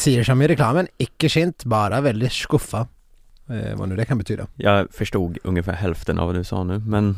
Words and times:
Säger 0.00 0.24
som 0.24 0.42
i 0.42 0.48
reklamen, 0.48 0.88
icke 0.98 1.28
kint, 1.28 1.64
bara 1.64 2.00
väldigt 2.00 2.32
skuffa. 2.32 2.88
Eh, 3.48 3.76
vad 3.76 3.88
nu 3.88 3.96
det 3.96 4.04
kan 4.04 4.18
betyda. 4.18 4.46
Jag 4.56 4.92
förstod 4.92 5.38
ungefär 5.44 5.72
hälften 5.72 6.18
av 6.18 6.26
vad 6.26 6.36
du 6.36 6.44
sa 6.44 6.64
nu, 6.64 6.78
men 6.78 7.16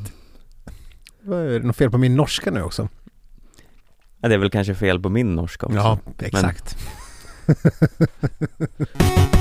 Är 1.27 1.59
det 1.61 1.67
något 1.67 1.77
fel 1.77 1.91
på 1.91 1.99
min 1.99 2.17
norska 2.17 2.51
nu 2.51 2.63
också? 2.63 2.89
ja, 4.21 4.29
det 4.29 4.35
är 4.35 4.39
väl 4.39 4.51
kanske 4.51 4.75
fel 4.75 5.01
på 5.01 5.09
min 5.09 5.35
norska 5.35 5.67
också. 5.67 5.79
Ja, 5.79 5.99
exakt. 6.19 6.77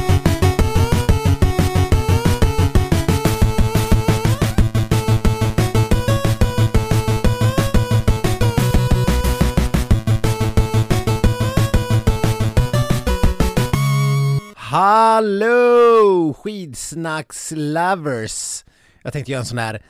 Hallå 15.21 16.33
skidsnacks-lovers! 16.33 18.65
Jag 19.03 19.13
tänkte 19.13 19.31
göra 19.31 19.39
en 19.39 19.45
sån 19.45 19.57
här 19.57 19.81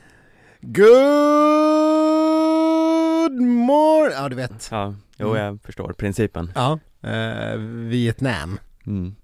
Good 0.62 0.86
morning! 3.42 4.12
Ja, 4.18 4.30
du 4.30 4.36
vet. 4.36 4.68
Ja, 4.72 4.96
jo 5.18 5.30
Mm. 5.30 5.44
jag 5.44 5.60
förstår 5.64 5.94
principen. 5.94 6.52
Ja. 6.56 6.80
Eh, 7.10 7.56
Vietnam. 7.90 8.60
Mm. 8.88 9.16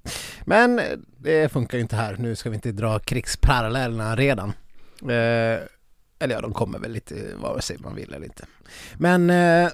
Men 0.46 0.82
det 1.18 1.52
funkar 1.52 1.78
ju 1.78 1.82
inte 1.82 1.96
här. 1.96 2.16
Nu 2.20 2.36
ska 2.36 2.50
vi 2.50 2.56
inte 2.56 2.72
dra 2.72 3.00
krigsparallellerna 3.00 4.16
redan. 4.16 4.50
Eh, 5.02 5.10
eller 6.20 6.36
ja, 6.36 6.42
de 6.42 6.54
kommer 6.54 6.80
väl 6.80 6.92
lite 6.92 7.16
vare 7.42 7.62
sig 7.62 7.78
man 7.80 7.96
vill 7.96 8.14
eller 8.14 8.26
inte. 8.26 8.46
Men 8.98 9.30
eh, 9.30 9.64
eh, 9.66 9.70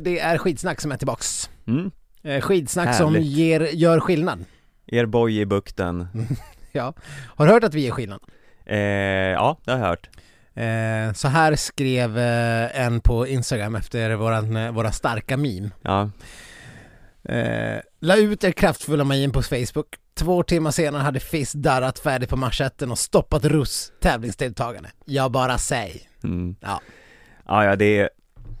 det 0.00 0.18
är 0.20 0.38
skidsnack 0.38 0.80
som 0.80 0.92
är 0.92 0.96
tillbaks. 0.96 1.50
Mm. 1.66 1.90
Eh, 2.22 2.40
skidsnack 2.40 2.96
som 2.96 3.14
Härligt. 3.14 3.30
ger, 3.30 3.60
gör 3.60 4.00
skillnad. 4.00 4.44
Er 4.92 5.06
boj 5.06 5.38
i 5.40 5.46
bukten. 5.46 6.08
Ja. 6.72 6.94
Har 7.36 7.46
du 7.46 7.52
hört 7.52 7.64
att 7.64 7.74
vi 7.74 7.86
gör 7.86 7.92
skillnad? 7.92 8.20
Eh, 8.66 8.78
ja, 8.78 9.58
det 9.64 9.70
har 9.72 9.78
jag 9.78 9.86
hört. 9.86 10.08
Eh, 10.54 11.12
så 11.14 11.28
här 11.28 11.56
skrev 11.56 12.18
eh, 12.18 12.80
en 12.84 13.00
på 13.00 13.26
Instagram 13.26 13.74
efter 13.74 14.14
våran, 14.14 14.56
eh, 14.56 14.70
våra 14.72 14.92
starka 14.92 15.36
meme. 15.36 15.70
Ja, 15.82 16.10
Eh, 17.24 17.80
la 18.00 18.16
ut 18.16 18.44
er 18.44 18.52
kraftfulla 18.52 19.04
main 19.04 19.30
på 19.32 19.42
Facebook. 19.42 19.86
Två 20.14 20.42
timmar 20.42 20.70
senare 20.70 21.02
hade 21.02 21.20
Fizz 21.20 21.52
darrat 21.52 21.98
färdigt 21.98 22.28
på 22.30 22.36
marschetten 22.36 22.90
och 22.90 22.98
stoppat 22.98 23.44
Russ 23.44 23.92
tävlingsdeltagande. 24.00 24.90
Jag 25.04 25.30
bara 25.32 25.58
säger. 25.58 26.00
mm. 26.24 26.56
Ja. 26.60 26.80
ja, 27.46 27.64
ja 27.64 27.76
det 27.76 28.08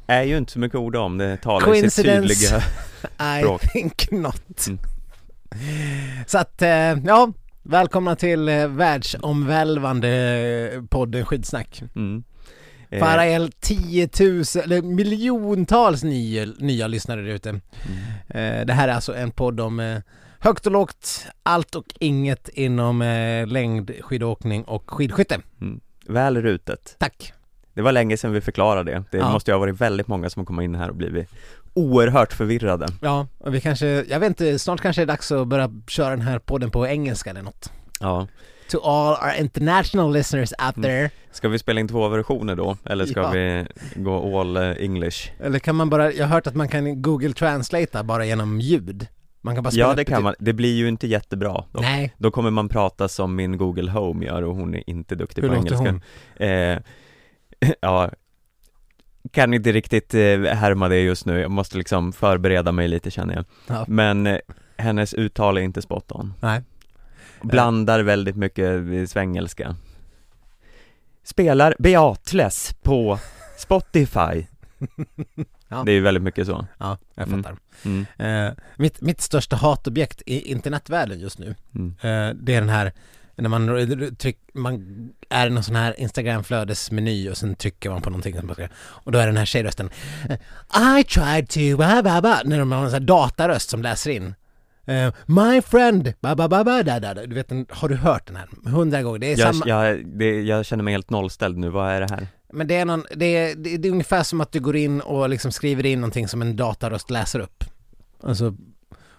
är 0.06 0.22
ju 0.22 0.36
inte 0.38 0.52
så 0.52 0.58
mycket 0.58 0.78
ord 0.78 0.96
om. 0.96 1.18
Det 1.18 1.36
talar 1.36 1.74
i 1.74 1.90
sitt 1.90 2.04
tydliga 2.06 2.58
I 3.38 3.42
Språk. 3.42 3.60
think 3.72 4.10
not. 4.10 4.66
Mm. 4.66 4.78
Så 6.26 6.38
att, 6.38 6.62
eh, 6.62 6.68
ja, 7.04 7.32
välkomna 7.62 8.16
till 8.16 8.48
eh, 8.48 8.68
världsomvälvande 8.68 10.08
eh, 10.74 10.82
podden 10.82 11.24
Skidsnack. 11.24 11.82
mm. 11.96 12.24
Er 12.90 13.50
10 13.60 14.08
000, 14.20 14.64
eller 14.64 14.82
miljontals 14.82 16.02
nya, 16.04 16.46
nya 16.58 16.86
lyssnare 16.86 17.20
där 17.22 17.28
ute. 17.30 17.48
mm. 17.50 18.66
Det 18.66 18.72
här 18.72 18.88
är 18.88 18.92
alltså 18.92 19.14
en 19.14 19.30
podd 19.30 19.60
om 19.60 20.00
högt 20.38 20.66
och 20.66 20.72
lågt, 20.72 21.26
allt 21.42 21.74
och 21.74 21.84
inget 22.00 22.48
inom 22.48 22.98
längdskidåkning 23.48 24.64
och 24.64 24.90
skidskytte. 24.90 25.40
Mm. 25.60 25.80
Väl 26.06 26.42
rutet. 26.42 26.96
Tack! 26.98 27.32
Det 27.74 27.82
var 27.82 27.92
länge 27.92 28.16
sedan 28.16 28.32
vi 28.32 28.40
förklarade 28.40 28.90
det. 28.92 29.04
Det 29.10 29.18
Ja. 29.18 29.32
måste 29.32 29.50
ju 29.50 29.54
ha 29.54 29.58
varit 29.60 29.80
väldigt 29.80 30.08
många 30.08 30.30
som 30.30 30.40
har 30.40 30.44
kommit 30.44 30.64
in 30.64 30.74
här 30.74 30.88
och 30.90 30.96
blivit 30.96 31.28
oerhört 31.78 32.32
förvirrade. 32.32 32.86
Ja, 33.02 33.26
och 33.38 33.54
vi 33.54 33.60
kanske, 33.60 33.86
jag 34.08 34.20
vet 34.20 34.28
inte, 34.28 34.58
snart 34.58 34.80
kanske 34.80 35.02
det 35.02 35.04
är 35.04 35.06
dags 35.06 35.32
att 35.32 35.48
börja 35.48 35.70
köra 35.88 36.10
den 36.10 36.20
här 36.20 36.38
podden 36.38 36.70
på 36.70 36.86
engelska 36.86 37.30
eller 37.30 37.42
något. 37.42 37.72
Ja. 38.00 38.26
To 38.70 38.78
all 38.80 39.12
our 39.28 39.40
international 39.40 40.12
listeners 40.12 40.52
out 40.66 40.76
Mm. 40.76 40.82
there. 40.90 41.10
Ska 41.30 41.48
vi 41.48 41.58
spela 41.58 41.80
in 41.80 41.88
två 41.88 42.08
versioner 42.08 42.56
då? 42.56 42.76
Eller 42.84 43.06
ska 43.06 43.20
Ja. 43.20 43.30
vi 43.30 43.66
gå 43.96 44.40
all 44.40 44.56
eh, 44.56 44.62
English? 44.70 45.30
Eller 45.40 45.58
kan 45.58 45.76
man 45.76 45.90
bara, 45.90 46.12
jag 46.12 46.26
har 46.26 46.34
hört 46.34 46.46
att 46.46 46.54
man 46.54 46.68
kan 46.68 47.02
Google 47.02 47.32
Translata 47.32 48.04
bara 48.04 48.24
genom 48.24 48.60
ljud. 48.60 49.06
Man 49.40 49.54
kan 49.54 49.64
bara 49.64 49.70
spela 49.70 49.88
Ja 49.88 49.94
det 49.94 50.04
kan 50.04 50.22
man, 50.22 50.34
det 50.38 50.52
blir 50.52 50.74
ju 50.74 50.88
inte 50.88 51.06
jättebra 51.06 51.64
då. 51.72 51.80
Nej, 51.80 52.14
Då 52.18 52.30
kommer 52.30 52.50
man 52.50 52.68
prata 52.68 53.08
som 53.08 53.36
min 53.36 53.56
Google 53.58 53.90
Home 53.90 54.26
gör 54.26 54.42
och 54.42 54.54
hon 54.56 54.74
är 54.74 54.90
inte 54.90 55.14
duktig 55.14 55.42
hur 55.42 55.48
på 55.48 55.54
låter 55.54 55.74
engelska 55.74 56.00
hon? 56.38 56.48
Eh, 56.48 56.78
ja, 57.80 58.10
kan 59.30 59.54
inte 59.54 59.72
riktigt 59.72 60.14
eh, 60.14 60.20
härma 60.42 60.88
det 60.88 61.00
just 61.00 61.26
nu, 61.26 61.40
jag 61.40 61.50
måste 61.50 61.78
liksom 61.78 62.12
förbereda 62.12 62.72
mig 62.72 62.88
lite 62.88 63.10
känner 63.10 63.34
jag 63.34 63.44
Ja. 63.66 63.84
Men 63.88 64.26
eh, 64.26 64.38
hennes 64.76 65.14
uttal 65.14 65.56
är 65.58 65.60
inte 65.62 65.82
spot 65.82 66.12
on 66.12 66.34
Nej. 66.40 66.62
Blandar 67.42 68.00
väldigt 68.00 68.36
mycket 68.36 68.80
svengelska 69.10 69.76
Spelar 71.22 71.74
Beatles 71.78 72.74
på 72.82 73.18
Spotify 73.58 74.46
Ja. 75.70 75.82
Det 75.86 75.92
är 75.92 75.94
ju 75.94 76.00
väldigt 76.00 76.22
mycket 76.22 76.46
så 76.46 76.66
Ja, 76.78 76.98
jag 77.14 77.28
Mm. 77.28 77.42
fattar. 77.42 77.58
mm, 77.84 78.06
Eh, 78.18 78.52
mitt, 78.76 79.00
mitt 79.00 79.20
största 79.20 79.56
hatobjekt 79.56 80.22
i 80.26 80.50
internetvärlden 80.50 81.20
just 81.20 81.38
nu 81.38 81.54
mm. 81.74 81.88
Eh, 82.00 82.34
det 82.40 82.54
är 82.54 82.60
den 82.60 82.68
här 82.68 82.92
när 83.38 83.48
man, 83.48 84.16
tryck, 84.16 84.38
man 84.52 84.84
är 85.28 85.46
i 85.46 85.50
någon 85.50 85.62
sån 85.62 85.76
här 85.76 86.00
Instagram-flödesmeny 86.00 87.30
och 87.30 87.36
sen 87.36 87.54
trycker 87.54 87.90
man 87.90 88.02
på 88.02 88.10
någonting 88.10 88.36
och 88.80 89.12
då 89.12 89.18
är 89.18 89.26
den 89.26 89.36
här 89.36 89.44
tjejrösten 89.44 89.90
I 90.98 91.04
tried 91.04 91.48
to, 91.48 91.76
ba, 91.76 92.02
ba, 92.02 92.20
ba, 92.20 92.40
när 92.44 92.58
de 92.58 92.72
har 92.72 92.84
en 92.84 92.90
sån 92.90 93.00
här 93.00 93.06
dataröst 93.06 93.70
som 93.70 93.82
läser 93.82 94.10
in 94.10 94.34
Eh, 94.88 95.12
My 95.26 95.60
friend, 95.62 96.14
ba, 96.20 96.34
ba, 96.34 96.48
ba, 96.48 96.64
ba, 96.64 96.82
da, 96.82 97.00
da, 97.00 97.14
da. 97.14 97.26
Du 97.26 97.34
vet, 97.34 97.50
har 97.70 97.88
du 97.88 97.94
hört 97.94 98.26
den 98.26 98.36
här? 98.36 98.48
Hundra 98.70 99.02
gånger, 99.02 99.18
det 99.18 99.32
är 99.32 99.38
Jag, 99.38 99.54
samma 99.54 99.68
jag, 99.68 100.06
det, 100.06 100.42
jag 100.42 100.66
känner 100.66 100.84
mig 100.84 100.94
helt 100.94 101.10
nollställd 101.10 101.58
nu, 101.58 101.68
vad 101.68 101.90
är 101.90 102.00
det 102.00 102.10
här? 102.10 102.26
Men 102.52 102.66
det 102.66 102.76
är, 102.76 102.84
någon, 102.84 103.04
det, 103.16 103.36
är, 103.36 103.54
det, 103.56 103.74
är, 103.74 103.78
det 103.78 103.88
är 103.88 103.92
ungefär 103.92 104.22
som 104.22 104.40
att 104.40 104.52
du 104.52 104.60
går 104.60 104.76
in 104.76 105.00
och 105.00 105.28
liksom 105.28 105.52
skriver 105.52 105.86
in 105.86 106.00
någonting 106.00 106.28
som 106.28 106.42
en 106.42 106.56
dataröst 106.56 107.10
läser 107.10 107.40
upp 107.40 107.64
Alltså 108.22 108.54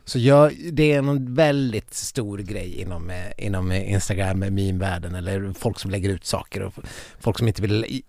Så 0.09 0.20
jag, 0.20 0.53
det 0.72 0.94
är 0.94 1.02
någon 1.02 1.34
väldigt 1.34 1.94
stor 1.94 2.38
grej 2.38 2.81
inom, 2.81 3.09
eh, 3.09 3.16
inom 3.46 3.72
Instagram, 3.72 4.40
meme-världen 4.40 5.16
eller 5.16 5.53
folk 5.53 5.80
som 5.80 5.92
lägger 5.92 6.09
ut 6.09 6.25
saker 6.25 6.62
och 6.62 6.74
folk 7.20 7.38
som 7.38 7.47
inte 7.47 7.62
vill... 7.62 8.02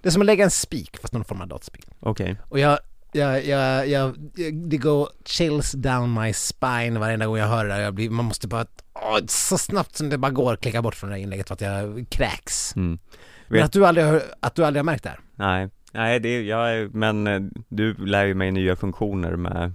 Det 0.00 0.08
är 0.08 0.10
som 0.10 0.22
att 0.22 0.26
lägga 0.26 0.44
en 0.44 0.50
spik 0.50 0.96
fast 1.02 1.14
någon 1.14 1.24
form 1.24 1.40
av 1.40 1.48
dataspik. 1.48 1.84
Okej, 2.00 2.36
Och 2.48 2.58
jag, 2.58 2.78
jag, 3.12 3.46
jag, 3.46 3.88
jag, 3.88 4.14
det 4.70 4.76
går 4.76 5.08
chills 5.24 5.72
down 5.72 6.14
my 6.14 6.32
spine 6.32 6.98
varenda 6.98 7.26
gång 7.26 7.36
jag 7.36 7.46
hör 7.48 7.64
det 7.64 7.74
där. 7.74 7.80
Jag 7.80 7.94
blir, 7.94 8.10
man 8.10 8.24
måste 8.24 8.48
bara, 8.48 8.66
åh, 8.94 9.18
så 9.26 9.58
snabbt 9.58 9.96
som 9.96 10.08
det 10.08 10.18
bara 10.18 10.32
går 10.32 10.56
klicka 10.56 10.82
bort 10.82 10.94
från 10.94 11.10
det 11.10 11.16
där 11.16 11.22
inlägget 11.22 11.48
för 11.48 11.54
att 11.54 11.60
jag 11.60 12.06
kräks. 12.10 12.76
mm. 12.76 12.98
Men 13.48 13.56
Vet- 13.56 13.64
att 13.64 13.72
du 13.72 13.86
aldrig 13.86 14.06
har, 14.06 14.22
att 14.40 14.54
du 14.54 14.64
aldrig 14.64 14.78
har 14.78 14.84
märkt 14.84 15.02
det 15.04 15.10
här? 15.10 15.20
Nej, 15.34 15.68
nej 15.92 16.20
det, 16.20 16.42
jag, 16.42 16.94
men 16.94 17.26
eh, 17.26 17.40
du 17.68 17.94
lär 17.94 18.24
ju 18.24 18.34
mig 18.34 18.50
nya 18.50 18.76
funktioner 18.76 19.36
med 19.36 19.72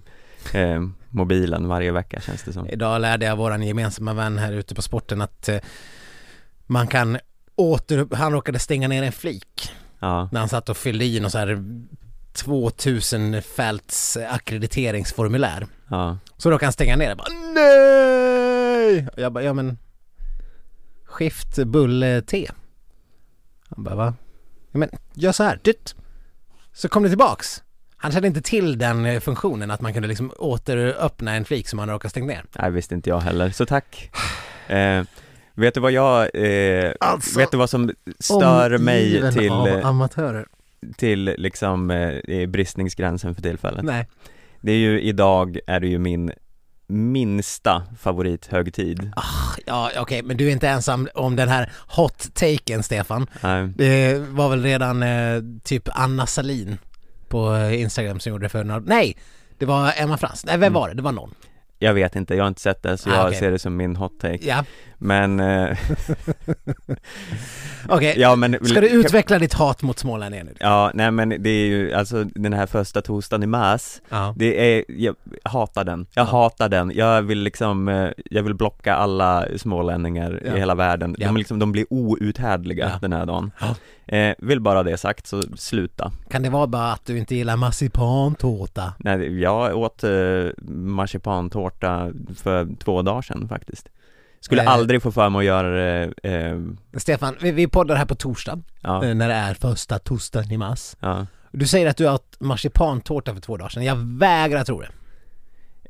eh, 0.53 0.81
mobilen 1.17 1.67
varje 1.67 1.91
vecka 1.91 2.21
känns 2.21 2.43
det 2.43 2.53
som 2.53 2.67
Idag 2.67 3.01
lärde 3.01 3.25
jag 3.25 3.35
våran 3.35 3.63
gemensamma 3.63 4.13
vän 4.13 4.37
här 4.37 4.53
ute 4.53 4.75
på 4.75 4.81
sporten 4.81 5.21
att 5.21 5.49
eh, 5.49 5.59
man 6.65 6.87
kan 6.87 7.17
åter, 7.55 8.15
han 8.15 8.31
råkade 8.31 8.59
stänga 8.59 8.87
ner 8.87 9.03
en 9.03 9.11
flik 9.11 9.71
Ja, 9.99 10.29
när 10.31 10.39
han 10.39 10.49
satt 10.49 10.69
och 10.69 10.77
fyllde 10.77 11.05
i 11.05 11.19
någon 11.19 11.31
så 11.31 11.37
här 11.37 11.63
2000 12.33 13.41
fälts 13.41 14.17
ackrediteringsformulär. 14.29 15.67
ja, 15.89 16.17
Så 16.37 16.51
råkade 16.51 16.65
han 16.65 16.73
stänga 16.73 16.95
ner 16.95 17.09
det 17.09 17.15
bara 17.15 17.33
NEJ! 17.53 19.07
Och 19.13 19.19
jag 19.19 19.33
bara, 19.33 19.43
ja 19.43 19.53
men 19.53 19.77
Skift 21.05 21.57
bulle 21.65 22.21
T. 22.21 22.49
Han 23.69 23.83
bara, 23.83 23.95
va? 23.95 24.13
Ja, 24.71 24.79
men 24.79 24.89
gör 25.13 25.31
så 25.31 25.43
här, 25.43 25.59
dytt. 25.63 25.95
Så 26.73 26.89
kom 26.89 27.03
det 27.03 27.09
tillbaks. 27.09 27.63
Han 27.97 28.11
kände 28.11 28.27
inte 28.27 28.41
till 28.41 28.77
den 28.77 29.05
eh, 29.05 29.19
funktionen 29.19 29.71
att 29.71 29.81
man 29.81 29.93
kunde 29.93 30.07
liksom 30.07 30.31
återöppna 30.37 31.35
en 31.35 31.45
flik 31.45 31.67
som 31.67 31.79
han 31.79 31.89
råkat 31.89 32.11
stängt 32.11 32.27
ner. 32.27 32.45
nej 32.59 32.71
visste 32.71 32.95
inte 32.95 33.09
jag 33.09 33.19
heller, 33.19 33.49
så 33.49 33.65
tack 33.65 34.11
eh, 34.67 35.03
Vet 35.53 35.73
du 35.73 35.79
vad 35.79 35.91
jag, 35.91 36.29
eh, 36.33 36.91
Alltså, 36.99 37.39
vet 37.39 37.51
du 37.51 37.57
vad 37.57 37.69
som 37.69 37.91
stör 38.19 38.77
mig 38.77 39.31
till, 39.33 39.51
av 39.51 39.67
eh, 39.67 39.85
amatörer. 39.85 40.45
till 40.97 41.35
liksom 41.37 41.91
eh, 41.91 42.47
bristningsgränsen 42.47 43.35
för 43.35 43.41
tillfället? 43.41 43.83
Nej. 43.83 44.07
Det 44.61 44.71
är 44.71 44.77
ju, 44.77 45.01
idag 45.01 45.59
är 45.67 45.79
det 45.79 45.87
ju 45.87 45.97
min 45.99 46.31
minsta 46.87 47.83
favorithögtid 47.99 49.11
Ja, 49.65 49.91
okej, 49.97 50.23
men 50.23 50.37
du 50.37 50.47
är 50.47 50.51
inte 50.51 50.69
ensam 50.69 51.07
om 51.13 51.35
den 51.35 51.49
här 51.49 51.71
hot-taken, 51.87 52.81
Stefan. 52.83 53.27
Nej, 53.43 53.67
Det 53.75 54.17
var 54.29 54.49
väl 54.49 54.63
redan 54.63 55.03
eh, 55.03 55.41
typ 55.63 55.89
Anna 55.93 56.25
Salin 56.25 56.77
på 57.29 57.55
eh, 57.55 57.81
Instagram 57.81 58.19
som 58.19 58.29
gjorde 58.29 58.45
det 58.45 58.49
för 58.49 58.63
några... 58.63 58.79
Nej! 58.85 59.17
Det 59.57 59.65
var 59.65 59.93
Emma 59.97 60.17
Frans. 60.17 60.45
Nej, 60.45 60.57
vem 60.57 60.63
Mm. 60.63 60.73
var 60.73 60.87
det? 60.89 60.93
Det 60.95 61.01
var 61.01 61.11
någon. 61.11 61.33
Jag 61.79 61.93
vet 61.93 62.15
inte, 62.15 62.35
jag 62.35 62.43
har 62.43 62.47
inte 62.47 62.61
sett 62.61 62.83
det 62.83 62.97
så 62.97 63.09
Ah, 63.09 63.13
jag 63.13 63.25
okej. 63.27 63.39
ser 63.39 63.51
det 63.51 63.59
som 63.59 63.77
min 63.77 63.95
hot 63.95 64.19
take 64.19 64.39
Ja. 64.41 64.63
Men, 64.99 65.39
eh, 65.39 65.77
Okej, 67.89 68.13
ja 68.17 68.35
men 68.35 68.65
ska 68.65 68.81
du 68.81 68.89
utveckla 68.89 69.39
ditt 69.39 69.53
hat 69.53 69.81
mot 69.81 69.99
smålänningar 69.99 70.43
nu? 70.43 70.53
Ja, 70.59 70.91
nej 70.93 71.11
men 71.11 71.29
det 71.29 71.49
är 71.49 71.65
ju 71.67 71.93
alltså 71.93 72.23
den 72.23 72.53
här 72.53 72.65
första 72.65 73.01
torsdagen 73.01 73.43
i 73.43 73.47
mars 73.47 74.01
Ja. 74.09 74.33
Det 74.37 74.75
är, 74.77 74.83
jag 74.87 75.15
hatar 75.43 75.83
den, 75.83 76.05
jag 76.13 76.27
Ja. 76.27 76.31
hatar 76.31 76.69
den, 76.69 76.91
jag 76.95 77.21
vill 77.21 77.39
liksom, 77.39 77.87
eh, 77.87 78.09
jag 78.31 78.43
vill 78.43 78.53
blocka 78.53 78.95
alla 78.95 79.45
smålänningar 79.57 80.41
Ja. 80.45 80.55
i 80.55 80.59
hela 80.59 80.75
världen 80.75 81.15
Ja. 81.19 81.27
De 81.27 81.37
liksom, 81.37 81.59
de 81.59 81.71
blir 81.71 81.85
outhärdliga 81.89 82.89
Ja. 82.93 82.99
den 83.01 83.13
här 83.13 83.25
dagen 83.25 83.51
Ja. 83.59 83.75
eh, 84.17 84.35
Vill 84.37 84.59
bara 84.61 84.83
det 84.83 84.97
sagt, 84.97 85.27
så 85.27 85.41
sluta 85.55 86.11
Kan 86.29 86.43
det 86.43 86.49
vara 86.49 86.67
bara 86.67 86.91
att 86.91 87.05
du 87.05 87.17
inte 87.17 87.35
gillar 87.35 87.55
marsipantårta? 87.55 88.93
Nej, 88.99 89.41
jag 89.41 89.77
åt 89.77 90.03
eh, 90.03 90.09
marsipantårta 90.69 91.66
för 92.35 92.67
två 92.83 93.01
dagar 93.01 93.21
sedan 93.21 93.47
faktiskt 93.49 93.89
Skulle 94.39 94.63
Eh. 94.63 94.69
aldrig 94.71 95.01
få 95.01 95.11
för 95.11 95.29
mig 95.29 95.39
att 95.39 95.45
göra 95.45 95.69
det, 95.69 96.13
eh, 96.23 96.59
Stefan, 96.99 97.35
vi, 97.41 97.51
vi 97.51 97.67
poddar 97.67 97.95
här 97.95 98.05
på 98.05 98.15
torsdag, 98.15 98.61
ja, 98.81 99.05
eh, 99.05 99.15
när 99.15 99.27
det 99.27 99.33
är 99.33 99.53
första 99.53 99.99
torsdagen 99.99 100.51
i 100.51 100.57
mars. 100.57 100.95
ja 100.99 101.25
Du 101.51 101.67
säger 101.67 101.87
att 101.89 101.97
du 101.97 102.09
åt 102.09 102.35
marsipantårta 102.39 103.33
för 103.33 103.41
två 103.41 103.57
dagar 103.57 103.69
sedan. 103.69 103.83
Jag 103.83 103.95
vägrar 103.95 104.63
tro 104.63 104.81
det. 104.81 104.89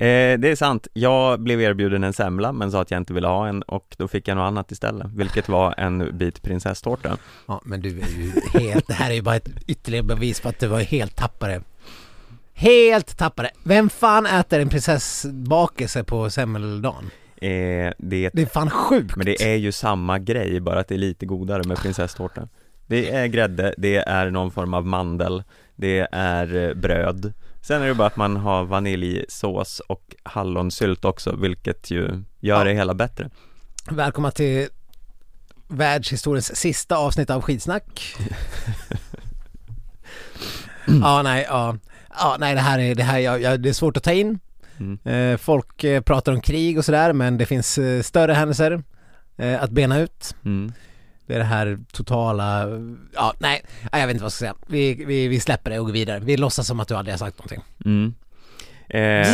Eh, 0.06 0.40
det 0.40 0.50
är 0.52 0.56
sant, 0.56 0.88
jag 0.94 1.40
blev 1.40 1.62
erbjuden 1.62 2.04
en 2.04 2.14
semla 2.14 2.52
men 2.52 2.72
sa 2.72 2.82
att 2.82 2.92
jag 2.92 2.98
inte 2.98 3.14
ville 3.14 3.28
ha 3.28 3.48
en 3.48 3.62
och 3.62 3.96
då 3.98 4.08
fick 4.08 4.28
jag 4.28 4.36
något 4.38 4.48
annat 4.48 4.72
istället, 4.72 5.08
vilket 5.16 5.50
var 5.50 5.74
en 5.78 6.18
bit 6.18 6.42
prinsesstårta 6.42 7.18
Ja, 7.48 7.62
men 7.66 7.82
du 7.82 7.90
är 7.90 8.08
ju 8.18 8.32
helt... 8.60 8.88
Det 8.88 8.94
här 8.94 9.10
är 9.10 9.14
ju 9.16 9.22
bara 9.22 9.36
ett 9.36 9.50
ytterligare 9.68 10.04
bevis 10.06 10.40
på 10.42 10.50
att 10.50 10.60
du 10.60 10.68
var 10.68 10.80
helt 10.80 11.16
tappare. 11.16 11.62
Helt 12.60 13.18
tappare. 13.18 13.50
Vem 13.64 13.90
fan 13.90 14.26
äter 14.26 14.60
en 14.60 14.70
prinsessbakelse 14.70 16.04
på 16.04 16.30
semmeldagen? 16.30 17.10
eh, 17.42 17.94
det, 17.98 18.30
Det 18.34 18.42
är 18.42 18.46
fan 18.46 18.70
sjukt! 18.70 19.16
Men 19.16 19.26
det 19.26 19.42
är 19.54 19.56
ju 19.56 19.72
samma 19.72 20.20
grej, 20.20 20.60
bara 20.60 20.80
att 20.80 20.88
det 20.88 20.96
är 20.96 21.00
lite 21.00 21.26
godare 21.26 21.64
med 21.64 21.78
prinsesstårta 21.78 22.48
Det 22.88 23.12
är 23.12 23.28
grädde, 23.28 23.74
det 23.78 23.96
är 23.98 24.30
någon 24.32 24.52
form 24.52 24.74
av 24.74 24.86
mandel, 24.86 25.44
det 25.76 26.08
är 26.12 26.56
eh, 26.70 26.74
bröd 26.74 27.34
Sen 27.62 27.82
är 27.82 27.88
det 27.88 27.94
bara 27.94 28.08
att 28.08 28.16
man 28.18 28.36
har 28.38 28.66
vaniljsås 28.66 29.80
och 29.80 30.16
hallonsylt 30.24 31.06
också, 31.06 31.36
vilket 31.36 31.92
ju 31.92 32.02
gör 32.40 32.58
Ja. 32.58 32.64
det 32.64 32.74
hela 32.74 32.94
bättre 32.94 33.30
Välkomna 33.92 34.32
till 34.32 34.68
världshistoriens 35.68 36.56
sista 36.56 36.98
avsnitt 36.98 37.30
av 37.30 37.42
Skitsnack. 37.42 38.16
ja, 41.02 41.22
nej, 41.22 41.46
ja. 41.50 41.78
Ja, 42.20 42.36
nej 42.40 42.56
det 42.56 42.62
här 42.62 42.80
är, 42.80 42.96
det 42.96 43.04
här, 43.04 43.20
ja, 43.20 43.38
ja, 43.38 43.58
det 43.58 43.70
är 43.70 43.74
svårt 43.74 43.98
att 43.98 44.04
ta 44.04 44.12
in. 44.12 44.40
mm. 44.80 45.00
Eh, 45.06 45.38
folk 45.38 45.84
eh, 45.84 46.02
pratar 46.02 46.32
om 46.32 46.42
krig 46.42 46.78
och 46.78 46.86
sådär 46.86 47.14
men 47.14 47.38
det 47.38 47.46
finns 47.46 47.78
eh, 47.78 48.02
större 48.02 48.34
händelser 48.34 48.84
att 49.60 49.70
bena 49.72 50.00
ut. 50.00 50.36
Mm. 50.46 50.72
Det 51.28 51.34
är 51.34 51.38
det 51.40 51.44
här 51.46 51.80
totala, 51.92 52.68
ja 53.14 53.34
nej, 53.40 53.66
jag 53.92 54.08
vet 54.08 54.10
inte 54.14 54.22
vad 54.24 54.26
jag 54.26 54.32
ska 54.32 54.40
säga. 54.40 54.56
Vi, 54.68 54.94
vi, 55.06 55.28
vi 55.28 55.40
släpper 55.40 55.72
det 55.72 55.80
och 55.80 55.86
går 55.86 55.94
vidare. 55.94 56.20
Vi 56.20 56.38
låtsas 56.38 56.68
som 56.68 56.80
att 56.80 56.88
du 56.88 56.96
aldrig 56.96 57.14
har 57.14 57.18
sagt 57.18 57.38
någonting. 57.38 57.62
Mm. 57.86 58.14
Eh, 58.90 59.28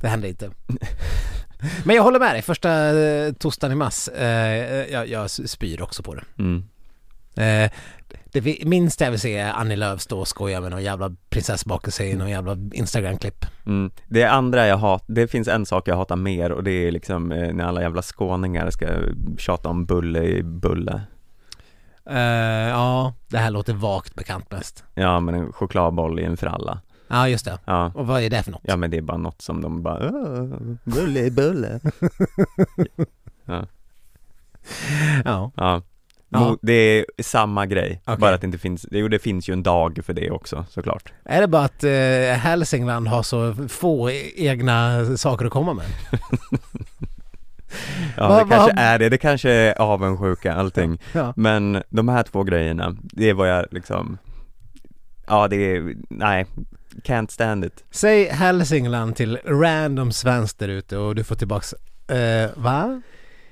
Det 0.00 0.08
hände 0.08 0.28
inte. 0.28 0.50
Men 1.84 1.96
jag 1.96 2.02
håller 2.02 2.18
med 2.18 2.34
dig, 2.34 2.42
första 2.42 2.68
torsdagen 3.38 3.72
i 3.72 3.74
mars, 3.76 4.08
eh, 4.08 4.92
jag, 4.92 5.08
jag 5.08 5.30
spyr 5.30 5.82
också 5.82 6.02
på 6.02 6.14
det. 6.14 6.24
mm. 6.38 6.64
Eh, 7.36 7.70
det 8.32 8.64
minsta 8.64 9.04
jag 9.04 9.10
vill 9.10 9.20
se 9.20 9.36
är 9.38 9.52
Annie 9.52 9.76
Lööf 9.76 10.00
stå 10.00 10.20
och 10.20 10.28
skoja 10.28 10.60
med 10.60 10.70
någon 10.70 10.82
jävla 10.82 11.14
prinsessbakelse 11.28 12.04
i 12.04 12.14
någon 12.14 12.30
jävla 12.30 12.56
Instagram-klipp. 12.72 13.46
Mm. 13.66 13.90
Det 14.08 14.24
andra 14.24 14.66
jag 14.66 14.76
hatar, 14.76 15.14
det 15.14 15.28
finns 15.28 15.48
en 15.48 15.66
sak 15.66 15.88
jag 15.88 15.96
hatar 15.96 16.16
mer 16.16 16.52
och 16.52 16.64
det 16.64 16.70
är 16.70 16.90
liksom 16.90 17.32
eh, 17.32 17.52
när 17.54 17.64
alla 17.64 17.82
jävla 17.82 18.02
skåningar 18.02 18.70
ska 18.70 18.86
tjata 19.38 19.68
om 19.68 19.84
bulle 19.86 20.22
i 20.24 20.42
bulle 20.42 21.02
Eh, 22.10 22.18
ja, 22.68 23.14
det 23.28 23.38
här 23.38 23.50
låter 23.50 23.72
vagt 23.72 24.14
bekant 24.14 24.50
mest. 24.50 24.84
Ja 24.94 25.20
men 25.20 25.34
en 25.34 25.52
chokladboll 25.52 26.20
i 26.20 26.24
en 26.24 26.36
fralla 26.36 26.80
Ja, 27.08 27.28
just 27.28 27.44
det. 27.44 27.58
Ja, 27.64 27.92
Och 27.94 28.06
vad 28.06 28.22
är 28.22 28.30
det 28.30 28.42
för 28.42 28.50
något? 28.52 28.60
ja 28.64 28.76
men 28.76 28.90
det 28.90 28.96
är 28.96 29.02
bara 29.02 29.16
något 29.16 29.42
som 29.42 29.62
de 29.62 29.82
bara 29.82 30.10
"Åh, 30.10 30.48
Bulle 30.84 31.20
i 31.20 31.30
bulle 31.30 31.80
Ja. 33.44 33.66
Ja, 35.24 35.50
Ja. 35.56 35.82
Mo- 36.30 36.58
det 36.62 36.72
är 36.72 37.04
samma 37.22 37.66
grej, 37.66 38.00
Okej. 38.04 38.18
bara 38.20 38.34
att 38.34 38.40
det 38.40 38.44
inte 38.46 38.58
finns, 38.58 38.86
jo 38.90 39.08
det 39.08 39.18
finns 39.18 39.48
ju 39.48 39.52
en 39.52 39.62
dag 39.62 39.98
för 40.04 40.12
det 40.12 40.30
också 40.30 40.64
såklart 40.70 41.12
Är 41.24 41.40
det 41.40 41.48
bara 41.48 41.64
att 41.64 41.84
eh, 41.84 41.90
Hälsingland 42.40 43.08
har 43.08 43.22
så 43.22 43.54
få 43.68 44.10
e- 44.10 44.32
egna 44.36 45.04
saker 45.16 45.44
att 45.46 45.52
komma 45.52 45.74
med? 45.74 45.84
Ja 48.16 48.28
Vad- 48.28 48.46
det 48.46 48.50
kanske 48.56 48.74
vad- 48.74 48.84
är 48.84 48.98
det, 48.98 49.08
det 49.08 49.18
kanske 49.18 49.50
är 49.50 49.80
avundsjuka 49.80 50.54
allting 50.54 50.98
Ja. 51.12 51.32
Men 51.36 51.82
de 51.88 52.08
här 52.08 52.22
två 52.22 52.42
grejerna, 52.42 52.96
det 53.02 53.28
är 53.30 53.34
vad 53.34 53.48
jag 53.50 53.66
liksom 53.70 54.18
Ja 55.26 55.48
det 55.48 55.56
är, 55.56 55.94
nej, 56.10 56.46
can't 57.04 57.30
stand 57.30 57.64
it 57.64 57.84
Säg 57.90 58.28
Hälsingland 58.28 59.16
till 59.16 59.38
random 59.44 60.12
svensk 60.12 60.58
där 60.58 60.68
ute 60.68 60.96
och 60.96 61.14
du 61.14 61.24
får 61.24 61.34
tillbaks, 61.36 61.74
eh, 62.08 62.50
va? 62.56 63.02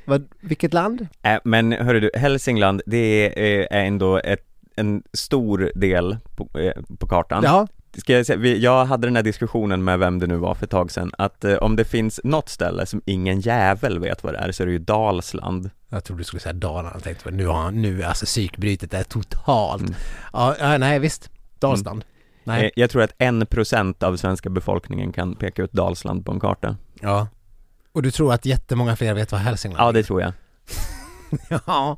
Vad, 0.09 0.29
vilket 0.41 0.75
land? 0.75 1.07
äh, 1.23 1.39
Men 1.45 1.73
hörru 1.73 2.01
du, 2.01 2.11
Hälsingland 2.15 2.83
det 2.87 2.97
är, 2.97 3.73
är 3.73 3.87
ändå 3.87 4.17
ett, 4.19 4.45
en 4.77 5.03
stor 5.13 5.73
del 5.75 6.17
på, 6.37 6.59
eh, 6.59 6.73
på 6.99 7.07
kartan 7.07 7.43
Ja, 7.45 7.67
Ska 7.97 8.13
jag, 8.13 8.27
säga, 8.27 8.37
vi, 8.39 8.59
jag 8.59 8.85
hade 8.85 9.07
den 9.07 9.17
här 9.17 9.23
diskussionen 9.23 9.85
med 9.85 9.99
vem 9.99 10.19
det 10.19 10.27
nu 10.27 10.37
var 10.37 10.55
för 10.55 10.65
ett 10.65 10.71
tag 10.71 10.91
sedan, 10.91 11.11
att 11.19 11.45
eh, 11.45 11.55
om 11.55 11.77
det 11.77 11.85
finns 11.85 12.21
något 12.25 12.49
ställe 12.49 12.87
som 12.87 13.03
ingen 13.05 13.41
jävel 13.41 13.99
vet 13.99 14.25
vad 14.25 14.35
det 14.35 14.39
är 14.39 14.53
så 14.53 14.63
är 14.63 14.67
det 14.67 14.73
ju 14.73 14.79
Dalsland 14.79 15.71
jag 15.89 16.05
trodde 16.05 16.21
du 16.21 16.25
skulle 16.25 16.41
säga 16.41 16.53
Dalarna, 16.53 16.91
jag 16.95 17.03
tänkte 17.03 17.31
nu 17.31 17.47
har 17.47 17.55
han, 17.63 17.83
nu 17.83 18.03
alltså 18.03 18.27
psykbrytet 18.27 18.95
är 18.95 19.03
totalt. 19.03 19.83
Mm. 19.83 19.95
Ja, 20.33 20.57
ja, 20.61 20.79
nej 20.79 20.99
visst. 20.99 21.31
Dalsland. 21.59 22.05
Nej. 22.45 22.65
Eh, 22.65 22.71
Jag 22.77 22.91
tror 22.91 23.03
att 23.03 23.15
en 23.19 23.47
procent 23.47 24.03
av 24.03 24.17
svenska 24.17 24.51
befolkningen 24.51 25.13
kan 25.13 25.35
peka 25.37 25.63
ut 25.63 25.73
Dalsland 25.73 26.27
på 26.27 26.33
en 26.33 26.41
karta 26.41 26.77
Ja. 27.01 27.29
Och 27.99 28.03
du 28.03 28.11
tror 28.11 28.33
att 28.33 28.45
jättemånga 28.45 28.97
fler 28.97 29.15
vet 29.15 29.33
vad 29.33 29.41
Hälsingland 29.41 29.89
Ja 29.89 29.93
det 29.93 30.03
tror 30.03 30.21
jag 30.23 30.33
Ja. 31.67 31.97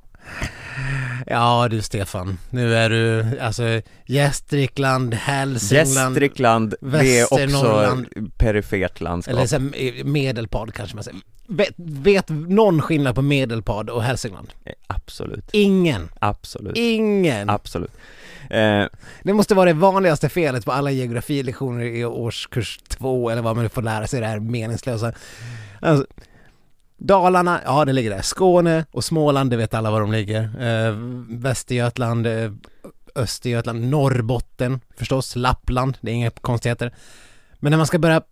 Ja 1.26 1.68
du 1.70 1.82
Stefan, 1.82 2.38
nu 2.50 2.74
är 2.76 2.90
du 2.90 3.38
alltså 3.40 3.62
Gästrikland, 4.06 5.14
Hälsingland 5.14 6.14
Gästrikland, 6.14 6.74
det 6.80 7.18
är 7.18 7.24
också 7.32 8.04
perifert 8.36 9.00
landskap 9.00 9.34
eller 9.34 9.46
så 9.46 9.56
här, 9.56 10.04
Medelpad 10.04 10.74
kanske 10.74 10.96
man 10.96 11.04
säger. 11.04 11.20
Vet, 11.46 11.74
vet 11.76 12.28
någon 12.28 12.82
skillnad 12.82 13.14
på 13.14 13.22
Medelpad 13.22 13.90
och 13.90 14.02
Hälsingland? 14.02 14.48
Eh, 14.64 14.72
Absolut, 14.86 15.48
Ingen! 15.52 16.08
absolut, 16.18 16.76
Ingen! 16.76 17.50
absolut 17.50 17.92
eh, 18.50 18.84
Det 19.22 19.32
måste 19.32 19.54
vara 19.54 19.66
det 19.66 19.78
vanligaste 19.78 20.28
felet 20.28 20.64
på 20.64 20.72
alla 20.72 20.90
geografilektioner 20.90 21.84
i 21.84 22.04
årskurs 22.04 22.78
två 22.88 23.30
eller 23.30 23.42
vad 23.42 23.56
man 23.56 23.62
nu 23.62 23.68
får 23.68 23.82
lära 23.82 24.06
sig 24.06 24.20
det 24.20 24.26
här 24.26 24.40
meningslösa. 24.40 25.12
Alltså, 25.80 26.06
Dalarna, 26.96 27.60
ja 27.64 27.84
det 27.84 27.92
ligger 27.92 28.10
där. 28.10 28.22
Skåne 28.22 28.84
och 28.90 29.04
Småland, 29.04 29.50
det 29.50 29.56
vet 29.56 29.74
alla 29.74 29.90
var 29.90 30.00
de 30.00 30.12
ligger. 30.12 30.42
Eh, 30.42 30.94
Västergötland, 31.28 32.26
eh, 32.26 32.52
Östergötland, 33.14 33.88
Norrbotten 33.88 34.80
förstås, 34.96 35.36
Lappland, 35.36 35.98
det 36.00 36.10
är 36.10 36.14
inga 36.14 36.30
konstigheter. 36.30 36.94
Men 37.58 37.70
när 37.70 37.76
man 37.76 37.86
ska 37.86 37.98
börja 37.98 38.22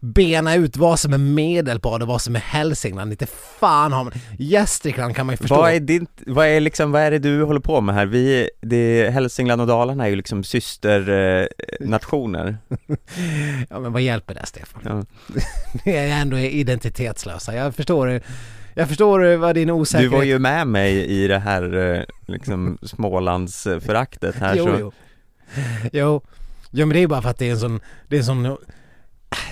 bena 0.00 0.54
ut 0.54 0.76
vad 0.76 1.00
som 1.00 1.12
är 1.12 1.18
Medelpad 1.18 2.02
och 2.02 2.08
vad 2.08 2.22
som 2.22 2.36
är 2.36 2.40
Hälsingland, 2.40 3.12
inte 3.12 3.26
fan 3.60 3.92
har 3.92 4.04
man... 4.04 4.12
Gästrikland 4.38 5.16
kan 5.16 5.26
man 5.26 5.32
ju 5.32 5.36
förstå. 5.36 5.56
Vad 5.56 5.72
är 5.72 5.80
din, 5.80 6.06
vad 6.26 6.46
är 6.46 6.60
liksom, 6.60 6.92
vad 6.92 7.02
är 7.02 7.10
det 7.10 7.18
du 7.18 7.42
håller 7.42 7.60
på 7.60 7.80
med 7.80 7.94
här? 7.94 8.06
Vi, 8.06 8.50
det, 8.60 9.10
Hälsingland 9.10 9.60
och 9.60 9.66
Dalarna 9.66 10.04
är 10.04 10.08
ju 10.08 10.16
liksom 10.16 10.44
systernationer 10.44 12.58
eh. 12.68 12.76
Ja 13.70 13.80
men 13.80 13.92
vad 13.92 14.02
hjälper 14.02 14.34
det 14.34 14.46
Stefan? 14.46 14.82
ja. 14.84 15.04
Det 15.84 15.96
är 15.96 16.20
ändå 16.20 16.38
identitetslösa. 16.38 17.54
Jag 17.54 17.74
förstår, 17.74 18.20
jag 18.74 18.88
förstår 18.88 19.36
vad 19.36 19.54
din 19.54 19.70
osäkerhet... 19.70 20.10
Du 20.10 20.16
var 20.16 20.24
ju 20.24 20.38
med 20.38 20.66
mig 20.66 21.06
i 21.06 21.28
det 21.28 21.38
här 21.38 21.76
eh, 21.76 22.02
liksom 22.26 22.78
Smålandsföraktet 22.82 24.34
här 24.34 24.56
jo, 24.56 24.64
så 24.64 24.76
jo. 24.80 24.92
jo. 25.92 26.22
Jo 26.70 26.86
men 26.86 26.96
det 26.96 27.02
är 27.02 27.06
bara 27.06 27.22
för 27.22 27.30
att 27.30 27.38
det 27.38 27.48
är 27.48 27.52
en 27.52 27.58
sån, 27.58 27.80
det 28.08 28.16
är 28.16 28.20
en 28.20 28.26
sån, 28.26 28.56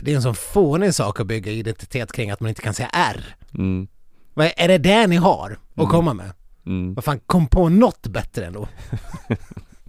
det 0.00 0.12
är 0.12 0.16
en 0.16 0.22
sån 0.22 0.34
fånig 0.34 0.94
sak 0.94 1.20
att 1.20 1.26
bygga 1.26 1.52
identitet 1.52 2.12
kring 2.12 2.30
att 2.30 2.40
man 2.40 2.48
inte 2.48 2.62
kan 2.62 2.74
säga 2.74 2.88
R. 2.92 3.24
Mm, 3.54 3.88
Vad 4.34 4.52
är, 4.56 4.68
det 4.68 4.78
det 4.78 5.06
ni 5.06 5.16
har 5.16 5.50
att 5.70 5.78
Mm. 5.78 5.90
komma 5.90 6.14
med? 6.14 6.32
mm. 6.66 6.94
Vad 6.94 7.04
fan, 7.04 7.20
kom 7.26 7.46
på 7.46 7.68
något 7.68 8.06
bättre 8.06 8.46
ändå. 8.46 8.68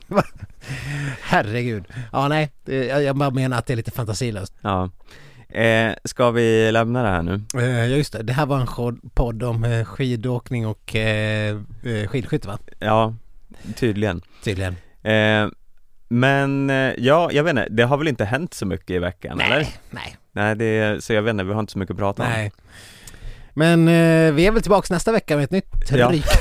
Herregud. 1.21 1.83
Ja 2.11 2.27
nej, 2.27 2.51
jag, 3.05 3.15
bara 3.17 3.29
menar 3.29 3.57
att 3.57 3.65
det 3.65 3.73
är 3.73 3.77
lite 3.77 3.91
fantasilöst. 3.91 4.53
Ja. 4.61 4.89
Eh, 5.49 5.93
ska 6.03 6.31
vi 6.31 6.71
lämna 6.71 7.03
det 7.03 7.09
här 7.09 7.21
nu? 7.23 7.41
Eh, 7.55 7.63
Ja 7.65 7.85
just 7.85 8.13
det, 8.13 8.23
det 8.23 8.33
här 8.33 8.45
var 8.45 8.59
en 8.59 8.99
podd 9.13 9.43
om 9.43 9.63
eh, 9.63 9.85
skidåkning 9.85 10.67
och 10.67 10.95
eh, 10.95 11.55
eh, 11.83 12.07
skidskytte 12.07 12.47
va? 12.47 12.57
Ja, 12.79 13.13
tydligen. 13.75 14.21
Tydligen. 14.43 14.75
Eh, 16.09 16.15
men 16.15 16.69
eh, 16.69 16.93
ja, 16.97 17.29
jag 17.31 17.43
vet 17.43 17.49
inte, 17.49 17.67
det 17.69 17.83
har 17.83 17.97
väl 17.97 18.07
inte 18.07 18.25
hänt 18.25 18.53
så 18.53 18.65
mycket 18.65 18.89
i 18.89 18.99
veckan 18.99 19.41
eller? 19.41 19.55
Nej, 19.55 19.75
nej, 19.91 20.17
Nej, 20.31 20.55
det, 20.55 21.03
så 21.03 21.13
jag 21.13 21.21
vet 21.21 21.31
inte, 21.31 21.43
vi 21.43 21.53
har 21.53 21.59
inte 21.59 21.73
så 21.73 21.79
mycket 21.79 21.93
att 21.93 21.97
prata 21.99 22.23
om. 22.23 22.29
nej. 22.29 22.51
Men 23.53 23.87
eh, 23.87 24.33
vi 24.33 24.47
är 24.47 24.51
väl 24.51 24.61
tillbaka 24.61 24.93
nästa 24.93 25.11
vecka 25.11 25.35
med 25.35 25.43
ett 25.43 25.51
nytt 25.51 25.91
Ja. 25.91 26.09
ryk. 26.11 26.25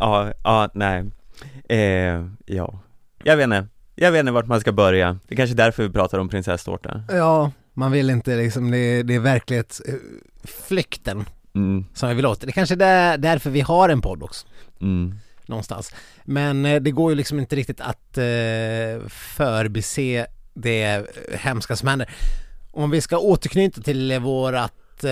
Ja, 0.00 0.32
ja, 0.44 0.68
nej. 0.74 1.04
Eh, 1.68 2.24
ja. 2.46 2.80
Jag 3.24 3.36
vet 3.36 3.44
inte. 3.44 3.66
Jag 3.94 4.12
vet 4.12 4.20
inte 4.20 4.32
vart 4.32 4.46
man 4.46 4.60
ska 4.60 4.72
börja. 4.72 5.18
Det 5.28 5.34
är 5.34 5.36
kanske 5.36 5.54
är 5.54 5.56
därför 5.56 5.82
vi 5.82 5.90
pratar 5.90 6.18
om 6.18 6.28
prinsesstårta. 6.28 7.02
Ja, 7.08 7.52
man 7.74 7.92
vill 7.92 8.10
inte 8.10 8.36
liksom, 8.36 8.70
det, 8.70 9.02
det 9.02 9.14
är 9.14 9.20
verklighetsflykten 9.20 11.24
Mm, 11.54 11.84
som 11.94 12.08
vi 12.08 12.14
vill 12.14 12.26
åt. 12.26 12.40
Det 12.40 12.46
är 12.48 12.52
kanske 12.52 12.74
är 12.74 12.76
där, 12.76 13.18
därför 13.18 13.50
vi 13.50 13.60
har 13.60 13.88
en 13.88 14.00
podd 14.00 14.22
också, 14.22 14.46
mm, 14.80 15.14
någonstans. 15.50 15.94
Men 16.24 16.66
eh, 16.66 16.80
det 16.82 16.90
går 16.90 17.10
ju 17.12 17.16
liksom 17.16 17.38
inte 17.38 17.56
riktigt 17.56 17.80
att 17.80 18.18
eh, 18.18 19.08
förbise 19.08 20.26
det 20.54 21.06
hemska 21.38 21.76
som 21.76 21.88
händer. 21.88 22.10
Om 22.72 22.90
vi 22.90 23.00
ska 23.00 23.18
återknyta 23.18 23.80
till 23.82 24.18
vårat 24.20 25.04
eh, 25.04 25.10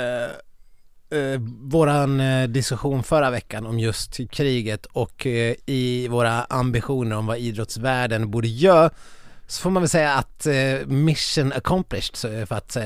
eh, 0.00 0.30
eh, 1.10 1.40
våran 1.60 2.20
eh, 2.20 2.48
diskussion 2.48 3.02
förra 3.02 3.30
veckan 3.30 3.66
om 3.66 3.78
just 3.78 4.30
kriget 4.30 4.86
och 4.86 5.26
eh, 5.26 5.54
i 5.66 6.08
våra 6.08 6.44
ambitioner 6.44 7.16
om 7.16 7.26
vad 7.26 7.38
idrottsvärlden 7.38 8.30
borde 8.30 8.48
göra 8.48 8.90
så 9.46 9.62
får 9.62 9.70
man 9.70 9.82
väl 9.82 9.88
säga 9.88 10.14
att 10.14 10.46
mission 10.86 11.52
accomplished 11.52 12.16
så- 12.16 12.46
för 12.46 12.54
att 12.54 12.76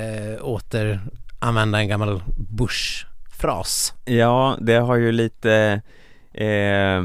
återanvända 0.40 1.78
en 1.78 1.88
gammal 1.88 2.22
Bush-fras. 2.36 3.92
Ja, 4.04 4.58
det 4.60 4.74
har 4.74 4.96
ju 4.96 5.12
lite 5.12 5.82
eh, 6.34 7.04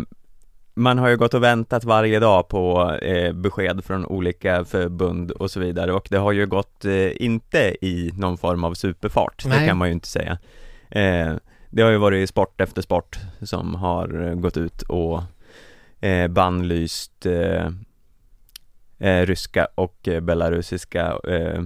Man 0.75 0.97
har 0.97 1.09
ju 1.09 1.17
gått 1.17 1.33
och 1.33 1.43
väntat 1.43 1.83
varje 1.83 2.19
dag 2.19 2.47
på 2.47 2.91
eh, 3.01 3.33
besked 3.33 3.85
från 3.85 4.05
olika 4.05 4.65
förbund 4.65 5.31
och 5.31 5.51
så 5.51 5.59
vidare 5.59 5.93
och 5.93 6.07
det 6.11 6.17
har 6.17 6.31
ju 6.31 6.47
gått 6.47 6.85
eh, 6.85 7.21
inte 7.23 7.85
i 7.85 8.11
någon 8.17 8.37
form 8.37 8.63
av 8.63 8.73
superfart, 8.73 9.43
det 9.43 9.49
Nej. 9.49 9.67
kan 9.67 9.77
man 9.77 9.87
ju 9.87 9.93
inte 9.93 10.07
säga 10.07 10.37
eh, 10.89 11.33
Det 11.69 11.81
har 11.81 11.91
ju 11.91 11.97
varit 11.97 12.29
sport 12.29 12.61
efter 12.61 12.81
sport 12.81 13.19
som 13.41 13.75
har 13.75 14.35
gått 14.35 14.57
ut 14.57 14.81
och 14.81 15.21
eh, 15.99 16.27
bannlyst 16.27 17.25
eh, 17.25 17.65
eh, 18.99 19.25
ryska 19.25 19.67
och 19.75 20.07
eh, 20.07 20.19
belarusiska 20.19 21.19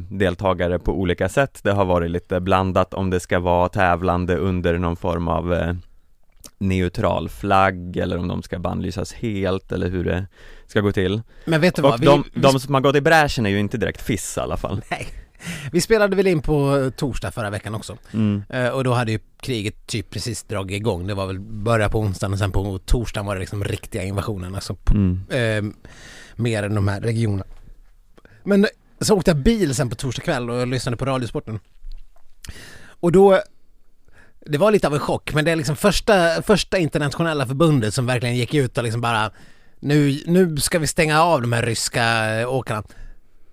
deltagare 0.10 0.80
på 0.80 0.92
olika 0.92 1.30
sätt. 1.30 1.60
Det 1.64 1.72
har 1.72 1.86
varit 1.86 2.12
lite 2.12 2.40
blandat 2.40 2.94
om 2.94 3.10
det 3.10 3.20
ska 3.20 3.40
vara 3.40 3.70
tävlande 3.70 4.38
under 4.38 4.78
någon 4.78 4.96
form 4.96 5.28
av 5.28 5.76
neutral 6.68 7.30
flagg 7.30 7.98
eller 7.98 8.18
om 8.18 8.28
de 8.28 8.44
ska 8.44 8.60
bannlysas 8.60 9.14
helt 9.14 9.72
eller 9.72 9.90
hur 9.90 10.04
det 10.04 10.28
ska 10.68 10.82
gå 10.82 10.92
till. 10.92 11.22
Men 11.46 11.62
vet 11.62 11.76
du 11.76 11.82
Och 11.82 11.90
vad? 11.90 12.00
Vi, 12.00 12.06
de, 12.06 12.24
vi, 12.34 12.42
de 12.42 12.60
som 12.60 12.74
har 12.74 12.82
gått 12.82 12.96
i 12.96 13.02
bräschen 13.02 13.46
är 13.46 13.50
ju 13.50 13.60
inte 13.60 13.78
direkt 13.78 14.02
fiss 14.02 14.38
i 14.38 14.40
alla 14.40 14.58
fall. 14.58 14.82
nej. 14.92 15.08
vi 15.72 15.82
spelade 15.82 16.16
väl 16.16 16.28
in 16.28 16.42
på 16.42 16.92
torsdag 16.98 17.32
förra 17.32 17.50
veckan 17.50 17.76
också 17.76 17.98
Mm. 18.14 18.44
Eh, 18.50 18.68
och 18.68 18.84
då 18.84 18.94
hade 18.94 19.12
ju 19.12 19.20
kriget 19.42 19.88
typ 19.88 20.10
precis 20.10 20.44
dragit 20.44 20.76
igång. 20.78 21.08
Det 21.08 21.14
var 21.14 21.28
väl 21.28 21.40
börja 21.40 21.90
på 21.90 22.00
onsdagen 22.00 22.34
och 22.34 22.40
sen 22.40 22.52
på 22.52 22.80
torsdagen 22.86 23.26
var 23.26 23.34
det 23.36 23.40
liksom 23.40 23.64
riktiga 23.64 24.04
invasionen. 24.04 24.56
Alltså 24.56 24.76
på, 24.76 24.94
Mm. 24.94 25.22
eh, 25.30 25.74
mer 26.36 26.64
än 26.64 26.76
de 26.76 26.88
här 26.88 27.02
regionerna. 27.02 27.44
Men 28.44 28.68
så 29.02 29.16
åkte 29.18 29.32
jag 29.32 29.38
bil 29.38 29.76
sen 29.76 29.90
på 29.90 29.96
torsdag 29.96 30.22
kväll 30.24 30.50
och 30.50 30.68
lyssnade 30.68 30.98
på 30.98 31.06
Radiosporten. 31.06 31.60
Och 32.86 33.12
då, 33.12 33.42
det 34.46 34.58
var 34.58 34.72
lite 34.72 34.88
av 34.88 34.94
en 34.94 35.00
chock, 35.00 35.34
men 35.34 35.46
det 35.46 35.52
är 35.52 35.56
liksom 35.56 35.76
första, 35.76 36.42
första 36.42 36.78
internationella 36.78 37.46
förbundet 37.48 37.94
som 37.94 38.06
verkligen 38.06 38.36
gick 38.36 38.54
ut 38.54 38.78
och 38.78 38.84
liksom 38.84 39.02
bara 39.02 39.32
nu, 39.80 40.24
nu 40.28 40.58
ska 40.58 40.80
vi 40.80 40.88
stänga 40.88 41.24
av 41.24 41.42
de 41.42 41.54
här 41.54 41.62
ryska 41.64 42.36
eh, 42.40 42.50
åkarna. 42.54 42.84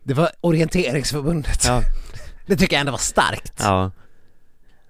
Det 0.02 0.14
var 0.14 0.30
orienteringsförbundet. 0.40 1.64
Ja. 1.66 1.82
Det 2.47 2.56
tycker 2.56 2.76
jag 2.76 2.80
ändå 2.80 2.92
var 2.92 2.99
starkt. 2.99 3.52
ja. 3.59 3.90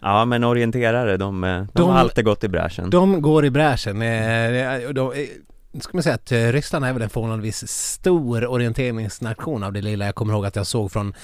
Ja 0.02 0.24
men 0.24 0.44
orienterare, 0.44 1.16
de, 1.16 1.44
eh, 1.44 1.50
de, 1.58 1.68
De- 1.72 1.90
har 1.90 1.98
alltid 1.98 2.24
gått 2.24 2.44
i 2.44 2.48
bräschen. 2.48 2.90
De 2.90 3.22
går 3.22 3.44
i 3.44 3.50
bräschen. 3.50 4.02
Eh, 4.02 4.90
De, 4.92 5.12
eh, 5.12 5.80
ska 5.80 5.90
man 5.92 6.02
säga 6.02 6.14
att 6.14 6.32
Ryssland 6.32 6.84
är 6.84 6.92
väl 6.92 7.02
en 7.02 7.10
förhållandevis 7.10 7.68
stor 7.68 8.46
orienteringsnation 8.46 9.62
av 9.62 9.72
det 9.72 9.82
lilla 9.82 10.04
jag 10.06 10.14
kommer 10.14 10.34
ihåg 10.34 10.46
att 10.46 10.56
jag 10.56 10.66
såg 10.66 10.92
från 10.92 11.14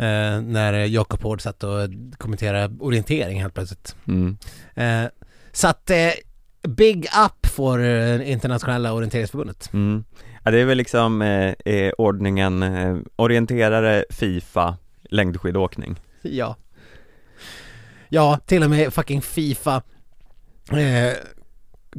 eh, 0.00 0.40
när 0.40 0.72
Jakob 0.72 1.22
Hård 1.22 1.40
satt 1.40 1.64
och 1.64 1.88
kommenterade 2.18 2.74
orientering 2.80 3.42
helt 3.42 3.54
plötsligt. 3.54 3.96
Mm. 4.08 4.36
Eh, 4.74 5.10
så 5.52 5.68
att 5.68 5.90
eh, 5.90 6.10
big 6.68 7.04
up 7.04 7.46
för 7.46 7.78
eh, 7.78 8.30
internationella 8.30 8.92
orienteringsförbundet. 8.92 9.72
Mm. 9.72 10.04
Ja 10.44 10.50
det 10.50 10.60
är 10.60 10.64
väl 10.64 10.78
liksom 10.78 11.22
eh, 11.22 11.54
eh, 11.64 11.92
ordningen 11.98 12.62
eh, 12.62 12.96
orienterare, 13.16 14.04
Fifa, 14.10 14.76
längdskidåkning. 15.02 16.00
Ja. 16.22 16.56
Ja, 18.08 18.38
till 18.46 18.62
och 18.62 18.70
med 18.70 18.94
fucking 18.94 19.22
Fifa 19.22 19.82
eh, 20.72 21.12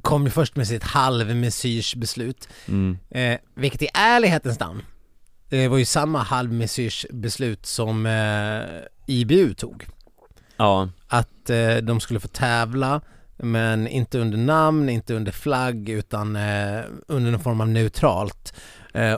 kom 0.01 0.24
ju 0.24 0.29
först 0.29 0.55
med 0.55 0.67
sitt 0.67 0.84
halvmesyrsbeslut. 0.84 2.50
Mm. 2.67 2.98
Eh, 3.10 3.39
vilket 3.55 3.81
i 3.81 3.88
ärlighetens 3.93 4.60
namn 4.60 4.84
det 5.51 5.67
var 5.67 5.77
ju 5.77 5.86
samma 5.86 6.20
halvmesyrsbeslut 6.20 7.65
som 7.65 8.05
eh, 8.05 8.63
IBU 9.05 9.53
tog. 9.53 9.86
Ja, 10.58 10.89
Att 11.08 11.50
eh, 11.50 11.75
de 11.75 12.00
skulle 12.00 12.20
få 12.20 12.27
tävla 12.27 13.01
men 13.38 13.88
inte 13.88 14.20
under 14.20 14.38
namn, 14.38 14.89
inte 14.89 15.13
under 15.13 15.31
flagg 15.31 15.89
utan 15.89 16.36
eh, 16.36 16.81
under 17.08 17.31
någon 17.31 17.39
form 17.39 17.62
av 17.62 17.70
neutralt. 17.70 18.53
Eh, 18.93 19.17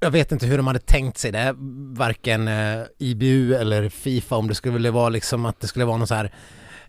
jag 0.00 0.10
vet 0.10 0.32
inte 0.32 0.46
hur 0.46 0.56
de 0.56 0.66
hade 0.66 0.78
tänkt 0.78 1.18
sig 1.18 1.32
det, 1.32 1.54
varken 1.96 2.48
eh, 2.48 2.82
IBU 2.98 3.54
eller 3.54 3.88
Fifa 3.88 4.36
om 4.36 4.48
det 4.48 4.54
skulle 4.54 4.90
vara 4.90 5.08
liksom 5.08 5.46
att 5.46 5.60
det 5.60 5.66
skulle 5.66 5.84
vara 5.84 5.96
någon 5.96 6.06
så 6.06 6.14
här 6.14 6.32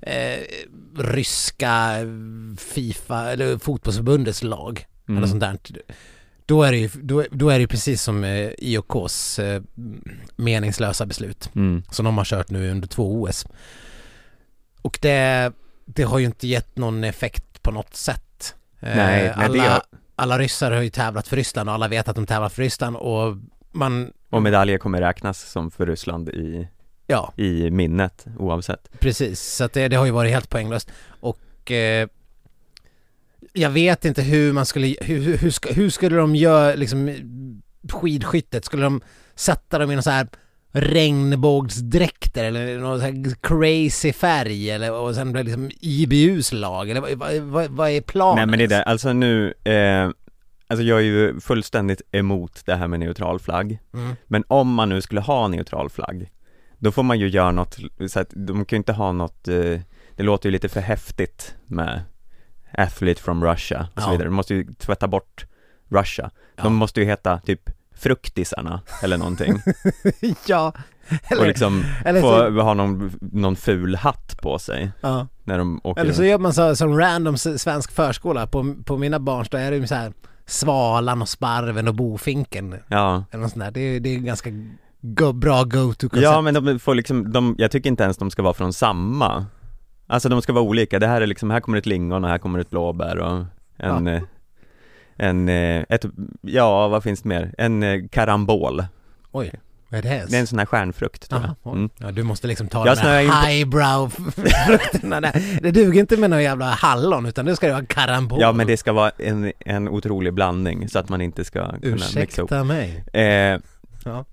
eh, 0.01 0.39
ryska 0.97 1.95
Fifa 2.57 3.31
eller 3.31 3.57
fotbollsförbundets 3.57 4.43
lag 4.43 4.85
mm. 5.07 5.17
eller 5.17 5.27
sånt 5.27 5.41
där. 5.41 5.81
Då 6.47 6.63
är 6.63 6.71
det 6.71 6.77
ju, 6.77 6.89
då, 6.93 7.25
då 7.31 7.49
är 7.49 7.59
det 7.59 7.67
precis 7.67 8.01
som 8.03 8.23
eh, 8.23 8.49
IOKs 8.57 9.39
eh, 9.39 9.61
meningslösa 10.35 11.05
beslut 11.05 11.49
Mm. 11.55 11.83
som 11.91 12.05
de 12.05 12.17
har 12.17 12.25
kört 12.25 12.49
nu 12.49 12.71
under 12.71 12.87
två 12.87 13.21
OS. 13.21 13.45
Och 14.81 14.99
det, 15.01 15.51
det 15.85 16.03
har 16.03 16.19
ju 16.19 16.25
inte 16.25 16.47
gett 16.47 16.77
någon 16.77 17.03
effekt 17.03 17.61
på 17.61 17.71
något 17.71 17.95
sätt. 17.95 18.55
Eh, 18.79 18.95
Nej, 18.95 19.23
nej 19.23 19.29
alla, 19.45 19.53
det 19.53 19.59
har, 19.59 19.81
alla 20.15 20.39
ryssar 20.39 20.71
har 20.71 20.81
ju 20.81 20.89
tävlat 20.89 21.27
för 21.27 21.35
Ryssland 21.35 21.69
och 21.69 21.75
alla 21.75 21.87
vet 21.87 22.07
att 22.07 22.15
de 22.15 22.25
tävlar 22.25 22.49
för 22.49 22.61
Ryssland 22.61 22.95
och 22.97 23.37
man, 23.71 24.11
och 24.29 24.41
medaljer 24.41 24.77
kommer 24.77 25.01
räknas 25.01 25.51
som 25.51 25.71
för 25.71 25.85
Ryssland 25.85 26.29
i, 26.29 26.67
ja 27.07 27.33
i 27.37 27.69
minnet 27.71 28.25
oavsett. 28.39 28.99
precis. 28.99 29.41
Så 29.41 29.63
att 29.63 29.73
det, 29.73 29.87
det 29.87 29.95
har 29.95 30.05
ju 30.05 30.11
varit 30.11 30.31
helt 30.31 30.49
poänglöst. 30.49 30.89
Och 31.19 31.71
eh, 31.71 32.07
jag 33.57 33.69
vet 33.69 34.05
inte 34.05 34.21
hur 34.21 34.53
man 34.53 34.65
skulle, 34.65 34.95
hur, 35.01 35.37
hur, 35.37 35.73
hur, 35.73 35.89
skulle 35.89 36.15
de 36.15 36.35
göra 36.35 36.75
liksom 36.75 37.15
skidskyttet? 37.91 38.65
Skulle 38.65 38.83
de 38.83 39.01
sätta 39.35 39.79
dem 39.79 39.91
i 39.91 39.95
någon 39.95 40.03
så 40.03 40.09
här 40.09 40.27
regnbågsdräkter 40.71 42.43
eller 42.43 42.77
någon 42.77 42.99
så 42.99 43.05
här 43.05 43.35
crazy 43.41 44.13
färg 44.13 44.69
eller 44.71 44.91
och 44.93 45.15
sen 45.15 45.31
blir 45.31 45.43
liksom 45.43 45.71
IBUs 45.79 46.53
lag 46.53 46.89
eller 46.89 47.01
vad, 47.01 47.11
vad, 47.11 47.35
vad, 47.41 47.69
vad 47.69 47.89
är 47.89 48.01
planen? 48.01 48.35
Nej 48.35 48.45
men 48.45 48.59
det 48.59 48.75
är 48.75 48.79
det, 48.79 48.83
alltså 48.83 49.13
nu, 49.13 49.53
eh, 49.63 50.09
alltså 50.67 50.83
jag 50.83 50.99
är 50.99 51.03
ju 51.03 51.39
fullständigt 51.39 52.01
emot 52.11 52.61
det 52.65 52.75
här 52.75 52.87
med 52.87 52.99
neutral 52.99 53.39
flagg. 53.39 53.79
Mm. 53.93 54.15
Men 54.27 54.43
om 54.47 54.73
man 54.73 54.89
nu 54.89 55.01
skulle 55.01 55.21
ha 55.21 55.47
neutral 55.47 55.89
flagg, 55.89 56.31
då 56.77 56.91
får 56.91 57.03
man 57.03 57.19
ju 57.19 57.27
göra 57.27 57.51
något, 57.51 57.77
så 58.09 58.19
att 58.19 58.29
de 58.35 58.65
kan 58.65 58.75
ju 58.75 58.77
inte 58.77 58.93
ha 58.93 59.11
något, 59.11 59.47
eh, 59.47 59.79
det 60.15 60.23
låter 60.23 60.49
ju 60.49 60.51
lite 60.51 60.69
för 60.69 60.81
häftigt 60.81 61.55
med 61.65 62.01
athlete 62.77 63.22
from 63.22 63.43
Russia 63.43 63.88
och 63.96 64.01
så 64.01 64.07
Ja. 64.07 64.12
vidare. 64.12 64.27
De 64.27 64.34
måste 64.36 64.53
ju 64.55 64.74
tvätta 64.74 65.07
bort 65.07 65.46
Russia. 65.89 66.31
De 66.55 66.62
Ja. 66.63 66.69
måste 66.69 67.00
ju 67.00 67.05
heta 67.05 67.39
typ 67.39 67.62
fruktisarna 67.96 68.81
eller 69.03 69.17
någonting 69.17 69.62
ja, 70.48 70.74
eller, 71.29 71.41
och 71.41 71.48
liksom 71.48 71.84
eller, 72.05 72.22
få 72.22 72.27
så, 72.27 72.62
ha 72.62 72.74
någon, 72.74 73.12
någon 73.22 73.55
ful 73.55 73.96
hatt 73.96 74.41
på 74.41 74.60
sig 74.60 74.91
ja. 75.01 75.27
när 75.43 75.57
de 75.57 75.81
åker 75.84 76.01
eller 76.01 76.13
så 76.13 76.24
gör 76.24 76.38
man 76.39 76.53
så, 76.53 76.75
som 76.75 76.98
random 77.00 77.38
svensk 77.38 77.91
förskola. 77.91 78.48
På, 78.48 78.75
på 78.86 78.98
mina 78.98 79.19
barns 79.19 79.50
då 79.50 79.57
är 79.57 79.72
det 79.72 79.77
ju 79.77 79.88
så 79.88 79.96
här 79.96 80.13
Svalan 80.46 81.22
och 81.22 81.29
Sparven 81.29 81.88
och 81.88 81.96
Bofinken 81.96 82.75
Ja, 82.88 83.24
eller 83.31 83.41
något 83.41 83.51
sånt 83.51 83.63
där. 83.63 83.72
Det 83.72 83.79
är, 83.79 84.00
det 84.00 84.15
är 84.15 84.19
ganska 84.19 84.50
go, 85.01 85.34
bra 85.34 85.63
go-to-koncept. 85.63 86.24
ja 86.24 86.41
men 86.41 86.53
de 86.53 86.79
får 86.79 86.96
liksom, 86.96 87.31
de, 87.31 87.55
jag 87.57 87.72
tycker 87.72 87.89
inte 87.89 88.03
ens 88.03 88.17
de 88.17 88.31
ska 88.31 88.41
vara 88.41 88.53
från 88.53 88.74
samma 88.74 89.46
Alltså 90.07 90.29
de 90.29 90.41
ska 90.41 90.53
vara 90.53 90.63
olika, 90.63 90.99
det 90.99 91.07
här 91.07 91.21
är 91.21 91.27
liksom, 91.27 91.51
här 91.51 91.59
kommer 91.59 91.77
ett 91.77 91.85
lingon 91.85 92.23
och 92.23 92.29
här 92.29 92.37
kommer 92.37 92.59
ett 92.59 92.69
blåbär 92.69 93.17
och 93.17 93.43
en 93.77 94.07
eh, 94.07 94.21
En, 95.15 95.49
eh, 95.49 95.83
ett, 95.89 96.05
ja 96.41 96.87
vad 96.87 97.03
finns 97.03 97.21
det 97.21 97.29
mer? 97.29 97.53
En 97.57 97.83
eh, 97.83 98.01
karambol 98.11 98.85
Oj, 99.31 99.51
vad 99.89 99.97
är 99.97 100.01
det? 100.01 100.25
Det 100.29 100.35
är 100.35 100.39
en 100.39 100.47
sån 100.47 100.59
här 100.59 100.65
stjärnfrukt 100.65 101.29
tror 101.29 101.41
Jaha, 101.41 101.55
jag 101.63 101.73
mm. 101.73 101.89
Ja, 101.97 102.11
du 102.11 102.23
måste 102.23 102.47
liksom 102.47 102.67
ta 102.67 102.85
Jag 102.87 102.97
de 102.97 103.01
här 103.01 103.27
på- 103.27 103.47
highbrow 103.47 104.09
frukterna 104.67 105.21
där. 105.21 105.59
Det 105.61 105.71
duger 105.71 105.99
inte 105.99 106.17
med 106.17 106.29
några 106.29 106.43
jävla 106.43 106.65
hallon 106.65 107.25
utan 107.25 107.45
nu 107.45 107.55
ska 107.55 107.67
det 107.67 107.73
vara 107.73 107.85
karambol. 107.85 108.41
Ja 108.41 108.51
men 108.51 108.67
det 108.67 108.77
ska 108.77 108.93
vara 108.93 109.11
en, 109.17 109.51
en 109.59 109.87
otrolig 109.89 110.33
blandning 110.33 110.89
så 110.89 110.99
att 110.99 111.09
man 111.09 111.21
inte 111.21 111.45
ska 111.45 111.59
kunna 111.71 111.93
mixa 111.95 112.19
ihop 112.19 112.23
Ursäkta 112.29 112.63
mig. 112.63 113.03
eh, 113.13 113.59
Ja. 114.05 114.25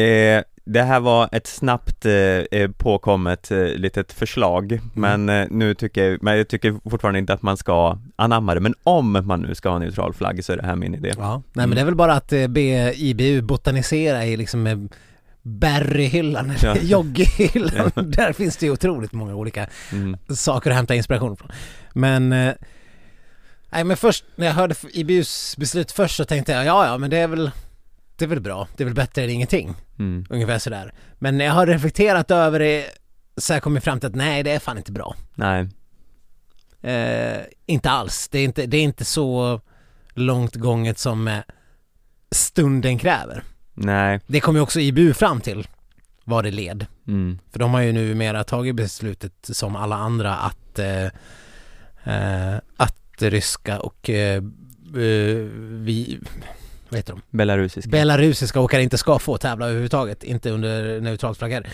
eh, 0.00 0.42
det 0.66 0.82
här 0.82 1.00
var 1.00 1.28
ett 1.32 1.46
snabbt 1.46 2.06
eh, 2.06 2.12
eh, 2.12 2.70
påkommet 2.70 3.50
eh, 3.50 3.58
litet 3.64 4.12
förslag, 4.12 4.80
men 4.94 5.28
eh, 5.28 5.46
nu 5.50 5.74
tycker 5.74 6.04
jag, 6.10 6.22
men 6.22 6.36
jag 6.38 6.48
tycker 6.48 6.90
fortfarande 6.90 7.18
inte 7.18 7.32
att 7.32 7.42
man 7.42 7.56
ska 7.56 7.98
anamma 8.16 8.54
det, 8.54 8.60
men 8.60 8.74
om 8.84 9.12
man 9.26 9.40
nu 9.42 9.54
ska 9.54 9.68
ha 9.68 9.78
neutral 9.78 10.12
flagg 10.14 10.44
så 10.44 10.52
är 10.52 10.56
det 10.56 10.66
här 10.66 10.76
min 10.76 10.94
idé. 10.94 11.12
Ja, 11.18 11.42
nej 11.52 11.66
men 11.66 11.74
det 11.76 11.80
är 11.80 11.84
väl 11.84 11.94
bara 11.94 12.12
att 12.14 12.32
eh, 12.32 12.46
be 12.48 12.94
IBU 12.96 13.42
botanisera 13.42 14.24
i 14.26 14.36
liksom 14.36 14.66
eh, 14.66 14.78
Berryhyllan, 15.42 16.52
Ja. 16.62 16.70
eller 16.74 16.82
Joggehyllan, 16.82 17.90
där 17.96 18.32
finns 18.32 18.56
det 18.56 18.66
ju 18.66 18.72
otroligt 18.72 19.12
många 19.12 19.34
olika 19.34 19.66
Mm. 19.92 20.16
saker 20.36 20.70
att 20.70 20.76
hämta 20.76 20.94
inspiration 20.94 21.36
från. 21.36 21.48
Men, 21.92 22.32
eh, 22.32 22.54
nej 23.70 23.84
men 23.84 23.96
först 23.96 24.24
när 24.36 24.46
jag 24.46 24.54
hörde 24.54 24.74
IBUs 24.92 25.56
beslut 25.56 25.92
först 25.92 26.16
så 26.16 26.24
tänkte 26.24 26.52
jag 26.52 26.64
ja 26.64 26.86
ja 26.86 26.98
men 26.98 27.10
det 27.10 27.16
är 27.18 27.28
väl, 27.28 27.50
det 28.16 28.24
är 28.24 28.28
väl 28.28 28.40
bra, 28.40 28.68
det 28.76 28.82
är 28.82 28.84
väl 28.84 28.94
bättre 28.94 29.22
än 29.24 29.30
ingenting, 29.30 29.74
Mm. 29.98 30.26
ungefär 30.30 30.58
sådär. 30.58 30.92
Men 31.18 31.38
när 31.38 31.44
jag 31.44 31.52
har 31.52 31.66
reflekterat 31.66 32.30
över 32.30 32.58
det 32.58 32.86
så 33.36 33.52
har 33.52 33.56
jag 33.56 33.62
kommit 33.62 33.84
fram 33.84 34.00
till 34.00 34.08
att 34.08 34.14
nej 34.14 34.42
det 34.42 34.50
är 34.50 34.58
fan 34.58 34.78
inte 34.78 34.92
bra. 34.92 35.14
Nej, 35.34 35.68
Eh, 36.82 37.40
inte 37.66 37.90
alls, 37.90 38.28
det 38.28 38.38
är 38.38 38.44
inte, 38.44 38.66
det 38.66 38.76
är 38.76 38.82
inte 38.82 39.04
så 39.04 39.60
långt 40.14 40.54
gånget 40.54 40.98
som 40.98 41.28
eh, 41.28 41.38
stunden 42.30 42.98
kräver. 42.98 43.42
nej, 43.74 44.20
Det 44.26 44.40
kom 44.40 44.54
ju 44.56 44.60
också 44.60 44.80
IBU 44.80 45.12
fram 45.14 45.40
till 45.40 45.66
vad 46.24 46.44
det 46.44 46.50
led. 46.50 46.86
mm. 47.06 47.38
För 47.52 47.58
de 47.58 47.74
har 47.74 47.80
ju 47.80 47.92
numera 47.92 48.44
tagit 48.44 48.74
beslutet 48.74 49.32
som 49.42 49.76
alla 49.76 49.96
andra 49.96 50.34
att 50.36 50.78
eh, 50.78 51.04
eh, 52.04 52.60
att 52.76 53.22
ryska 53.22 53.80
och 53.80 54.10
eh, 54.10 54.36
eh, 54.96 55.40
vi, 55.60 56.20
vad 56.88 56.98
heter 56.98 57.12
de? 57.12 57.22
belarusiska. 57.30 57.90
Belarusiska 57.90 58.60
åkare 58.60 58.82
inte 58.82 58.98
ska 58.98 59.18
få 59.18 59.38
tävla 59.38 59.66
överhuvudtaget, 59.66 60.24
inte 60.24 60.50
under 60.50 61.00
neutralt 61.00 61.38
flaggade. 61.38 61.68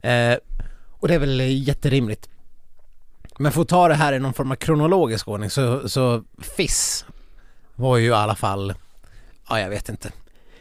Eh, 0.00 0.36
och 0.90 1.08
det 1.08 1.14
är 1.14 1.18
väl 1.18 1.40
jätterimligt. 1.40 2.28
Men 3.38 3.52
för 3.52 3.62
att 3.62 3.68
ta 3.68 3.88
det 3.88 3.94
här 3.94 4.12
i 4.12 4.18
någon 4.18 4.34
form 4.34 4.50
av 4.50 4.56
kronologisk 4.56 5.28
ordning 5.28 5.50
så, 5.50 5.88
så 5.88 6.24
FIS 6.56 7.04
var 7.74 7.96
ju 7.96 8.06
i 8.06 8.12
alla 8.12 8.34
fall, 8.34 8.74
ja 9.48 9.60
jag 9.60 9.70
vet 9.70 9.88
inte. 9.88 10.10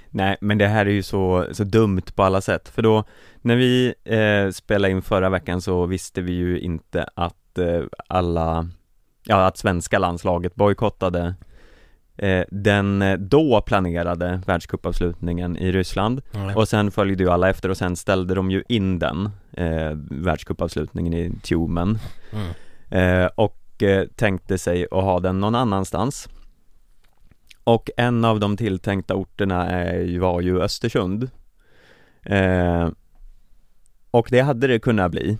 Nej, 0.09 0.37
men 0.41 0.57
det 0.57 0.67
här 0.67 0.85
är 0.85 0.89
ju 0.89 1.03
så, 1.03 1.47
så 1.51 1.63
dumt 1.63 2.01
på 2.15 2.23
alla 2.23 2.41
sätt, 2.41 2.69
för 2.69 2.81
då 2.81 3.03
när 3.41 3.55
vi 3.55 3.93
eh, 4.03 4.51
spelade 4.51 4.91
in 4.91 5.01
förra 5.01 5.29
veckan 5.29 5.61
så 5.61 5.85
visste 5.85 6.21
vi 6.21 6.31
ju 6.31 6.59
inte 6.59 7.09
att 7.15 7.57
eh, 7.57 7.83
alla, 8.07 8.69
ja 9.23 9.45
att 9.45 9.57
svenska 9.57 9.99
landslaget 9.99 10.55
bojkottade 10.55 11.35
den 12.49 13.01
eh, 13.01 13.17
då 13.17 13.61
planerade 13.61 14.41
världscupavslutningen 14.45 15.57
i 15.57 15.71
Ryssland. 15.71 16.21
Och 16.55 16.67
sen 16.67 16.91
följde 16.91 17.23
ju 17.23 17.29
alla 17.29 17.49
efter 17.49 17.69
och 17.69 17.77
sen 17.77 17.95
ställde 17.95 18.35
de 18.35 18.51
ju 18.51 18.63
in 18.69 18.99
den 18.99 19.29
eh, 19.51 19.91
världscupavslutningen 20.09 21.13
i 21.13 21.31
Tjumen. 21.43 21.99
Mm. 22.31 23.23
eh, 23.23 23.29
och 23.35 23.83
eh, 23.83 24.07
tänkte 24.15 24.57
sig 24.57 24.87
att 24.91 25.03
ha 25.03 25.19
den 25.19 25.39
någon 25.39 25.55
annanstans. 25.55 26.29
Och 27.63 27.89
en 27.97 28.25
av 28.25 28.39
de 28.39 28.57
tilltänkta 28.57 29.15
orterna 29.15 29.67
är, 29.69 30.19
var 30.19 30.41
ju 30.41 30.61
Östersund. 30.61 31.29
Eh, 32.23 32.89
och 34.11 34.27
det 34.29 34.41
hade 34.41 34.67
det 34.67 34.79
kunnat 34.79 35.11
bli. 35.11 35.37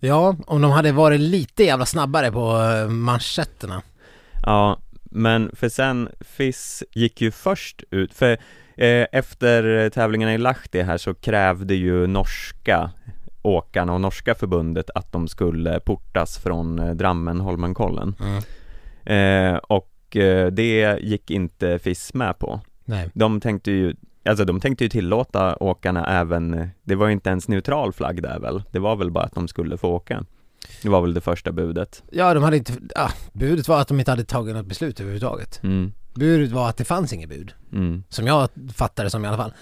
Ja, 0.00 0.36
om 0.46 0.62
de 0.62 0.70
hade 0.70 0.92
varit 0.92 1.20
lite 1.20 1.64
jävla 1.64 1.86
snabbare 1.86 2.32
på 2.32 2.60
eh, 2.62 2.88
manschetterna. 2.88 3.82
Ja, 4.42 4.78
men 5.10 5.50
för 5.52 5.68
sen, 5.68 6.08
FIS 6.20 6.82
gick 6.94 7.20
ju 7.20 7.30
först 7.30 7.82
ut, 7.90 8.14
för 8.14 8.30
eh, 8.76 9.06
efter 9.12 9.90
tävlingarna 9.90 10.34
i 10.34 10.38
Lahti 10.38 10.82
här 10.82 10.96
så 10.98 11.14
krävde 11.14 11.74
ju 11.74 12.06
norska 12.06 12.90
åkarna 13.42 13.94
och 13.94 14.00
norska 14.00 14.34
förbundet 14.34 14.90
att 14.94 15.12
de 15.12 15.28
skulle 15.28 15.80
portas 15.80 16.38
från 16.38 16.78
eh, 16.78 16.90
Drammen 16.94 17.40
Holmenkollen 17.40 18.14
Mm. 18.20 19.54
eh, 19.54 19.56
och 19.58 20.16
eh, 20.16 20.46
det 20.46 20.98
gick 21.00 21.30
inte 21.30 21.78
FIS 21.78 22.14
med 22.14 22.38
på. 22.38 22.60
Nej. 22.84 23.10
De 23.14 23.40
tänkte 23.40 23.70
ju 23.70 23.94
Alltså 24.24 24.44
de 24.44 24.60
tänkte 24.60 24.84
ju 24.84 24.90
tillåta 24.90 25.56
åkarna 25.56 26.20
även, 26.20 26.68
det 26.82 26.94
var 26.94 27.06
ju 27.06 27.12
inte 27.12 27.30
ens 27.30 27.48
neutral 27.48 27.92
flagg 27.92 28.22
där 28.22 28.38
väl? 28.38 28.62
Det 28.70 28.78
var 28.78 28.96
väl 28.96 29.10
bara 29.10 29.24
att 29.24 29.34
de 29.34 29.48
skulle 29.48 29.76
få 29.76 29.88
åka? 29.88 30.24
Det 30.82 30.88
var 30.88 31.00
väl 31.00 31.14
det 31.14 31.20
första 31.20 31.52
budet? 31.52 32.02
Ja, 32.12 32.34
de 32.34 32.42
hade 32.42 32.56
inte, 32.56 32.72
ja, 32.94 33.10
budet 33.32 33.68
var 33.68 33.80
att 33.80 33.88
de 33.88 33.98
inte 33.98 34.10
hade 34.10 34.24
tagit 34.24 34.54
något 34.56 34.66
beslut 34.66 35.00
överhuvudtaget. 35.00 35.60
Mm, 35.62 35.92
Budet 36.14 36.50
var 36.52 36.68
att 36.68 36.76
det 36.76 36.84
fanns 36.84 37.12
inget 37.12 37.28
bud. 37.28 37.52
mm, 37.72 38.02
Som 38.08 38.26
jag 38.26 38.48
fattade 38.74 39.10
som 39.10 39.24
i 39.24 39.28
alla 39.28 39.36
fall. 39.36 39.52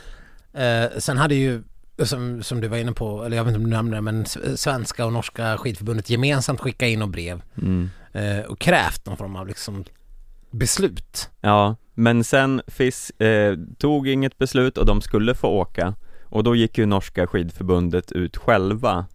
Eh, 0.53 0.99
sen 0.99 1.17
hade 1.19 1.35
ju, 1.35 1.63
som, 2.05 2.43
som 2.43 2.61
du 2.61 2.69
var 2.69 2.77
inne 2.77 2.93
på, 2.93 3.25
eller 3.25 3.37
jag 3.37 3.45
vet 3.45 3.51
inte 3.51 3.59
om 3.59 3.71
du 3.71 3.77
nämnde 3.77 3.97
det, 3.97 4.01
men 4.01 4.27
svenska 4.57 5.07
och 5.07 5.13
norska 5.13 5.59
skidförbundet 5.59 6.11
gemensamt 6.11 6.61
skickat 6.61 6.87
in 6.89 7.03
och 7.03 7.09
brev 7.09 7.43
mm 7.63 7.91
eh, 8.13 8.41
och 8.41 8.59
krävt 8.59 9.07
någon 9.07 9.17
form 9.17 9.37
av 9.37 9.47
liksom 9.47 9.85
beslut. 10.51 11.31
Ja, 11.41 11.77
men 11.95 12.25
sen 12.25 12.63
FIS 12.67 13.11
eh, 13.11 13.57
tog 13.79 14.09
inget 14.09 14.39
beslut 14.39 14.79
och 14.79 14.87
de 14.87 15.01
skulle 15.01 15.35
få 15.35 15.49
åka 15.49 15.95
och 16.25 16.45
då 16.45 16.57
gick 16.57 16.79
ju 16.79 16.87
norska 16.87 17.27
skidförbundet 17.27 18.13
ut 18.13 18.37
själva 18.37 19.07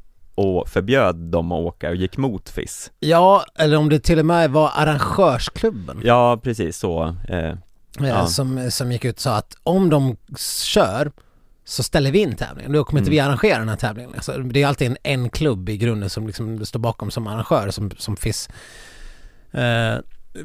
och 0.42 0.68
förbjöd 0.70 1.16
dem 1.16 1.52
att 1.52 1.60
åka 1.60 1.90
och 1.90 1.96
gick 1.96 2.18
mot 2.18 2.50
FIS. 2.50 2.92
Ja, 3.00 3.46
eller 3.56 3.78
om 3.78 3.90
det 3.90 4.00
till 4.00 4.20
och 4.20 4.26
med 4.26 4.52
var 4.52 4.72
arrangörsklubben 4.76 6.02
Ja, 6.04 6.40
precis 6.44 6.78
så. 6.78 7.16
Eh, 7.28 7.38
eh, 7.40 7.56
ja. 8.00 8.28
som, 8.28 8.72
som 8.72 8.92
gick 8.92 9.06
ut 9.06 9.16
och 9.16 9.22
sa 9.22 9.36
att 9.36 9.56
om 9.64 9.90
de 9.90 10.18
kör 10.66 11.12
så 11.66 11.84
ställer 11.84 12.12
vi 12.12 12.20
in 12.20 12.36
tävlingen. 12.36 12.72
Då 12.72 12.84
kommer 12.84 13.00
inte 13.00 13.10
Mm. 13.10 13.16
vi 13.16 13.20
arrangera 13.30 13.60
den 13.60 13.70
här 13.70 13.76
tävlingen. 13.76 14.12
Alltså, 14.16 14.38
det 14.38 14.62
är 14.64 14.68
alltid 14.68 14.88
en, 14.88 14.98
en 15.04 15.30
klubb 15.30 15.70
i 15.70 15.78
grunden 15.78 16.10
som 16.10 16.28
liksom 16.28 16.66
står 16.66 16.80
bakom 16.80 17.12
som 17.12 17.28
arrangör, 17.28 17.70
som, 17.72 17.92
som 17.98 18.18
FIS. 18.18 18.50
Eh, 19.52 19.96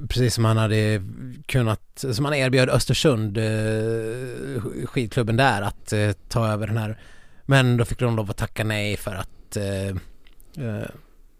precis 0.09 0.35
som 0.35 0.45
han 0.45 0.57
hade 0.57 1.03
kunnat, 1.47 2.05
som 2.13 2.25
han 2.25 2.35
erbjöd 2.35 2.69
Östersund, 2.71 3.39
eh, 3.39 4.63
skidklubben 4.87 5.37
där, 5.37 5.63
att 5.63 5.93
eh, 5.93 6.11
ta 6.29 6.49
över 6.49 6.67
den 6.67 6.77
här. 6.77 6.99
Men 7.47 7.77
då 7.77 7.85
fick 7.85 7.99
de 7.99 8.17
lov 8.17 8.31
att 8.31 8.37
tacka 8.37 8.65
nej 8.65 8.97
för 8.97 9.15
att 9.15 9.29
eh, 9.57 9.89
eh, 10.67 10.87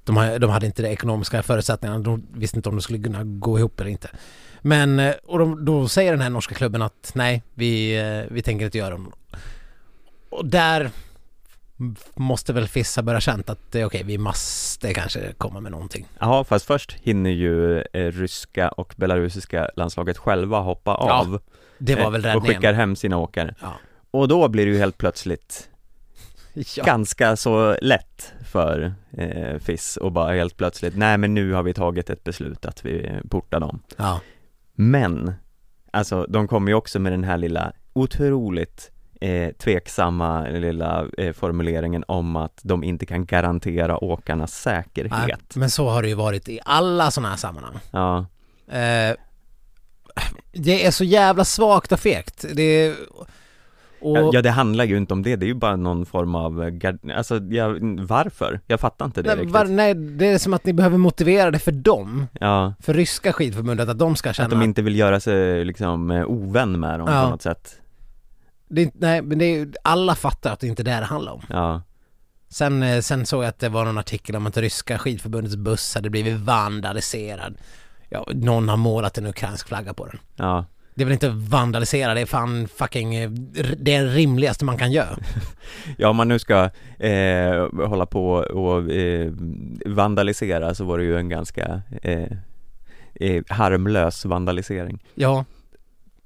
de, 0.05 0.39
de 0.41 0.51
hade 0.51 0.67
inte 0.67 0.83
de 0.83 0.89
ekonomiska 0.89 1.43
förutsättningarna. 1.43 1.99
De 2.01 2.27
visste 2.33 2.57
inte 2.57 2.69
om 2.69 2.75
de 2.75 2.83
skulle 2.83 3.03
kunna 3.03 3.25
gå 3.25 3.59
ihop 3.59 3.81
eller 3.81 3.91
inte. 3.91 4.11
Men, 4.61 4.99
eh, 5.01 5.15
och 5.25 5.39
de, 5.39 5.65
då 5.65 5.89
säger 5.89 6.13
den 6.13 6.21
här 6.21 6.31
norska 6.31 6.55
klubben 6.55 6.83
att 6.83 7.13
nej, 7.15 7.43
vi, 7.55 8.03
vi 8.31 8.43
tänker 8.43 8.65
inte 8.65 8.79
göra 8.79 8.91
dem. 8.91 9.13
Och 10.31 10.47
där 10.47 10.91
måste 12.15 12.53
väl 12.53 12.69
Fissa 12.69 13.03
börja 13.03 13.21
känt 13.21 13.51
att 13.51 13.77
okej, 13.85 14.03
vi 14.05 14.19
måste 14.19 14.95
kanske 14.95 15.33
komma 15.39 15.61
med 15.61 15.73
någonting. 15.73 16.07
Ja, 16.19 16.45
fast 16.45 16.67
först 16.67 16.93
hinner 16.93 17.31
ju 17.31 17.81
eh, 17.81 18.13
ryska 18.13 18.69
och 18.69 18.95
belarusiska 18.97 19.71
landslaget 19.77 20.19
själva 20.19 20.61
hoppa 20.61 20.95
av 20.95 21.41
Det 21.79 21.95
var 21.95 22.11
väl 22.11 22.21
och 22.21 22.25
räddningen. 22.25 22.55
skickar 22.55 22.73
hem 22.73 22.97
sina 22.97 23.19
åkare. 23.19 23.55
Ja. 23.61 23.73
Och 24.11 24.29
då 24.29 24.49
blir 24.49 24.67
det 24.67 24.73
ju 24.73 24.79
helt 24.79 24.99
plötsligt 24.99 25.69
Ja. 26.57 26.85
ganska 26.85 27.37
så 27.37 27.77
lätt 27.83 28.33
för 28.45 28.95
eh, 29.13 29.59
FIS 29.59 29.97
och 29.97 30.13
bara 30.13 30.35
helt 30.35 30.57
plötsligt, 30.57 30.97
nej 30.97 31.19
men 31.19 31.35
nu 31.35 31.53
har 31.53 31.63
vi 31.63 31.75
tagit 31.75 32.11
ett 32.11 32.25
beslut 32.25 32.67
att 32.67 32.85
vi 32.85 33.21
portar 33.31 33.61
dem. 33.61 33.83
ja. 33.97 34.21
Men, 34.79 35.35
alltså 35.91 36.27
de 36.29 36.49
kommer 36.49 36.69
ju 36.71 36.75
också 36.75 36.99
med 36.99 37.13
den 37.13 37.25
här 37.25 37.37
lilla 37.37 37.73
otroligt 37.93 38.91
eh, 39.21 39.53
tveksamma 39.53 40.49
lilla 40.49 41.07
eh, 41.19 41.33
formuleringen 41.33 42.05
om 42.09 42.37
att 42.37 42.61
de 42.63 42.85
inte 42.85 43.07
kan 43.07 43.27
garantera 43.27 44.05
åkarnas 44.05 44.55
säkerhet. 44.63 45.57
Men 45.57 45.71
så 45.71 45.89
har 45.89 46.03
det 46.03 46.09
ju 46.09 46.15
varit 46.15 46.49
i 46.49 46.61
alla 46.65 47.11
sådana 47.11 47.29
här 47.29 47.37
sammanhang. 47.37 47.79
Ja, 47.91 48.27
Eh, 48.69 49.17
det 50.53 50.87
är 50.87 50.91
så 50.91 51.05
jävla 51.05 51.45
svagt 51.45 51.93
och 51.93 52.01
fegt. 52.01 52.45
Det 52.55 52.63
är, 52.63 52.97
och, 54.01 54.35
ja, 54.35 54.43
det 54.43 54.51
handlar 54.51 54.85
ju 54.85 54.97
inte 54.97 55.15
om 55.15 55.23
det, 55.23 55.37
det 55.37 55.47
är 55.47 55.49
ju 55.49 55.55
bara 55.55 55.77
någon 55.77 56.07
form 56.07 56.35
av, 56.35 56.63
eh, 56.63 56.95
alltså 57.17 57.37
ja, 57.43 57.75
varför? 58.01 58.61
Jag 58.67 58.81
fattar 58.81 59.05
inte 59.05 59.23
det 59.23 59.29
nej, 59.29 59.37
riktigt. 59.37 59.55
var, 59.55 59.65
nej, 59.65 59.95
det 59.95 60.27
är 60.27 60.39
som 60.39 60.55
att 60.55 60.65
ni 60.65 60.73
behöver 60.73 60.99
motivera 60.99 61.51
det 61.51 61.59
för 61.59 61.73
dem. 61.73 62.27
Ja, 62.41 62.75
För 62.81 62.95
ryska 62.95 63.33
skidförbundet, 63.33 63.89
att 63.89 63.99
de 63.99 64.17
ska 64.17 64.33
känna 64.33 64.45
att 64.47 64.51
de 64.51 64.63
inte 64.63 64.83
vill 64.83 64.97
göra 64.97 65.21
sig 65.21 65.65
liksom 65.65 66.11
eh, 66.11 66.25
ovän 66.27 66.81
med 66.81 67.01
dem 67.01 67.09
Ja. 67.13 67.23
på 67.25 67.31
något 67.31 67.43
sätt. 67.43 67.81
det 68.69 68.91
nej, 68.95 69.23
men 69.23 69.39
det 69.39 69.45
är, 69.45 69.55
ju- 69.59 69.73
alla 69.85 70.15
fattar 70.15 70.53
att 70.53 70.61
det 70.61 70.67
inte 70.67 70.83
är 70.83 70.85
det 70.85 70.91
det 71.01 71.05
handlar 71.07 71.33
om. 71.33 71.43
Ja, 71.51 71.83
Sen, 72.49 72.83
eh, 72.83 73.01
sen 73.01 73.27
såg 73.27 73.43
jag 73.45 73.49
att 73.49 73.59
det 73.59 73.69
var 73.69 73.85
någon 73.85 73.99
artikel 73.99 74.37
om 74.37 74.47
att 74.47 74.57
ryska 74.57 74.99
skidförbundets 74.99 75.57
buss 75.57 75.95
hade 75.95 76.11
blivit 76.11 76.37
vandaliserad. 76.41 77.57
Ja, 78.09 78.27
någon 78.35 78.69
har 78.69 78.77
målat 78.77 79.19
en 79.19 79.27
ukrainsk 79.27 79.69
flagga 79.69 79.95
på 79.95 80.07
den. 80.07 80.19
ja, 80.37 80.65
Det 80.97 81.03
är 81.03 81.05
väl 81.05 81.13
inte 81.13 81.29
vandalisera, 81.29 82.15
det 82.15 82.21
är 82.21 82.27
fan 82.27 82.69
fucking, 82.69 83.15
eh, 83.15 83.31
det 83.79 83.95
är 83.95 84.07
rimligaste 84.07 84.65
man 84.65 84.79
kan 84.79 84.93
göra. 84.93 85.19
Ja, 85.99 86.09
om 86.09 86.17
man 86.17 86.29
nu 86.29 86.39
ska 86.39 86.71
eh, 86.99 87.87
hålla 87.89 88.07
på 88.07 88.29
och 88.35 88.91
eh, 88.93 89.33
vandalisera 89.87 90.75
så 90.75 90.85
var 90.85 90.99
det 90.99 91.05
ju 91.05 91.17
en 91.19 91.29
ganska 91.29 91.83
eh, 92.03 92.27
eh, 93.15 93.43
harmlös 93.49 94.25
vandalisering. 94.25 95.03
Ja, 95.15 95.45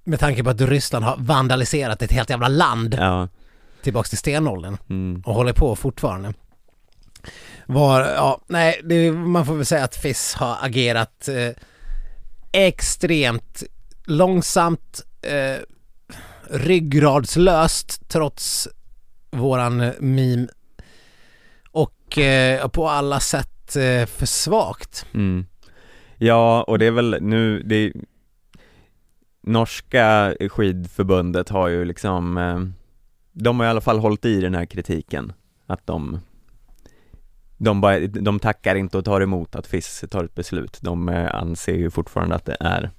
med 0.04 0.20
tanke 0.20 0.44
på 0.44 0.50
att 0.50 0.60
Ryssland 0.60 1.04
har 1.04 1.16
vandaliserat 1.18 2.02
ett 2.02 2.12
helt 2.12 2.30
jävla 2.30 2.48
land. 2.48 2.96
Ja, 2.98 3.28
tillbaks 3.82 4.08
till 4.08 4.18
stenåldern 4.18 4.76
Mm. 4.90 5.22
och 5.26 5.34
håller 5.34 5.52
på 5.52 5.76
fortfarande. 5.76 6.32
Var, 7.66 8.00
ja, 8.00 8.40
nej, 8.46 8.80
det, 8.84 9.12
man 9.12 9.46
får 9.46 9.54
väl 9.54 9.66
säga 9.66 9.84
att 9.84 9.96
FIS 9.96 10.34
har 10.34 10.56
agerat 10.62 11.28
eh, 11.28 11.50
extremt 12.52 13.62
långsamt, 14.06 15.00
eh, 15.22 15.62
ryggradslöst 16.50 18.08
trots 18.08 18.68
våran 19.30 19.76
meme 19.98 20.48
och 21.70 22.18
eh, 22.18 22.68
på 22.68 22.88
alla 22.88 23.20
sätt 23.20 23.76
eh, 23.76 24.06
för 24.06 24.26
svagt. 24.26 25.06
Mm. 25.14 25.46
Ja, 26.18 26.62
och 26.62 26.78
det 26.78 26.86
är 26.86 26.90
väl 26.90 27.18
nu, 27.20 27.62
det 27.62 27.92
Norska 29.42 30.34
skidförbundet 30.50 31.48
har 31.48 31.68
ju 31.68 31.84
liksom 31.84 32.38
eh, 32.38 32.60
De 33.32 33.60
har 33.60 33.66
i 33.66 33.70
alla 33.70 33.80
fall 33.80 33.98
hållit 33.98 34.24
i 34.24 34.40
den 34.40 34.54
här 34.54 34.66
kritiken 34.66 35.32
Att 35.66 35.86
de 35.86 36.20
De, 37.56 37.80
bara, 37.80 38.06
de 38.06 38.38
tackar 38.38 38.74
inte 38.74 38.98
och 38.98 39.04
tar 39.04 39.20
emot 39.20 39.56
att 39.56 39.66
FIS 39.66 40.04
tar 40.10 40.24
ett 40.24 40.34
beslut 40.34 40.78
De 40.80 41.08
eh, 41.08 41.34
anser 41.34 41.74
ju 41.74 41.90
fortfarande 41.90 42.34
att 42.34 42.44
det 42.44 42.56
är 42.60 42.90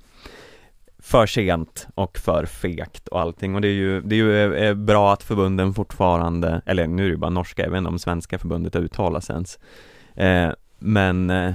för 1.01 1.25
sent 1.25 1.87
och 1.95 2.17
för 2.17 2.45
fegt 2.45 3.07
och 3.07 3.21
allting 3.21 3.55
och 3.55 3.61
det 3.61 3.67
är 3.67 3.73
ju, 3.73 4.01
det 4.01 4.15
är 4.15 4.17
ju 4.17 4.55
eh, 4.55 4.73
bra 4.73 5.13
att 5.13 5.23
förbunden 5.23 5.73
fortfarande, 5.73 6.61
eller 6.65 6.87
nu 6.87 7.03
är 7.03 7.07
det 7.07 7.13
ju 7.13 7.17
bara 7.17 7.29
norska, 7.29 7.63
jag 7.63 7.69
vet 7.69 7.77
inte 7.77 7.89
om 7.89 7.99
svenska 7.99 8.39
förbundet 8.39 8.75
uttalas 8.75 9.29
ens 9.29 9.59
eh, 10.15 10.51
Men 10.79 11.29
eh, 11.29 11.53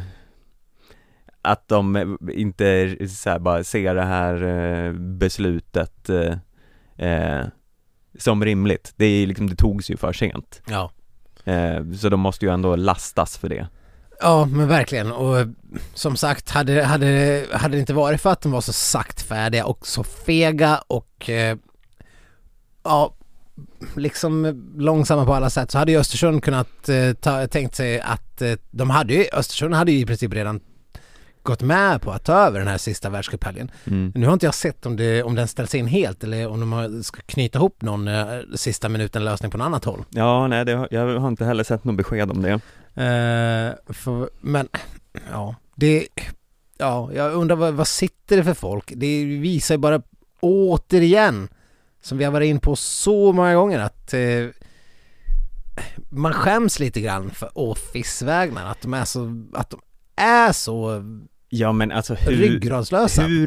att 1.43 1.69
de 1.69 1.97
eh, 1.97 2.07
inte 2.33 2.97
så 3.09 3.39
bara 3.39 3.65
ser 3.65 3.95
det 3.95 4.05
här 4.05 4.43
eh, 4.43 4.93
beslutet 4.93 6.11
eh, 6.11 6.37
eh, 7.09 7.47
som 8.19 8.45
rimligt. 8.45 8.93
Det, 8.97 9.07
är 9.07 9.27
liksom, 9.27 9.51
det 9.51 9.57
togs 9.57 9.91
ju 9.91 9.97
för 9.97 10.13
sent. 10.13 10.63
Ja. 10.69 10.91
Eh, 11.45 11.91
så 11.93 12.09
de 12.09 12.21
måste 12.21 12.47
ju 12.47 12.53
ändå 12.53 12.77
lastas 12.77 13.39
för 13.39 13.49
det. 13.49 13.69
Ja 14.21 14.47
men 14.47 14.69
verkligen 14.69 15.13
och 15.13 15.39
eh, 15.39 15.47
som 15.95 16.17
sagt 16.17 16.51
hade, 16.51 16.83
hade, 16.83 17.45
hade 17.53 17.77
det 17.77 17.81
inte 17.81 17.95
varit 17.95 18.21
för 18.21 18.31
att 18.31 18.41
de 18.41 18.53
var 18.53 18.61
så 18.61 18.73
saktfärdiga 18.73 19.67
och 19.67 19.87
så 19.87 20.05
fega 20.05 20.81
och 20.87 21.31
eh, 21.31 21.57
ja 22.83 23.15
liksom 23.97 24.65
långsamma 24.77 25.25
på 25.25 25.35
alla 25.35 25.51
sätt 25.51 25.71
så 25.71 25.79
hade 25.79 25.93
ju 25.93 25.99
Östersund 25.99 26.45
kunnat 26.45 26.89
eh, 26.89 27.13
ta, 27.13 27.47
tänkt 27.47 27.75
sig 27.75 28.01
att 28.01 28.43
eh, 28.43 28.53
de 28.71 28.91
hade 28.91 29.15
ju, 29.15 29.25
Östersund 29.33 29.75
hade 29.75 29.93
ju 29.93 29.99
i 29.99 30.07
princip 30.07 30.33
redan 30.33 30.61
gått 31.43 31.63
med 31.63 32.03
på 32.03 32.11
att 32.11 32.25
ta 32.25 32.33
över 32.33 32.59
den 32.59 32.69
här 32.69 32.79
sista 32.79 33.11
världscuphelgen. 33.11 33.71
Mm. 33.85 34.13
Nu 34.15 34.27
har 34.27 34.33
inte 34.33 34.47
jag 34.47 34.55
sett 34.55 34.87
om, 34.87 34.97
det, 34.97 35.23
om 35.23 35.35
den 35.35 35.49
ställs 35.49 35.75
in 35.75 35.87
helt 35.87 36.25
eller 36.25 36.49
om 36.49 36.61
de 36.61 36.73
har, 36.73 37.03
ska 37.03 37.21
knyta 37.27 37.59
ihop 37.59 37.83
någon 37.83 38.09
eh, 38.09 38.27
sista 38.55 38.89
minuten 38.89 39.25
lösning 39.25 39.51
på 39.51 39.59
något 39.59 39.65
annat 39.65 39.85
håll. 39.85 40.05
Ja, 40.11 40.47
nej, 40.47 40.65
det 40.65 40.89
jag 40.91 41.21
har 41.21 41.29
inte 41.29 41.45
heller 41.45 41.65
sett 41.65 41.85
något 41.85 41.97
besked 41.97 42.31
om 42.31 42.43
det. 42.43 42.61
Eh, 42.97 43.75
för, 43.95 44.31
men 44.41 44.69
ja, 45.31 45.55
det, 45.75 46.09
ja, 46.79 47.11
jag 47.15 47.33
undrar 47.35 47.57
vad, 47.57 47.75
vad 47.75 47.89
sitter 47.89 48.37
det 48.37 48.45
för 48.45 48.55
folk? 48.55 48.93
Det 48.97 49.25
visar 49.25 49.75
ju 49.75 49.79
bara 49.79 50.03
återigen, 50.41 51.49
som 52.03 52.19
vi 52.19 52.25
har 52.25 52.33
varit 52.33 52.47
in 52.49 52.61
på 52.61 52.77
så 52.77 53.33
många 53.33 53.55
gånger, 53.55 53.79
att 53.79 54.15
eh, 54.15 54.47
man 56.11 56.33
skäms 56.33 56.79
lite 56.81 57.01
grann 57.01 57.31
för 57.31 57.51
Office-vägnar, 57.55 58.67
att 58.71 58.83
de 58.83 58.95
är 58.95 59.05
så, 59.05 59.45
att 59.55 59.71
de 59.71 59.81
är 60.17 60.53
så 60.53 61.03
Ja, 61.49 61.73
men 61.73 61.93
alltså 61.93 62.15
hur, 62.15 62.61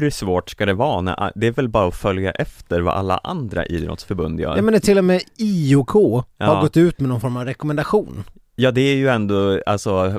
hur 0.00 0.10
svårt 0.10 0.50
ska 0.50 0.66
det 0.66 0.74
vara? 0.74 1.00
När, 1.00 1.32
det 1.34 1.46
är 1.46 1.52
väl 1.52 1.68
bara 1.68 1.88
att 1.88 1.96
följa 1.96 2.30
efter 2.30 2.80
vad 2.80 2.94
alla 2.94 3.18
andra 3.18 3.66
idrottsförbund 3.66 4.40
gör. 4.40 4.56
Ja 4.56 4.62
men 4.62 4.72
det 4.72 4.78
är 4.78 4.80
till 4.80 4.98
och 4.98 5.04
med 5.04 5.22
IOK 5.36 5.90
har 5.90 6.24
Ja. 6.38 6.60
gått 6.60 6.76
ut 6.76 7.00
med 7.00 7.08
någon 7.08 7.20
form 7.20 7.36
av 7.36 7.44
rekommendation. 7.44 8.24
Ja, 8.60 8.70
det 8.70 8.80
är 8.80 8.96
ju 8.96 9.08
ändå, 9.08 9.62
alltså 9.66 10.18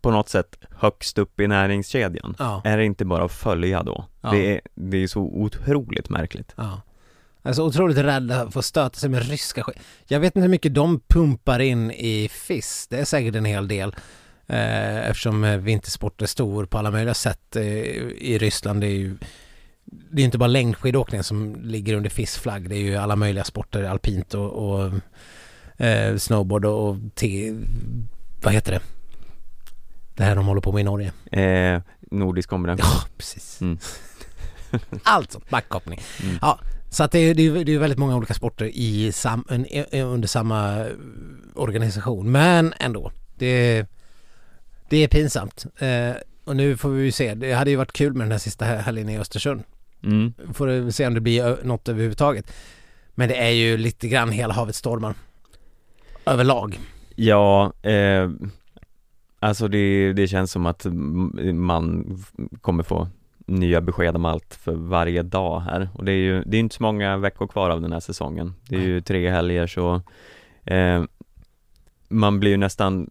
på 0.00 0.10
något 0.10 0.28
sätt 0.28 0.58
högst 0.70 1.18
upp 1.18 1.40
i 1.40 1.46
näringskedjan. 1.46 2.36
Ja, 2.38 2.62
Är 2.64 2.76
det 2.76 2.84
inte 2.84 3.04
bara 3.04 3.24
att 3.24 3.32
följa 3.32 3.82
då? 3.82 4.04
Ja. 4.20 4.30
Det, 4.30 4.54
är, 4.54 4.60
det 4.74 4.96
är 4.96 5.06
så 5.06 5.20
otroligt 5.20 6.10
märkligt. 6.10 6.52
ja. 6.56 6.82
Alltså 7.46 7.62
otroligt 7.62 7.98
rädda 7.98 8.50
för 8.50 8.58
att 8.58 8.64
stöta 8.64 8.98
sig 8.98 9.08
med 9.10 9.28
ryska 9.28 9.62
skit. 9.62 9.76
Jag 10.06 10.20
vet 10.20 10.36
inte 10.36 10.40
hur 10.40 10.48
mycket 10.48 10.74
de 10.74 11.00
pumpar 11.08 11.60
in 11.60 11.90
i 11.90 12.28
FIS. 12.28 12.86
Det 12.90 12.98
är 12.98 13.04
säkert 13.04 13.34
en 13.34 13.44
hel 13.44 13.68
del. 13.68 13.94
Eh, 14.46 15.08
eftersom 15.08 15.44
eh, 15.44 15.56
vintersport 15.56 16.22
är 16.22 16.26
stor 16.26 16.64
på 16.64 16.78
alla 16.78 16.90
möjliga 16.90 17.14
sätt 17.14 17.56
eh, 17.56 17.64
i 17.64 18.38
Ryssland. 18.38 18.80
Det 18.80 18.86
är 18.86 18.90
ju 18.98 19.16
det 19.84 20.22
är 20.22 20.24
inte 20.24 20.38
bara 20.38 20.46
längdskidåkning 20.46 21.22
som 21.22 21.56
ligger 21.62 21.94
under 21.94 22.10
FIS-flagg. 22.10 22.68
Det 22.68 22.76
är 22.76 22.80
ju 22.80 22.96
alla 22.96 23.16
möjliga 23.16 23.44
sporter, 23.44 23.82
alpint 23.82 24.34
och, 24.34 24.50
och 24.50 24.92
eh, 25.76 26.16
snowboard 26.16 26.64
och, 26.64 26.96
te, 27.14 27.54
vad 28.42 28.52
heter 28.52 28.72
det? 28.72 28.80
Det 30.14 30.24
här 30.24 30.36
de 30.36 30.46
håller 30.46 30.60
på 30.60 30.72
med 30.72 30.80
i 30.80 30.84
Norge. 30.84 31.12
Eh, 31.32 31.82
nordisk 32.10 32.48
kombination. 32.48 32.86
Ja, 32.94 33.08
precis. 33.16 33.60
Mm. 33.60 33.78
Allt 35.02 35.32
sånt, 35.32 35.50
backhoppning. 35.50 36.00
Mm. 36.22 36.38
Ja, 36.40 36.58
så 36.90 37.04
att 37.04 37.12
det 37.12 37.18
är, 37.18 37.34
det, 37.34 37.46
är, 37.46 37.64
det 37.64 37.74
är 37.74 37.78
väldigt 37.78 37.98
många 37.98 38.16
olika 38.16 38.34
sporter 38.34 38.70
i 38.74 39.12
sam, 39.12 39.44
en, 39.50 39.66
en, 39.70 40.06
under 40.06 40.28
samma 40.28 40.86
organisation. 41.54 42.32
Men 42.32 42.74
ändå, 42.80 43.12
det, 43.34 43.86
det 44.88 44.96
är 44.96 45.08
pinsamt. 45.08 45.66
Eh, 45.78 46.14
och 46.44 46.56
nu 46.56 46.76
får 46.76 46.88
vi 46.88 47.04
ju 47.04 47.12
se, 47.12 47.34
det 47.34 47.52
hade 47.52 47.70
ju 47.70 47.76
varit 47.76 47.92
kul 47.92 48.12
med 48.14 48.24
den 48.24 48.32
här 48.32 48.38
sista 48.38 48.64
helgen 48.64 49.08
i 49.08 49.18
Östersund. 49.18 49.62
Mm. 50.02 50.34
Får 50.54 50.66
vi 50.66 50.92
se 50.92 51.06
om 51.06 51.14
det 51.14 51.20
blir 51.20 51.58
något 51.64 51.88
överhuvudtaget. 51.88 52.52
Men 53.14 53.28
det 53.28 53.36
är 53.36 53.50
ju 53.50 53.76
lite 53.76 54.08
grann 54.08 54.32
hela 54.32 54.54
havet 54.54 54.76
stormar. 54.76 55.14
Överlag. 56.26 56.80
Ja, 57.14 57.72
eh, 57.82 58.30
alltså 59.40 59.68
det, 59.68 60.12
det 60.12 60.28
känns 60.28 60.52
som 60.52 60.66
att 60.66 60.86
man 61.52 62.16
kommer 62.60 62.82
få 62.82 63.08
nya 63.46 63.80
besked 63.80 64.16
om 64.16 64.24
allt 64.24 64.54
för 64.54 64.74
varje 64.74 65.22
dag 65.22 65.60
här 65.60 65.88
och 65.94 66.04
det 66.04 66.12
är 66.12 66.16
ju, 66.16 66.42
det 66.42 66.56
är 66.56 66.60
inte 66.60 66.74
så 66.74 66.82
många 66.82 67.16
veckor 67.16 67.46
kvar 67.46 67.70
av 67.70 67.80
den 67.80 67.92
här 67.92 68.00
säsongen. 68.00 68.54
Det 68.68 68.76
är 68.76 68.80
ju 68.80 69.00
tre 69.00 69.30
helger 69.30 69.66
så 69.66 70.02
eh, 70.64 71.04
man 72.08 72.40
blir 72.40 72.50
ju 72.50 72.56
nästan 72.56 73.10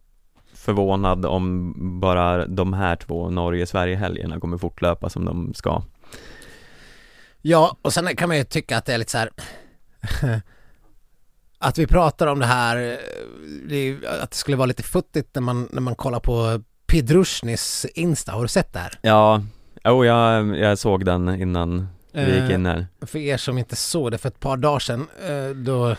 förvånad 0.54 1.26
om 1.26 1.74
bara 2.00 2.48
de 2.48 2.74
här 2.74 2.96
två 2.96 3.30
Norge-Sverige-helgerna 3.30 4.40
kommer 4.40 4.58
fortlöpa 4.58 5.10
som 5.10 5.26
de 5.26 5.54
ska. 5.54 5.84
Ja, 7.42 7.78
och 7.82 7.94
sen 7.94 8.16
kan 8.16 8.30
man 8.30 8.38
ju 8.38 8.44
tycka 8.44 8.78
att 8.78 8.86
det 8.86 8.94
är 8.94 8.98
lite 8.98 9.12
så 9.12 9.18
här 9.18 9.30
att 11.64 11.78
vi 11.78 11.88
pratar 11.88 12.28
om 12.28 12.40
det 12.40 12.46
här, 12.46 12.78
eh, 12.78 12.94
det 13.70 13.98
att 14.22 14.32
det 14.32 14.38
skulle 14.38 14.58
vara 14.58 14.66
lite 14.66 14.84
futtigt 14.84 15.36
när 15.36 15.42
man, 15.42 15.68
när 15.72 15.82
man 15.82 15.96
kollar 15.96 16.20
på 16.20 16.62
Pidrushnis 16.88 17.86
Insta. 17.96 18.32
Har 18.32 18.42
du 18.42 18.48
sett 18.48 18.74
det 18.74 18.80
här? 18.80 18.94
Ja, 19.02 19.42
oh, 19.84 20.06
jag, 20.06 20.58
jag 20.58 20.78
såg 20.78 21.06
den 21.06 21.42
innan 21.42 21.88
vi 22.14 22.42
gick 22.42 22.52
in 22.52 22.66
här. 22.66 22.88
Eh, 23.02 23.06
För 23.08 23.20
er 23.20 23.38
som 23.38 23.58
inte 23.58 23.76
såg 23.76 24.12
det 24.12 24.18
för 24.18 24.28
ett 24.30 24.40
par 24.40 24.58
dagar 24.58 24.80
sedan, 24.80 25.08
eh, 25.28 25.50
då 25.56 25.96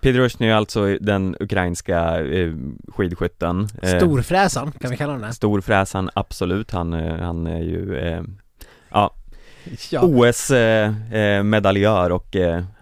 Pidrushny 0.00 0.48
är 0.48 0.54
alltså 0.54 0.98
den 1.00 1.36
ukrainska 1.40 2.20
eh, 2.20 2.52
skidskytten 2.88 3.68
eh, 3.82 3.98
storfräsaren, 3.98 4.72
kan 4.72 4.90
vi 4.90 4.96
kalla 4.96 5.12
den 5.12 5.24
här? 5.24 5.32
Storfräsaren, 5.32 6.10
absolut, 6.14 6.70
han, 6.70 6.92
eh, 6.92 7.16
han 7.16 7.46
är 7.46 7.60
ju 7.62 7.98
eh, 7.98 8.22
Ja. 8.90 9.14
OS-medaljör 10.02 12.12
och 12.12 12.36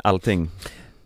allting 0.05 0.51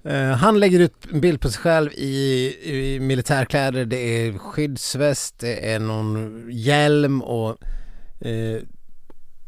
Eh, 0.07 0.31
han 0.31 0.61
lägger 0.61 0.81
ut 0.81 1.07
en 1.13 1.21
bild 1.21 1.41
på 1.41 1.51
sig 1.51 1.63
själv 1.63 1.93
i, 1.93 2.55
i 2.63 3.01
militärkläder, 3.01 3.85
det 3.85 3.97
är 3.97 4.39
skyddsväst, 4.39 5.39
det 5.39 5.73
är 5.73 5.79
någon 5.79 6.45
hjälm 6.51 7.23
och, 7.23 7.57
eh, 8.27 8.61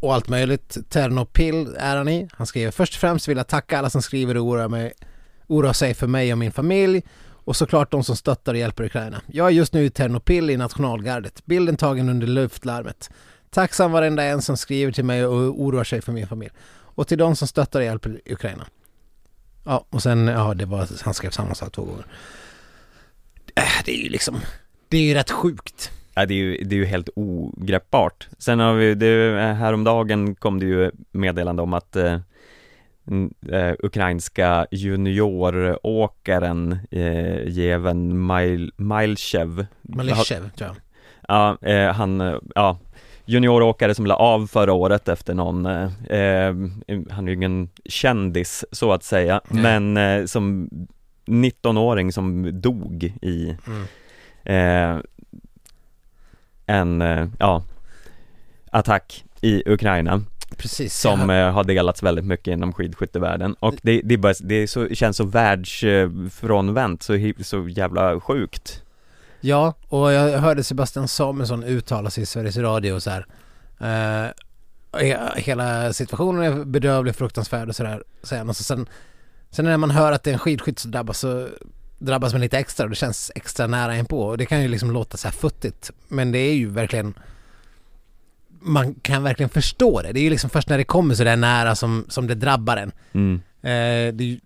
och 0.01 0.15
allt 0.15 0.29
möjligt. 0.29 0.77
Ternopil 0.89 1.77
är 1.79 1.97
han 1.97 2.09
i. 2.09 2.29
Han 2.33 2.47
skriver 2.47 2.71
först 2.71 2.95
och 2.95 3.01
främst 3.01 3.29
vill 3.29 3.37
jag 3.37 3.47
tacka 3.47 3.79
alla 3.79 3.91
som 3.91 4.03
skriver 4.03 4.37
och 4.37 4.45
oroar, 4.45 4.69
mig, 4.69 4.93
oroar 5.47 5.73
sig 5.73 5.95
för 5.95 6.07
mig 6.07 6.33
och 6.33 6.39
min 6.39 6.53
familj 6.53 7.03
och 7.45 7.57
såklart 7.57 7.91
de 7.91 8.05
som 8.05 8.17
stöttar 8.17 8.53
och 8.53 8.59
hjälper 8.59 8.85
Ukraina. 8.85 9.23
Jag 9.27 9.47
är 9.47 9.51
just 9.51 9.73
nu 9.73 9.85
i 9.85 9.91
Ternopil 9.91 10.51
i 10.51 10.57
nationalgardet. 10.57 11.47
Bilden 11.47 11.77
tagen 11.77 12.09
under 12.09 12.27
luftlarmet. 12.27 13.11
Tacksam 13.51 13.93
varenda 13.93 14.23
en 14.23 14.43
som 14.43 14.57
skriver 14.57 14.93
till 14.93 15.05
mig 15.05 15.27
och 15.27 15.61
oroar 15.61 15.85
sig 15.85 16.03
för 16.03 16.13
min 16.13 16.27
familj. 16.27 16.53
Och 16.71 17.09
till 17.09 17.19
de 17.19 17.37
som 17.37 17.49
stöttar 17.49 17.81
och 17.81 17.87
hjälper 17.87 18.21
Ukraina. 18.27 18.67
Ja, 19.69 19.85
och 19.91 20.03
sen, 20.03 20.27
ja 20.27 20.55
det 20.55 20.65
var, 20.67 20.89
han 21.05 21.15
skrev 21.15 21.31
samma 21.31 21.55
sak 21.55 21.73
två 21.73 21.83
gånger. 21.83 22.05
Äh, 23.55 23.63
Det 23.85 23.93
är 23.93 24.03
ju 24.03 24.09
liksom, 24.09 24.37
det 24.89 24.97
är 24.97 25.03
ju 25.03 25.15
rätt 25.15 25.31
sjukt. 25.31 25.91
Ja, 26.15 26.27
det 26.27 26.35
är 26.35 26.39
ju, 26.39 26.65
det 26.65 26.75
är 26.75 26.79
ju 26.79 26.85
helt 26.85 27.09
ogreppbart. 27.17 28.29
Sen 28.39 28.61
har 28.61 28.75
vi, 28.75 28.95
det, 28.95 29.41
häromdagen 29.59 30.35
kom 30.35 30.61
det 30.61 30.67
ju 30.67 30.91
meddelande 31.13 31.63
om 31.63 31.75
att 31.75 31.97
eh, 31.97 32.13
eh, 33.53 33.75
ukrainska 33.79 34.67
junioråkaren 34.71 36.79
eh, 36.91 37.49
Jeven 37.49 38.27
Mil, 38.27 38.73
Milchev 38.77 39.67
Malishev 39.83 40.51
tror 40.51 40.69
jag. 40.69 40.77
Ja, 41.29 41.59
eh, 41.69 41.93
han, 41.93 42.21
eh, 42.21 42.37
ja 42.55 42.79
junioråkare 43.29 43.95
som 43.95 44.07
la 44.07 44.17
av 44.17 44.47
förra 44.47 44.73
året 44.73 45.09
efter 45.09 45.35
någon, 45.35 45.67
eh, 45.67 45.91
eh, 46.19 46.55
han 47.11 47.25
är 47.25 47.29
ju 47.29 47.35
ingen 47.35 47.69
kändis 47.85 48.65
så 48.73 48.93
att 48.93 49.03
säga, 49.03 49.41
Nej. 49.49 49.63
men 49.63 49.97
eh, 49.97 50.25
som 50.27 50.71
19-åring 51.27 52.13
som 52.13 52.61
dog 52.61 53.13
i 53.23 53.57
Mm. 53.67 53.87
eh, 54.45 55.03
en, 56.67 57.03
eh, 57.03 57.27
ja, 57.39 57.63
attack 58.71 59.25
i 59.41 59.63
Ukraina 59.67 60.23
Precis. 60.57 61.01
som 61.01 61.29
jag, 61.31 61.49
eh, 61.49 61.53
har 61.53 61.65
delats 61.65 62.03
väldigt 62.03 62.25
mycket 62.25 62.53
inom 62.53 62.73
skidskyttevärlden 62.73 63.55
och 63.61 63.75
det, 63.83 64.01
det, 64.05 64.15
är 64.15 64.19
bara, 64.19 64.35
det 64.41 64.55
är 64.55 64.67
så, 64.67 64.89
känns 64.89 65.17
så 65.17 65.25
världsfrånvänt, 65.25 67.03
så, 67.03 67.33
så 67.43 67.69
jävla 67.69 68.21
sjukt 68.21 68.83
ja, 69.41 69.75
och 69.89 70.13
jag 70.13 70.39
hörde 70.39 70.65
Sebastian 70.65 71.09
Samuelsson 71.09 71.65
uttala 71.65 72.11
sig 72.11 72.23
i 72.23 72.27
Sveriges 72.27 72.57
Radio 72.57 73.01
så 73.01 73.11
här. 73.11 73.27
Eh, 73.81 74.33
he- 74.93 75.37
hela 75.37 75.93
situationen 75.93 76.43
är 76.43 76.65
bedrövlig, 76.65 77.15
fruktansvärd 77.17 77.69
och 77.69 77.77
sådär. 77.77 78.03
han. 78.31 78.49
Och 78.49 78.57
så 78.57 78.65
sen, 78.65 78.89
sen 79.51 79.65
när 79.65 79.77
man 79.77 79.91
hör 79.91 80.13
att 80.13 80.23
det 80.23 80.31
är 80.31 80.33
en 80.35 80.39
skidskytt 80.39 80.79
som 80.79 80.91
drabbas 80.91 81.19
så 81.19 81.49
drabbas 81.99 82.33
man 82.33 82.41
lite 82.41 82.59
extra 82.59 82.85
och 82.85 82.91
det 82.91 82.97
känns 82.97 83.33
extra 83.35 83.67
nära 83.67 83.97
inpå. 83.97 84.23
Och 84.27 84.39
det 84.39 84.47
kan 84.47 84.63
ju 84.63 84.69
liksom 84.69 84.91
låta 84.91 85.17
så 85.17 85.29
här 85.29 85.33
futtigt. 85.33 85.91
Men 86.09 86.33
det 86.33 86.39
är 86.39 86.55
ju 86.55 86.69
verkligen 86.71 87.15
man 88.61 88.95
kan 88.95 89.23
verkligen 89.23 89.51
förstå 89.51 90.03
det. 90.03 90.13
Det 90.13 90.21
är 90.21 90.25
ju 90.25 90.31
liksom 90.31 90.51
först 90.51 90.69
när 90.69 90.79
det 90.79 90.85
kommer 90.85 91.15
så 91.15 91.25
där 91.25 91.37
nära 91.37 91.75
som, 91.75 92.05
som 92.09 92.27
det 92.27 92.35
drabbar 92.35 92.77
en. 92.77 92.93
mm. 93.13 93.41
Eh, 93.63 94.15
det 94.15 94.25
är 94.25 94.29
ju, 94.29 94.41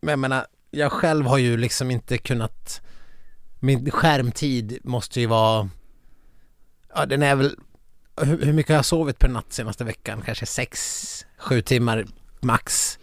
men 0.00 0.12
jag 0.12 0.18
menar, 0.18 0.46
jag 0.70 0.92
själv 0.92 1.26
har 1.26 1.38
ju 1.38 1.56
liksom 1.56 1.90
inte 1.90 2.18
kunnat 2.18 2.80
Min 3.60 3.90
skärmtid 3.90 4.78
måste 4.84 5.20
ju 5.20 5.26
vara 5.26 5.70
Ja 6.94 7.06
den 7.06 7.22
är 7.22 7.36
väl 7.36 7.56
Hur, 8.20 8.44
hur 8.44 8.52
mycket 8.52 8.68
har 8.70 8.76
jag 8.76 8.84
sovit 8.84 9.18
per 9.18 9.28
natt 9.28 9.52
senaste 9.52 9.84
veckan? 9.84 10.22
Kanske 10.26 10.46
sex, 10.46 11.26
sju 11.38 11.62
timmar 11.62 12.06
max 12.40 12.98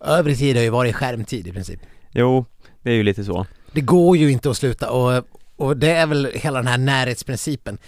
Övrig 0.00 0.38
tid 0.38 0.56
har 0.56 0.62
ju 0.62 0.70
varit 0.70 0.96
skärmtid 0.96 1.46
i 1.46 1.52
princip 1.52 1.80
Jo, 2.10 2.44
det 2.82 2.90
är 2.90 2.94
ju 2.94 3.02
lite 3.02 3.24
så 3.24 3.46
Det 3.72 3.80
går 3.80 4.16
ju 4.16 4.30
inte 4.30 4.50
att 4.50 4.56
sluta 4.56 4.90
och, 4.90 5.24
och 5.56 5.76
det 5.76 5.90
är 5.90 6.06
väl 6.06 6.30
hela 6.34 6.58
den 6.58 6.68
här 6.68 6.78
närhetsprincipen 6.78 7.78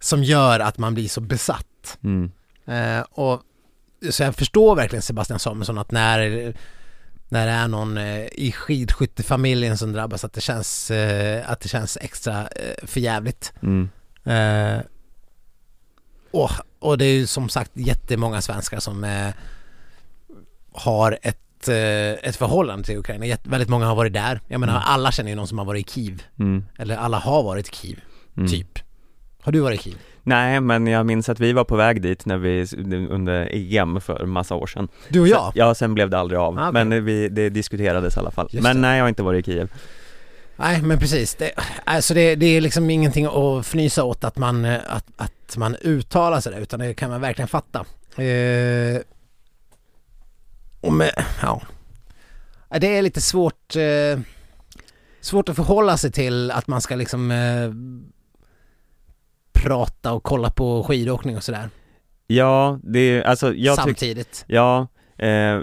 Som 0.00 0.24
gör 0.24 0.60
att 0.60 0.78
man 0.78 0.94
blir 0.94 1.08
så 1.08 1.20
besatt 1.20 1.98
mm. 2.04 2.30
Eh, 2.66 3.00
och 3.00 3.42
så 4.10 4.22
jag 4.22 4.34
förstår 4.34 4.76
verkligen 4.76 5.02
Sebastian 5.02 5.38
Samuelsson 5.38 5.78
att 5.78 5.90
när 5.90 6.54
när 7.28 7.46
det 7.46 7.52
är 7.52 7.68
någon 7.68 7.98
eh, 7.98 8.24
i 8.32 8.52
skidskyttefamiljen 8.56 9.78
som 9.78 9.92
drabbas 9.92 10.24
att 10.24 10.32
det 10.32 10.40
känns 10.40 10.90
eh, 10.90 11.50
att 11.50 11.60
det 11.60 11.68
känns 11.68 11.98
extra 12.00 12.40
eh, 12.48 12.86
förjävligt. 12.86 13.52
Mm. 13.62 13.88
Eh, 14.24 14.82
och, 16.30 16.50
och 16.78 16.98
det 16.98 17.04
är 17.04 17.14
ju 17.14 17.26
som 17.26 17.48
sagt 17.48 17.70
jättemånga 17.74 18.40
svenskar 18.42 18.80
som 18.80 19.04
eh, 19.04 19.28
har 20.72 21.18
ett, 21.22 21.68
eh, 21.68 22.28
ett 22.28 22.36
förhållande 22.36 22.84
till 22.84 22.96
Ukraina. 22.98 23.26
Jätte, 23.26 23.50
väldigt 23.50 23.68
många 23.68 23.86
har 23.86 23.94
varit 23.94 24.12
där. 24.12 24.40
Jag 24.48 24.60
menar 24.60 24.72
Mm. 24.74 24.84
alla 24.86 25.12
känner 25.12 25.30
ju 25.30 25.36
någon 25.36 25.48
som 25.48 25.58
har 25.58 25.64
varit 25.64 25.88
i 25.88 25.92
Kiev. 25.92 26.22
Mm. 26.38 26.64
Eller 26.78 26.96
alla 26.96 27.18
har 27.18 27.42
varit 27.42 27.68
i 27.68 27.72
Kiev, 27.76 27.98
Mm. 28.36 28.48
typ. 28.50 28.78
Har 29.44 29.52
du 29.52 29.60
varit 29.60 29.80
i 29.80 29.82
Kiev? 29.82 29.96
Nej, 30.22 30.60
men 30.60 30.86
jag 30.86 31.06
minns 31.06 31.28
att 31.28 31.40
vi 31.40 31.52
var 31.52 31.64
på 31.64 31.76
väg 31.76 32.02
dit 32.02 32.26
när 32.26 32.36
vi, 32.36 32.66
under 33.10 33.48
EM 33.52 34.00
för 34.00 34.26
massa 34.26 34.54
år 34.54 34.66
sedan 34.66 34.88
Du 35.08 35.20
och 35.20 35.28
jag? 35.28 35.52
Så, 35.52 35.52
ja, 35.54 35.74
sen 35.74 35.94
blev 35.94 36.10
det 36.10 36.18
aldrig 36.18 36.40
av, 36.40 36.58
Ah, 36.58 36.68
okej. 36.68 36.84
men 36.84 37.04
vi, 37.04 37.28
det 37.28 37.50
diskuterades 37.50 38.16
i 38.16 38.20
alla 38.20 38.30
fall 38.30 38.48
Just 38.50 38.62
Men 38.62 38.76
det. 38.76 38.82
nej, 38.82 38.96
jag 38.96 39.04
har 39.04 39.08
inte 39.08 39.22
varit 39.22 39.48
i 39.48 39.52
Kiev 39.52 39.72
Nej 40.56 40.82
men 40.82 40.98
precis, 40.98 41.34
det, 41.34 41.50
alltså 41.84 42.14
det, 42.14 42.34
det 42.34 42.46
är 42.46 42.60
liksom 42.60 42.90
ingenting 42.90 43.26
att 43.26 43.66
fnysa 43.66 44.04
åt 44.04 44.24
att 44.24 44.38
man, 44.38 44.64
eh, 44.64 44.80
att, 44.86 45.06
att 45.16 45.56
man 45.56 45.76
uttalar 45.76 46.40
sig 46.40 46.52
där 46.52 46.60
utan 46.60 46.80
det 46.80 46.94
kan 46.94 47.10
man 47.10 47.20
verkligen 47.20 47.48
fatta. 47.48 47.78
Eh, 48.22 49.00
och 50.80 50.92
med. 50.92 51.24
Ja, 51.42 51.60
Det 52.80 52.96
är 52.96 53.02
lite 53.02 53.20
svårt, 53.20 53.76
eh, 53.76 54.20
svårt 55.20 55.48
att 55.48 55.56
förhålla 55.56 55.96
sig 55.96 56.12
till 56.12 56.50
att 56.50 56.66
man 56.66 56.80
ska 56.80 56.94
liksom 56.94 57.30
eh, 57.30 57.70
prata 59.64 60.12
och 60.12 60.22
kolla 60.22 60.50
på 60.50 60.84
skidåkning 60.84 61.36
och 61.36 61.42
sådär 61.42 61.68
Ja, 62.26 62.78
det, 62.82 63.24
alltså 63.24 63.54
jag 63.54 63.76
samtidigt. 63.76 64.44
Ja, 64.48 64.86
eh, 65.16 65.60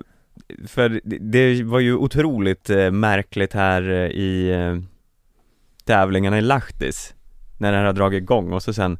för 0.67 1.01
det, 1.03 1.63
var 1.63 1.79
ju 1.79 1.95
otroligt 1.95 2.69
eh, 2.69 2.91
märkligt 2.91 3.53
här 3.53 3.89
eh, 3.89 4.07
i 4.07 4.49
eh, 4.51 4.77
tävlingarna 5.85 6.37
i 6.37 6.41
Lahtis 6.41 7.15
När 7.57 7.71
det 7.71 7.77
här 7.77 7.85
har 7.85 7.93
dragit 7.93 8.21
igång 8.21 8.53
och 8.53 8.63
så 8.63 8.73
sen 8.73 8.99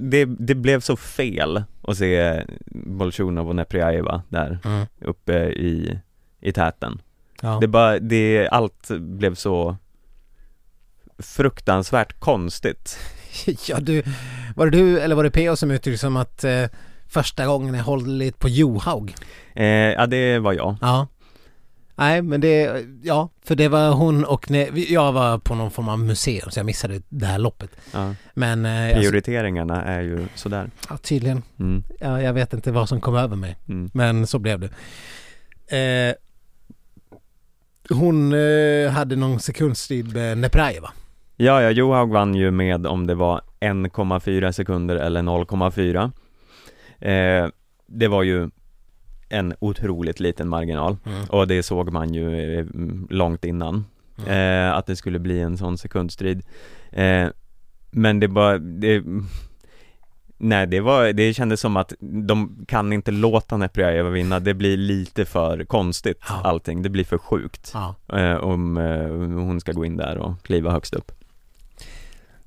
det, 0.00 0.24
det 0.24 0.54
blev 0.54 0.80
så 0.80 0.96
fel 0.96 1.62
att 1.82 1.96
se 1.96 2.44
Bolsjunov 2.70 3.48
och 3.48 3.56
Neprjajeva 3.56 4.22
där 4.28 4.58
Mm. 4.64 4.86
uppe 5.00 5.34
i, 5.44 5.98
i 6.40 6.52
täten 6.52 7.00
Ja. 7.42 7.58
Det 7.60 7.68
bara, 7.68 7.98
det, 7.98 8.48
allt 8.48 8.90
blev 8.98 9.34
så 9.34 9.76
fruktansvärt 11.18 12.20
konstigt 12.20 12.98
ja 13.68 13.80
du, 13.80 14.02
var 14.56 14.66
det 14.66 14.78
du 14.78 15.00
eller 15.00 15.14
var 15.16 15.24
det 15.24 15.30
PO 15.30 15.56
som 15.56 15.70
uttryckte 15.70 15.98
som 15.98 16.16
att 16.16 16.44
eh, 16.44 16.64
första 17.08 17.46
gången 17.46 17.74
jag 17.74 17.84
hållit 17.84 18.38
på 18.38 18.48
Johaug? 18.48 19.14
eh, 19.54 19.66
Ja 19.66 20.06
det 20.06 20.38
var 20.38 20.52
jag 20.52 20.76
Ja. 20.80 21.06
Nej 22.00 22.22
men 22.22 22.40
det, 22.40 22.84
ja, 23.02 23.28
för 23.44 23.54
det 23.54 23.68
var 23.68 23.90
hon 23.92 24.24
och 24.24 24.46
ne- 24.48 24.86
jag 24.92 25.12
var 25.12 25.38
på 25.38 25.54
någon 25.54 25.70
form 25.70 25.88
av 25.88 25.98
museum 25.98 26.50
så 26.50 26.58
jag 26.58 26.66
missade 26.66 27.02
det 27.08 27.26
här 27.26 27.38
loppet. 27.38 27.70
ja. 27.92 28.14
Men, 28.34 28.66
eh, 28.66 28.94
Prioriteringarna 28.96 29.84
är 29.84 30.00
ju 30.00 30.26
sådär 30.34 30.70
ja, 30.88 30.96
tydligen, 30.96 31.42
mm, 31.58 31.82
ja, 32.00 32.22
jag 32.22 32.32
vet 32.32 32.52
inte 32.52 32.72
vad 32.72 32.88
som 32.88 33.00
kom 33.00 33.16
över 33.16 33.36
mig. 33.36 33.56
mm. 33.68 33.90
Men 33.94 34.26
så 34.26 34.38
blev 34.38 34.60
det. 34.60 34.68
Eh, 35.78 36.14
hon 37.96 38.32
eh, 38.32 38.90
hade 38.90 39.16
någon 39.16 39.40
sekundstrid 39.40 40.14
med 40.14 40.38
Neprajeva. 40.38 40.90
Ja, 41.40 41.62
ja, 41.62 41.70
Johaug 41.70 42.10
vann 42.12 42.34
ju 42.34 42.50
med 42.50 42.86
om 42.86 43.06
det 43.06 43.14
var 43.14 43.40
1,4 43.60 44.52
sekunder 44.52 44.96
eller 44.96 45.22
0,4 45.22 46.10
eh, 47.00 47.50
Det 47.86 48.08
var 48.08 48.22
ju 48.22 48.50
en 49.28 49.54
otroligt 49.60 50.20
liten 50.20 50.48
marginal 50.48 50.96
Mm. 51.06 51.24
och 51.30 51.46
det 51.48 51.62
såg 51.62 51.92
man 51.92 52.14
ju 52.14 52.58
eh, 52.58 52.66
långt 53.10 53.44
innan 53.44 53.84
Mm. 54.26 54.30
eh, 54.68 54.76
att 54.76 54.86
det 54.86 54.96
skulle 54.96 55.18
bli 55.18 55.40
en 55.40 55.58
sån 55.58 55.78
sekundstrid 55.78 56.42
eh, 56.92 57.28
Men 57.90 58.20
det 58.20 58.28
bara, 58.28 58.58
det 58.58 59.02
Nej 60.40 60.66
det 60.66 60.80
var, 60.80 61.12
det 61.12 61.34
kändes 61.34 61.60
som 61.60 61.76
att 61.76 61.92
de 62.00 62.64
kan 62.68 62.92
inte 62.92 63.10
låta 63.10 63.56
Neprjajeva 63.56 64.10
vinna, 64.10 64.40
det 64.40 64.54
blir 64.54 64.76
lite 64.76 65.24
för 65.24 65.64
konstigt 65.64 66.18
Ja. 66.28 66.40
allting, 66.44 66.82
det 66.82 66.88
blir 66.88 67.04
för 67.04 67.18
sjukt 67.18 67.72
Ja. 67.74 67.94
eh, 68.18 68.36
om 68.36 68.76
eh, 68.76 69.08
hon 69.44 69.60
ska 69.60 69.72
gå 69.72 69.84
in 69.84 69.96
där 69.96 70.18
och 70.18 70.42
kliva 70.42 70.70
högst 70.70 70.94
upp 70.94 71.12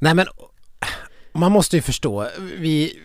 Nej 0.03 0.13
men 0.15 0.27
man 1.33 1.51
måste 1.51 1.75
ju 1.75 1.81
förstå, 1.81 2.27
vi 2.39 2.99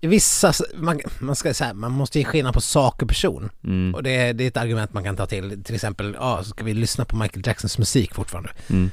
vissa, 0.00 0.52
man, 0.76 1.00
man 1.18 1.36
ska 1.36 1.54
säga, 1.54 1.74
man 1.74 1.92
måste 1.92 2.18
ju 2.18 2.24
skilja 2.24 2.52
på 2.52 2.60
sak 2.60 3.02
och 3.02 3.08
person. 3.08 3.50
mm. 3.64 3.94
Och 3.94 4.02
det, 4.02 4.10
är- 4.10 4.34
det 4.34 4.44
är 4.44 4.48
ett 4.48 4.56
argument 4.56 4.92
man 4.92 5.04
kan 5.04 5.16
ta 5.16 5.26
till. 5.26 5.64
Till 5.64 5.74
exempel, 5.74 6.16
ja, 6.18 6.44
ska 6.44 6.64
vi 6.64 6.74
lyssna 6.74 7.04
på 7.04 7.16
Michael 7.16 7.46
Jacksons 7.46 7.78
musik 7.78 8.14
fortfarande? 8.14 8.50
Mm. 8.70 8.90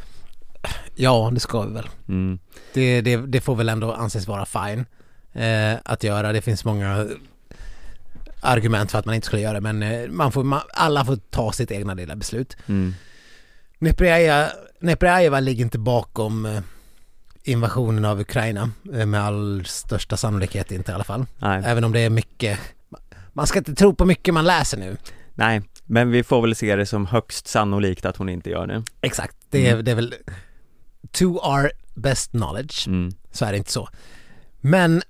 Ja, 0.95 1.29
det 1.33 1.39
ska 1.39 1.61
vi 1.61 1.73
väl. 1.73 1.89
Mm. 2.07 2.39
Det, 2.73 3.01
det, 3.01 3.17
det 3.17 3.41
får 3.41 3.55
väl 3.55 3.69
ändå 3.69 3.93
anses 3.93 4.27
vara 4.27 4.45
fine 4.45 4.85
eh, 5.33 5.73
att 5.85 6.03
göra. 6.03 6.31
Det 6.33 6.41
finns 6.41 6.65
många 6.65 7.07
argument 8.41 8.91
för 8.91 8.99
att 8.99 9.05
man 9.05 9.15
inte 9.15 9.27
skulle 9.27 9.41
göra 9.41 9.53
det, 9.53 9.61
men 9.61 9.83
eh, 9.83 10.09
man 10.09 10.31
får, 10.31 10.43
man, 10.43 10.61
alla 10.73 11.05
får 11.05 11.15
ta 11.15 11.51
sitt 11.51 11.71
egna 11.71 11.93
lilla 11.93 12.15
beslut. 12.15 12.57
Mm. 12.67 12.93
Neprjajeva 14.79 15.39
ligger 15.39 15.63
inte 15.65 15.79
bakom 15.79 16.45
eh, 16.45 16.61
invasionen 17.43 18.05
av 18.05 18.19
Ukraina 18.19 18.71
eh, 18.93 19.05
med 19.05 19.21
all 19.23 19.65
största 19.65 20.17
sannolikhet 20.17 20.71
inte 20.71 20.91
i 20.91 20.95
alla 20.95 21.03
fall. 21.03 21.25
Nej. 21.39 21.63
Även 21.65 21.83
om 21.83 21.91
det 21.91 21.99
är 21.99 22.09
mycket 22.09 22.59
man 23.33 23.47
ska 23.47 23.59
inte 23.59 23.75
tro 23.75 23.95
på 23.95 24.05
mycket 24.05 24.33
man 24.33 24.45
läser 24.45 24.77
nu. 24.77 24.97
Nej, 25.33 25.61
men 25.85 26.11
vi 26.11 26.23
får 26.23 26.41
väl 26.41 26.55
se 26.55 26.75
det 26.75 26.85
som 26.85 27.05
högst 27.05 27.47
sannolikt 27.47 28.05
att 28.05 28.17
hon 28.17 28.29
inte 28.29 28.49
gör 28.49 28.67
det 28.67 28.83
Exakt, 29.01 29.37
det 29.49 29.67
är, 29.67 29.73
Mm. 29.73 29.85
det 29.85 29.91
är 29.91 29.95
väl 29.95 30.15
to 31.11 31.25
our 31.25 31.71
best 31.93 32.31
knowledge. 32.31 32.87
mm. 32.87 33.11
så 33.31 33.45
är 33.45 33.51
det 33.51 33.57
inte 33.57 33.71
så. 33.71 33.89
Men 34.61 35.01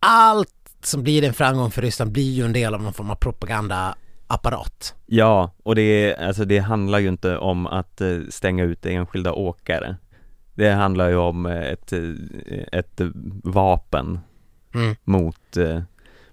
allt 0.00 0.52
som 0.82 1.02
blir 1.02 1.24
en 1.24 1.34
framgång 1.34 1.70
för 1.70 1.82
Ryssland 1.82 2.12
blir 2.12 2.32
ju 2.32 2.44
en 2.44 2.52
del 2.52 2.74
av 2.74 2.82
någon 2.82 2.92
form 2.92 3.10
av 3.10 3.14
propagandaapparat. 3.14 4.94
Ja, 5.06 5.50
och 5.62 5.74
det, 5.74 5.82
är, 5.82 6.26
alltså 6.26 6.44
det 6.44 6.58
handlar 6.58 6.98
ju 6.98 7.08
inte 7.08 7.38
om 7.38 7.66
att 7.66 8.00
eh, 8.00 8.18
stänga 8.30 8.64
ut 8.64 8.86
enskilda 8.86 9.32
åkare 9.32 9.96
Det 10.56 10.70
handlar 10.70 11.08
ju 11.08 11.16
om 11.16 11.46
eh, 11.46 11.62
ett, 11.62 11.92
eh, 11.92 12.00
ett 12.72 13.00
vapen 13.44 14.18
Mm. 14.74 14.96
mot, 15.04 15.56
eh, 15.56 15.80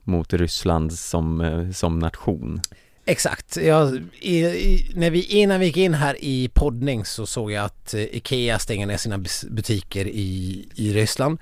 mot 0.04 0.34
Ryssland 0.34 0.94
som, 0.94 1.72
som 1.74 2.00
nation 2.00 2.62
Exakt. 3.06 3.58
Jag, 3.58 4.02
i, 4.20 4.46
i, 4.46 4.92
när 4.96 5.10
vi, 5.10 5.24
innan 5.24 5.60
vi 5.60 5.66
gick 5.66 5.78
in 5.78 5.94
här 5.94 6.16
i 6.20 6.50
poddning 6.54 7.06
så 7.06 7.26
såg 7.26 7.52
jag 7.52 7.66
att 7.66 7.94
Ikea 7.94 8.60
stänger 8.60 8.88
ner 8.88 8.98
sina 8.98 9.18
butiker 9.50 10.06
i, 10.06 10.68
i 10.76 10.94
Ryssland. 10.94 11.40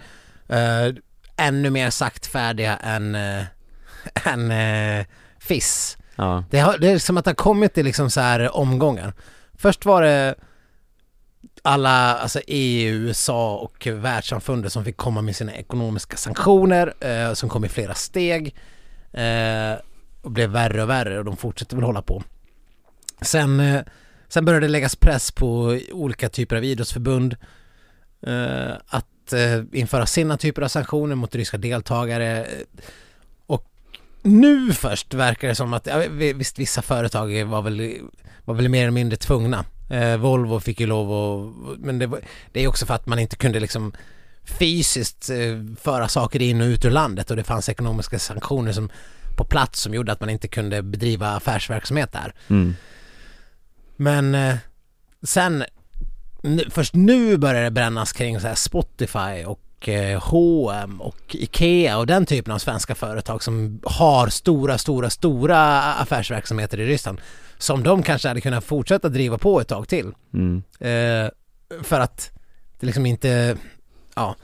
Uh, 0.49 0.95
ännu 1.37 1.69
mer 1.69 1.89
saktfärdiga 1.89 2.77
än, 2.77 3.15
uh, 3.15 3.43
än 4.25 4.51
uh, 4.51 5.05
FIS 5.39 5.97
Ja, 6.15 6.43
Det, 6.49 6.59
har, 6.59 6.77
det 6.77 6.89
är 6.89 6.97
som 6.99 7.17
att 7.17 7.25
det 7.25 7.29
har 7.29 7.35
kommit 7.35 7.77
i 7.77 7.83
liksom 7.83 8.09
så 8.09 8.21
här 8.21 8.55
omgångar. 8.55 9.13
Först 9.53 9.85
var 9.85 10.01
det 10.01 10.35
alla, 11.61 12.15
alltså 12.15 12.41
EU, 12.47 12.93
USA 12.93 13.55
och 13.55 13.87
världssamfundet 13.87 14.73
som 14.73 14.85
fick 14.85 14.97
komma 14.97 15.21
med 15.21 15.35
sina 15.35 15.53
ekonomiska 15.53 16.17
sanktioner 16.17 16.93
eh, 16.99 17.33
som 17.33 17.49
kom 17.49 17.65
i 17.65 17.69
flera 17.69 17.93
steg 17.93 18.55
eh, 19.13 19.73
och 20.21 20.31
blev 20.31 20.49
värre 20.49 20.83
och 20.83 20.89
värre 20.89 21.19
och 21.19 21.25
de 21.25 21.37
fortsätter 21.37 21.75
väl 21.75 21.85
hålla 21.85 22.01
på. 22.01 22.23
Sen, 23.21 23.59
eh, 23.59 23.81
sen 24.27 24.45
började 24.45 24.65
det 24.65 24.71
läggas 24.71 24.95
press 24.95 25.31
på 25.31 25.79
olika 25.91 26.29
typer 26.29 26.55
av 26.55 26.63
idrottsförbund 26.63 27.35
eh, 28.27 28.71
att 28.87 29.33
eh, 29.33 29.63
införa 29.71 30.05
sina 30.05 30.37
typer 30.37 30.61
av 30.61 30.67
sanktioner 30.67 31.15
mot 31.15 31.35
ryska 31.35 31.57
deltagare 31.57 32.47
och 33.45 33.67
nu 34.21 34.73
först 34.73 35.13
verkar 35.13 35.47
det 35.47 35.55
som 35.55 35.73
att, 35.73 35.85
ja, 35.85 36.03
visst 36.09 36.59
vissa 36.59 36.81
företag 36.81 37.45
var 37.45 37.61
väl, 37.61 37.97
var 38.45 38.55
väl 38.55 38.69
mer 38.69 38.81
eller 38.81 38.91
mindre 38.91 39.17
tvungna. 39.17 39.65
Eh, 39.91 40.17
Volvo 40.17 40.59
fick 40.59 40.79
ju 40.79 40.87
lov 40.87 41.11
att, 41.11 41.79
men 41.79 41.99
det, 41.99 42.07
var, 42.07 42.19
det 42.51 42.63
är 42.63 42.67
också 42.67 42.85
för 42.85 42.93
att 42.93 43.05
man 43.05 43.19
inte 43.19 43.35
kunde 43.35 43.59
liksom 43.59 43.93
fysiskt 44.43 45.29
eh, 45.29 45.75
föra 45.81 46.07
saker 46.07 46.41
in 46.41 46.61
och 46.61 46.65
ut 46.65 46.85
ur 46.85 46.91
landet 46.91 47.31
och 47.31 47.37
det 47.37 47.43
fanns 47.43 47.69
ekonomiska 47.69 48.19
sanktioner 48.19 48.71
som 48.71 48.89
på 49.37 49.43
plats 49.43 49.81
som 49.81 49.93
gjorde 49.93 50.11
att 50.11 50.19
man 50.19 50.29
inte 50.29 50.47
kunde 50.47 50.81
bedriva 50.81 51.29
affärsverksamhet 51.29 52.11
där. 52.11 52.33
mm. 52.47 52.75
Men 53.95 54.35
eh, 54.35 54.55
sen, 55.23 55.63
nu, 56.41 56.63
först 56.69 56.93
nu 56.93 57.37
börjar 57.37 57.63
det 57.63 57.71
brännas 57.71 58.13
kring 58.13 58.39
så 58.39 58.47
här 58.47 58.55
Spotify 58.55 59.45
och 59.45 59.59
H&M 60.21 61.01
och 61.01 61.35
Ikea 61.35 61.97
och 61.97 62.07
den 62.07 62.25
typen 62.25 62.53
av 62.53 62.59
svenska 62.59 62.95
företag 62.95 63.43
som 63.43 63.79
har 63.83 64.27
stora, 64.27 64.77
stora, 64.77 65.09
stora 65.09 65.81
affärsverksamheter 65.81 66.79
i 66.79 66.85
Ryssland 66.85 67.21
som 67.61 67.83
de 67.83 68.03
kanske 68.03 68.27
hade 68.27 68.41
kunnat 68.41 68.63
fortsätta 68.63 69.09
driva 69.09 69.37
på 69.37 69.61
ett 69.61 69.67
tag 69.67 69.87
till. 69.87 70.11
Mm. 70.33 70.63
Eh, 70.79 71.29
för 71.83 71.99
att 71.99 72.31
det 72.79 72.85
liksom 72.85 73.05
inte, 73.05 73.57
ja, 74.15 74.35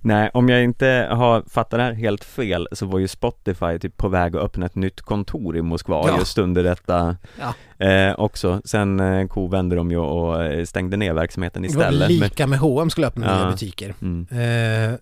Nej, 0.00 0.30
om 0.34 0.48
jag 0.48 0.64
inte 0.64 1.08
har 1.10 1.42
fattat 1.50 1.70
det 1.78 1.82
här 1.82 1.92
helt 1.92 2.24
fel 2.24 2.68
så 2.72 2.86
var 2.86 2.98
ju 2.98 3.08
Spotify 3.08 3.78
typ 3.78 3.96
på 3.96 4.08
väg 4.08 4.36
att 4.36 4.42
öppna 4.42 4.66
ett 4.66 4.74
nytt 4.74 5.00
kontor 5.00 5.56
i 5.56 5.62
Moskva 5.62 6.04
Ja. 6.08 6.18
just 6.18 6.38
under 6.38 6.64
detta 6.64 7.16
Ja. 7.38 7.86
eh, 7.86 8.14
också. 8.20 8.62
Sen 8.64 9.00
eh, 9.00 9.26
kovände 9.26 9.76
de 9.76 9.90
ju 9.90 9.96
och 9.98 10.44
eh, 10.44 10.64
stängde 10.64 10.96
ner 10.96 11.12
verksamheten 11.12 11.62
det 11.62 11.74
var 11.76 11.82
istället. 11.84 12.10
Lika 12.10 12.46
med 12.46 12.58
H&M 12.58 12.90
skulle 12.90 13.06
öppna 13.06 13.26
nya 13.36 13.44
Ja. 13.44 13.50
butiker. 13.50 13.94
mm, 14.02 14.26
Eh, 14.30 14.98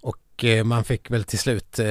och 0.00 0.44
eh, 0.44 0.64
man 0.64 0.84
fick 0.84 1.10
väl 1.10 1.24
till 1.24 1.38
slut 1.38 1.78
eh, 1.78 1.86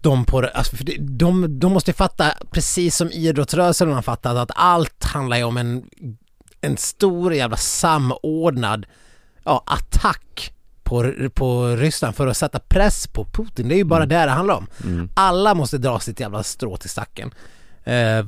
de 0.00 0.24
på 0.24 0.38
alltså 0.54 0.76
för 0.76 0.84
de, 0.98 1.58
de 1.60 1.72
måste 1.72 1.92
fatta, 1.92 2.32
precis 2.50 2.96
som 2.96 3.10
idrottsrörelsen 3.10 3.92
har 3.92 4.02
fattat, 4.02 4.36
att 4.36 4.50
allt 4.54 5.04
handlar 5.04 5.36
ju 5.36 5.44
om 5.44 5.56
en, 5.56 5.84
en 6.60 6.76
stor 6.76 7.34
jävla 7.34 7.56
samordnad 7.56 8.86
ja, 9.44 9.62
attack 9.66 10.52
på, 10.82 11.12
på 11.34 11.66
Ryssland 11.66 12.16
för 12.16 12.26
att 12.26 12.36
sätta 12.36 12.58
press 12.58 13.06
på 13.06 13.24
Putin. 13.24 13.68
Det 13.68 13.74
är 13.74 13.76
ju 13.76 13.84
bara 13.84 14.02
Mm. 14.02 14.08
det 14.08 14.24
det 14.24 14.30
handlar 14.30 14.54
om. 14.54 14.66
mm, 14.84 15.10
Alla 15.14 15.54
måste 15.54 15.78
dra 15.78 16.00
sitt 16.00 16.20
jävla 16.20 16.42
strå 16.42 16.76
till 16.76 16.90
stacken. 16.90 17.34
Eh, 17.84 18.26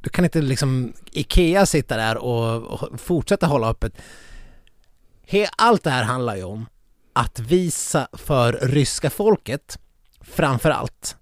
du 0.00 0.10
kan 0.10 0.24
inte 0.24 0.40
liksom 0.42 0.92
Ikea 1.12 1.66
sitta 1.66 1.96
där 1.96 2.16
och, 2.16 2.62
och 2.62 3.00
fortsätta 3.00 3.46
hålla 3.46 3.68
öppet. 3.70 3.92
He, 5.26 5.48
allt 5.58 5.84
det 5.84 5.90
här 5.90 6.02
handlar 6.04 6.36
ju 6.36 6.44
om 6.44 6.66
att 7.12 7.38
visa 7.38 8.08
för 8.12 8.52
ryska 8.62 9.10
folket, 9.10 9.78
framför 10.30 10.70
allt, 10.70 11.16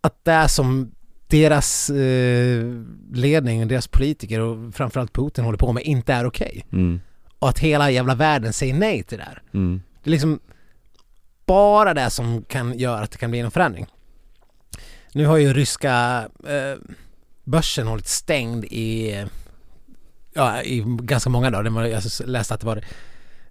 att 0.00 0.24
det 0.24 0.32
är 0.32 0.48
som 0.48 0.90
deras 1.26 1.90
eh, 1.90 2.64
ledning, 3.12 3.68
deras 3.68 3.86
politiker 3.88 4.40
och 4.40 4.74
framförallt 4.74 5.12
Putin 5.12 5.44
håller 5.44 5.58
på 5.58 5.72
med 5.72 5.82
inte 5.84 6.12
är 6.12 6.26
okej. 6.26 6.66
mm, 6.72 7.00
Och 7.38 7.48
att 7.48 7.58
hela 7.58 7.90
jävla 7.90 8.14
världen 8.14 8.52
säger 8.52 8.74
nej 8.74 9.02
till 9.02 9.18
det 9.18 9.24
här. 9.24 9.42
mm, 9.54 9.82
Det 10.02 10.10
är 10.10 10.12
liksom 10.12 10.40
bara 11.46 11.94
det 11.94 12.10
som 12.10 12.44
kan 12.44 12.78
göra 12.78 13.00
att 13.00 13.10
det 13.10 13.18
kan 13.18 13.30
bli 13.30 13.40
en 13.40 13.50
förändring. 13.50 13.86
Nu 15.12 15.26
har 15.26 15.36
ju 15.36 15.52
ryska 15.52 16.28
eh, 16.48 16.78
börsen 17.44 17.86
hållit 17.86 18.08
stängd 18.08 18.64
i, 18.64 19.24
ja, 20.32 20.62
i 20.62 20.84
ganska 20.86 21.30
många 21.30 21.50
dagar. 21.50 21.86
Jag 21.86 22.02
läste 22.26 22.54
att 22.54 22.60
det 22.60 22.66
var 22.66 22.84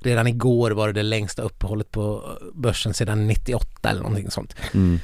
redan 0.01 0.27
igår 0.27 0.71
var 0.71 0.87
det 0.87 0.93
det 0.93 1.03
längsta 1.03 1.41
uppehållet 1.41 1.91
på 1.91 2.37
börsen 2.53 2.93
sedan 2.93 3.27
98 3.27 3.89
eller 3.89 4.01
någonting 4.01 4.31
sånt. 4.31 4.55
mm, 4.73 4.99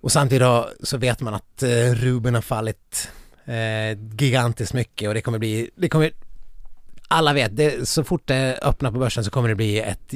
Och 0.00 0.12
samtidigt 0.12 0.48
så 0.82 0.96
vet 0.96 1.20
man 1.20 1.34
att 1.34 1.62
eh, 1.62 1.94
rubeln 1.94 2.34
har 2.34 2.42
fallit 2.42 3.08
eh, 3.44 3.98
gigantiskt 4.18 4.74
mycket 4.74 5.08
och 5.08 5.14
det 5.14 5.20
kommer 5.20 5.38
bli, 5.38 5.70
det 5.76 5.88
kommer, 5.88 6.10
alla 7.08 7.32
vet, 7.32 7.56
det, 7.56 7.88
så 7.88 8.04
fort 8.04 8.22
det 8.24 8.58
öppnar 8.62 8.92
på 8.92 8.98
börsen 8.98 9.24
så 9.24 9.30
kommer 9.30 9.48
det 9.48 9.54
bli 9.54 9.80
ett 9.80 10.14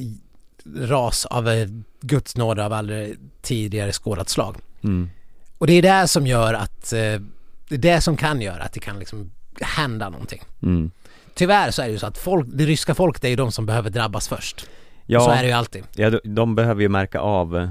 ras 0.76 1.26
av 1.26 1.48
eh, 1.48 1.68
Guds 2.00 2.36
nåde 2.36 2.64
av 2.64 2.72
aldrig 2.72 3.16
tidigare 3.42 3.92
skådat 3.92 4.28
slag. 4.28 4.56
mm, 4.84 5.10
Och 5.58 5.66
det 5.66 5.72
är 5.72 5.82
det 5.82 6.08
som 6.08 6.26
gör 6.26 6.54
att, 6.54 6.92
eh, 6.92 7.20
det 7.68 7.74
är 7.74 7.78
det 7.78 8.00
som 8.00 8.16
kan 8.16 8.40
göra 8.40 8.62
att 8.62 8.72
det 8.72 8.80
kan 8.80 8.98
liksom 8.98 9.30
hända 9.60 10.08
någonting. 10.08 10.42
mm. 10.62 10.90
Tyvärr 11.38 11.70
så 11.70 11.83
är 11.83 11.87
det 11.87 11.92
ju 11.92 11.98
så 11.98 12.07
att 12.07 12.18
folk, 12.18 12.46
det 12.53 12.64
ryska 12.64 12.94
folket 12.94 13.24
är 13.24 13.29
ju 13.29 13.37
de 13.37 13.53
som 13.53 13.66
behöver 13.66 13.90
drabbas 13.90 14.29
först. 14.29 14.66
Ja, 15.07 15.20
Så 15.20 15.31
är 15.31 15.42
det 15.42 15.46
ju 15.48 15.53
alltid. 15.55 15.85
ja, 15.96 16.11
de, 16.11 16.20
de 16.35 16.55
behöver 16.55 16.83
ju 16.83 16.88
märka 16.88 17.20
av 17.20 17.57
eh, 17.57 17.68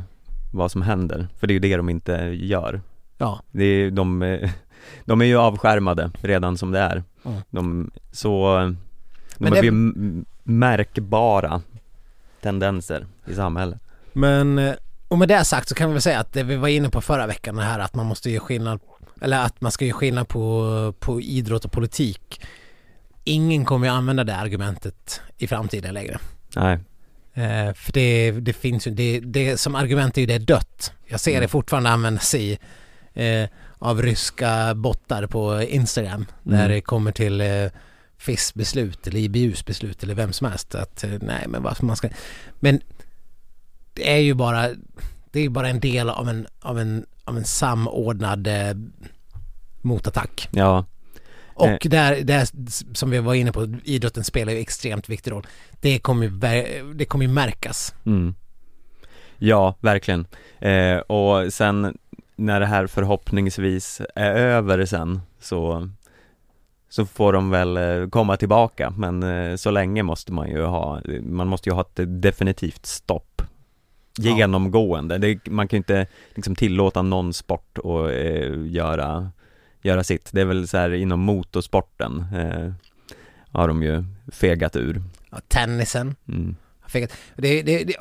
vad 0.54 0.72
som 0.72 0.82
händer, 0.82 1.28
för 1.40 1.48
det 1.48 1.52
är 1.52 1.54
ju 1.54 1.60
det 1.60 1.78
de 1.78 1.90
inte 1.90 2.12
gör. 2.42 2.82
Ja. 3.18 3.40
Det 3.52 3.64
är, 3.64 3.92
de, 3.92 4.22
eh, 4.22 4.50
de 5.06 5.22
är 5.22 5.26
ju 5.26 5.38
avskärmade 5.38 6.12
redan 6.22 6.58
som 6.58 6.72
det 6.72 6.80
är. 6.80 7.04
Mm. 7.26 7.38
De, 7.50 7.92
så, 8.12 8.56
de 8.58 8.76
Men 9.38 9.54
är 9.54 9.62
det- 9.62 9.66
ju 9.66 9.72
märkbara 10.44 11.62
tendenser 12.42 13.06
i 13.28 13.34
samhället. 13.36 13.80
Men, 14.14 14.60
eh, 14.60 14.74
och 15.08 15.18
med 15.18 15.28
det 15.28 15.44
sagt 15.46 15.70
så 15.70 15.76
kan 15.76 15.90
vi 15.90 15.94
väl 15.94 16.02
säga 16.02 16.20
att 16.20 16.34
det 16.34 16.44
vi 16.44 16.56
var 16.56 16.68
inne 16.68 16.90
på 16.90 17.02
förra 17.02 17.28
veckan 17.28 17.56
det 17.56 17.64
här 17.64 17.80
att 17.80 17.96
man 17.96 18.06
måste 18.06 18.30
göra 18.30 18.44
skillnad, 18.44 18.80
eller 19.22 19.46
att 19.46 19.62
man 19.62 19.72
ska 19.72 19.86
göra 19.86 19.98
skillnad 19.98 20.28
på, 20.28 20.94
på 21.00 21.22
idrott 21.22 21.66
och 21.66 21.72
politik. 21.72 22.42
Ingen 23.28 23.66
kommer 23.66 23.88
ju 23.88 23.94
använda 23.94 24.24
det 24.24 24.36
argumentet 24.36 25.22
i 25.38 25.48
framtiden 25.48 25.94
längre. 25.94 26.20
Nej, 26.56 26.80
Eh, 27.34 27.74
för 27.74 27.94
det, 27.94 28.32
det 28.32 28.54
finns 28.54 28.88
ju, 28.88 28.92
det, 28.92 29.20
det 29.20 29.58
som 29.58 29.76
argument 29.76 30.18
är 30.18 30.22
ju 30.22 30.28
det 30.28 30.38
dött. 30.40 30.92
Jag 31.06 31.20
ser 31.20 31.32
det 31.32 31.38
Mm. 31.38 31.50
fortfarande 31.50 31.90
användas 31.90 32.36
i 32.36 32.60
eh, 33.14 33.50
av 33.80 34.02
ryska 34.02 34.76
bottar 34.76 35.28
på 35.28 35.62
Instagram 35.62 36.26
när 36.44 36.60
Mm. 36.60 36.72
det 36.72 36.82
kommer 36.82 37.12
till 37.12 37.42
eh, 37.42 37.66
FIS 38.18 38.54
beslut 38.54 39.08
eller 39.08 39.20
IBUs 39.20 39.66
beslut 39.66 40.04
eller 40.04 40.16
vem 40.16 40.34
som 40.34 40.48
helst 40.48 40.76
att 40.76 41.04
eh, 41.04 41.10
nej 41.22 41.46
men 41.48 41.64
varför 41.64 41.86
man 41.86 41.96
ska 41.96 42.10
men 42.60 42.82
det 43.94 44.12
är 44.14 44.18
ju 44.18 44.34
bara 44.34 44.70
det 45.32 45.40
är 45.40 45.50
bara 45.50 45.70
en 45.70 45.80
del 45.80 46.10
av 46.10 46.30
en 46.30 46.48
av 46.62 46.80
en 46.80 47.06
av 47.24 47.38
en 47.38 47.46
samordnad 47.46 48.48
eh, 48.48 48.76
motattack 49.82 50.50
ja, 50.52 50.86
och 51.58 51.86
Eh. 51.86 51.90
där, 51.90 52.22
där 52.22 52.48
som 52.96 53.10
vi 53.10 53.20
var 53.20 53.34
inne 53.34 53.52
på 53.52 53.68
idrotten 53.84 54.24
spelar 54.24 54.54
ju 54.54 54.60
extremt 54.60 55.10
viktig 55.10 55.32
roll 55.32 55.48
det 55.82 56.00
kommer 56.00 56.26
ju, 56.26 56.32
det 56.94 57.06
kommer 57.06 57.26
ju 57.26 57.32
märkas 57.32 57.94
mm. 58.06 58.36
Ja, 59.40 59.76
verkligen. 59.80 60.28
Eh, 60.60 60.98
och 60.98 61.54
sen 61.54 61.98
när 62.36 62.60
det 62.60 62.66
här 62.66 62.88
förhoppningsvis 62.88 64.02
är 64.16 64.32
över 64.32 64.86
sen 64.86 65.22
så 65.40 65.90
så 66.90 67.06
får 67.06 67.34
de 67.34 67.50
väl 67.50 67.78
eh, 67.78 68.10
komma 68.10 68.38
tillbaka 68.38 68.94
men 68.98 69.24
eh, 69.24 69.56
så 69.56 69.72
länge 69.72 70.04
måste 70.04 70.34
man 70.34 70.50
ju 70.50 70.64
ha, 70.64 71.02
man 71.22 71.48
måste 71.48 71.70
ju 71.70 71.74
ha 71.74 71.82
ett 71.82 72.22
definitivt 72.22 72.86
stopp 72.86 73.42
genomgående. 74.18 75.18
Det, 75.18 75.48
man 75.48 75.68
kan 75.68 75.78
ju 75.78 75.80
inte 75.80 76.08
liksom 76.36 76.56
tillåta 76.56 77.02
någon 77.02 77.34
sport 77.34 77.78
att 77.78 78.12
eh, 78.12 78.66
göra, 78.66 79.32
göra 79.88 80.04
sitt. 80.04 80.30
Det 80.32 80.42
är 80.42 80.46
väl 80.46 80.68
så 80.68 80.78
här 80.78 80.94
inom 80.94 81.20
motorsporten 81.20 82.26
eh, 82.36 82.74
har 83.52 83.68
de 83.68 83.84
ju 83.84 84.04
fegat 84.32 84.76
ur. 84.76 85.02
ja, 85.32 85.38
tennisen 85.48 86.16
Mm. 86.28 86.56
Fick- 86.88 87.12
Det, 87.36 87.62
det, 87.62 87.84
det, 87.84 87.96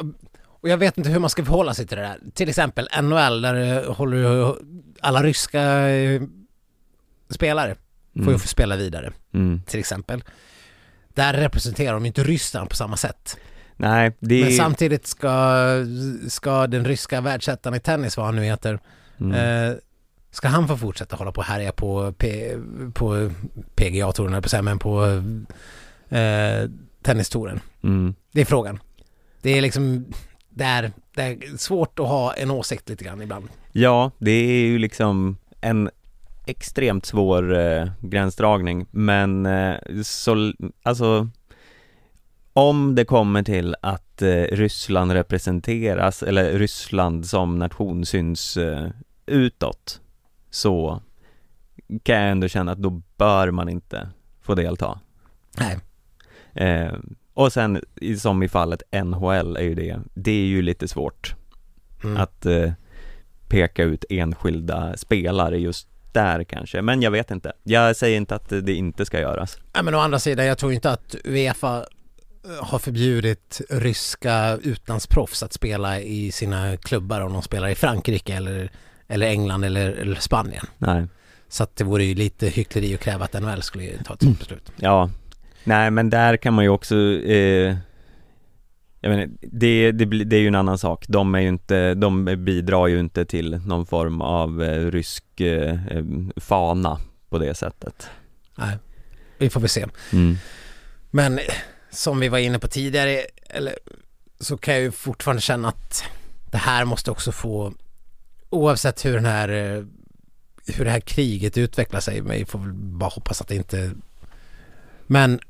och 0.44 0.68
jag 0.68 0.76
vet 0.78 0.98
inte 0.98 1.10
hur 1.10 1.18
man 1.18 1.30
ska 1.30 1.44
förhålla 1.44 1.74
sig 1.74 1.86
till 1.86 1.96
det 1.96 2.02
där. 2.02 2.18
Till 2.34 2.48
exempel 2.48 2.88
NHL 3.02 3.42
där 3.42 3.54
det 3.54 3.86
håller 3.86 4.16
ju 4.16 4.54
alla 5.00 5.22
ryska 5.22 5.62
eh, 5.88 6.22
spelare 7.30 7.74
får 8.14 8.22
ju 8.22 8.28
Mm. 8.28 8.38
få 8.38 8.48
spela 8.48 8.76
vidare 8.76 9.12
Mm. 9.34 9.60
till 9.66 9.80
exempel. 9.80 10.24
Där 11.08 11.32
representerar 11.34 11.94
de 11.94 12.06
inte 12.06 12.24
Ryssland 12.24 12.70
på 12.70 12.76
samma 12.76 12.96
sätt. 12.96 13.36
Nej, 13.76 14.16
det 14.20 14.40
Men 14.40 14.52
samtidigt 14.52 15.06
ska, 15.06 15.58
ska 16.28 16.66
den 16.66 16.84
ryska 16.84 17.20
världsettan 17.20 17.74
i 17.74 17.80
tennis, 17.80 18.16
vad 18.16 18.26
han 18.26 18.36
nu 18.36 18.44
heter, 18.44 18.78
Mm. 19.20 19.32
eh, 19.70 19.76
ska 20.36 20.48
han 20.48 20.68
få 20.68 20.76
fortsätta 20.76 21.16
hålla 21.16 21.32
på 21.32 21.38
och 21.38 21.44
härja 21.44 21.72
på, 21.72 22.12
P, 22.18 22.54
på 22.94 23.30
PGA-touren, 23.74 24.42
på 24.42 24.62
men 24.62 24.78
på 24.78 25.04
eh, 26.08 26.70
tennistouren? 27.02 27.60
Mm. 27.82 28.14
Det 28.32 28.40
är 28.40 28.44
frågan. 28.44 28.78
Det 29.42 29.50
är 29.50 29.62
liksom, 29.62 30.06
det 30.48 30.64
är, 30.64 30.92
det 31.14 31.22
är 31.22 31.56
svårt 31.56 31.98
att 31.98 32.06
ha 32.06 32.32
en 32.32 32.50
åsikt 32.50 32.88
lite 32.88 33.04
grann 33.04 33.22
ibland. 33.22 33.48
Ja, 33.72 34.10
det 34.18 34.30
är 34.30 34.66
ju 34.66 34.78
liksom 34.78 35.36
en 35.60 35.90
extremt 36.46 37.06
svår 37.06 37.58
eh, 37.58 37.88
gränsdragning 38.00 38.86
men 38.90 39.46
eh, 39.46 39.76
så, 40.02 40.52
alltså 40.82 41.28
om 42.52 42.94
det 42.94 43.04
kommer 43.04 43.42
till 43.42 43.76
att 43.82 44.22
eh, 44.22 44.42
Ryssland 44.42 45.12
representeras 45.12 46.22
eller 46.22 46.58
Ryssland 46.58 47.26
som 47.26 47.58
nation 47.58 48.06
syns 48.06 48.56
eh, 48.56 48.88
utåt 49.26 50.00
så 50.56 51.02
kan 52.02 52.16
jag 52.16 52.30
ändå 52.30 52.48
känna 52.48 52.72
att 52.72 52.78
då 52.78 53.02
bör 53.16 53.50
man 53.50 53.68
inte 53.68 54.08
få 54.42 54.54
delta. 54.54 55.00
Nej. 55.58 55.78
Eh, 56.54 56.94
och 57.34 57.52
sen 57.52 57.80
som 58.18 58.42
i 58.42 58.48
fallet 58.48 58.82
NHL 59.04 59.56
är 59.56 59.62
ju 59.62 59.74
det, 59.74 59.98
det 60.14 60.30
är 60.30 60.46
ju 60.46 60.62
lite 60.62 60.88
svårt 60.88 61.34
Mm. 62.04 62.16
att 62.16 62.46
eh, 62.46 62.72
peka 63.48 63.82
ut 63.82 64.04
enskilda 64.10 64.96
spelare 64.96 65.58
just 65.58 65.88
där 66.12 66.44
kanske, 66.44 66.82
men 66.82 67.02
jag 67.02 67.10
vet 67.10 67.30
inte. 67.30 67.52
Jag 67.62 67.96
säger 67.96 68.16
inte 68.16 68.34
att 68.34 68.48
det 68.48 68.74
inte 68.74 69.06
ska 69.06 69.20
göras. 69.20 69.58
Nej, 69.74 69.84
men 69.84 69.94
å 69.94 69.98
andra 69.98 70.18
sidan, 70.18 70.46
jag 70.46 70.58
tror 70.58 70.72
inte 70.72 70.90
att 70.90 71.14
Uefa 71.24 71.76
eh, 71.78 72.64
har 72.64 72.78
förbjudit 72.78 73.60
ryska 73.70 74.56
utlandsproffs 74.62 75.42
att 75.42 75.52
spela 75.52 76.00
i 76.00 76.32
sina 76.32 76.76
klubbar 76.76 77.20
om 77.20 77.32
de 77.32 77.42
spelar 77.42 77.68
i 77.68 77.74
Frankrike 77.74 78.34
eller, 78.34 78.70
eller 79.08 79.26
England 79.26 79.64
eller, 79.64 79.92
eller 79.92 80.16
Spanien. 80.16 80.66
Nej, 80.78 81.06
Så 81.48 81.62
att 81.62 81.76
det 81.76 81.84
vore 81.84 82.04
ju 82.04 82.14
lite 82.14 82.48
hyckleri 82.48 82.94
att 82.94 83.00
kräva 83.00 83.24
att 83.24 83.42
NHL 83.42 83.62
skulle 83.62 84.02
ta 84.04 84.14
ett 84.14 84.20
sådant 84.20 84.38
beslut. 84.38 84.72
ja, 84.76 85.10
nej 85.64 85.90
men 85.90 86.10
där 86.10 86.36
kan 86.36 86.54
man 86.54 86.64
ju 86.64 86.70
också 86.70 86.96
eh, 86.96 87.76
jag 89.00 89.10
menar, 89.10 89.28
det, 89.40 89.92
det, 89.92 90.04
det 90.04 90.36
är 90.36 90.40
ju 90.40 90.48
en 90.48 90.54
annan 90.54 90.78
sak. 90.78 91.04
De 91.08 91.34
är 91.34 91.40
ju 91.40 91.48
inte, 91.48 91.94
de 91.94 92.24
bidrar 92.44 92.86
ju 92.86 93.00
inte 93.00 93.24
till 93.24 93.60
någon 93.66 93.86
form 93.86 94.20
av 94.20 94.62
eh, 94.62 94.90
rysk 94.90 95.40
eh, 95.40 95.86
eh, 95.86 96.04
fana 96.36 97.00
på 97.28 97.38
det 97.38 97.54
sättet. 97.54 98.08
Nej, 98.54 98.76
vi 99.38 99.50
får 99.50 99.60
väl 99.60 99.68
se. 99.68 99.86
Mm. 100.12 100.36
Men 101.10 101.40
som 101.90 102.20
vi 102.20 102.28
var 102.28 102.38
inne 102.38 102.58
på 102.58 102.68
tidigare, 102.68 103.22
eller 103.50 103.78
så 104.40 104.56
kan 104.56 104.74
jag 104.74 104.82
ju 104.82 104.90
fortfarande 104.90 105.42
känna 105.42 105.68
att 105.68 106.04
det 106.50 106.58
här 106.58 106.84
måste 106.84 107.10
också 107.10 107.32
få, 107.32 107.72
oavsett 108.50 109.04
hur 109.04 109.14
den 109.14 109.24
här, 109.24 109.48
eh, 109.48 109.84
hur 110.66 110.84
det 110.84 110.90
här 110.90 111.00
kriget 111.00 111.58
utvecklar 111.58 112.00
sig, 112.00 112.22
men 112.22 112.38
vi 112.38 112.44
får 112.44 112.58
väl 112.58 112.72
bara 112.72 113.10
hoppas 113.10 113.40
att 113.40 113.48
det 113.48 113.54
inte, 113.54 113.90
men 115.06 115.40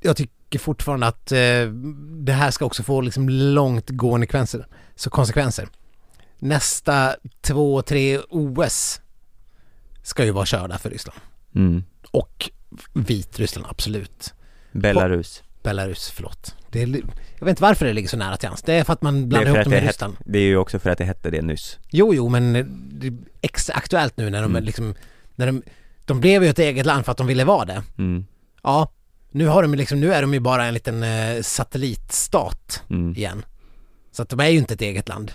jag 0.00 0.16
tycker 0.16 0.58
fortfarande 0.58 1.06
att 1.06 1.32
eh, 1.32 1.66
det 2.24 2.32
här 2.32 2.50
ska 2.50 2.64
också 2.64 2.82
få 2.82 3.00
liksom 3.00 3.28
långtgående 3.28 4.26
konsekvenser, 4.26 4.66
så 4.94 5.10
konsekvenser. 5.10 5.68
Nästa 6.38 7.16
två, 7.40 7.82
tre 7.82 8.18
OS 8.18 9.00
ska 10.02 10.24
ju 10.24 10.30
vara 10.30 10.46
körda 10.46 10.78
för 10.78 10.90
Ryssland 10.90 11.20
Mm. 11.54 11.84
och 12.10 12.50
Vitryssland 12.92 13.66
absolut. 13.70 14.34
Belarus. 14.72 15.42
Belarus, 15.62 16.10
förlåt. 16.10 16.54
Det 16.74 16.82
är, 16.82 16.86
jag 17.38 17.44
vet 17.46 17.48
inte 17.52 17.62
varför 17.62 17.86
det 17.86 17.92
ligger 17.92 18.08
så 18.08 18.16
nära 18.16 18.36
till 18.36 18.48
hans. 18.48 18.62
Det 18.62 18.72
är 18.74 18.84
för 18.84 18.92
att 18.92 19.02
man 19.02 19.28
blandar 19.28 19.46
ihop 19.50 19.64
dem 19.64 19.70
det, 19.72 19.76
med 19.80 19.86
Ryssland. 19.86 20.16
det 20.24 20.38
är 20.38 20.42
ju 20.42 20.56
också 20.56 20.78
för 20.78 20.90
att 20.90 20.98
det 20.98 21.04
hette 21.04 21.30
det 21.30 21.42
nyss. 21.42 21.78
Jo, 21.90 22.14
jo, 22.14 22.28
men 22.28 22.52
det 22.92 23.06
är 23.06 23.14
extra 23.40 23.74
aktuellt 23.76 24.16
nu 24.16 24.30
när 24.30 24.42
de 24.42 24.50
Mm. 24.50 24.64
liksom, 24.64 24.94
när 25.36 25.46
de, 25.46 25.62
de 26.04 26.20
blev 26.20 26.42
ju 26.44 26.48
ett 26.48 26.58
eget 26.58 26.86
land 26.86 27.04
för 27.04 27.12
att 27.12 27.18
de 27.18 27.26
ville 27.26 27.44
vara 27.44 27.64
det. 27.64 27.82
Mm. 27.98 28.26
Ja, 28.62 28.92
nu 29.30 29.46
har 29.46 29.62
de 29.62 29.74
liksom, 29.74 30.00
nu 30.00 30.14
är 30.14 30.22
de 30.22 30.34
ju 30.34 30.40
bara 30.40 30.64
en 30.64 30.74
liten 30.74 31.02
eh, 31.02 31.42
satellitstat 31.42 32.82
Mm. 32.90 33.12
igen. 33.16 33.44
Så 34.12 34.22
att 34.22 34.28
de 34.28 34.40
är 34.40 34.48
ju 34.48 34.58
inte 34.58 34.74
ett 34.74 34.82
eget 34.82 35.08
land. 35.08 35.32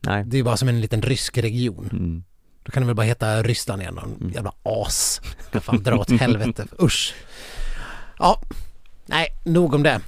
Nej. 0.00 0.24
Det 0.26 0.34
är 0.36 0.38
ju 0.38 0.44
bara 0.44 0.56
som 0.56 0.68
en 0.68 0.80
liten 0.80 1.02
rysk 1.02 1.38
region. 1.38 1.88
Mm. 1.92 2.24
Då 2.62 2.72
kan 2.72 2.82
det 2.82 2.86
väl 2.86 2.96
bara 2.96 3.06
heta 3.06 3.42
Ryssland 3.42 3.82
igen, 3.82 3.94
någon 3.94 4.16
Mm. 4.20 4.32
jävla 4.32 4.52
as. 4.62 5.20
Kan 5.52 5.60
fan 5.60 5.82
dra 5.82 5.98
åt 5.98 6.10
helvete, 6.10 6.66
usch. 6.82 7.14
Ja, 8.18 8.42
nej, 9.06 9.28
nog 9.44 9.74
om 9.74 9.82
det. 9.82 10.00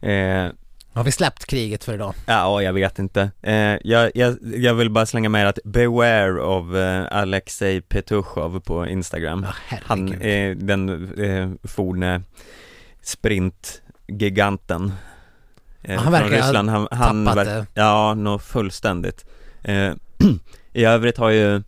Eh, 0.00 0.48
Har 0.92 1.04
vi 1.04 1.12
släppt 1.12 1.46
kriget 1.46 1.84
för 1.84 1.94
idag? 1.94 2.14
ja, 2.26 2.62
jag 2.62 2.72
vet 2.72 2.98
inte. 2.98 3.30
Eh, 3.42 3.54
jag, 3.84 4.10
jag, 4.14 4.36
jag 4.56 4.74
vill 4.74 4.90
bara 4.90 5.06
slänga 5.06 5.28
med 5.28 5.48
att 5.48 5.58
beware 5.64 6.42
of 6.42 6.74
eh, 6.74 7.06
Alexej 7.18 7.80
Petushov 7.80 8.60
på 8.60 8.86
Instagram. 8.86 9.46
Ja, 9.70 9.76
Han 9.84 10.22
är 10.22 10.54
den 10.54 11.12
eh, 11.24 11.50
forne 11.68 12.22
sprintgiganten 13.02 14.92
eh, 15.82 16.00
han 16.00 16.12
verkar 16.12 16.26
från 16.28 16.38
ha 16.40 16.46
Ryssland. 16.46 16.70
Han, 16.70 16.88
han 16.90 17.26
tappat 17.26 17.46
ver- 17.46 17.54
det. 17.54 17.66
Ja, 17.74 18.14
nog 18.14 18.42
fullständigt. 18.42 19.24
Eh, 19.64 19.92
I 20.72 20.84
övrigt 20.84 21.16
har 21.18 21.30
ju 21.30 21.62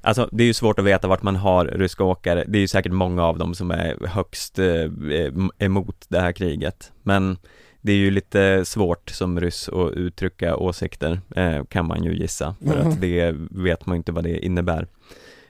Alltså 0.00 0.28
det 0.32 0.42
är 0.42 0.46
ju 0.46 0.54
svårt 0.54 0.78
att 0.78 0.84
veta 0.84 1.08
vart 1.08 1.22
man 1.22 1.36
har 1.36 1.64
ryska 1.64 2.04
åkare, 2.04 2.44
det 2.48 2.58
är 2.58 2.60
ju 2.60 2.68
säkert 2.68 2.92
många 2.92 3.22
av 3.24 3.38
dem 3.38 3.54
som 3.54 3.70
är 3.70 4.06
högst 4.06 4.58
eh, 4.58 4.64
em- 4.64 5.50
emot 5.58 6.04
det 6.08 6.20
här 6.20 6.32
kriget 6.32 6.92
Men 7.02 7.38
det 7.86 7.92
är 7.92 7.96
ju 7.96 8.10
lite 8.10 8.64
svårt 8.64 9.10
som 9.10 9.40
ryss 9.40 9.68
att 9.68 9.92
uttrycka 9.92 10.56
åsikter, 10.56 11.20
eh, 11.36 11.64
kan 11.64 11.86
man 11.86 12.04
ju 12.04 12.14
gissa, 12.16 12.54
för 12.66 12.80
Mhm. 12.80 12.88
att 12.88 13.00
det 13.00 13.34
vet 13.50 13.86
man 13.86 13.94
ju 13.94 13.96
inte 13.96 14.12
vad 14.12 14.24
det 14.24 14.38
innebär 14.46 14.86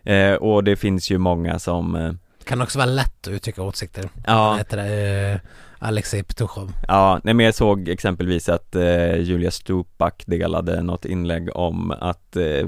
eh, 0.05 0.35
Och 0.35 0.65
det 0.65 0.77
finns 0.77 1.11
ju 1.11 1.19
många 1.19 1.59
som, 1.59 1.95
eh, 1.95 2.13
Kan 2.45 2.63
också 2.63 2.79
vara 2.79 2.87
lätt 2.91 3.27
att 3.27 3.33
uttrycka 3.33 3.63
åsikter. 3.63 4.09
Ja, 4.27 4.55
heter 4.59 4.77
det? 4.77 5.31
Eh, 5.33 5.39
Alexej 5.79 6.23
Petushov. 6.23 6.73
ja, 6.89 7.21
nej 7.25 7.35
men 7.35 7.47
jag 7.47 7.55
såg 7.55 7.89
exempelvis 7.89 8.49
att 8.49 8.75
eh, 8.77 9.17
Julia 9.17 9.51
Stupak 9.51 10.23
delade 10.27 10.83
något 10.83 11.05
inlägg 11.05 11.57
om 11.57 11.91
att 11.91 12.37
eh, 12.37 12.67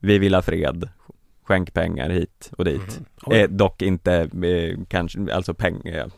vi 0.00 0.18
vill 0.18 0.34
ha 0.34 0.42
fred, 0.42 0.88
skänk 1.42 1.72
pengar 1.74 2.10
hit 2.10 2.50
och 2.58 2.64
dit. 2.64 3.00
Oj. 3.22 3.36
Eh, 3.38 3.48
dock 3.50 3.82
inte 3.82 4.14
eh, 4.42 4.78
kanske, 4.88 5.18
alltså 5.34 5.54
pengar 5.54 6.10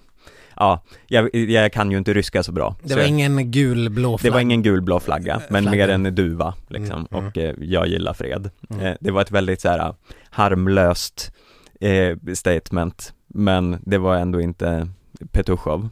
Ja, 0.63 0.83
jag, 1.07 1.35
jag 1.35 1.73
kan 1.73 1.91
ju 1.91 1.99
inte 1.99 2.13
ryska 2.13 2.43
så 2.43 2.53
bra 2.53 2.77
det 2.83 2.89
så 2.89 2.95
var 2.95 3.03
jag- 3.03 3.09
ingen 3.09 3.51
gul 3.51 3.91
blå 3.91 4.19
det 4.23 4.31
var 4.31 4.41
ingen 4.41 4.63
gulblå 4.63 5.01
flagga, 5.01 5.41
men 5.51 5.63
Flagga. 5.63 5.87
mer 5.87 5.95
en 5.95 6.15
duva 6.15 6.55
liksom, 6.69 7.07
Mm, 7.11 7.27
och 7.27 7.39
eh, 7.39 7.55
jag 7.61 7.87
gillar 7.87 8.13
fred. 8.15 8.51
Mm. 8.71 8.87
eh, 8.87 8.95
Det 9.01 9.11
var 9.11 9.21
ett 9.23 9.31
väldigt 9.31 9.61
så 9.61 9.69
här 9.69 9.95
harmlöst 10.31 11.33
eh, 11.81 12.17
statement, 12.35 13.13
men 13.27 13.79
det 13.87 13.99
var 13.99 14.17
ändå 14.17 14.41
inte 14.41 14.89
Petushov 15.33 15.89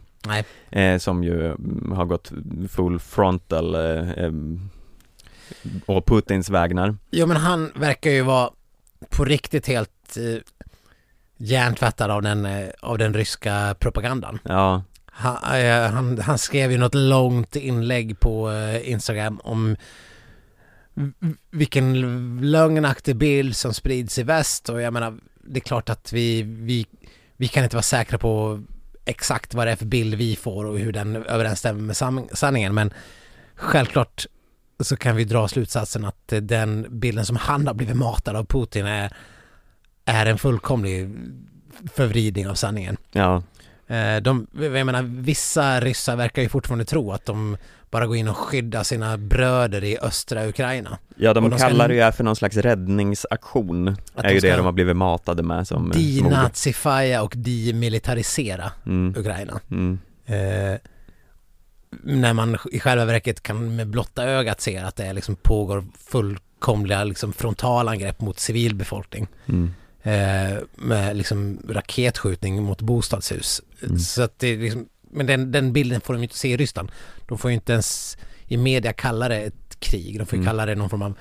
eh, 0.71 0.97
som 0.97 1.23
ju 1.23 1.45
mm, 1.45 1.91
har 1.95 2.05
gått 2.05 2.31
full 2.69 2.99
frontal 2.99 3.75
eh, 3.75 4.11
eh, 4.11 4.31
och 5.85 6.05
Putins 6.05 6.49
vägnar. 6.49 6.95
Jo 7.11 7.25
men 7.27 7.37
han 7.37 7.71
verkar 7.75 8.11
ju 8.11 8.21
vara 8.21 8.49
på 9.09 9.25
riktigt 9.25 9.67
helt 9.67 10.17
eh, 10.17 10.41
hjärntvättad 11.41 12.11
av 12.11 12.21
den, 12.21 12.45
eh, 12.45 12.69
av 12.81 12.97
den 12.97 13.13
ryska 13.13 13.75
propagandan. 13.79 14.39
Ja, 14.43 14.83
Han, 15.05 15.61
eh, 15.61 15.91
han, 15.91 16.19
han 16.19 16.37
skrev 16.37 16.71
ju 16.71 16.77
något 16.77 16.95
långt 16.95 17.55
inlägg 17.55 18.19
på 18.19 18.51
eh, 18.51 18.91
Instagram 18.91 19.39
om 19.43 19.75
vilken 21.51 22.39
lögnaktig 22.51 23.15
bild 23.15 23.55
som 23.55 23.73
sprids 23.73 24.19
i 24.19 24.23
väst. 24.23 24.69
Och 24.69 24.81
jag 24.81 24.93
menar 24.93 25.17
det 25.43 25.57
är 25.57 25.61
klart 25.61 25.89
att 25.89 26.13
vi, 26.13 26.41
vi, 26.41 26.85
vi 27.37 27.47
kan 27.47 27.63
inte 27.63 27.75
vara 27.75 27.83
säkra 27.83 28.17
på 28.17 28.61
exakt 29.05 29.53
vad 29.53 29.67
det 29.67 29.71
är 29.71 29.75
för 29.75 29.85
bild 29.85 30.15
vi 30.15 30.35
får 30.35 30.65
och 30.65 30.79
hur 30.79 30.91
den 30.91 31.15
överensstämmer 31.15 31.81
med 31.81 32.27
sanningen. 32.37 32.73
Men 32.73 32.93
självklart 33.55 34.25
så 34.79 34.95
kan 34.95 35.15
vi 35.15 35.23
dra 35.23 35.47
slutsatsen 35.47 36.05
att 36.05 36.33
den 36.41 36.99
bilden 36.99 37.25
som 37.25 37.35
han 37.35 37.67
har 37.67 37.73
blivit 37.73 37.95
matad 37.95 38.35
av 38.35 38.45
Putin 38.45 38.85
är, 38.85 39.13
är 40.05 40.25
en 40.25 40.37
fullkomlig 40.37 41.09
förvridning 41.93 42.47
av 42.47 42.55
sanningen. 42.55 42.97
ja, 43.11 43.43
Eh, 43.87 44.21
De, 44.21 44.47
jag 44.53 44.85
menar, 44.85 45.01
vissa 45.03 45.79
ryssar 45.79 46.15
verkar 46.15 46.41
ju 46.41 46.49
fortfarande 46.49 46.85
tro 46.85 47.11
att 47.11 47.25
de 47.25 47.57
bara 47.89 48.07
går 48.07 48.15
in 48.17 48.27
och 48.27 48.37
skyddar 48.37 48.83
sina 48.83 49.17
bröder 49.17 49.83
i 49.83 49.97
östra 50.01 50.47
Ukraina. 50.47 50.97
ja 51.15 51.33
de, 51.33 51.49
de 51.49 51.59
ska- 51.59 51.67
kallar 51.67 51.87
det 51.87 52.05
ju 52.05 52.11
för 52.11 52.23
någon 52.23 52.35
slags 52.35 52.57
räddningsaktion 52.57 53.87
Att 53.87 54.25
är 54.25 54.29
ju 54.29 54.35
de 54.35 54.39
ska 54.41 54.49
det 54.49 54.55
de 54.57 54.65
har 54.65 54.71
blivit 54.71 54.95
matade 54.97 55.43
med 55.43 55.67
som. 55.67 55.91
Denazifiera 55.95 57.21
och 57.21 57.33
demilitarisera 57.37 58.71
mm, 58.85 59.13
Ukraina. 59.17 59.59
mm, 59.71 59.99
Eh, 60.25 60.77
när 62.03 62.33
man 62.33 62.57
i 62.71 62.79
själva 62.79 63.05
verket 63.05 63.43
kan 63.43 63.75
med 63.75 63.87
blotta 63.87 64.23
ögat 64.23 64.61
se 64.61 64.77
att 64.77 64.95
det 64.95 65.13
liksom 65.13 65.35
pågår 65.35 65.85
fullkomliga 66.07 67.03
liksom 67.03 67.33
frontalangrepp 67.33 68.21
mot 68.21 68.39
civilbefolkning. 68.39 69.27
mm. 69.45 69.73
Eh, 70.03 70.57
med 70.75 71.17
liksom 71.17 71.59
raketskjutning 71.69 72.63
mot 72.63 72.81
bostadshus. 72.81 73.61
Mm. 73.83 73.99
Så 73.99 74.21
att 74.21 74.39
det 74.39 74.55
liksom, 74.55 74.85
men 75.11 75.25
den, 75.25 75.51
den 75.51 75.73
bilden 75.73 76.01
får 76.01 76.13
de 76.13 76.19
ju 76.19 76.23
inte 76.23 76.37
se 76.37 76.47
i 76.51 76.57
Ryssland. 76.57 76.91
De 77.27 77.37
får 77.37 77.51
ju 77.51 77.55
inte 77.55 77.73
ens 77.73 78.17
i 78.47 78.57
media 78.57 78.93
kalla 78.93 79.29
det 79.29 79.37
ett 79.37 79.79
krig. 79.79 80.19
De 80.19 80.25
får 80.25 80.37
ju 80.37 80.41
Mm. 80.41 80.45
kalla 80.45 80.65
det 80.65 80.75
någon 80.75 80.89
form 80.89 81.01
av 81.01 81.17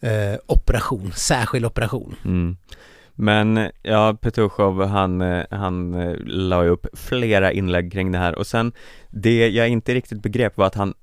eh, 0.00 0.38
operation, 0.46 1.12
särskild 1.16 1.66
operation. 1.66 2.14
Mm. 2.24 2.56
Men 3.14 3.70
ja, 3.82 4.16
Petushov 4.20 4.84
han, 4.86 5.20
han 5.50 5.94
eh, 5.94 6.16
la 6.26 6.64
upp 6.64 6.86
flera 6.92 7.52
inlägg 7.52 7.92
kring 7.92 8.12
det 8.12 8.18
här 8.18 8.34
och 8.34 8.46
sen 8.46 8.72
det 9.10 9.48
jag 9.48 9.68
inte 9.68 9.94
riktigt 9.94 10.22
begrep 10.22 10.56
var 10.56 10.66
att 10.66 10.74
han 10.74 10.94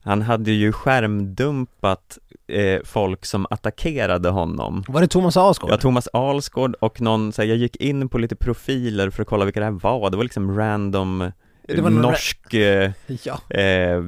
han 0.00 0.22
hade 0.22 0.50
ju 0.50 0.72
skärmdumpat 0.72 2.18
eh, 2.48 2.80
folk 2.84 3.24
som 3.26 3.46
attackerade 3.50 4.28
honom 4.28 4.84
Var 4.88 5.00
det 5.00 5.08
Thomas 5.08 5.36
Alsgaard? 5.36 5.72
Ja, 5.72 5.76
Thomas 5.76 6.08
Alsgaard 6.12 6.74
och 6.80 7.00
någon, 7.00 7.32
så 7.32 7.42
här, 7.42 7.48
jag 7.48 7.56
gick 7.56 7.76
in 7.76 8.08
på 8.08 8.18
lite 8.18 8.36
profiler 8.36 9.10
för 9.10 9.22
att 9.22 9.28
kolla 9.28 9.44
vilka 9.44 9.60
det 9.60 9.66
här 9.66 9.72
var, 9.72 10.10
det 10.10 10.16
var 10.16 10.24
liksom 10.24 10.56
random 10.58 11.30
norsk 11.90 12.54
eh, 12.54 12.90
ja. 13.24 13.56
eh, 13.56 14.02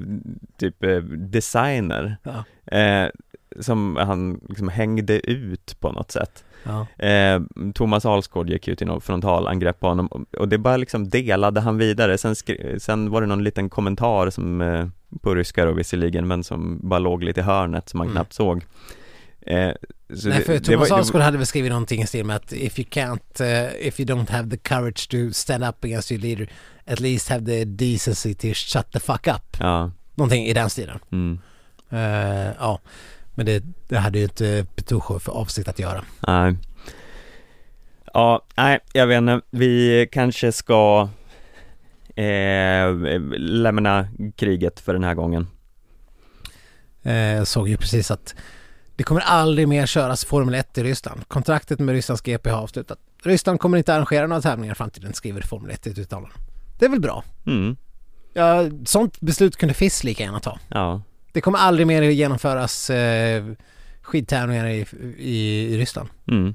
typ 0.59 0.85
eh, 0.85 0.97
designer 1.03 2.17
Ja. 2.23 2.77
eh, 2.79 3.09
som 3.61 3.97
han 3.97 4.41
liksom 4.49 4.69
hängde 4.69 5.31
ut 5.31 5.77
på 5.81 5.93
något 5.93 6.11
sätt. 6.11 6.45
Ja. 6.65 7.07
Eh, 7.07 7.41
Thomas 7.75 8.07
Alsgaard 8.07 8.51
gick 8.51 8.69
ut 8.69 8.83
i 8.83 8.85
något 8.85 9.05
frontalangrepp 9.05 9.81
på 9.81 9.87
honom 9.89 10.07
och- 10.07 10.49
det 10.49 10.59
bara 10.59 10.77
liksom 10.77 11.09
delade 11.09 11.61
han 11.61 11.79
vidare. 11.79 12.19
Sen, 12.19 12.35
sen 12.79 13.11
var 13.11 13.21
det 13.21 13.27
någon 13.27 13.45
liten 13.45 13.69
kommentar 13.71 14.31
som, 14.31 14.61
eh, 14.61 14.87
på 15.23 15.35
ryska 15.35 15.65
då 15.65 15.73
visserligen, 15.73 16.27
men 16.29 16.45
som 16.45 16.81
bara 16.83 16.99
låg 16.99 17.23
lite 17.25 17.41
i 17.41 17.43
hörnet 17.43 17.89
som 17.89 17.99
man 17.99 18.07
Mm. 18.07 18.15
knappt 18.15 18.33
såg. 18.33 18.65
Eh, 19.47 19.71
så 20.17 20.29
Nej 20.29 20.43
för 20.45 20.53
det 20.53 20.61
Thomas 20.61 20.91
var- 20.91 20.99
Alsgaard 20.99 21.23
hade 21.23 21.37
väl 21.37 21.47
skrivit 21.47 21.71
någonting 21.71 22.03
i 22.03 22.07
stil 22.07 22.25
med 22.25 22.37
att 22.37 22.53
if 22.53 22.79
you 22.79 22.89
can't, 22.91 23.41
uh, 23.41 23.87
if 23.87 24.01
you 24.01 24.09
don't 24.09 24.31
have 24.31 24.51
the 24.51 24.57
courage 24.57 25.09
to 25.11 25.17
stand 25.33 25.65
up 25.65 25.85
against 25.85 26.13
your 26.13 26.23
leader 26.23 26.49
at 26.87 27.01
least 27.01 27.29
have 27.29 27.47
the 27.47 27.65
decency 27.65 28.35
to 28.35 28.47
shut 28.55 28.93
the 28.93 29.01
fuck 29.01 29.27
up. 29.27 29.57
Ja, 29.61 29.91
Någonting 30.15 30.47
i 30.47 30.53
den 30.53 30.71
stilen. 30.71 30.99
mm, 31.13 31.39
Eh, 31.93 32.53
ja, 32.59 32.81
men 33.41 33.47
det, 33.47 33.63
det 33.89 33.99
hade 33.99 34.19
ju 34.19 34.25
inte 34.25 34.67
Petrushov 34.75 35.19
för 35.19 35.33
avsikt 35.33 35.69
att 35.69 35.79
göra. 35.79 36.05
nej. 36.27 36.57
Ja, 38.15 38.45
nej, 38.57 38.79
jag 38.93 39.07
vet 39.07 39.19
inte, 39.19 39.41
vi 39.51 40.09
kanske 40.13 40.53
ska 40.53 41.09
eh, 42.17 42.95
lämna 43.39 44.09
kriget 44.37 44.81
för 44.81 44.93
den 44.93 45.05
här 45.05 45.15
gången. 45.15 45.47
Eh, 47.03 47.15
Jag 47.15 47.47
såg 47.47 47.69
ju 47.69 47.77
precis 47.77 48.11
att 48.11 48.35
det 48.97 49.03
kommer 49.05 49.21
aldrig 49.21 49.69
mer 49.69 49.87
köras 49.87 50.25
Formel 50.25 50.55
1 50.55 50.79
i 50.79 50.83
Ryssland. 50.83 51.29
Kontraktet 51.29 51.79
med 51.79 51.93
Rysslands 51.95 52.23
GP 52.23 52.51
har 52.51 52.59
avslutat. 52.63 52.99
Ryssland 53.23 53.61
kommer 53.61 53.79
inte 53.79 53.95
arrangera 53.95 54.27
några 54.27 54.43
tävlingar 54.43 54.73
i 54.73 54.77
framtiden, 54.77 55.13
skriver 55.15 55.41
Formel 55.43 55.71
1 55.71 55.87
i 55.87 55.91
ett 55.91 55.99
uttalande. 55.99 56.31
Det 56.79 56.85
är 56.85 56.89
väl 56.91 57.01
bra? 57.01 57.25
Mm, 57.47 57.77
Ja, 58.33 58.65
sånt 58.85 59.21
beslut 59.21 59.57
kunde 59.57 59.75
FIS 59.75 60.05
lika 60.05 60.23
gärna 60.23 60.41
ta. 60.41 60.59
ja, 60.69 61.03
Det 61.33 61.41
kommer 61.41 61.59
aldrig 61.59 61.87
mer 61.87 62.03
genomföras 62.03 62.91
eh, 62.91 63.45
skidtävlingar 64.03 64.69
i, 64.69 64.87
i, 65.19 65.75
i 65.75 65.79
Ryssland. 65.79 66.09
mm, 66.31 66.55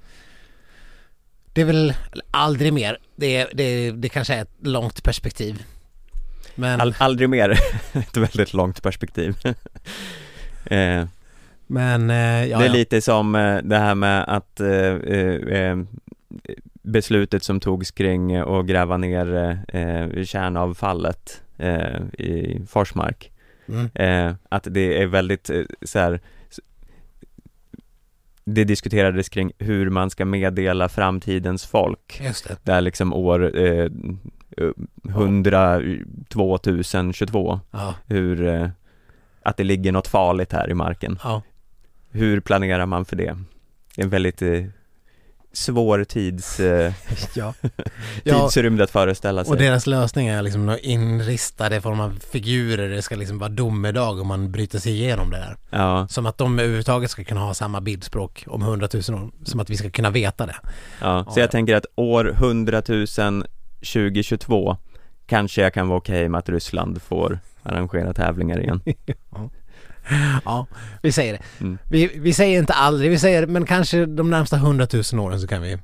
Det 1.53 1.61
är 1.61 1.65
väl 1.65 1.93
aldrig 2.31 2.73
mer. 2.73 2.97
Det, 3.15 3.47
det, 3.53 3.91
det 3.91 4.09
kanske 4.09 4.33
är 4.33 4.41
ett 4.41 4.57
långt 4.59 5.03
perspektiv. 5.03 5.63
Men, 6.55 6.81
All, 6.81 6.95
aldrig 6.97 7.29
mer, 7.29 7.49
ett 7.93 8.17
väldigt 8.17 8.53
långt 8.53 8.83
perspektiv. 8.83 9.35
eh, 10.65 11.05
men 11.67 12.09
eh, 12.09 12.45
ja, 12.45 12.59
det 12.59 12.65
är 12.65 12.69
lite 12.69 13.01
som 13.01 13.35
eh, 13.35 13.57
det 13.63 13.77
här 13.77 13.95
med 13.95 14.23
att 14.27 14.59
eh, 14.59 14.69
eh, 14.69 15.77
beslutet 16.81 17.43
som 17.43 17.59
togs 17.59 17.91
kring 17.91 18.35
att 18.35 18.65
gräva 18.65 18.97
ner 18.97 20.25
kärnavfallet 20.25 21.41
i 22.17 22.59
Forsmark. 22.69 23.31
Mm. 23.67 23.89
Eh, 23.93 24.35
att 24.49 24.67
det 24.71 25.01
är 25.01 25.07
väldigt 25.07 25.49
eh, 25.49 25.61
så 25.81 25.99
här, 25.99 26.19
det 28.45 28.63
diskuterades 28.63 29.29
kring 29.29 29.51
hur 29.57 29.89
man 29.89 30.09
ska 30.09 30.25
meddela 30.25 30.89
framtidens 30.89 31.65
folk. 31.65 32.21
Just 32.23 32.47
det. 32.47 32.57
Det 32.63 32.71
är 32.71 32.81
liksom 32.81 33.13
år 33.13 33.57
eh, 33.57 33.89
100, 35.09 35.81
2022, 36.29 37.59
Ja, 37.71 37.95
hur, 38.05 38.47
eh, 38.47 38.69
att 39.43 39.57
det 39.57 39.63
ligger 39.63 39.91
något 39.91 40.07
farligt 40.07 40.51
här 40.51 40.69
i 40.69 40.73
marken. 40.73 41.19
ja. 41.23 41.41
Hur 42.11 42.39
planerar 42.39 42.85
man 42.85 43.05
för 43.05 43.15
det? 43.15 43.37
Det 43.95 44.01
är 44.01 44.03
en 44.03 44.09
väldigt 44.09 44.41
eh, 44.41 44.63
svår 45.55 46.03
tids, 46.03 46.59
eh, 46.59 46.93
ja. 47.35 47.53
tidsrymd 48.23 48.81
att 48.81 48.89
föreställa 48.91 49.43
sig. 49.43 49.51
Och 49.51 49.57
deras 49.57 49.87
lösning 49.87 50.27
är 50.27 50.41
liksom 50.41 50.77
inristade 50.81 51.81
form 51.81 51.99
av 51.99 52.19
figurer. 52.31 52.89
Det 52.89 53.01
ska 53.01 53.15
liksom 53.15 53.39
vara 53.39 53.49
domedag 53.49 54.19
om 54.21 54.27
man 54.27 54.51
bryter 54.51 54.79
sig 54.79 54.91
igenom 54.91 55.29
det 55.31 55.37
där. 55.37 55.57
Ja, 55.69 56.07
Som 56.09 56.25
att 56.25 56.37
de 56.37 56.59
överhuvudtaget 56.59 57.11
ska 57.11 57.23
kunna 57.23 57.41
ha 57.41 57.53
samma 57.53 57.81
bildspråk 57.81 58.43
om 58.47 58.61
hundratusen 58.61 59.15
år. 59.15 59.29
Som 59.43 59.59
att 59.59 59.69
vi 59.69 59.77
ska 59.77 59.89
kunna 59.89 60.09
veta 60.09 60.45
det. 60.45 60.55
ja. 61.01 61.23
Så 61.33 61.39
Ja. 61.39 61.41
jag 61.43 61.51
tänker 61.51 61.75
att 61.75 61.85
år 61.95 62.31
100 62.33 62.81
000 62.87 63.43
2022 63.93 64.77
kanske 65.25 65.61
jag 65.61 65.73
kan 65.73 65.87
vara 65.87 65.97
okej 65.97 66.29
med 66.29 66.39
att 66.39 66.49
Ryssland 66.49 67.01
får 67.01 67.39
arrangera 67.63 68.13
tävlingar 68.13 68.59
igen. 68.59 68.81
Ja, 69.31 69.49
vi 71.01 71.11
säger 71.11 71.33
det. 71.33 71.41
Mm. 71.61 71.77
Vi, 71.87 72.07
vi 72.07 72.33
säger 72.33 72.59
inte 72.59 72.73
aldrig, 72.73 73.11
vi 73.11 73.19
säger 73.19 73.47
men 73.47 73.65
kanske 73.65 74.05
de 74.05 74.29
närmsta 74.29 74.57
hundratusen 74.57 75.19
åren 75.19 75.41
så 75.41 75.47
kan 75.47 75.61
vi 75.61 75.77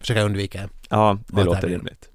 försöka 0.00 0.22
undvika 0.22 0.60
det. 0.60 0.68
Ja, 0.90 1.18
det 1.26 1.40
Ja, 1.40 1.44
låter 1.44 1.68
rimligt. 1.68 2.08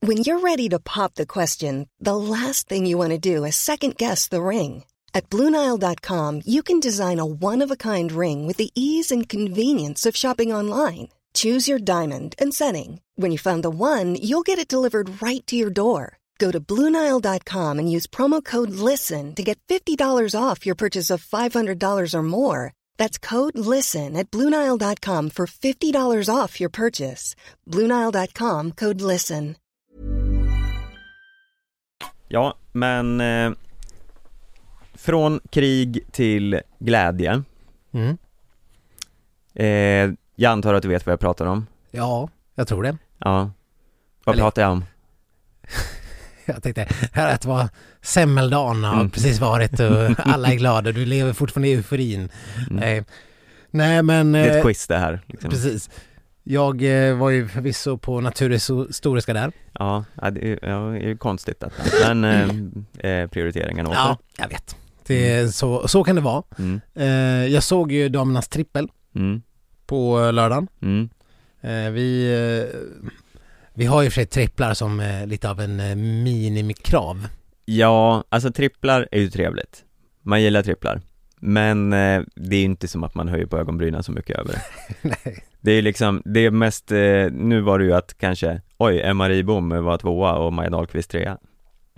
When 0.00 0.18
you're 0.18 0.40
ready 0.40 0.68
to 0.68 0.78
pop 0.78 1.14
the 1.14 1.26
question, 1.26 1.88
the 1.98 2.14
last 2.14 2.68
thing 2.68 2.86
you 2.86 2.98
want 2.98 3.10
to 3.10 3.18
do 3.18 3.44
is 3.44 3.56
second 3.56 3.96
guess 3.96 4.28
the 4.28 4.40
ring. 4.40 4.84
At 5.12 5.28
Bluenile.com, 5.30 6.42
you 6.46 6.62
can 6.62 6.80
design 6.80 7.18
a 7.18 7.26
one 7.26 7.64
of 7.64 7.70
a 7.70 7.76
kind 7.76 8.12
ring 8.12 8.46
with 8.46 8.58
the 8.58 8.70
ease 8.74 9.10
and 9.10 9.28
convenience 9.28 10.06
of 10.06 10.16
shopping 10.16 10.52
online. 10.52 11.08
Choose 11.34 11.66
your 11.66 11.80
diamond 11.80 12.34
and 12.38 12.54
setting. 12.54 13.00
When 13.16 13.32
you 13.32 13.38
find 13.38 13.62
the 13.62 13.70
one, 13.70 14.14
you'll 14.14 14.46
get 14.46 14.58
it 14.58 14.68
delivered 14.68 15.20
right 15.20 15.44
to 15.48 15.56
your 15.56 15.70
door. 15.70 16.18
Go 16.38 16.50
to 16.52 16.60
Bluenile.com 16.60 17.78
and 17.78 17.90
use 17.96 18.06
promo 18.10 18.42
code 18.44 18.70
LISTEN 18.70 19.34
to 19.34 19.42
get 19.42 19.58
$50 19.68 20.34
off 20.40 20.66
your 20.66 20.76
purchase 20.76 21.10
of 21.14 21.24
$500 21.24 22.14
or 22.14 22.22
more. 22.22 22.72
That's 22.98 23.18
code 23.18 23.58
LISTEN 23.58 24.16
at 24.16 24.30
Bluenile.com 24.30 25.30
for 25.30 25.46
$50 25.46 26.28
off 26.44 26.60
your 26.60 26.70
purchase. 26.70 27.34
Bluenile.com 27.66 28.72
code 28.72 29.00
LISTEN. 29.00 29.54
Ja, 32.30 32.54
men 32.72 33.20
eh, 33.20 33.50
från 34.94 35.40
krig 35.50 36.00
till 36.12 36.60
glädje. 36.78 37.42
Mm. 37.92 38.18
Eh, 39.54 40.14
jag 40.36 40.52
antar 40.52 40.74
att 40.74 40.82
du 40.82 40.88
vet 40.88 41.06
vad 41.06 41.12
jag 41.12 41.20
pratar 41.20 41.46
om? 41.46 41.66
Ja, 41.90 42.28
jag 42.54 42.68
tror 42.68 42.82
det. 42.82 42.98
Ja. 43.18 43.50
Vad 44.24 44.32
Eller- 44.34 44.42
pratar 44.42 44.62
jag 44.62 44.70
om? 44.72 44.84
Jag 46.48 46.62
tänkte, 46.62 46.86
här 47.12 47.34
att 47.34 47.44
vara 47.44 47.68
semmeldagen 48.02 48.84
har 48.84 48.94
Mm. 48.94 49.10
precis 49.10 49.40
varit 49.40 49.80
och 49.80 50.10
alla 50.26 50.48
är 50.52 50.54
glada. 50.56 50.92
Du 50.92 51.04
lever 51.04 51.32
fortfarande 51.32 51.68
i 51.68 51.72
euforin. 51.74 52.20
Mm. 52.70 52.76
Nej, 52.80 53.04
nej 53.70 54.02
men... 54.02 54.32
Det 54.32 54.38
är 54.38 54.48
eh, 54.50 54.56
ett 54.56 54.62
quiz 54.64 54.86
det 54.86 54.96
här. 54.98 55.20
Liksom. 55.26 55.50
Precis. 55.50 55.90
Jag 56.42 56.82
eh, 57.08 57.16
var 57.16 57.30
ju 57.30 57.48
förvisso 57.48 57.98
på 57.98 58.20
Naturhistoriska 58.20 59.32
där. 59.32 59.52
Ja, 59.72 60.04
det 60.32 60.52
är, 60.52 60.58
ja, 60.68 60.76
det 60.78 60.98
är 60.98 61.08
ju 61.08 61.16
konstigt 61.16 61.60
detta. 61.60 62.14
Men 62.14 62.24
eh, 62.24 63.10
eh, 63.10 63.28
prioriteringen 63.28 63.86
åter. 63.86 63.96
Ja, 63.96 64.18
jag 64.38 64.48
vet. 64.48 64.76
Det, 65.06 65.54
så, 65.54 65.88
så 65.88 66.04
kan 66.04 66.16
det 66.16 66.22
vara. 66.22 66.42
Mm, 66.58 66.80
Eh, 66.94 67.06
jag 67.52 67.62
såg 67.62 67.92
ju 67.92 68.08
damernas 68.08 68.48
trippel 68.48 68.88
mm, 69.14 69.42
på 69.86 70.30
lördagen. 70.30 70.68
mm. 70.82 71.08
Eh, 71.60 71.90
vi, 71.90 72.32
eh, 72.72 72.78
vi 73.78 73.86
har 73.86 74.02
ju 74.02 74.10
för 74.10 74.14
sig 74.14 74.26
tripplar 74.26 74.74
som 74.74 75.00
eh, 75.00 75.26
lite 75.26 75.50
av 75.50 75.60
en 75.60 75.80
eh, 75.80 75.96
minimikrav. 75.96 77.26
Ja, 77.64 78.24
alltså 78.28 78.52
tripplar 78.52 79.08
är 79.10 79.20
ju 79.20 79.30
trevligt. 79.30 79.84
Man 80.22 80.42
gillar 80.42 80.62
tripplar. 80.62 81.00
Men 81.40 81.92
eh, 81.92 82.22
det 82.34 82.56
är 82.56 82.60
ju 82.60 82.64
inte 82.64 82.88
som 82.88 83.04
att 83.04 83.14
man 83.14 83.28
höjer 83.28 83.46
på 83.46 83.58
ögonbrynen 83.58 84.02
så 84.02 84.12
mycket 84.12 84.38
över 84.38 84.52
det. 84.52 84.62
Nej. 85.24 85.44
Det 85.60 85.72
är 85.72 85.82
liksom, 85.82 86.22
det 86.24 86.40
är 86.40 86.50
mest, 86.50 86.92
eh, 86.92 87.26
nu 87.32 87.60
var 87.60 87.78
det 87.78 87.84
ju 87.84 87.92
att 87.92 88.18
kanske, 88.18 88.60
oj, 88.76 89.00
Emma 89.00 89.28
Ribom 89.28 89.84
var 89.84 89.98
tvåa 89.98 90.32
och 90.34 90.52
Maja 90.52 90.70
Dahlqvist 90.70 91.10
trea. 91.10 91.38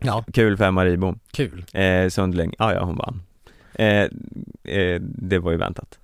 Ja, 0.03 0.25
Kul 0.33 0.57
för 0.57 0.65
Emma 0.65 0.85
Ribom. 0.85 1.19
kul. 1.33 1.65
Eh, 1.73 2.09
Sundling, 2.09 2.55
ja 2.59 2.75
ja 2.75 2.85
hon 2.85 2.97
vann. 2.97 3.23
Eh, 3.75 4.09
det 5.01 5.39
var 5.39 5.51
ju 5.51 5.57
väntat. 5.57 6.00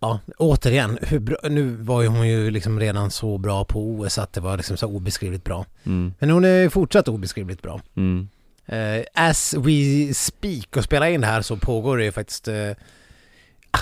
Ja, 0.00 0.20
återigen, 0.38 0.98
bra, 1.20 1.36
nu 1.48 1.68
var 1.76 2.02
ju 2.02 2.08
hon 2.08 2.28
ju 2.28 2.50
liksom 2.50 2.80
redan 2.80 3.10
så 3.10 3.38
bra 3.38 3.64
på 3.64 3.80
OS 3.90 4.18
att 4.18 4.32
det 4.32 4.40
var 4.40 4.56
liksom 4.56 4.76
så 4.76 4.86
obeskrivligt 4.86 5.44
bra. 5.44 5.66
Mm, 5.86 6.14
Men 6.18 6.30
hon 6.30 6.44
är 6.44 6.68
fortsatt 6.68 7.08
obeskrivligt 7.08 7.62
bra. 7.62 7.80
mm, 7.96 8.28
Eh, 8.70 9.04
as 9.14 9.54
we 9.58 10.14
speak 10.14 10.76
och 10.76 10.84
spelar 10.84 11.06
in 11.06 11.20
det 11.20 11.26
här 11.26 11.42
så 11.42 11.56
pågår 11.56 11.96
det 11.96 12.04
ju 12.04 12.12
faktiskt 12.12 12.48
eh, 12.48 12.70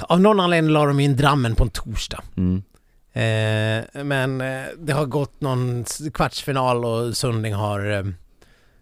Av 0.08 0.20
någon 0.20 0.40
anledning 0.40 0.72
la 0.72 0.86
de 0.86 1.00
in 1.00 1.16
Drammen 1.16 1.54
på 1.54 1.64
en 1.64 1.70
torsdag. 1.70 2.22
mm. 2.36 2.62
Eh, 3.12 4.04
men 4.04 4.38
det 4.78 4.92
har 4.92 5.04
gått 5.06 5.40
någon 5.40 5.84
kvartsfinal 6.14 6.84
och 6.84 7.16
Sundling 7.16 7.54
har 7.54 8.14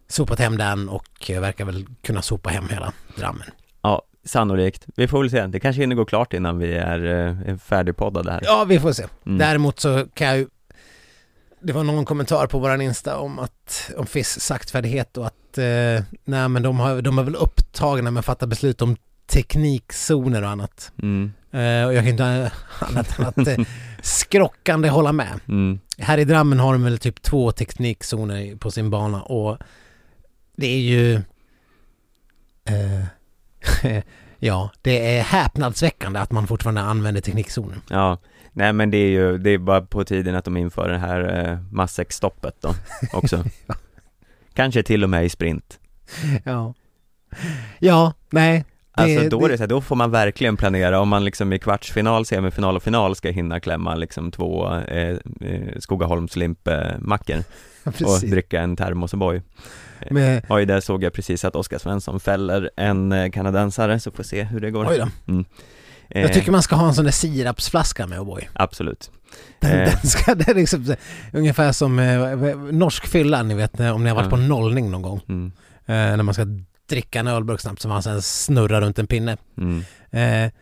sopat 0.09 0.39
hem 0.39 0.57
den 0.59 0.89
och 0.89 1.30
verkar 1.41 1.64
väl 1.64 1.87
kunna 2.03 2.22
sopa 2.22 2.51
hem 2.51 2.68
hela 2.68 2.93
Drammen. 3.16 3.47
Ja, 3.82 4.03
sannolikt. 4.25 4.87
Vi 4.97 5.09
får 5.09 5.20
väl 5.20 5.31
se. 5.31 5.47
Det 5.47 5.61
kanske 5.61 5.83
hinner 5.83 5.97
gå 5.97 6.05
klart 6.05 6.33
innan 6.33 6.59
vi 6.59 6.75
är 6.75 7.29
eh, 7.49 7.57
färdigpoddade 7.57 8.33
här. 8.33 8.41
Ja, 8.45 8.64
vi 8.68 8.81
får 8.81 8.93
se. 8.93 9.05
Mm. 9.27 9.39
Däremot 9.39 9.81
så 9.81 10.07
kan 10.14 10.27
jag 10.27 10.37
ju 10.39 10.47
det 11.64 11.72
var 11.72 11.85
någon 11.85 12.05
kommentar 12.05 12.47
på 12.47 12.59
våran 12.59 12.81
Insta 12.81 13.18
om 13.18 13.39
att, 13.39 13.91
om 13.97 14.07
FIS 14.07 14.41
saktfärdighet 14.41 15.16
och 15.16 15.27
att, 15.27 15.59
eh, 15.59 16.05
nej 16.25 16.49
men 16.49 16.62
de 16.62 16.81
har, 16.81 17.03
de 17.03 17.18
är 17.18 17.22
väl 17.22 17.37
upptagna 17.37 18.11
med 18.11 18.20
att 18.20 18.27
fatta 18.27 18.47
beslut 18.47 18.83
om 18.83 18.97
teknikzoner 19.27 20.43
och 20.43 20.49
annat. 20.49 20.93
Mm. 21.03 21.33
Eh, 21.51 21.87
och 21.87 21.95
jag 21.95 21.97
kan 21.97 22.09
inte 22.09 22.53
annat 22.79 23.18
än 23.18 23.27
att 23.27 23.49
eh, 23.49 23.57
skrockande 24.03 24.89
hålla 24.89 25.12
med. 25.12 25.41
Mm. 25.49 25.79
Här 25.99 26.18
i 26.18 26.25
Drammen 26.25 26.61
har 26.61 26.72
de 26.72 26.85
väl 26.85 26.99
typ 26.99 27.22
två 27.22 27.53
teknikzoner 27.53 28.57
på 28.57 28.70
sin 28.70 28.91
bana 28.91 29.22
och 29.22 29.59
det 30.57 30.66
är 30.66 30.81
ju... 30.81 31.14
Eh, 32.64 33.05
ja, 34.39 34.71
det 34.83 35.17
är 35.17 35.23
häpnadsväckande 35.23 36.21
att 36.21 36.31
man 36.33 36.47
fortfarande 36.47 36.81
använder 36.81 37.21
teknikzonen. 37.21 37.81
Ja, 37.91 38.19
nej 38.53 38.73
men 38.73 38.91
det 38.91 38.97
är 38.97 39.11
ju, 39.11 39.39
det 39.39 39.51
är 39.51 39.59
bara 39.59 39.81
på 39.81 40.05
tiden 40.05 40.35
att 40.35 40.45
de 40.45 40.57
inför 40.57 40.89
det 40.89 40.99
här 40.99 41.49
eh, 41.51 41.59
matsäcksstoppet 41.73 42.55
då 42.61 42.75
också. 43.12 43.45
Kanske 44.55 44.83
till 44.83 45.05
och 45.05 45.11
med 45.11 45.25
i 45.25 45.29
sprint. 45.29 45.79
Ja. 46.45 46.75
Ja, 47.79 48.12
nej. 48.31 48.65
Det, 48.97 49.03
Alltså 49.03 49.29
då 49.29 49.45
är 49.45 49.49
det 49.49 49.55
det, 49.55 49.59
så 49.59 49.62
här, 49.62 49.69
då 49.69 49.81
får 49.81 49.97
man 49.97 50.11
verkligen 50.11 50.57
planera 50.57 51.01
om 51.01 51.09
man 51.09 51.25
liksom 51.25 51.53
i 51.53 51.59
kvartsfinal, 51.59 52.27
semifinal 52.27 52.77
och 52.77 52.83
final 52.83 53.17
ska 53.17 53.31
hinna 53.31 53.61
klämma 53.61 53.95
liksom 53.95 54.31
två 54.31 54.75
eh, 54.75 55.17
eh, 55.41 55.79
Skogaholmslimpmackor 55.79 57.39
och 57.85 57.95
precis. 57.95 58.31
dricka 58.31 58.61
en 58.61 58.77
termos 58.77 59.15
O'boy. 59.15 59.43
Med, 60.11 60.43
Oj, 60.49 60.67
där 60.67 60.81
såg 60.81 61.03
jag 61.05 61.13
precis 61.13 61.45
att 61.45 61.57
Oskar 61.57 61.79
Svensson 61.79 62.21
fäller 62.21 62.71
en 62.77 63.13
eh, 63.13 63.31
kanadensare, 63.31 64.01
så 64.01 64.11
får 64.11 64.23
se 64.23 64.43
hur 64.43 64.61
det 64.61 64.71
går. 64.71 64.87
oj 64.91 64.99
då. 64.99 65.45
Eh, 66.11 66.23
Jag 66.23 66.33
tycker 66.33 66.53
man 66.53 66.63
ska 66.63 66.77
ha 66.77 66.89
en 66.89 66.95
sån 66.95 67.05
där 67.05 67.13
sirapsflaska 67.13 68.07
med 68.07 68.19
O'boy. 68.21 68.45
Absolut. 68.53 69.11
Den, 69.61 69.71
Eh. 69.81 69.91
den 69.91 70.11
ska, 70.11 70.35
det 70.35 70.49
är 70.49 70.55
liksom 70.55 70.95
ungefär 71.33 71.73
som 71.73 71.99
eh, 71.99 72.57
norsk 72.73 73.07
fylla, 73.07 73.43
ni 73.43 73.55
vet 73.55 73.81
om 73.81 74.03
ni 74.03 74.09
har 74.09 74.17
varit 74.17 74.27
Ja. 74.27 74.31
på 74.31 74.37
nollning 74.37 74.91
någon 74.91 75.03
gång. 75.03 75.21
Mm. 75.29 75.53
Eh, 75.87 76.17
när 76.17 76.23
man 76.23 76.35
ska 76.35 76.47
dricka 76.89 77.21
en 77.21 77.27
ölburk 77.27 77.61
snabbt 77.61 77.81
som 77.83 77.89
man 77.89 78.03
sen 78.03 78.23
snurrar 78.23 78.81
runt 78.81 78.99
en 78.99 79.07
pinne. 79.07 79.37
Mm. 79.59 79.85
Eh, 80.11 80.53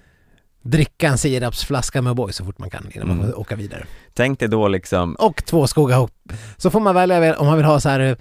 dricka 0.63 1.09
en 1.09 1.19
sirapsflaska 1.19 2.03
med 2.03 2.13
O'boy 2.13 2.31
så 2.31 2.45
fort 2.45 2.59
man 2.59 2.71
kan 2.71 2.87
innan 2.95 3.09
man 3.09 3.21
Mm. 3.21 3.33
åka 3.37 3.57
vidare. 3.57 3.85
Tänk 4.15 4.39
dig 4.41 4.49
då 4.49 4.69
liksom, 4.69 5.15
Och 5.15 5.45
två 5.45 5.67
Skogahopp. 5.67 6.13
Så 6.57 6.71
får 6.71 6.81
man 6.81 6.95
välja 6.95 7.37
om 7.39 7.47
man 7.47 7.57
vill 7.57 7.67
ha 7.67 7.81
så 7.81 7.89
här, 7.89 8.17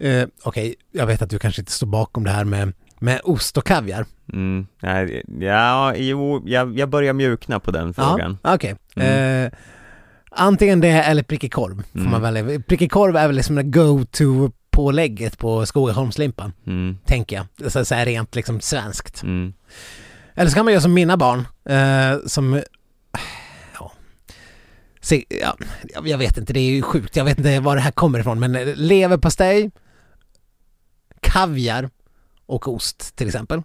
eh, 0.00 0.28
okej, 0.42 0.74
jag 0.92 1.06
vet 1.06 1.22
att 1.22 1.30
du 1.30 1.38
kanske 1.38 1.62
inte 1.62 1.72
står 1.72 1.86
bakom 1.86 2.24
det 2.24 2.30
här 2.30 2.44
med, 2.44 2.72
med 2.98 3.20
ost 3.24 3.56
och 3.56 3.64
kaviar. 3.66 4.06
mm, 4.32 4.66
nej, 4.82 5.22
ja, 5.40 5.94
jo, 5.96 6.42
jag, 6.46 6.78
jag 6.78 6.88
börjar 6.88 7.12
mjukna 7.12 7.60
på 7.60 7.70
den 7.70 7.94
frågan. 7.94 8.38
Ja, 8.42 8.54
okej. 8.54 8.76
Mm. 8.96 9.44
Eh, 9.44 9.52
antingen 10.30 10.80
det 10.80 10.88
eller 10.88 11.22
prickig 11.22 11.52
korv 11.52 11.82
får 11.92 11.98
Mm. 12.00 12.10
man 12.12 12.22
välja. 12.22 12.60
Prickig 12.60 12.90
korv 12.92 13.16
är 13.16 13.26
väl 13.26 13.36
liksom 13.36 13.56
det 13.56 13.62
go-to 13.62 14.50
pålägget 14.70 15.38
på 15.38 15.66
Skogaholmslimpan, 15.66 16.52
Mm, 16.66 16.98
tänker 17.06 17.36
jag. 17.36 17.72
Så, 17.72 17.84
så 17.84 17.94
här 17.94 18.04
rent 18.06 18.34
liksom 18.34 18.60
svenskt. 18.60 19.22
mm, 19.22 19.52
Eller 20.34 20.50
så 20.50 20.54
kan 20.54 20.64
man 20.64 20.72
göra 20.74 20.82
som 20.82 20.94
mina 20.94 21.16
barn, 21.16 21.46
eh, 21.68 22.18
som... 22.26 22.62
Ja. 25.40 25.56
Jag 26.04 26.18
vet 26.18 26.36
inte, 26.38 26.52
det 26.52 26.60
är 26.60 26.70
ju 26.70 26.82
sjukt. 26.82 27.16
Jag 27.16 27.24
vet 27.24 27.38
inte 27.38 27.60
var 27.60 27.74
det 27.76 27.80
här 27.82 27.90
kommer 27.90 28.18
ifrån, 28.18 28.40
men 28.40 28.52
leverpastej, 28.74 29.70
kaviar 31.20 31.90
och 32.46 32.68
ost 32.68 33.16
till 33.16 33.26
exempel. 33.26 33.62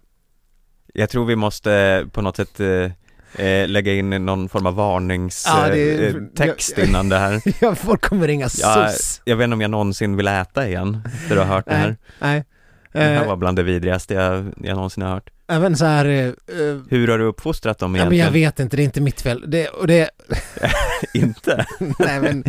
Jag 0.94 1.10
tror 1.10 1.24
vi 1.24 1.36
måste 1.36 2.06
på 2.12 2.22
något 2.22 2.36
sätt 2.36 2.60
eh, 2.60 3.46
eh, 3.46 3.68
lägga 3.68 3.94
in 3.94 4.10
någon 4.10 4.48
form 4.48 4.66
av 4.66 4.74
varningstext 4.74 6.72
Ja, 6.76 6.82
eh, 6.84 6.88
innan 6.88 7.08
det 7.08 7.18
här. 7.18 7.42
Ja, 7.60 7.74
folk 7.74 8.00
kommer 8.00 8.26
ringa 8.26 8.48
Ja, 8.58 8.88
sus. 8.88 9.20
Jag 9.24 9.36
vet 9.36 9.44
inte 9.44 9.54
om 9.54 9.60
jag 9.60 9.70
någonsin 9.70 10.16
vill 10.16 10.28
äta 10.28 10.68
igen, 10.68 11.02
efter 11.14 11.36
att 11.36 11.46
ha 11.46 11.54
hört 11.54 11.66
det 11.66 11.74
här. 11.74 11.96
Nej. 12.18 12.44
Det 12.92 12.98
här 12.98 13.22
Eh, 13.22 13.26
var 13.28 13.36
bland 13.36 13.56
det 13.58 13.62
vidrigaste 13.62 14.14
jag, 14.14 14.52
jag 14.56 14.74
någonsin 14.74 15.02
har 15.02 15.10
hört. 15.10 15.30
även 15.48 15.76
så 15.76 15.84
här... 15.84 16.04
eh, 16.04 16.26
eh, 16.26 16.78
Hur 16.90 17.08
har 17.08 17.18
du 17.18 17.24
uppfostrat 17.24 17.78
dem 17.78 17.94
ja, 17.94 18.04
men 18.04 18.12
egentligen? 18.12 18.24
jag 18.42 18.50
vet 18.50 18.60
inte, 18.60 18.76
det 18.76 18.82
är 18.82 18.84
inte 18.84 19.00
mitt 19.00 19.20
fel. 19.20 19.44
Det, 19.50 19.68
och 19.68 19.86
det... 19.86 20.10
Inte? 21.14 21.66
nej 21.98 22.20
men... 22.20 22.44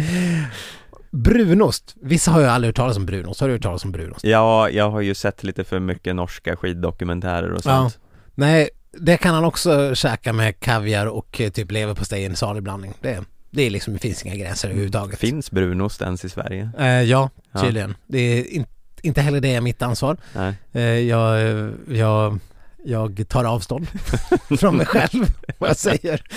Brunost. 1.18 1.96
Vissa 2.02 2.32
har 2.32 2.40
ju 2.40 2.46
aldrig 2.48 2.68
hört 2.70 2.76
talas 2.76 2.98
om 2.98 3.06
brunost. 3.06 3.40
Har 3.42 3.48
du 3.48 3.54
hört 3.54 3.62
talas 3.64 3.86
om 3.86 3.92
brunost? 3.92 4.24
Ja, 4.24 4.70
jag 4.70 4.90
har 4.92 5.02
ju 5.02 5.16
sett 5.16 5.44
lite 5.44 5.64
för 5.64 5.80
mycket 5.80 6.16
norska 6.16 6.56
skiddokumentärer 6.56 7.52
och 7.52 7.64
sånt. 7.64 8.00
Nej, 8.36 8.70
det 8.92 9.18
kan 9.18 9.36
han 9.36 9.46
också 9.46 9.96
käka 9.96 10.34
med 10.34 10.60
kaviar 10.60 11.06
och 11.06 11.42
eh, 11.42 11.50
typ 11.52 11.72
leverpastej 11.72 12.22
i 12.22 12.26
en 12.26 12.36
salig 12.36 12.64
blandning. 12.64 12.94
Det, 13.02 13.20
det 13.52 13.62
är 13.64 13.70
liksom, 13.70 13.94
det 13.94 14.00
finns 14.00 14.26
inga 14.26 14.36
gränser 14.36 14.68
överhuvudtaget. 14.68 15.20
Finns 15.20 15.52
brunost 15.52 16.02
ens 16.02 16.26
i 16.26 16.30
Sverige? 16.30 16.70
Eh, 16.80 16.88
ja, 16.88 17.30
Ja. 17.52 17.62
tydligen. 17.62 17.96
Det 18.08 18.20
är 18.20 18.54
in, 18.54 18.66
inte 19.02 19.22
heller 19.22 19.42
det 19.42 19.56
är 19.56 19.62
mitt 19.62 19.82
ansvar. 19.82 20.18
Nej. 20.36 20.54
Eh, 20.72 20.82
jag, 20.84 21.42
jag, 21.88 22.40
jag 22.86 23.26
tar 23.28 23.44
avstånd 23.46 23.88
från 24.60 24.78
mig 24.78 24.86
själv, 24.86 25.26
vad 25.58 25.70
jag 25.70 25.78
säger. 25.78 26.22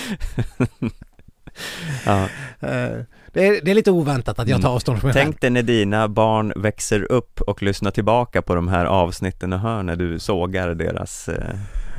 Ja. 2.05 2.23
Eh, 2.59 2.99
det, 3.33 3.47
är, 3.47 3.61
det 3.65 3.71
är 3.71 3.75
lite 3.75 3.91
oväntat 3.91 4.39
att 4.39 4.47
jag 4.47 4.61
tar 4.61 4.67
Mm. 4.67 4.75
avstånd 4.75 4.99
från 4.99 5.07
mig. 5.07 5.23
Tänk 5.23 5.41
dig 5.41 5.49
när 5.49 5.63
dina 5.63 6.07
barn 6.07 6.53
växer 6.55 7.11
upp 7.11 7.41
och 7.41 7.63
lyssnar 7.63 7.91
tillbaka 7.91 8.41
på 8.41 8.55
de 8.55 8.67
här 8.67 8.85
avsnitten 8.85 9.53
och 9.53 9.59
hör 9.59 9.83
när 9.83 9.95
du 9.95 10.19
sågar 10.19 10.69
deras 10.75 11.29
eh, 11.29 11.55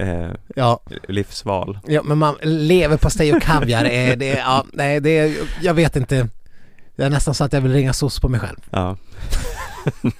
eh, 0.08 0.30
Ja, 0.56 0.80
livsval. 1.08 1.78
ja, 1.86 2.02
men 2.02 2.18
man, 2.18 2.34
leverpastej 2.42 3.34
och 3.36 3.42
kaviar 3.42 3.84
är, 3.84 4.16
det, 4.16 4.28
ja, 4.38 4.64
nej, 4.72 5.00
det 5.00 5.18
är, 5.18 5.34
jag 5.62 5.74
vet 5.74 5.96
inte. 5.96 6.28
Det 6.96 7.04
är 7.04 7.10
nästan 7.10 7.34
så 7.34 7.44
att 7.44 7.52
jag 7.52 7.60
vill 7.60 7.72
ringa 7.72 7.92
SOS 7.92 8.20
på 8.20 8.28
mig 8.28 8.40
själv. 8.40 8.58
Ja. 8.70 8.96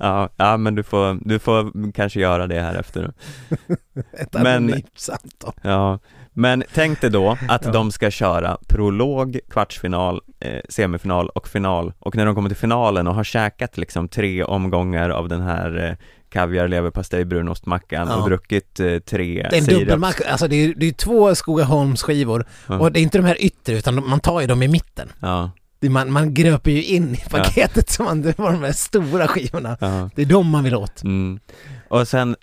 ja, 0.00 0.28
ja, 0.36 0.56
men 0.56 0.74
du 0.74 0.82
får, 0.82 1.18
du 1.28 1.38
får 1.38 1.92
kanske 1.92 2.20
göra 2.20 2.46
det 2.46 2.60
här 2.60 2.74
efter. 2.74 3.12
Ett 4.18 4.32
Men- 4.32 4.46
anonymt 4.46 4.90
samtal. 4.96 5.52
Ja, 5.62 5.98
men 6.32 6.64
tänk 6.74 7.00
dig 7.00 7.10
då 7.10 7.38
att 7.48 7.64
Ja. 7.64 7.70
de 7.72 7.90
ska 7.92 8.10
köra 8.10 8.58
prolog, 8.68 9.38
kvartsfinal, 9.50 10.20
eh, 10.40 10.60
semifinal 10.68 11.28
och 11.28 11.48
final 11.48 11.92
och 11.98 12.16
när 12.16 12.26
de 12.26 12.34
kommer 12.34 12.48
till 12.48 12.56
finalen 12.56 13.06
och 13.06 13.14
har 13.14 13.24
käkat 13.24 13.76
liksom 13.78 14.08
tre 14.08 14.44
omgångar 14.44 15.10
av 15.10 15.28
den 15.28 15.40
här 15.42 15.88
eh, 15.88 15.96
kaviar, 16.28 16.68
leverpastej, 16.68 17.24
brunostmackan 17.24 18.08
Ja. 18.08 18.16
och 18.16 18.28
druckit 18.28 18.80
eh, 18.80 18.98
tre 18.98 19.46
Det 19.50 19.56
är 19.56 19.60
en 19.72 19.78
dubbelmacka, 19.78 20.30
alltså 20.30 20.48
det 20.48 20.56
är, 20.56 20.74
det 20.76 20.86
är 20.86 20.92
två 20.92 21.34
Skogaholmsskivor 21.34 22.46
Ja. 22.68 22.78
och 22.78 22.92
det 22.92 23.00
är 23.00 23.02
inte 23.02 23.18
de 23.18 23.24
här 23.24 23.42
yttre 23.44 23.74
utan 23.78 23.96
de, 23.96 24.10
man 24.10 24.20
tar 24.20 24.40
ju 24.40 24.46
dem 24.46 24.62
i 24.62 24.68
mitten. 24.68 25.08
Ja, 25.20 25.50
Man, 25.82 26.12
man 26.12 26.34
gröper 26.34 26.70
ju 26.70 26.84
in 26.84 27.14
i 27.14 27.30
paketet 27.30 27.90
så 27.90 28.02
man, 28.02 28.22
det 28.22 28.38
var 28.38 28.52
de 28.52 28.62
här 28.62 28.72
stora 28.72 29.26
skivorna. 29.28 29.76
ja. 29.80 30.10
Det 30.14 30.22
är 30.22 30.26
de 30.26 30.48
man 30.50 30.64
vill 30.64 30.74
åt. 30.74 31.02
Mm. 31.02 31.40
Och 31.88 32.08
sen 32.08 32.36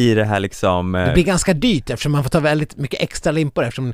i 0.00 0.14
det 0.14 0.24
här 0.24 0.40
liksom 0.40 0.94
eh, 0.94 1.06
Det 1.06 1.12
blir 1.12 1.24
ganska 1.24 1.54
dyrt 1.54 1.90
eftersom 1.90 2.12
man 2.12 2.22
får 2.22 2.30
ta 2.30 2.40
väldigt 2.40 2.76
mycket 2.76 3.02
extra 3.02 3.32
limpor 3.32 3.64
eftersom 3.64 3.92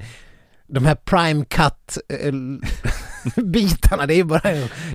de 0.66 0.86
här 0.86 0.94
prime 0.94 1.44
cut 1.44 1.98
eh, 2.08 2.32
bitarna, 3.44 4.06
det 4.06 4.14
är 4.14 4.16
ju 4.16 4.24
bara, 4.24 4.40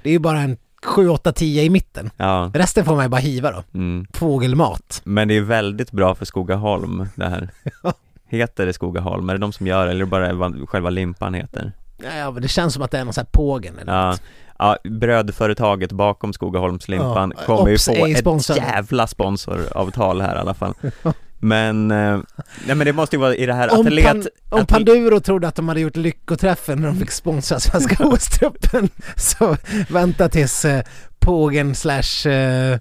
det 0.03 0.09
är 0.09 0.11
ju 0.11 0.19
bara 0.19 0.39
en 0.39 0.57
7, 0.83 1.09
8, 1.09 1.31
10 1.31 1.63
i 1.63 1.69
mitten. 1.69 2.09
Ja, 2.17 2.51
Resten 2.53 2.85
får 2.85 2.95
man 2.95 3.05
ju 3.05 3.09
bara 3.09 3.21
hiva 3.21 3.51
då. 3.51 3.63
mm. 3.73 4.05
Fågelmat. 4.13 5.01
men 5.03 5.27
det 5.27 5.37
är 5.37 5.41
väldigt 5.41 5.91
bra 5.91 6.15
för 6.15 6.25
Skogaholm 6.25 7.07
det 7.15 7.25
här 7.29 7.49
Heter 8.29 8.65
det 8.65 8.73
Skogaholm? 8.73 9.29
Är 9.29 9.33
det 9.33 9.39
de 9.39 9.53
som 9.53 9.67
gör 9.67 9.85
det 9.85 9.91
eller 9.91 10.05
bara 10.05 10.33
vad 10.33 10.69
själva 10.69 10.89
limpan 10.89 11.33
heter? 11.33 11.71
Ja, 12.17 12.31
det 12.31 12.47
känns 12.47 12.73
som 12.73 12.83
att 12.83 12.91
det 12.91 12.97
är 12.97 13.03
någon 13.05 13.13
sån 13.13 13.21
här 13.21 13.31
pågen 13.31 13.79
eller 13.79 13.93
Ja, 13.93 14.09
något. 14.09 14.21
ja 14.59 14.77
brödföretaget 14.83 15.91
bakom 15.91 16.33
Skogaholmslimpan 16.33 17.33
Ja, 17.37 17.45
kommer 17.45 17.69
ju 17.69 17.77
få 17.77 18.05
ett 18.05 18.49
jävla 18.57 19.07
sponsoravtal 19.07 20.21
här 20.21 20.35
i 20.35 20.39
alla 20.39 20.53
fall 20.53 20.73
Men, 21.43 21.91
eh, 21.91 22.19
nej 22.65 22.75
men 22.75 22.79
det 22.85 22.93
måste 22.93 23.15
ju 23.15 23.19
vara 23.19 23.35
i 23.35 23.45
det 23.45 23.53
här 23.53 23.73
Om, 23.79 23.87
atlet... 23.87 24.05
pan, 24.05 24.23
om 24.49 24.59
atlet- 24.59 24.65
Panduro 24.67 25.19
trodde 25.19 25.47
att 25.47 25.55
de 25.55 25.67
hade 25.67 25.79
gjort 25.79 25.95
lyckoträffen 25.95 26.79
när 26.81 26.87
de 26.87 26.97
fick 26.97 27.11
sponsra 27.11 27.59
Svenska 27.59 27.95
OS-truppen 28.07 28.89
så 29.15 29.57
vänta 29.89 30.29
tills 30.29 30.65
eh, 30.65 30.83
Pågen 31.19 31.75
slash 31.75 32.27
eh, 32.31 32.79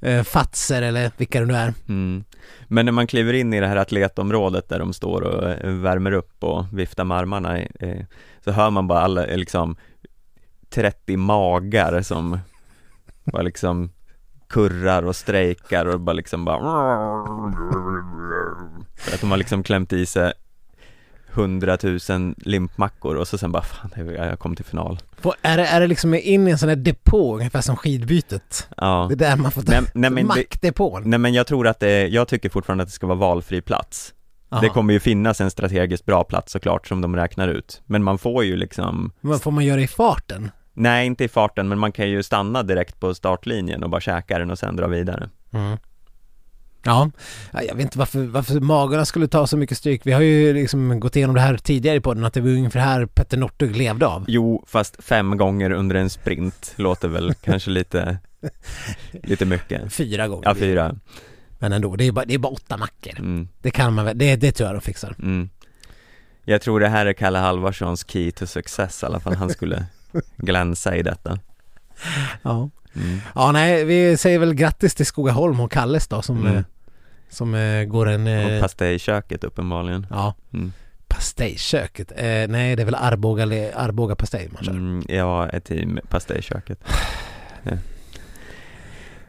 eh, 0.00 0.22
Fatser 0.22 0.82
eller 0.82 1.10
vilka 1.16 1.40
det 1.40 1.46
nu 1.46 1.54
är. 1.54 1.74
Mm. 1.88 2.24
Men 2.68 2.84
när 2.84 2.92
man 2.92 3.06
kliver 3.06 3.32
in 3.32 3.54
i 3.54 3.60
det 3.60 3.66
här 3.66 3.76
atletområdet 3.76 4.68
där 4.68 4.78
de 4.78 4.92
står 4.92 5.22
och 5.22 5.50
eh, 5.50 5.72
värmer 5.72 6.12
upp 6.12 6.44
och 6.44 6.64
viftar 6.72 7.04
med 7.04 7.16
armarna 7.18 7.58
Så 8.44 8.50
hör 8.50 8.70
man 8.70 8.86
bara 8.86 9.00
alla, 9.00 9.26
eh, 9.26 9.38
liksom 9.38 9.76
30 10.70 11.16
magar 11.16 12.02
som 12.02 12.38
bara 13.24 13.42
liksom 13.42 13.90
kurrar 14.48 15.02
och 15.02 15.16
strejkar 15.16 15.86
och 15.86 16.00
bara 16.00 16.12
liksom 16.12 16.44
bara 16.44 16.60
För 18.96 19.14
att 19.14 19.20
de 19.20 19.30
har 19.30 19.38
liksom 19.38 19.62
klämt 19.62 19.92
i 19.92 20.06
sig 20.06 20.32
hundratusen 21.32 22.34
limpmackor 22.38 23.16
och 23.16 23.28
så 23.28 23.38
sen 23.38 23.52
bara 23.52 23.62
fan 23.62 23.90
jag 24.14 24.38
kom 24.38 24.56
till 24.56 24.64
final 24.64 24.98
På, 25.22 25.34
är, 25.42 25.56
det, 25.56 25.66
är 25.66 25.80
det 25.80 25.86
liksom 25.86 26.14
in 26.14 26.48
i 26.48 26.50
en 26.50 26.58
sån 26.58 26.68
här 26.68 26.76
depå 26.76 27.36
ungefär 27.36 27.60
som 27.60 27.76
skidbytet? 27.76 28.68
Ja 28.76 29.06
Det 29.08 29.14
är 29.14 29.30
där 29.30 29.36
man 29.36 29.50
får 29.52 29.62
ta 29.62 29.72
Nej, 29.72 29.82
nej, 29.94 30.10
men 30.10 30.26
mackdepån. 30.26 31.02
Nej 31.06 31.18
men 31.18 31.34
jag 31.34 31.46
tror 31.46 31.66
att 31.66 31.80
det, 31.80 32.06
jag 32.08 32.28
tycker 32.28 32.48
fortfarande 32.48 32.82
att 32.82 32.88
det 32.88 32.94
ska 32.94 33.06
vara 33.06 33.18
valfri 33.18 33.60
plats 33.60 34.14
Aha. 34.52 34.62
Det 34.62 34.68
kommer 34.68 34.92
ju 34.92 35.00
finnas 35.00 35.40
en 35.40 35.50
strategiskt 35.50 36.06
bra 36.06 36.24
plats 36.24 36.52
såklart 36.52 36.86
som 36.86 37.00
de 37.00 37.16
räknar 37.16 37.48
ut 37.48 37.82
Men 37.86 38.02
man 38.02 38.18
får 38.18 38.44
ju 38.44 38.56
liksom 38.56 39.12
Men 39.20 39.38
får 39.38 39.50
man 39.50 39.64
göra 39.64 39.80
i 39.80 39.86
farten? 39.88 40.50
Nej 40.72 41.06
inte 41.06 41.24
i 41.24 41.28
farten 41.28 41.68
men 41.68 41.78
man 41.78 41.92
kan 41.92 42.10
ju 42.10 42.22
stanna 42.22 42.62
direkt 42.62 43.00
på 43.00 43.14
startlinjen 43.14 43.82
och 43.82 43.90
bara 43.90 44.00
käka 44.00 44.38
den 44.38 44.50
och 44.50 44.58
sen 44.58 44.76
dra 44.76 44.86
vidare 44.86 45.30
Mm. 45.52 45.78
Ja, 46.82 47.10
Ja, 47.52 47.62
jag 47.62 47.74
vet 47.74 47.82
inte 47.84 47.98
varför, 47.98 48.22
varför 48.26 48.60
magarna 48.60 49.04
skulle 49.04 49.28
ta 49.28 49.46
så 49.46 49.56
mycket 49.56 49.78
stryk. 49.78 50.00
Vi 50.04 50.12
har 50.12 50.20
ju 50.20 50.52
liksom 50.54 51.00
gått 51.00 51.16
igenom 51.16 51.34
det 51.34 51.40
här 51.40 51.56
tidigare 51.56 51.96
i 51.96 52.00
podden, 52.00 52.24
att 52.24 52.34
det 52.34 52.40
var 52.40 52.48
ungefär 52.50 52.80
här 52.80 53.06
Petter 53.06 53.36
Northug 53.36 53.76
levde 53.76 54.06
av. 54.06 54.24
Jo, 54.28 54.64
fast 54.66 55.04
fem 55.04 55.36
gånger 55.36 55.70
under 55.70 55.96
en 55.96 56.10
sprint 56.10 56.72
låter 56.76 57.08
väl 57.08 57.34
kanske 57.40 57.70
lite 57.70 58.18
Lite 59.22 59.44
mycket 59.46 59.92
Fyra 59.92 60.28
gånger. 60.28 60.48
Ja, 60.48 60.54
fyra 60.54 60.96
Men 61.58 61.72
ändå, 61.72 61.96
det 61.96 62.04
är 62.06 62.12
bara, 62.12 62.24
det 62.24 62.34
är 62.34 62.38
bara 62.38 62.52
åtta 62.52 62.76
mackor. 62.76 63.18
mm, 63.18 63.48
Det 63.62 63.70
kan 63.70 63.94
man 63.94 64.04
väl, 64.04 64.18
det, 64.18 64.36
det 64.36 64.52
tror 64.52 64.66
jag 64.68 64.76
de 64.76 64.80
fixar. 64.80 65.14
mm. 65.18 65.48
Jag 66.44 66.62
tror 66.62 66.80
det 66.80 66.88
här 66.88 67.06
är 67.06 67.12
Kalle 67.12 67.38
Halvarssons 67.38 68.04
key 68.10 68.32
to 68.32 68.46
success 68.46 69.02
i 69.02 69.06
alla 69.06 69.20
fall, 69.20 69.34
han 69.34 69.50
skulle 69.50 69.84
glänsa 70.36 70.96
i 70.96 71.02
detta 71.02 71.38
Ja. 72.42 72.70
Mm. 72.94 73.18
Ja, 73.34 73.52
nej, 73.52 73.84
vi 73.84 74.16
säger 74.16 74.38
väl 74.38 74.54
grattis 74.54 74.94
till 74.94 75.06
Skogaholm 75.06 75.60
och 75.60 75.72
Kalles 75.72 76.08
då 76.08 76.22
som, 76.22 76.40
Mm. 76.40 76.56
eh, 76.56 76.62
som 77.28 77.54
eh, 77.54 77.84
går 77.84 78.08
en... 78.08 78.26
Och 78.26 78.32
Eh, 78.32 78.60
pastejköket 78.60 79.44
uppenbarligen 79.44 80.06
ja, 80.10 80.34
mm. 80.52 80.72
pastejköket. 81.08 82.12
Eh, 82.16 82.48
nej, 82.48 82.76
det 82.76 82.82
är 82.82 82.84
väl 82.84 82.94
Arboga, 82.94 83.44
Arboga 83.74 84.14
pastej 84.16 84.48
man 84.52 84.64
kör. 84.64 84.72
Mm, 84.72 85.02
jag 85.08 85.54
är 85.54 85.60
team 85.60 86.00
pastejköket 86.08 86.84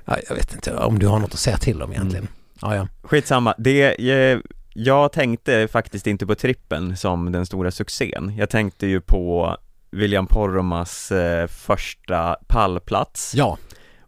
Ja, 0.05 0.17
jag 0.29 0.35
vet 0.35 0.53
inte 0.53 0.75
om 0.75 0.99
du 0.99 1.07
har 1.07 1.19
något 1.19 1.33
att 1.33 1.39
säga 1.39 1.57
till 1.57 1.81
om 1.81 1.91
egentligen. 1.91 2.23
Mm. 2.23 2.33
Ja, 2.61 2.75
ja. 2.75 2.87
Skitsamma, 3.01 3.55
det, 3.57 3.95
jag, 3.99 4.41
jag 4.73 5.11
tänkte 5.11 5.67
faktiskt 5.67 6.07
inte 6.07 6.25
på 6.25 6.35
trippen 6.35 6.97
som 6.97 7.31
den 7.31 7.45
stora 7.45 7.71
succén 7.71 8.33
Jag 8.37 8.49
tänkte 8.49 8.87
ju 8.87 9.01
på 9.01 9.57
William 9.91 10.27
Poromas 10.27 11.11
eh, 11.11 11.47
första 11.47 12.35
pallplats 12.47 13.33
Ja, 13.35 13.57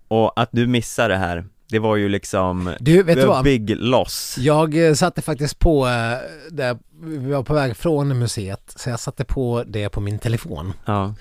Och 0.08 0.40
att 0.42 0.50
du 0.52 0.68
missar 0.68 1.10
det 1.10 1.18
här, 1.18 1.46
det 1.70 1.80
var 1.80 1.96
ju 1.96 2.10
liksom 2.10 2.74
du 2.80 3.04
vet 3.04 3.16
du 3.18 3.26
vad? 3.26 3.44
big 3.44 3.70
loss 3.78 4.36
Jag 4.40 4.88
eh, 4.88 4.94
satte 4.94 5.22
faktiskt 5.22 5.60
på, 5.60 5.88
eh, 5.88 6.18
där, 6.52 6.78
vi 7.04 7.32
var 7.32 7.44
på 7.44 7.54
väg 7.54 7.78
från 7.78 8.20
museet, 8.20 8.74
så 8.76 8.90
jag 8.90 9.00
satte 9.00 9.26
på 9.26 9.64
det 9.68 9.90
på 9.90 10.02
min 10.02 10.20
telefon. 10.20 10.74
Ja, 10.86 11.14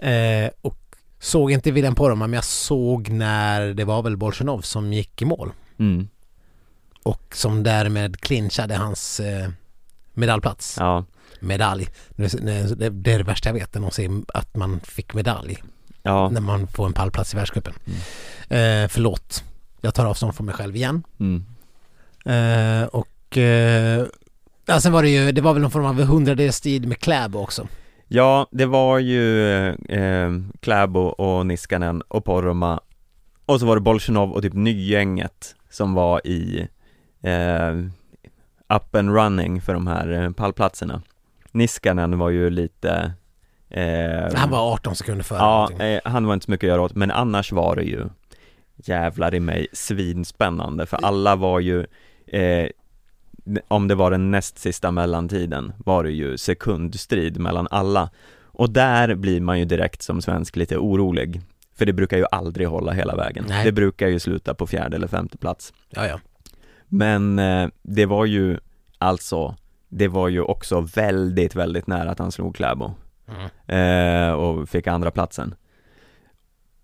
Eh, 0.00 0.50
och 0.60 0.78
såg 1.20 1.50
inte 1.52 1.70
William 1.70 1.94
Poromaa, 1.94 2.26
men 2.28 2.34
jag 2.34 2.44
såg 2.44 3.08
när 3.08 3.74
det 3.74 3.84
var 3.84 4.02
väl 4.02 4.16
Bolsjunov 4.16 4.60
som 4.60 4.92
gick 4.92 5.22
i 5.22 5.24
mål. 5.24 5.52
mm, 5.78 6.08
Och 7.02 7.22
som 7.36 7.62
därmed 7.62 8.20
clinchade 8.20 8.74
hans 8.76 9.20
eh, 9.20 9.48
medaljplats. 10.14 10.76
ja, 10.78 11.04
Medalj. 11.40 11.88
Det, 12.16 12.34
är 13.12 13.18
det 13.18 13.22
värsta 13.22 13.48
jag 13.48 13.54
vet, 13.54 13.74
när 13.74 13.80
någon 13.80 13.90
säger 13.90 14.10
att 14.34 14.56
man 14.56 14.80
fick 14.80 15.14
medalj. 15.14 15.62
ja, 16.02 16.28
När 16.28 16.40
man 16.40 16.66
får 16.66 16.86
en 16.86 16.92
pallplats 16.92 17.34
i 17.34 17.36
världscupen. 17.36 17.74
Mm. 17.86 18.84
Eh, 18.84 18.88
förlåt, 18.88 19.44
jag 19.80 19.94
tar 19.94 20.06
avstånd 20.06 20.34
från 20.34 20.46
mig 20.46 20.54
själv 20.54 20.76
igen. 20.76 21.02
mm, 21.20 21.44
Eh, 22.24 22.84
och 22.86 23.38
eh, 23.38 24.06
ja, 24.66 24.80
sen 24.80 24.92
var 24.92 25.02
det 25.02 25.08
ju, 25.08 25.32
det 25.32 25.40
var 25.40 25.52
väl 25.52 25.62
någon 25.62 25.70
form 25.70 25.84
av 25.84 26.02
hundradels 26.02 26.60
tid 26.60 26.88
med 26.88 26.98
Kläbo 26.98 27.38
också. 27.38 27.68
ja 28.08 28.46
det 28.50 28.66
var 28.66 28.98
ju 28.98 29.48
eh, 29.70 30.30
Kläbo 30.60 31.00
och 31.00 31.46
Niskanen 31.46 32.02
och 32.08 32.24
Poroma 32.24 32.80
Och 33.46 33.60
så 33.60 33.66
var 33.66 33.76
det 33.76 33.80
Bolsjunov 33.80 34.32
och 34.32 34.42
typ 34.42 34.52
Nygänget 34.54 35.54
som 35.70 35.94
var 35.94 36.26
i 36.26 36.68
eh, 37.22 37.74
up 38.76 38.94
and 38.94 39.14
running 39.14 39.60
för 39.60 39.74
de 39.74 39.86
här 39.86 40.08
eh, 40.22 40.30
pallplatserna 40.30 41.02
Niskanen 41.52 42.18
var 42.18 42.30
ju 42.30 42.50
lite 42.50 43.12
eh, 43.70 44.34
Han 44.34 44.50
var 44.50 44.72
18 44.72 44.96
sekunder 44.96 45.24
före. 45.24 45.38
Ja, 45.38 45.70
eh, 45.84 46.00
han 46.04 46.26
var 46.26 46.34
inte 46.34 46.44
så 46.46 46.50
mycket 46.50 46.66
att 46.66 46.68
göra 46.68 46.82
åt, 46.82 46.94
men 46.94 47.10
annars 47.10 47.52
var 47.52 47.76
det 47.76 47.82
ju 47.82 48.08
jävlar 48.76 49.34
i 49.34 49.40
mig 49.40 49.66
svinspännande 49.72 50.86
för 50.86 50.98
alla 51.02 51.36
var 51.36 51.60
ju 51.60 51.86
eh, 52.26 52.68
om 53.68 53.88
det 53.88 53.94
var 53.94 54.10
den 54.10 54.30
näst 54.30 54.58
sista 54.58 54.90
mellantiden 54.90 55.72
var 55.84 56.04
det 56.04 56.10
ju 56.10 56.38
sekundstrid 56.38 57.40
mellan 57.40 57.68
alla 57.70 58.10
och 58.42 58.70
där 58.70 59.14
blir 59.14 59.40
man 59.40 59.58
ju 59.58 59.64
direkt 59.64 60.02
som 60.02 60.22
svensk 60.22 60.56
lite 60.56 60.78
orolig 60.78 61.40
för 61.74 61.86
det 61.86 61.92
brukar 61.92 62.16
ju 62.16 62.24
aldrig 62.30 62.68
hålla 62.68 62.92
hela 62.92 63.16
vägen. 63.16 63.44
Nej. 63.48 63.64
Det 63.64 63.72
brukar 63.72 64.08
ju 64.08 64.18
sluta 64.18 64.54
på 64.54 64.66
fjärde 64.66 64.96
eller 64.96 65.08
femte 65.08 65.38
plats. 65.38 65.72
ja, 65.90 66.06
ja. 66.06 66.20
Men 66.88 67.38
eh, 67.38 67.68
det 67.82 68.06
var 68.06 68.24
ju 68.24 68.58
alltså, 68.98 69.56
det 69.88 70.08
var 70.08 70.28
ju 70.28 70.40
också 70.40 70.80
väldigt, 70.80 71.54
väldigt 71.54 71.86
nära 71.86 72.10
att 72.10 72.18
han 72.18 72.32
slog 72.32 72.56
Kläbo. 72.56 72.94
Mm. 73.28 73.48
eh, 73.66 74.32
och 74.32 74.68
fick 74.68 74.86
andra 74.86 75.10
platsen. 75.10 75.54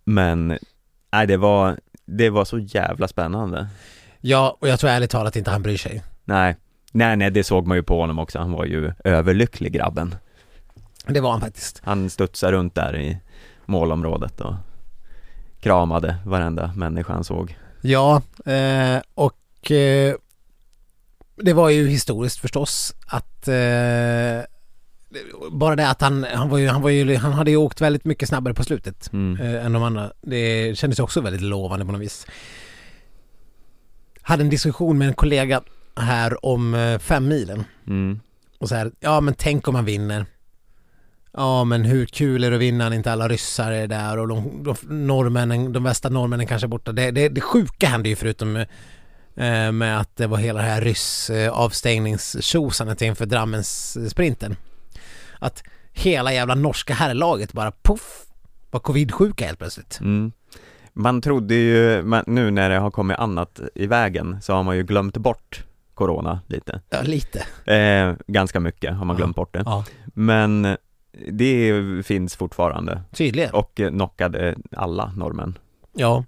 Men, 0.05 0.59
nej 1.13 1.27
det 1.27 1.37
var, 1.37 1.77
det 2.05 2.31
var 2.31 2.45
så 2.45 2.59
jävla 2.59 3.09
spännande. 3.09 3.67
Ja, 4.21 4.57
och 4.61 4.69
jag 4.69 4.81
tror 4.81 4.91
ärligt 4.91 5.11
talat 5.11 5.37
inte 5.37 5.51
han 5.51 5.63
bryr 5.63 5.77
sig. 5.77 6.03
Nej, 6.25 6.57
nej 6.93 7.17
nej 7.17 7.31
det 7.31 7.45
såg 7.45 7.67
man 7.67 7.77
ju 7.77 7.83
på 7.83 8.01
honom 8.01 8.19
också, 8.19 8.39
han 8.39 8.53
var 8.53 8.65
ju 8.65 8.93
överlycklig 9.05 9.73
grabben. 9.73 10.15
Det 11.07 11.21
var 11.21 11.31
han 11.31 11.41
faktiskt. 11.41 11.81
Han 11.85 12.11
studsade 12.11 12.53
runt 12.53 12.75
där 12.75 12.97
i 12.97 13.19
målområdet 13.67 14.41
och 14.41 14.55
kramade 15.61 16.17
varenda 16.25 16.73
människa 16.77 17.13
han 17.13 17.25
såg. 17.25 17.59
Ja, 17.81 18.23
eh, 18.45 19.03
och 19.15 19.71
eh, 19.71 20.15
det 21.37 21.53
var 21.53 21.69
ju 21.71 21.89
historiskt 21.89 22.39
förstås 22.39 22.95
att 23.07 23.49
eh, 23.49 24.45
bara 25.51 25.77
det 25.77 25.89
att 25.89 26.01
han, 26.01 26.27
han 26.35 26.49
var 26.49 26.59
ju, 26.59 26.69
han 26.69 26.83
var 26.83 26.91
ju, 26.91 27.17
han 27.17 27.33
hade 27.33 27.51
ju 27.51 27.57
åkt 27.57 27.81
väldigt 27.81 28.05
mycket 28.05 28.29
snabbare 28.29 28.55
på 28.55 28.65
slutet 28.65 29.13
mm. 29.13 29.41
eh, 29.41 29.67
än 29.67 29.73
de 29.73 29.83
andra. 29.83 30.13
Det 30.23 30.79
kändes 30.79 30.99
också 30.99 31.21
väldigt 31.21 31.43
lovande 31.43 31.87
på 31.87 31.93
något 31.93 32.01
vis. 32.01 32.27
Hade 34.23 34.43
en 34.43 34.51
diskussion 34.51 34.99
med 34.99 35.09
en 35.09 35.15
kollega 35.15 35.63
här 35.97 36.45
om 36.47 36.75
eh, 36.75 36.99
fem 36.99 37.29
milen 37.29 37.65
Mm. 37.87 38.21
och 38.59 38.69
så 38.69 38.75
här, 38.75 38.93
ja 39.01 39.21
men 39.21 39.35
tänk 39.35 39.69
om 39.69 39.75
man 39.75 39.85
vinner. 39.85 40.27
Ja 41.33 41.65
men 41.65 41.85
hur 41.85 42.07
kul 42.07 42.45
är 42.45 42.51
det 42.51 42.57
att 42.57 42.63
vinna 42.63 42.89
när 42.89 42.97
inte 42.97 43.13
alla 43.13 43.29
ryssar 43.29 43.73
är 43.73 43.87
där 43.87 44.19
och 44.19 44.29
de, 44.29 44.63
de 44.65 45.07
norrmännen, 45.07 45.73
de 45.73 45.85
värsta 45.85 46.09
norrmännen 46.09 46.47
kanske 46.47 46.67
är 46.67 46.69
borta. 46.69 46.93
Det, 46.93 47.11
det, 47.11 47.29
det 47.29 47.41
sjuka 47.41 47.87
hände 47.87 48.09
ju 48.09 48.17
förutom 48.17 48.65
eh, 49.37 49.73
med 49.73 50.01
att 50.01 50.17
det 50.17 50.27
var 50.27 50.39
hela 50.39 50.61
det 50.61 50.67
här 50.69 50.81
ryss 50.81 51.31
eh, 51.31 51.53
avstängningstjosandet 51.53 53.03
inför 53.03 53.27
Drammens 53.27 53.97
eh, 53.97 54.07
sprinten. 54.07 54.57
Att 55.39 55.63
hela 55.93 56.33
jävla 56.33 56.55
norska 56.55 56.95
herrlaget 56.95 57.53
bara 57.53 57.71
poff 57.71 58.25
var 58.71 58.81
covid-sjuka 58.81 59.47
helt 59.47 59.59
plötsligt. 59.59 59.99
Mm. 60.01 60.33
Man 60.93 61.21
trodde 61.21 61.55
ju, 61.55 62.03
man, 62.03 62.25
nu 62.27 62.51
när 62.51 62.71
det 62.71 62.79
har 62.79 62.91
kommit 62.91 63.19
annat 63.19 63.61
i 63.75 63.87
vägen 63.87 64.39
så 64.43 64.53
har 64.53 64.63
man 64.63 64.77
ju 64.77 64.83
glömt 64.83 65.17
bort 65.17 65.65
Corona 65.95 66.41
lite 66.47 66.81
Ja, 66.91 67.03
lite. 67.03 67.39
eh, 67.73 68.15
Ganska 68.27 68.61
mycket 68.61 68.95
har 68.97 69.05
man 69.05 69.15
Ja. 69.15 69.19
glömt 69.19 69.37
bort 69.37 69.53
det 69.53 69.63
Ja, 69.67 69.85
Men 70.05 70.77
det 71.33 71.83
finns 72.07 72.37
fortfarande 72.37 73.03
tydligen. 73.13 73.51
och 73.55 73.75
knockade 73.75 74.55
alla 74.77 75.13
norrmän 75.17 75.59
Ja. 75.93 76.25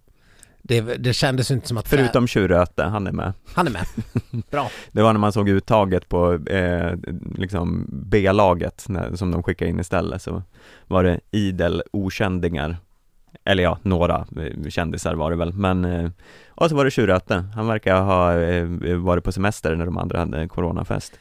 Det, 0.68 0.80
det 0.80 1.12
kändes 1.12 1.50
inte 1.50 1.68
som 1.68 1.76
att... 1.76 1.88
Förutom 1.88 2.26
Tjuröte, 2.26 2.82
han 2.82 3.06
är 3.06 3.12
med 3.12 3.32
Han 3.54 3.66
är 3.66 3.70
med. 3.70 3.86
Bra. 4.50 4.70
Det 4.92 5.02
var 5.02 5.12
när 5.12 5.20
man 5.20 5.32
såg 5.32 5.48
uttaget 5.48 6.08
på 6.08 6.34
eh, 6.34 6.92
liksom 7.38 7.86
B-laget 7.88 8.86
som 9.14 9.30
de 9.30 9.42
skickade 9.42 9.70
in 9.70 9.80
istället 9.80 10.22
så 10.22 10.42
var 10.86 11.04
det 11.04 11.20
idel 11.30 11.82
okändingar 11.92 12.76
Eller 13.44 13.62
ja, 13.62 13.78
några 13.82 14.26
eh, 14.36 14.68
kändisar 14.68 15.14
var 15.14 15.30
det 15.30 15.36
väl 15.36 15.52
men 15.52 15.84
eh, 15.84 16.10
Och 16.50 16.68
så 16.68 16.76
var 16.76 16.84
det 16.84 16.90
Tjuröte, 16.90 17.44
han 17.54 17.66
verkar 17.66 18.00
ha 18.00 18.34
eh, 18.38 18.96
varit 18.96 19.24
på 19.24 19.32
semester 19.32 19.76
när 19.76 19.86
de 19.86 19.98
andra 19.98 20.18
hade 20.18 20.48
coronafest 20.48 21.18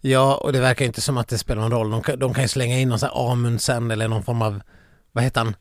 Ja, 0.00 0.40
och 0.42 0.52
det 0.52 0.60
verkar 0.60 0.84
inte 0.84 1.00
som 1.00 1.16
att 1.16 1.28
det 1.28 1.38
spelar 1.38 1.62
någon 1.62 1.70
roll. 1.70 1.90
De 1.90 2.02
kan, 2.02 2.18
de 2.18 2.34
kan 2.34 2.44
ju 2.44 2.48
slänga 2.48 2.78
in 2.78 2.88
någon 2.88 2.98
sån 2.98 3.08
här 3.14 3.32
Amundsen 3.32 3.90
eller 3.90 4.08
någon 4.08 4.22
form 4.22 4.42
av, 4.42 4.60
vad 5.12 5.24
heter 5.24 5.40
han? 5.40 5.54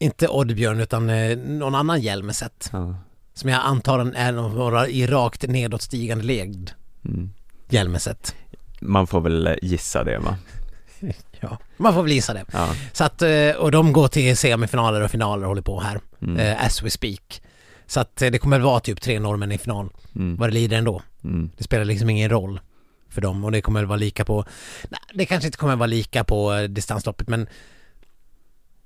Eh, 0.00 0.04
inte 0.06 0.28
Oddbjörn 0.28 0.80
utan 0.80 1.10
eh, 1.10 1.36
någon 1.38 1.74
annan 1.74 2.00
Hjelmeset. 2.00 2.68
ja. 2.72 2.94
Som 3.34 3.50
jag 3.50 3.60
antar 3.64 4.12
är 4.16 4.32
någon 4.32 4.86
i 4.88 5.06
rakt 5.06 5.48
nedåtstigande 5.48 6.24
led. 6.24 6.70
mm. 7.04 7.30
Hjelmeset. 7.68 8.34
Man 8.80 9.06
får 9.06 9.20
väl 9.20 9.58
gissa 9.62 10.04
det 10.04 10.18
va? 10.18 10.36
Ja, 11.40 11.58
man 11.76 11.94
får 11.94 12.02
väl 12.02 12.12
gissa 12.12 12.34
det. 12.34 12.44
Ja, 12.52 12.74
Så 12.92 13.04
att, 13.04 13.22
eh, 13.22 13.50
och 13.58 13.70
de 13.70 13.92
går 13.92 14.08
till 14.08 14.36
semifinaler 14.36 15.00
och 15.00 15.10
finaler 15.10 15.42
och 15.42 15.48
håller 15.48 15.62
på 15.62 15.80
här. 15.80 16.00
mm. 16.22 16.36
Eh, 16.36 16.64
as 16.66 16.82
we 16.82 16.90
speak. 16.90 17.42
Så 17.86 18.00
att 18.00 18.22
eh, 18.22 18.30
det 18.30 18.38
kommer 18.38 18.58
vara 18.60 18.80
typ 18.80 19.00
tre 19.00 19.20
norrmän 19.20 19.52
i 19.52 19.58
final. 19.58 19.88
Mm. 20.16 20.36
Vad 20.36 20.48
det 20.48 20.52
lider 20.54 20.76
ändå. 20.78 21.02
Mm. 21.24 21.50
Det 21.56 21.64
spelar 21.64 21.84
liksom 21.84 22.10
ingen 22.10 22.30
roll 22.30 22.60
för 23.08 23.20
dem 23.20 23.44
och 23.44 23.52
det 23.52 23.60
kommer 23.60 23.84
vara 23.84 23.96
lika 23.96 24.24
på, 24.24 24.44
nej, 24.88 25.00
det 25.14 25.26
kanske 25.26 25.46
inte 25.48 25.58
kommer 25.58 25.76
vara 25.76 25.86
lika 25.86 26.24
på 26.24 26.54
eh, 26.54 26.62
distansloppet 26.68 27.28
men 27.28 27.46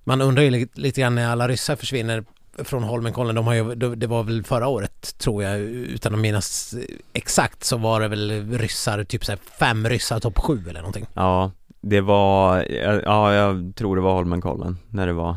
man 0.05 0.21
undrar 0.21 0.43
ju 0.43 0.51
li- 0.51 0.69
lite 0.75 1.01
grann 1.01 1.15
när 1.15 1.29
alla 1.29 1.49
ryssar 1.49 1.77
försvinner 1.77 2.25
från 2.59 2.83
Holmenkollen, 2.83 3.35
de 3.35 3.47
har 3.47 3.55
ju, 3.55 3.75
det 3.75 4.07
var 4.07 4.23
väl 4.23 4.45
förra 4.45 4.67
året 4.69 5.19
tror 5.19 5.43
jag, 5.43 5.61
utan 5.61 6.15
att 6.15 6.21
minnas 6.21 6.75
exakt 7.13 7.65
så 7.65 7.77
var 7.77 8.01
det 8.01 8.09
väl 8.09 8.53
ryssar, 8.59 9.05
typ 9.05 9.25
så 9.25 9.33
här 9.33 9.39
fem 9.59 9.89
ryssar 9.89 10.21
topp 10.21 10.39
sju 10.39 10.65
eller 10.69 10.81
någonting. 10.81 11.07
Ja, 11.15 11.51
det 11.81 12.01
var, 12.01 12.67
ja 13.05 13.35
jag 13.35 13.73
tror 13.77 13.97
det 13.97 14.03
var 14.03 14.13
Holmenkollen 14.15 14.79
när 14.91 15.07
det 15.07 15.13
var 15.13 15.37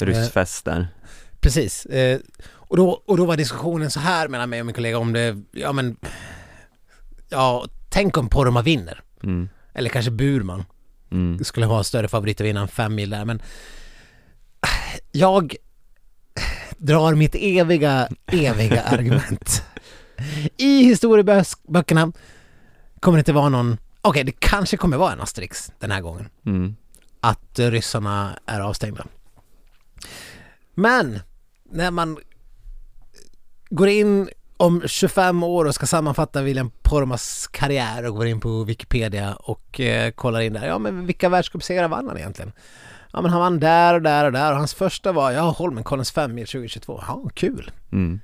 ryssfest 0.00 0.64
där. 0.64 0.88
Precis. 1.40 1.86
Eh, 1.86 2.18
och, 2.50 2.76
då, 2.76 3.02
och 3.06 3.16
då 3.16 3.24
var 3.26 3.36
diskussionen 3.36 3.90
så 3.90 4.00
här 4.00 4.28
mellan 4.28 4.50
mig 4.50 4.60
och 4.60 4.66
min 4.66 4.74
kollega 4.74 4.98
om 4.98 5.12
det, 5.12 5.42
ja 5.52 5.72
men, 5.72 5.96
ja, 7.28 7.64
tänk 7.90 8.16
om 8.16 8.28
Poromaa 8.28 8.62
vinner. 8.62 9.00
Mm. 9.22 9.48
Eller 9.74 9.90
kanske 9.90 10.10
Burman 10.10 10.64
Mm. 11.10 11.44
skulle 11.44 11.66
vara 11.66 11.84
större 11.84 12.08
favorit 12.08 12.40
att 12.40 12.46
vinna 12.46 12.60
en 12.60 12.68
fem 12.68 12.94
mil 12.94 13.10
där, 13.10 13.24
men 13.24 13.42
jag 15.12 15.56
drar 16.78 17.14
mitt 17.14 17.34
eviga, 17.34 18.08
eviga 18.26 18.82
argument. 18.86 19.62
I 20.56 20.82
historieböckerna 20.82 22.12
kommer 23.00 23.18
det 23.18 23.20
inte 23.20 23.32
vara 23.32 23.48
någon, 23.48 23.76
okej 24.02 24.24
det 24.24 24.32
kanske 24.32 24.76
kommer 24.76 24.96
vara 24.96 25.12
en 25.12 25.20
Asterix 25.20 25.72
den 25.78 25.90
här 25.90 26.00
gången, 26.00 26.28
Mm. 26.46 26.76
att 27.20 27.58
ryssarna 27.58 28.38
är 28.46 28.60
avstängda. 28.60 29.06
Men 30.74 31.20
när 31.70 31.90
man 31.90 32.18
går 33.70 33.88
in 33.88 34.28
om 34.56 34.82
25 34.86 35.42
år 35.42 35.64
och 35.64 35.74
ska 35.74 35.86
sammanfatta 35.86 36.42
William 36.42 36.70
Poromas 36.82 37.46
karriär 37.46 38.06
och 38.06 38.14
går 38.14 38.26
in 38.26 38.40
på 38.40 38.64
Wikipedia 38.64 39.34
och 39.34 39.80
eh, 39.80 40.10
kollar 40.10 40.40
in 40.40 40.52
där, 40.52 40.66
ja 40.66 40.78
men 40.78 41.06
vilka 41.06 41.28
världscupsegrar 41.28 41.88
vann 41.88 42.08
han 42.08 42.18
egentligen? 42.18 42.52
Ja 43.12 43.20
men 43.22 43.30
han 43.30 43.40
vann 43.40 43.60
där 43.60 43.94
och 43.94 44.02
där 44.02 44.24
och 44.24 44.32
där 44.32 44.52
och 44.52 44.58
hans 44.58 44.74
första 44.74 45.12
var, 45.12 45.30
ja 45.30 45.40
Holmenkollens 45.50 46.10
5 46.12 46.34
mil 46.34 46.46
2022, 46.46 47.02
ja 47.08 47.30
kul. 47.34 47.70
Mm. 47.92 48.20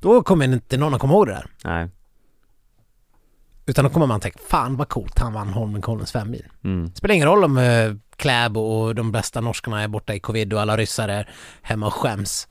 Då 0.00 0.22
kommer 0.22 0.44
inte 0.44 0.76
någon 0.76 0.94
att 0.94 1.00
komma 1.00 1.12
ihåg 1.12 1.26
det 1.26 1.32
där. 1.32 1.46
Nej. 1.64 1.88
Utan 3.66 3.84
då 3.84 3.90
kommer 3.90 4.06
man 4.06 4.20
tänka, 4.20 4.38
fan 4.48 4.76
vad 4.76 4.88
coolt 4.88 5.18
han 5.18 5.32
vann 5.32 5.48
Holmenkollens 5.48 6.12
5 6.12 6.30
mil. 6.30 6.46
Mm. 6.64 6.94
Spelar 6.94 7.14
ingen 7.14 7.28
roll 7.28 7.44
om 7.44 7.58
eh, 7.58 7.92
Kläbo 8.16 8.60
och 8.60 8.94
de 8.94 9.12
bästa 9.12 9.40
norskarna 9.40 9.82
är 9.82 9.88
borta 9.88 10.14
i 10.14 10.20
covid 10.20 10.52
och 10.52 10.60
alla 10.60 10.76
ryssar 10.76 11.08
är 11.08 11.30
hemma 11.62 11.86
och 11.86 11.94
skäms. 11.94 12.48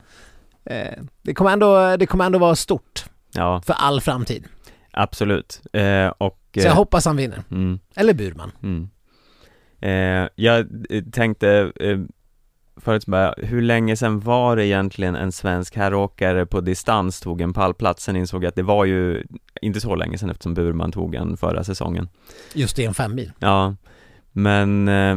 Eh, 0.64 1.02
det, 1.22 1.34
kommer 1.34 1.50
ändå, 1.50 1.96
det 1.96 2.06
kommer 2.06 2.24
ändå 2.24 2.38
vara 2.38 2.56
stort 2.56 3.04
Ja, 3.32 3.62
för 3.66 3.74
all 3.74 4.00
framtid. 4.00 4.44
absolut. 4.90 5.62
Eh, 5.72 6.06
och... 6.06 6.38
Så 6.54 6.60
jag 6.66 6.74
hoppas 6.74 7.04
han 7.04 7.16
vinner. 7.16 7.42
mm. 7.50 7.78
Eller 7.96 8.14
Burman. 8.14 8.52
Mm. 8.62 8.90
Eh, 9.80 10.28
jag 10.34 10.66
eh, 10.90 11.04
tänkte 11.12 11.72
eh, 11.80 11.98
förut 12.76 13.06
bara, 13.06 13.34
hur 13.36 13.62
länge 13.62 13.96
sedan 13.96 14.20
var 14.20 14.56
det 14.56 14.66
egentligen 14.66 15.16
en 15.16 15.32
svensk 15.32 15.76
herråkare 15.76 16.46
på 16.46 16.60
distans 16.60 17.20
tog 17.20 17.40
en 17.40 17.52
pallplats? 17.52 18.04
Sen 18.04 18.16
insåg 18.16 18.44
jag 18.44 18.48
att 18.48 18.54
det 18.54 18.62
var 18.62 18.84
ju 18.84 19.24
inte 19.60 19.80
så 19.80 19.94
länge 19.94 20.18
sedan 20.18 20.30
eftersom 20.30 20.54
Burman 20.54 20.92
tog 20.92 21.14
en 21.14 21.36
förra 21.36 21.64
säsongen. 21.64 22.08
Just 22.54 22.78
i 22.78 22.84
en 22.84 22.94
fem 22.94 23.14
mil. 23.14 23.32
Ja, 23.38 23.74
men 24.32 24.88
eh, 24.88 25.16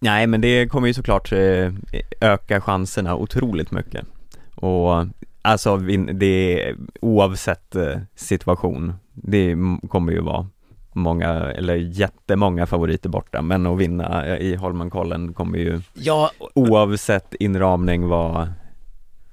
Nej 0.00 0.26
men 0.26 0.40
det 0.40 0.68
kommer 0.68 0.88
ju 0.88 0.94
såklart 0.94 1.32
eh, 1.32 1.72
öka 2.20 2.60
chanserna 2.60 3.16
otroligt 3.16 3.70
mycket 3.70 4.06
och 4.54 5.06
alltså 5.42 5.76
det 6.12 6.62
är 6.68 6.76
oavsett 7.00 7.76
eh, 7.76 7.98
situation 8.14 8.94
Det 9.12 9.56
kommer 9.88 10.12
ju 10.12 10.20
vara 10.20 10.46
många, 10.92 11.28
eller 11.28 11.74
jättemånga 11.74 12.66
favoriter 12.66 13.08
borta 13.08 13.42
men 13.42 13.66
att 13.66 13.78
vinna 13.78 14.26
eh, 14.26 14.36
i 14.36 14.56
Holmenkollen 14.56 15.34
kommer 15.34 15.58
ju 15.58 15.80
Ja, 15.94 16.30
oavsett 16.54 17.34
inramning 17.34 18.08
vara 18.08 18.52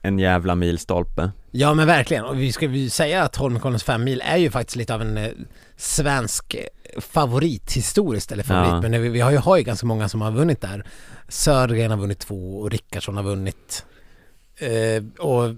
en 0.01 0.19
jävla 0.19 0.55
milstolpe 0.55 1.31
ja 1.57 1.73
men 1.73 1.87
verkligen. 1.87 2.25
Och 2.25 2.39
vi 2.39 2.51
ska 2.51 2.65
ju 2.65 2.89
säga 2.89 3.23
att 3.23 3.35
Holmenkollens 3.35 3.83
fem 3.83 4.03
mil 4.03 4.21
är 4.25 4.37
ju 4.37 4.51
faktiskt 4.51 4.75
lite 4.75 4.93
av 4.93 5.01
en 5.01 5.17
eh, 5.17 5.31
svensk 5.75 6.53
eh, 6.53 7.01
favorit 7.01 7.73
historiskt, 7.73 8.31
eller 8.31 8.43
favorit. 8.43 8.71
Ja. 8.71 8.81
Men 8.81 8.91
det, 8.91 8.99
vi 8.99 9.19
har 9.19 9.31
ju, 9.31 9.37
har 9.37 9.57
ju 9.57 9.63
ganska 9.63 9.85
många 9.85 10.09
som 10.09 10.21
har 10.21 10.31
vunnit 10.31 10.61
där. 10.61 10.85
Södergren 11.27 11.91
har 11.91 11.97
vunnit 11.97 12.19
två 12.19 12.59
och 12.59 12.71
Rickardsson 12.71 13.17
har 13.17 13.23
vunnit. 13.23 13.85
Eh, 14.59 15.25
och 15.25 15.55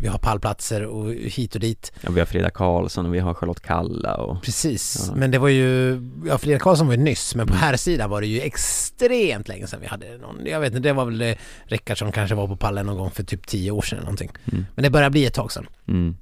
vi 0.00 0.08
har 0.08 0.18
pallplatser 0.18 0.84
och 0.84 1.12
hit 1.12 1.54
och 1.54 1.60
dit. 1.60 1.92
ja, 2.00 2.10
Vi 2.12 2.18
har 2.20 2.26
Frida 2.26 2.50
Karlsson 2.50 3.06
och 3.06 3.14
vi 3.14 3.18
har 3.18 3.34
Charlotte 3.34 3.60
Kalla 3.62 4.14
och 4.14 4.42
Precis, 4.42 5.04
Ja. 5.08 5.14
men 5.16 5.30
det 5.30 5.38
var 5.38 5.48
ju, 5.48 6.00
ja 6.26 6.38
Frida 6.38 6.58
Karlsson 6.58 6.86
var 6.86 6.94
ju 6.94 7.00
nyss, 7.02 7.34
men 7.34 7.46
på 7.46 7.52
Mm. 7.52 7.60
här 7.62 7.76
sidan 7.76 8.10
var 8.10 8.20
det 8.20 8.26
ju 8.26 8.40
extremt 8.40 9.48
länge 9.48 9.66
sedan 9.66 9.80
vi 9.80 9.86
hade 9.86 10.18
någon, 10.18 10.46
jag 10.46 10.60
vet 10.60 10.68
inte, 10.74 10.88
det 10.88 10.92
var 10.92 11.04
väl 11.04 11.18
det 11.18 11.36
Rickardsson 11.64 12.12
kanske 12.12 12.34
var 12.34 12.46
på 12.46 12.56
pallen 12.56 12.86
någon 12.86 12.96
gång 12.98 13.10
för 13.10 13.22
typ 13.22 13.46
tio 13.46 13.70
år 13.70 13.82
sedan 13.82 13.96
eller 13.98 14.04
någonting. 14.06 14.30
mm. 14.52 14.66
Men 14.74 14.82
det 14.82 14.90
börjar 14.90 15.10
bli 15.10 15.26
ett 15.26 15.34
tag 15.34 15.52
sedan. 15.52 15.66
Mm. 15.88 16.16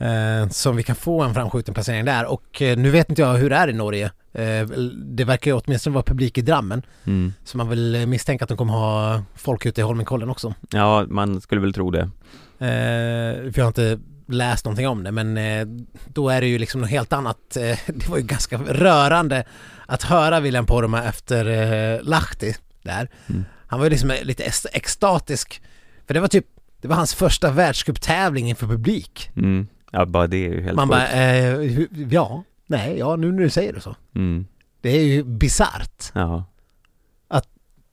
Eh, 0.00 0.48
så 0.48 0.70
om 0.70 0.76
vi 0.76 0.82
kan 0.82 0.96
få 0.96 1.22
en 1.22 1.34
framskjuten 1.34 1.74
placering 1.74 2.04
där 2.04 2.26
och 2.26 2.62
eh, 2.62 2.76
nu 2.78 2.90
vet 2.90 3.08
inte 3.10 3.22
jag 3.22 3.34
hur 3.34 3.50
det 3.50 3.56
är 3.56 3.68
i 3.68 3.72
Norge. 3.72 4.04
Eh, 4.32 4.66
det 5.04 5.24
verkar 5.24 5.50
ju 5.50 5.56
åtminstone 5.64 5.94
vara 5.94 6.04
publik 6.04 6.38
i 6.38 6.42
Drammen, 6.42 6.82
Mm. 7.06 7.32
så 7.44 7.56
man 7.56 7.68
vill 7.68 7.94
eh, 7.94 8.06
misstänka 8.06 8.44
att 8.44 8.48
de 8.48 8.58
kommer 8.58 8.72
ha 8.72 9.22
folk 9.36 9.66
ute 9.66 9.80
i 9.80 9.84
Holmenkollen 9.84 10.30
också. 10.30 10.54
Ja, 10.70 11.06
man 11.08 11.40
skulle 11.40 11.60
väl 11.60 11.72
tro 11.72 11.90
det 11.90 12.10
för 12.58 13.52
jag 13.58 13.64
har 13.64 13.68
inte 13.68 13.98
läst 14.28 14.64
någonting 14.64 14.88
om 14.88 15.02
det 15.04 15.12
men 15.12 15.36
eh, 15.36 15.66
då 16.06 16.28
är 16.28 16.40
det 16.40 16.46
ju 16.46 16.58
liksom 16.58 16.80
något 16.80 16.90
helt 16.90 17.12
annat. 17.12 17.56
Eh, 17.56 17.78
det 17.86 18.08
var 18.08 18.16
ju 18.18 18.22
ganska 18.22 18.58
rörande 18.58 19.44
att 19.86 20.02
höra 20.02 20.40
William 20.40 20.66
Poromaa 20.66 21.04
efter 21.04 21.46
eh, 21.46 22.02
Lahti 22.02 22.54
där. 22.82 23.08
Mm. 23.26 23.44
Han 23.66 23.78
var 23.78 23.86
ju 23.86 23.90
liksom 23.90 24.12
lite 24.22 24.44
ex- 24.44 24.66
extatisk. 24.72 25.62
För 26.06 26.14
det 26.14 26.20
var 26.20 26.28
typ, 26.28 26.46
det 26.80 26.88
var 26.88 26.96
hans 26.96 27.14
första 27.14 27.50
världscuptävling 27.50 28.48
inför 28.48 28.66
publik. 28.66 29.30
mm. 29.36 29.66
Ja, 29.90 30.04
bara 30.06 30.26
det 30.26 30.36
är 30.36 30.50
ju 30.50 30.62
helt 30.62 30.76
Man 30.76 30.88
bara, 30.88 31.08
eh, 31.08 31.82
ja, 32.10 32.44
nej, 32.66 32.98
ja 32.98 33.16
nu 33.16 33.32
när 33.32 33.42
du 33.42 33.50
säger 33.50 33.72
det 33.72 33.80
så. 33.80 33.96
mm. 34.14 34.46
Det 34.80 34.90
är 34.90 35.04
ju 35.04 35.24
bisarrt 35.24 36.04
Ja, 36.12 36.44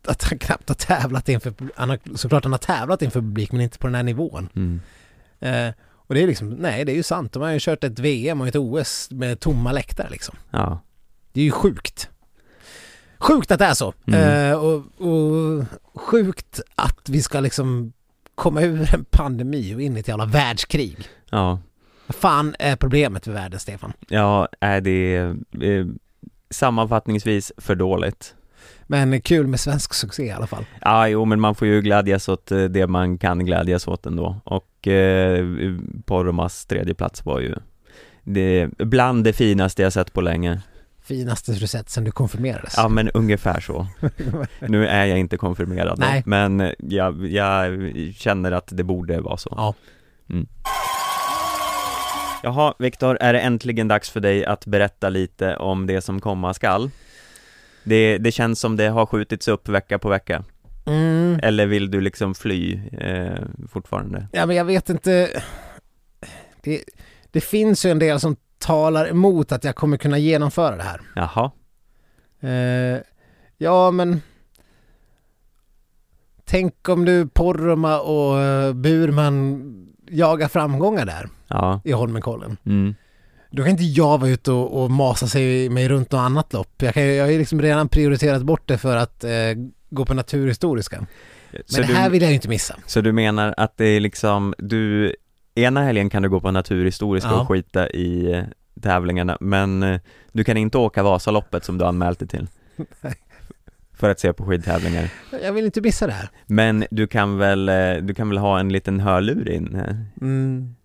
att 0.07 0.23
han 0.23 0.39
knappt 0.39 0.69
har 0.69 0.75
tävlat 0.75 1.29
inför, 1.29 1.53
han 1.75 1.89
har, 1.89 1.99
såklart 2.15 2.43
han 2.43 2.51
har 2.53 2.59
tävlat 2.59 3.01
inför 3.01 3.19
publik 3.21 3.51
men 3.51 3.61
inte 3.61 3.77
på 3.79 3.87
den 3.87 3.95
här 3.95 4.03
nivån. 4.03 4.49
mm. 4.55 4.81
Eh, 5.39 5.73
och 6.07 6.15
det 6.15 6.23
är 6.23 6.27
liksom, 6.27 6.49
nej 6.49 6.85
det 6.85 6.91
är 6.91 6.95
ju 6.95 7.03
sant. 7.03 7.33
De 7.33 7.41
har 7.41 7.49
ju 7.51 7.59
kört 7.61 7.83
ett 7.83 7.99
VM 7.99 8.41
och 8.41 8.47
ett 8.47 8.55
OS 8.55 9.07
med 9.11 9.39
tomma 9.39 9.71
läktare 9.71 10.09
liksom. 10.09 10.35
ja, 10.51 10.79
Det 11.33 11.39
är 11.41 11.45
ju 11.45 11.51
sjukt. 11.51 12.09
Sjukt 13.19 13.51
att 13.51 13.59
det 13.59 13.65
är 13.65 13.73
så. 13.73 13.93
Mm. 14.07 14.51
Eh, 14.51 14.57
och, 14.57 14.75
och 14.97 15.65
sjukt 16.01 16.61
att 16.75 17.09
vi 17.09 17.21
ska 17.21 17.39
liksom 17.39 17.93
komma 18.35 18.61
ur 18.61 18.95
en 18.95 19.05
pandemi 19.05 19.75
och 19.75 19.81
in 19.81 19.97
i 19.97 19.99
ett 19.99 20.07
jävla 20.07 20.25
världskrig. 20.25 20.97
ja, 21.29 21.59
Vad 22.07 22.15
fan 22.15 22.55
är 22.59 22.75
problemet 22.75 23.25
med 23.25 23.35
världen, 23.35 23.59
Stefan? 23.59 23.93
ja, 24.07 24.47
är 24.59 24.81
det 24.81 25.15
eh, 25.61 25.85
sammanfattningsvis 26.49 27.51
för 27.57 27.75
dåligt? 27.75 28.35
Men 28.87 29.21
kul 29.21 29.47
med 29.47 29.59
svensk 29.59 29.93
succé 29.93 30.23
i 30.23 30.31
alla 30.31 30.47
fall. 30.47 30.65
Ja, 30.81 31.07
jo, 31.07 31.25
men 31.25 31.39
man 31.39 31.55
får 31.55 31.67
ju 31.67 31.81
glädjas 31.81 32.29
åt 32.29 32.51
eh, 32.51 32.63
det 32.63 32.87
man 32.87 33.17
kan 33.17 33.45
glädjas 33.45 33.87
åt 33.87 34.05
ändå 34.05 34.41
och 34.43 34.87
eh, 34.87 35.45
Poromas 36.05 36.65
tredje 36.65 36.93
plats 36.93 37.25
var 37.25 37.39
ju 37.39 37.55
det, 38.23 38.69
bland 38.77 39.23
det 39.23 39.33
finaste 39.33 39.81
jag 39.81 39.93
sett 39.93 40.13
på 40.13 40.21
länge. 40.21 40.61
Finaste 41.03 41.51
du 41.51 41.67
sett 41.67 41.89
sen 41.89 42.03
du 42.03 42.11
konfirmerades. 42.11 42.73
Ja, 42.77 42.87
men 42.87 43.09
ungefär 43.09 43.59
så. 43.59 43.87
Nu 44.59 44.87
är 44.87 45.05
jag 45.05 45.19
inte 45.19 45.37
konfirmerad 45.37 45.99
Nej. 45.99 46.23
men 46.25 46.71
jag, 46.79 47.27
jag 47.27 47.91
känner 48.15 48.51
att 48.51 48.67
det 48.71 48.83
borde 48.83 49.21
vara 49.21 49.37
så. 49.37 49.53
Ja. 49.57 49.73
Mm. 50.29 50.47
Jaha, 52.43 52.73
Viktor, 52.79 53.17
är 53.21 53.33
det 53.33 53.39
äntligen 53.39 53.87
dags 53.87 54.09
för 54.09 54.19
dig 54.19 54.45
att 54.45 54.65
berätta 54.65 55.09
lite 55.09 55.55
om 55.55 55.87
det 55.87 56.01
som 56.01 56.21
komma 56.21 56.53
skall? 56.53 56.89
Det, 57.85 58.17
det 58.17 58.31
känns 58.31 58.59
som 58.59 58.75
det 58.75 58.87
har 58.87 59.05
skjutits 59.05 59.47
upp 59.47 59.69
vecka 59.69 59.99
på 59.99 60.09
vecka. 60.09 60.43
Mm. 60.85 61.39
Eller 61.43 61.65
vill 61.65 61.91
du 61.91 62.01
liksom 62.01 62.35
fly 62.35 62.79
eh, 62.91 63.39
fortfarande? 63.69 64.27
Ja 64.31 64.45
men 64.45 64.55
jag 64.55 64.65
vet 64.65 64.89
inte. 64.89 65.41
Det, 66.61 66.83
det 67.31 67.41
finns 67.41 67.85
ju 67.85 67.91
en 67.91 67.99
del 67.99 68.19
som 68.19 68.35
talar 68.57 69.09
emot 69.09 69.51
att 69.51 69.63
jag 69.63 69.75
kommer 69.75 69.97
kunna 69.97 70.17
genomföra 70.17 70.75
det 70.75 70.83
här. 70.83 71.01
Jaha, 71.15 71.51
Eh, 72.39 73.01
ja 73.57 73.91
men 73.91 74.21
Tänk 76.45 76.89
om 76.89 77.05
du 77.05 77.27
Poromaa 77.27 77.99
och 77.99 78.39
eh, 78.39 78.73
Burman 78.73 79.61
jagar 80.09 80.47
framgångar 80.47 81.05
där 81.05 81.29
ja, 81.47 81.81
i 81.83 81.91
Holmenkollen. 81.91 82.57
mm, 82.65 82.95
Då 83.55 83.63
kan 83.63 83.71
inte 83.71 83.83
jag 83.83 84.17
vara 84.17 84.29
ute 84.29 84.51
och, 84.51 84.83
och 84.83 84.91
masa 84.91 85.27
sig 85.27 85.69
mig 85.69 85.87
runt 85.89 86.11
något 86.11 86.19
annat 86.19 86.53
lopp. 86.53 86.81
Jag, 86.81 86.93
kan, 86.93 87.15
jag 87.15 87.23
har 87.25 87.31
ju 87.31 87.37
liksom 87.37 87.61
redan 87.61 87.89
prioriterat 87.89 88.43
bort 88.43 88.67
det 88.67 88.77
för 88.77 88.95
att 88.95 89.23
eh, 89.23 89.31
gå 89.89 90.05
på 90.05 90.13
naturhistoriska. 90.13 91.05
Men 91.51 91.61
så, 91.65 91.81
det 91.81 91.87
här 91.87 92.05
du, 92.05 92.11
vill 92.11 92.21
jag 92.21 92.29
ju 92.31 92.35
inte 92.35 92.49
missa. 92.49 92.75
så 92.85 93.01
du 93.01 93.11
menar 93.11 93.53
att 93.57 93.77
det 93.77 93.85
är 93.85 93.99
liksom, 93.99 94.53
du, 94.57 95.15
ena 95.55 95.83
helgen 95.83 96.09
kan 96.09 96.23
du 96.23 96.29
gå 96.29 96.39
på 96.41 96.51
naturhistoriska 96.51 97.29
Ja. 97.29 97.41
och 97.41 97.47
skita 97.47 97.89
i 97.89 98.43
tävlingarna, 98.81 99.37
men 99.39 99.83
eh, 99.83 99.99
du 100.31 100.43
kan 100.43 100.57
inte 100.57 100.77
åka 100.77 101.03
Vasaloppet 101.03 101.63
som 101.63 101.77
du 101.77 101.85
anmält 101.85 102.19
dig 102.19 102.27
till? 102.27 102.47
för 103.93 104.09
att 104.09 104.19
se 104.19 104.33
på 104.33 104.45
skidtävlingar. 104.45 105.09
Jag 105.43 105.53
vill 105.53 105.65
inte 105.65 105.81
missa 105.81 106.07
det 106.07 106.13
här. 106.13 106.29
Men 106.45 106.85
du 106.91 107.07
kan 107.07 107.37
väl, 107.37 107.69
eh, 107.69 107.93
du 108.01 108.13
kan 108.13 108.29
väl 108.29 108.37
ha 108.37 108.59
en 108.59 108.69
liten 108.71 108.99
hörlur 108.99 109.49
in, 109.49 109.75
eh, 109.75 109.95
Mm. 110.21 110.75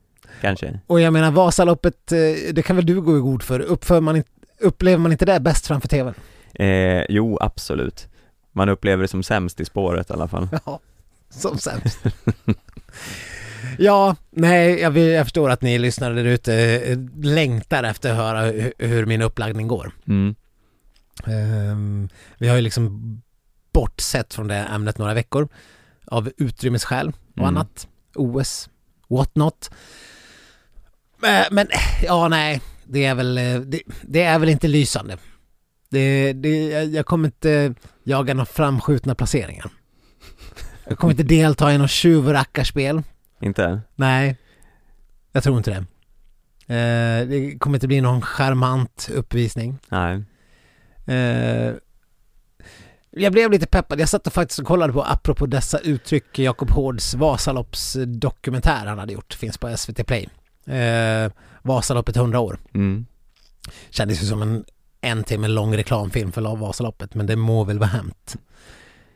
Kanske? 0.41 0.81
Och 0.87 1.01
jag 1.01 1.12
menar 1.12 1.31
Vasaloppet, 1.31 2.12
eh, 2.12 2.18
det 2.53 2.62
kan 2.62 2.76
väl 2.76 2.87
du 2.87 3.01
gå 3.01 3.16
i 3.16 3.20
god 3.20 3.43
för. 3.43 3.61
Uppför 3.61 4.01
man 4.01 4.22
upplever 4.61 4.99
man 4.99 5.12
inte 5.12 5.24
det 5.24 5.41
bäst 5.41 5.66
framför 5.66 5.89
tvn? 5.89 6.14
Eh, 6.55 7.05
jo, 7.09 7.39
absolut. 7.41 8.09
Man 8.53 8.68
upplever 8.68 9.03
det 9.03 9.09
som 9.09 9.22
sämst 9.22 9.61
i 9.61 9.64
spåret 9.64 10.11
i 10.11 10.12
alla 10.12 10.28
fall. 10.28 10.49
Ja, 10.66 10.81
som 11.31 11.59
sämst. 11.59 11.99
ja, 13.78 14.16
nej, 14.31 14.81
jag, 14.81 14.99
jag 14.99 15.26
förstår 15.26 15.51
att 15.51 15.62
ni 15.62 15.78
lyssnare 15.78 16.14
där 16.14 16.24
ute 16.24 16.55
eh, 16.55 16.99
längtar 17.22 17.85
efter 17.85 18.11
att 18.11 18.16
höra 18.16 18.41
hur, 18.43 18.72
hur 18.78 19.07
min 19.07 19.22
upplaggning 19.22 19.68
går. 19.68 19.93
Mm. 20.09 20.35
Ehm, 21.26 22.09
vi 22.39 22.49
har 22.49 22.57
ju 22.57 22.62
liksom 22.62 23.22
bortsett 23.72 24.35
från 24.35 24.49
det 24.49 24.55
ämnet 24.57 24.99
några 24.99 25.14
veckor 25.14 25.49
av 26.07 26.31
utrymmesskäl 26.37 27.09
och 27.33 27.39
Mm. 27.39 27.49
annat. 27.57 27.89
OS, 28.14 28.68
what 29.09 29.35
not. 29.37 29.70
Eh, 31.23 31.47
Men 31.51 31.66
ja, 32.03 32.29
nej, 32.29 32.61
det 32.85 33.05
är 33.05 33.14
väl, 33.14 33.39
eh, 33.39 33.61
det, 33.61 33.83
det 34.03 34.23
är 34.23 34.39
väl 34.39 34.49
inte 34.49 34.68
lysande. 34.68 35.16
Det, 35.91 36.33
det, 36.33 36.66
jag- 36.85 37.07
kommer 37.07 37.29
inte 37.29 37.75
jaga 38.05 38.35
några 38.35 38.47
framskjutna 38.47 39.14
placeringar. 39.14 39.71
Jag 40.89 40.99
kommer 40.99 41.12
inte 41.12 41.23
delta 41.23 41.73
i 41.73 41.79
något 41.79 41.91
tjuvrackarspel. 41.91 43.03
Inte? 43.41 43.81
Nej, 43.97 44.37
jag 45.33 45.43
tror 45.43 45.57
inte 45.59 45.71
det. 45.71 45.77
Eh, 46.75 47.29
Det 47.29 47.59
kommer 47.59 47.77
inte 47.77 47.87
bli 47.89 48.01
någon 48.01 48.23
charmant 48.23 49.09
uppvisning. 49.14 49.79
Nej. 49.89 50.23
Eh, 51.07 51.73
jag 53.11 53.33
blev 53.33 53.51
lite 53.51 53.66
peppad. 53.66 54.01
Jag 54.01 54.09
satt 54.09 54.27
och 54.27 54.33
faktiskt 54.33 54.59
och 54.59 54.66
kollade 54.66 54.93
på, 54.93 55.03
apropå 55.03 55.47
dessa 55.47 55.79
uttryck, 55.79 56.39
Jakob 56.39 56.71
Hårds 56.71 57.14
Vasaloppsdokumentär 57.14 58.87
han 58.87 58.99
hade 58.99 59.12
gjort. 59.12 59.35
Finns 59.35 59.59
på 59.59 59.77
SVT 59.77 60.07
Play. 60.07 60.29
Eh, 60.67 61.33
Vasaloppet 61.63 62.17
100 62.17 62.41
år. 62.41 62.59
Mm. 62.75 63.07
Kändes 63.91 64.23
ju 64.23 64.27
som 64.27 64.43
en 64.43 64.65
en 65.01 65.25
timme 65.25 65.49
lång 65.49 65.77
reklamfilm 65.77 66.33
för 66.33 66.57
Vasaloppet, 66.57 67.15
men 67.15 67.27
det 67.27 67.37
må 67.37 67.65
väl 67.65 67.79
vara 67.79 67.91
hänt. 67.91 68.37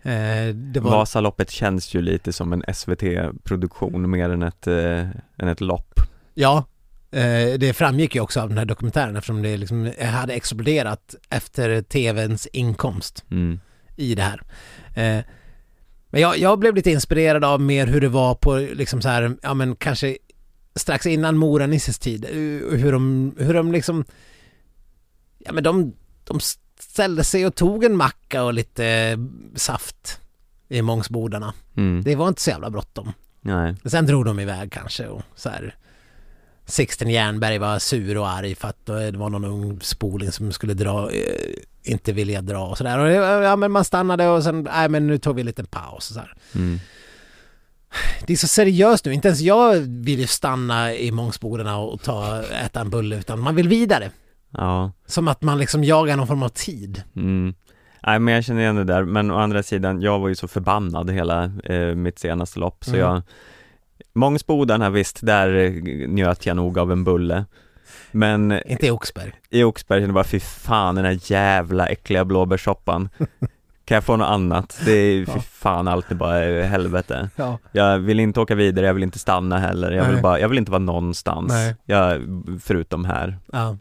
Eh, 0.03 0.55
det 0.55 0.81
var... 0.81 0.91
Vasaloppet 0.91 1.51
känns 1.51 1.95
ju 1.95 2.03
lite 2.03 2.33
som 2.33 2.53
en 2.53 2.75
SVT-produktion 2.75 4.11
mer 4.11 4.31
än 4.31 4.43
ett, 4.43 4.67
eh, 4.67 5.09
än 5.39 5.49
ett 5.49 5.61
lopp. 5.61 6.01
Ja, 6.35 6.65
eh, 7.11 7.59
det 7.59 7.77
framgick 7.77 8.15
ju 8.15 8.21
också 8.21 8.41
av 8.41 8.49
den 8.49 8.59
här 8.59 8.65
dokumentären 8.65 9.17
eftersom 9.17 9.43
det 9.43 9.57
liksom 9.57 9.93
hade 10.01 10.35
exploderat 10.35 11.15
efter 11.31 11.83
TVns 11.83 12.47
inkomst. 12.47 13.25
Mm. 13.31 13.61
i 13.97 14.15
det 14.15 14.23
här. 14.23 14.43
Eh, 14.95 15.25
men 16.11 16.21
jag, 16.21 16.39
jag 16.39 16.59
blev 16.59 16.75
lite 16.75 16.91
inspirerad 16.91 17.45
av 17.45 17.61
mer 17.61 17.87
hur 17.87 18.01
det 18.01 18.09
var 18.09 18.35
på 18.35 18.57
liksom 18.57 19.03
så 19.03 19.09
här, 19.09 19.37
ja 19.43 19.55
men 19.55 19.77
kanske 19.77 20.17
strax 20.77 21.07
innan 21.07 21.37
Mora-Nisses 21.39 21.99
tid. 21.99 22.25
eh, 22.25 22.79
Hur 22.79 22.93
de, 22.93 23.35
hur 23.39 23.55
de 23.55 23.73
liksom, 23.73 24.05
ja 25.39 25.53
men 25.53 25.65
de, 25.65 25.93
de 26.25 26.41
ställde 26.81 27.25
sig 27.25 27.47
och 27.47 27.55
tog 27.55 27.85
en 27.85 27.97
macka 27.97 28.43
och 28.45 28.55
lite 28.55 28.87
eh, 28.87 29.19
saft 29.55 30.21
i 30.69 30.83
Mångsbodarna. 30.83 31.55
Mm. 31.77 32.03
Det 32.05 32.17
var 32.17 32.29
inte 32.29 32.43
så 32.43 32.51
jävla 32.51 32.71
bråttom. 32.71 33.13
Nej. 33.41 33.75
Sen 33.85 34.07
drog 34.07 34.25
de 34.25 34.41
iväg 34.41 34.73
kanske 34.73 35.07
och 35.07 35.23
så 35.35 35.49
här. 35.49 35.75
Sixten 36.67 37.11
Jernberg 37.11 37.59
var 37.59 37.79
sur 37.79 38.19
och 38.19 38.29
arg 38.29 38.55
för 38.55 38.69
att 38.69 38.87
det 38.87 39.11
var 39.11 39.31
någon 39.31 39.45
ung 39.45 39.81
spoling 39.81 40.33
som 40.33 40.53
skulle 40.53 40.75
dra, 40.75 41.11
eh, 41.11 41.55
inte 41.83 42.13
vilja 42.13 42.43
dra 42.43 42.67
och 42.67 42.79
sådär. 42.79 42.99
Ja 43.43 43.57
men 43.57 43.73
man 43.73 43.85
stannade 43.85 44.29
och 44.29 44.43
sen, 44.45 44.63
nej 44.63 44.89
men 44.89 45.07
nu 45.07 45.19
tog 45.19 45.35
vi 45.35 45.41
en 45.41 45.47
liten 45.47 45.67
paus 45.67 46.11
och 46.11 46.15
så 46.15 46.21
här. 46.21 46.35
Mm. 46.55 46.79
Det 48.27 48.33
är 48.33 48.37
så 48.37 48.47
seriöst 48.49 49.05
nu, 49.05 49.13
inte 49.13 49.29
ens 49.29 49.41
jag 49.41 49.75
vill 49.81 50.21
ju 50.21 50.27
stanna 50.27 50.95
i 50.95 51.11
Mångsbodarna 51.13 51.79
och 51.79 52.03
ta, 52.03 52.43
äta 52.43 52.81
en 52.81 52.91
bulle 52.91 53.19
utan 53.19 53.41
man 53.41 53.55
vill 53.55 53.69
vidare. 53.69 54.11
Ja. 54.51 54.93
Som 55.07 55.29
att 55.29 55.43
man 55.43 55.59
liksom 55.59 55.85
jagar 55.85 56.17
någon 56.17 56.27
form 56.27 56.43
av 56.43 56.49
tid. 56.49 57.03
Mm. 57.17 57.55
Nej 58.07 58.19
men 58.19 58.35
jag 58.35 58.45
känner 58.45 58.61
igen 58.61 58.77
det 58.77 58.85
där, 58.85 59.05
men 59.05 59.31
å 59.31 59.37
andra 59.39 59.63
sidan, 59.63 60.01
jag 60.01 60.19
var 60.19 60.29
ju 60.29 60.35
så 60.35 60.49
förbannad 60.49 61.11
hela 61.11 61.45
eh, 61.65 61.95
mitt 61.95 62.19
senaste 62.19 62.59
lopp 62.61 62.85
så 62.85 62.91
Mm. 62.91 63.01
jag 63.01 63.23
Mångsbodarna 64.13 64.91
visst, 64.91 65.19
där 65.23 65.55
eh, 65.55 65.73
njöt 66.09 66.47
jag 66.47 66.57
nog 66.57 66.79
av 66.79 66.93
en 66.93 67.05
bulle 67.05 67.45
Men 68.11 68.61
Inte 68.67 68.87
i 68.87 68.91
Oxberg. 68.91 69.33
i 69.51 69.65
Oxberg 69.65 69.99
kände 70.01 70.09
jag 70.09 70.15
bara 70.15 70.25
fy 70.25 70.41
fan 70.41 70.95
den 70.95 71.05
här 71.05 71.19
jävla 71.23 71.87
äckliga 71.87 72.25
blåbärssoppan 72.25 73.09
Kan 73.85 73.95
jag 73.95 74.05
få 74.05 74.17
något 74.17 74.29
annat? 74.29 74.81
Det 74.85 74.93
är 74.93 75.25
Ja. 75.29 75.41
fan 75.41 75.89
alltid 75.89 76.17
bara 76.17 76.45
eh, 76.45 76.67
helvete 76.67 77.29
Ja. 77.37 77.59
Jag 77.73 77.99
vill 77.99 78.21
inte 78.21 78.41
åka 78.41 78.55
vidare, 78.55 78.87
jag 78.87 78.95
vill 78.95 79.03
inte 79.03 79.19
stanna 79.19 79.59
heller, 79.59 79.91
jag 79.93 80.05
vill 80.05 80.23
bara, 80.23 80.41
jag 80.41 80.49
vill 80.49 80.59
inte 80.59 80.71
vara 80.71 80.79
någonstans 80.83 81.49
Nej. 81.53 81.77
jag, 81.85 82.23
Förutom 82.63 83.05
här 83.05 83.39
Ja. 83.53 83.77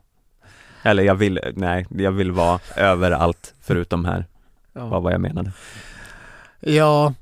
Eller 0.84 1.04
jag 1.04 1.16
vill, 1.16 1.40
nej, 1.56 1.88
jag 1.90 2.12
vill 2.12 2.32
vara 2.32 2.60
överallt 2.76 3.54
förutom 3.62 4.06
här, 4.06 4.26
Ja. 4.74 4.86
var 4.88 5.02
vad 5.02 5.14
jag 5.14 5.22
menade 5.22 5.52
Ja, 6.60 7.14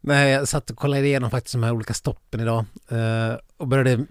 nej, 0.00 0.30
jag 0.32 0.48
satt 0.48 0.70
och 0.70 0.76
kollade 0.76 1.06
igenom 1.06 1.30
faktiskt 1.30 1.52
de 1.54 1.62
här 1.62 1.72
olika 1.72 1.94
stoppen 1.94 2.40
idag 2.40 2.64
eh, 2.88 3.36
och 3.56 3.68
började 3.68 4.04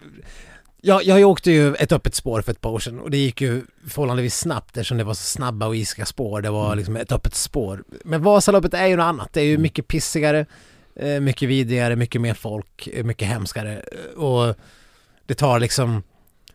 Ja, 0.88 1.01
jag 1.01 1.29
åkte 1.29 1.51
ju 1.51 1.75
ett 1.75 1.91
öppet 1.91 2.15
spår 2.15 2.41
för 2.41 2.51
ett 2.51 2.61
par 2.61 2.69
år 2.69 2.79
sedan 2.79 2.99
och 2.99 3.11
det 3.11 3.17
gick 3.17 3.41
ju 3.41 3.61
förhållandevis 3.88 4.36
snabbt 4.39 4.77
eftersom 4.77 4.97
det 4.97 5.03
var 5.03 5.13
så 5.13 5.23
snabba 5.23 5.67
och 5.67 5.75
isiga 5.75 6.05
spår. 6.05 6.41
Det 6.41 6.49
var 6.49 6.65
Mm. 6.65 6.77
liksom 6.77 6.95
ett 6.95 7.11
öppet 7.11 7.36
spår. 7.36 7.83
Men 8.03 8.23
Vasaloppet 8.23 8.73
är 8.73 8.86
ju 8.88 8.95
något 8.95 9.03
annat. 9.03 9.33
Det 9.33 9.39
är 9.41 9.45
ju 9.45 9.51
Mm. 9.51 9.61
mycket 9.61 9.88
pissigare, 9.88 10.45
eh, 10.95 11.19
mycket 11.19 11.49
vidrigare, 11.49 11.95
mycket 11.95 12.21
mer 12.21 12.33
folk, 12.33 12.88
eh, 12.93 13.03
mycket 13.03 13.27
hemskare. 13.27 13.73
Eh, 14.15 14.23
Och 14.23 14.55
det 15.25 15.33
tar 15.33 15.59
liksom... 15.59 16.03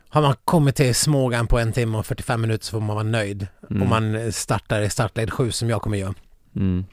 Har 0.09 0.23
man 0.23 0.35
kommit 0.45 0.77
till 0.77 0.95
Smågan 0.95 1.47
på 1.47 1.59
en 1.59 1.73
timme 1.73 1.99
och 1.99 2.07
45 2.07 2.41
minuter 2.41 2.65
så 2.65 2.71
får 2.71 2.81
man 2.81 2.97
vara 2.97 3.05
nöjd. 3.07 3.47
Mm. 3.71 3.83
Om 3.83 3.89
man 3.89 4.33
startar 4.33 4.81
i 4.83 4.91
startled 4.91 5.33
7 5.33 5.51
som 5.53 5.71
jag 5.71 5.83
kommer 5.83 5.99
göra. 5.99 6.15
mm. 6.57 6.85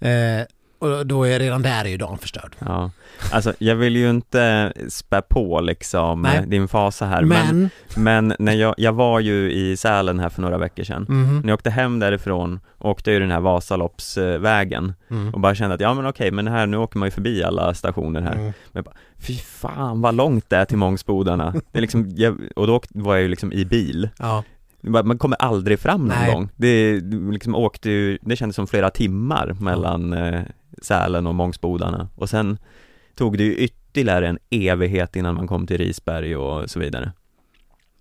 Eh, 0.00 0.46
och 0.80 1.06
då 1.06 1.24
är 1.24 1.38
redan 1.38 1.62
där 1.62 1.84
är 1.84 1.88
ju 1.88 1.96
dagen 1.96 2.18
förstörd. 2.18 2.56
Ja, 2.58 2.90
alltså 3.32 3.52
jag 3.58 3.76
vill 3.76 3.96
ju 3.96 4.10
inte 4.10 4.72
spä 4.88 5.22
på 5.22 5.60
liksom 5.60 6.22
Nej. 6.22 6.36
eh, 6.36 6.42
din 6.42 6.68
fasa 6.68 7.06
här 7.06 7.22
men, 7.24 7.70
Men... 7.94 8.04
men 8.04 8.34
när 8.38 8.52
jag, 8.54 8.74
jag 8.78 8.92
var 8.92 9.20
ju 9.20 9.52
i 9.52 9.76
Sälen 9.76 10.20
här 10.20 10.28
för 10.28 10.42
några 10.42 10.58
veckor 10.58 10.84
sedan 10.84 11.06
Mhm. 11.08 11.40
När 11.40 11.48
jag 11.48 11.54
åkte 11.54 11.70
hem 11.70 11.98
därifrån 11.98 12.60
åkte 12.78 13.10
jag 13.10 13.14
ju 13.14 13.20
den 13.20 13.30
här 13.30 13.40
Vasaloppsvägen 13.40 14.94
Mm. 15.10 15.34
och 15.34 15.40
bara 15.40 15.54
kände 15.54 15.74
att 15.74 15.80
ja 15.80 15.94
men 15.94 16.06
okej 16.06 16.30
men 16.30 16.46
här 16.48 16.66
nu 16.66 16.76
åker 16.76 16.98
man 16.98 17.06
ju 17.06 17.10
förbi 17.10 17.44
alla 17.44 17.74
stationer 17.74 18.20
här 18.20 18.34
Mm. 18.72 18.84
Fy 19.18 19.34
fan 19.36 20.00
vad 20.00 20.14
långt 20.14 20.50
det 20.50 20.56
är 20.56 20.64
till 20.64 20.78
Mångsbodarna 20.78 21.54
Det 21.72 21.78
är 21.78 21.80
liksom, 21.82 22.08
jag, 22.16 22.38
och 22.56 22.66
då 22.66 22.80
var 22.90 23.14
jag 23.14 23.22
ju 23.22 23.28
liksom 23.28 23.52
i 23.52 23.64
bil 23.64 24.08
Ja, 24.18 24.44
bara- 24.80 25.02
Man 25.02 25.18
kommer 25.18 25.36
aldrig 25.36 25.78
fram 25.80 26.00
någon 26.00 26.16
Nej. 26.18 26.32
gång 26.34 26.48
Det 26.56 27.00
liksom 27.30 27.54
åkte 27.54 27.90
ju, 27.90 28.18
det 28.22 28.36
kändes 28.36 28.56
som 28.56 28.66
flera 28.66 28.90
timmar 28.90 29.56
mellan 29.60 30.12
eh, 30.12 30.40
Sälen 30.82 31.26
och 31.26 31.34
Mångsbodarna 31.34 32.08
och 32.14 32.30
sen 32.30 32.58
tog 33.14 33.38
det 33.38 33.44
ju 33.44 33.56
ytterligare 33.56 34.28
en 34.28 34.38
evighet 34.50 35.16
innan 35.16 35.34
man 35.34 35.46
kom 35.46 35.66
till 35.66 35.78
Risberg 35.78 36.36
och 36.36 36.70
så 36.70 36.78
vidare 36.80 37.12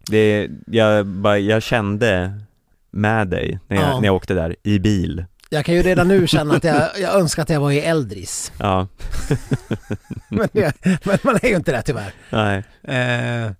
Det, 0.10 0.50
jag, 0.68 1.06
bara, 1.06 1.38
jag 1.40 1.64
kände 1.64 2.40
med 2.92 3.28
dig 3.28 3.60
när 3.68 3.78
jag, 3.78 3.86
Ja. 3.90 4.00
när 4.00 4.06
jag 4.06 4.16
åkte 4.16 4.34
där 4.34 4.56
i 4.64 4.80
bil 4.80 5.26
jag 5.52 5.66
kan 5.66 5.76
ju 5.76 5.82
redan 5.82 6.08
nu 6.08 6.28
känna 6.28 6.56
att 6.56 6.64
jag, 6.64 6.90
jag 7.00 7.16
önskar 7.16 7.44
att 7.44 7.50
jag 7.50 7.60
var 7.60 7.72
i 7.72 7.80
Eldris. 7.80 8.52
Ja, 8.60 8.88
Men, 10.30 10.48
det, 10.52 10.74
men 11.06 11.18
man 11.24 11.36
är 11.42 11.48
ju 11.50 11.56
inte 11.56 11.72
det 11.72 11.82
tyvärr. 11.82 12.14
nej, 12.30 12.64
Eh, 12.84 13.52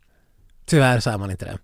tyvärr 0.66 1.00
så 1.00 1.10
är 1.10 1.18
man 1.18 1.32
inte 1.32 1.46
det. 1.46 1.58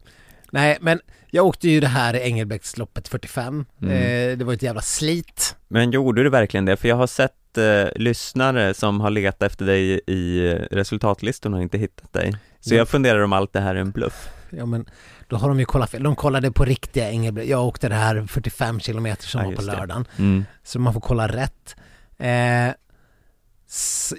Nej, 0.51 0.78
men 0.82 0.99
jag 1.32 1.45
åkte 1.45 1.70
ju 1.70 1.80
det 1.80 1.88
här 1.88 2.14
Engelbrektsloppet 2.16 3.08
45. 3.08 3.66
Mm. 3.82 3.91
Eh, 3.93 4.38
det 4.38 4.45
var 4.45 4.53
ett 4.53 4.62
jävla 4.64 4.82
slit. 4.82 5.56
men 5.68 5.91
gjorde 5.91 6.24
du 6.24 6.30
verkligen 6.30 6.66
det? 6.66 6.78
För 6.78 6.88
jag 6.88 6.95
har 6.95 7.08
sett 7.08 7.34
eh, 7.58 7.88
lyssnare 7.95 8.74
som 8.74 9.01
har 9.01 9.10
letat 9.10 9.41
efter 9.41 9.66
dig 9.66 10.01
i 10.08 10.47
eh, 10.47 10.53
resultatlistorna 10.72 11.58
och 11.58 11.64
inte 11.64 11.78
hittat 11.78 12.14
dig 12.14 12.38
Så 12.60 12.74
Ja. 12.74 12.78
jag 12.78 12.89
funderar 12.89 13.20
om 13.20 13.34
allt 13.34 13.53
det 13.53 13.60
här 13.60 13.76
är 13.76 13.80
en 13.80 13.91
bluff 13.91 14.30
Ja, 14.49 14.66
men 14.66 14.86
då 15.28 15.36
har 15.36 15.47
de 15.49 15.60
ju 15.60 15.66
kollat 15.66 15.89
fel. 15.91 16.03
De 16.03 16.16
kollade 16.16 16.51
på 16.51 16.66
riktiga 16.66 17.10
Engelbrekt. 17.12 17.49
Jag 17.49 17.66
åkte 17.66 17.89
det 17.89 17.95
här 17.95 18.26
45 18.28 18.80
kilometer 18.80 19.28
som 19.28 19.41
Ja, 19.41 19.47
var 19.47 19.56
på 19.56 19.62
lördagen. 19.62 20.08
mm. 20.18 20.45
Så 20.64 20.80
man 20.80 20.93
får 20.93 21.01
kolla 21.01 21.28
rätt. 21.28 21.76
Eh, 22.18 22.74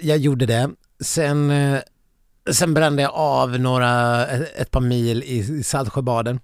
jag 0.01 0.17
gjorde 0.17 0.45
det. 0.45 0.69
Sen, 0.99 1.51
eh, 1.51 1.79
sen 2.51 2.73
brände 2.73 3.01
jag 3.01 3.11
av 3.13 3.59
några, 3.59 4.25
ett, 4.27 4.55
ett 4.55 4.71
par 4.71 4.81
mil 4.81 5.23
i, 5.23 5.37
i 5.37 5.63
Saltsjöbaden. 5.63 6.39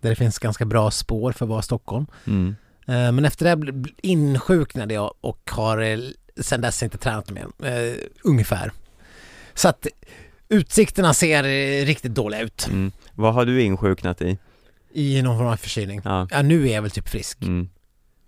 Där 0.00 0.10
det 0.10 0.16
finns 0.16 0.38
ganska 0.38 0.64
bra 0.64 0.90
spår 0.90 1.32
för 1.32 1.44
att 1.44 1.48
vara 1.48 1.62
Stockholm. 1.62 2.06
Mm. 2.26 2.56
Eh, 2.86 3.12
men 3.12 3.24
efter 3.24 3.56
det 3.56 3.84
insjuknade 4.02 4.94
jag 4.94 5.14
och 5.20 5.50
har 5.52 5.78
eh, 5.78 5.98
sen 6.40 6.60
dess 6.60 6.82
inte 6.82 6.98
tränat 6.98 7.30
mer. 7.30 7.46
Eh, 7.68 7.94
ungefär. 8.24 8.72
Så 9.54 9.68
att 9.68 9.86
utsikterna 10.48 11.14
ser 11.14 11.42
riktigt 11.86 12.14
dåliga 12.14 12.40
ut 12.40 12.66
Mm. 12.66 12.92
Vad 13.14 13.34
har 13.34 13.44
du 13.46 13.62
insjuknat 13.62 14.22
i? 14.22 14.38
i 14.96 15.22
någon 15.22 15.38
form 15.38 15.46
av 15.46 15.56
förkylning. 15.56 16.00
Ja, 16.04 16.28
Ja, 16.30 16.42
nu 16.42 16.68
är 16.68 16.74
jag 16.74 16.82
väl 16.82 16.90
typ 16.90 17.08
frisk. 17.08 17.42
mm. 17.42 17.68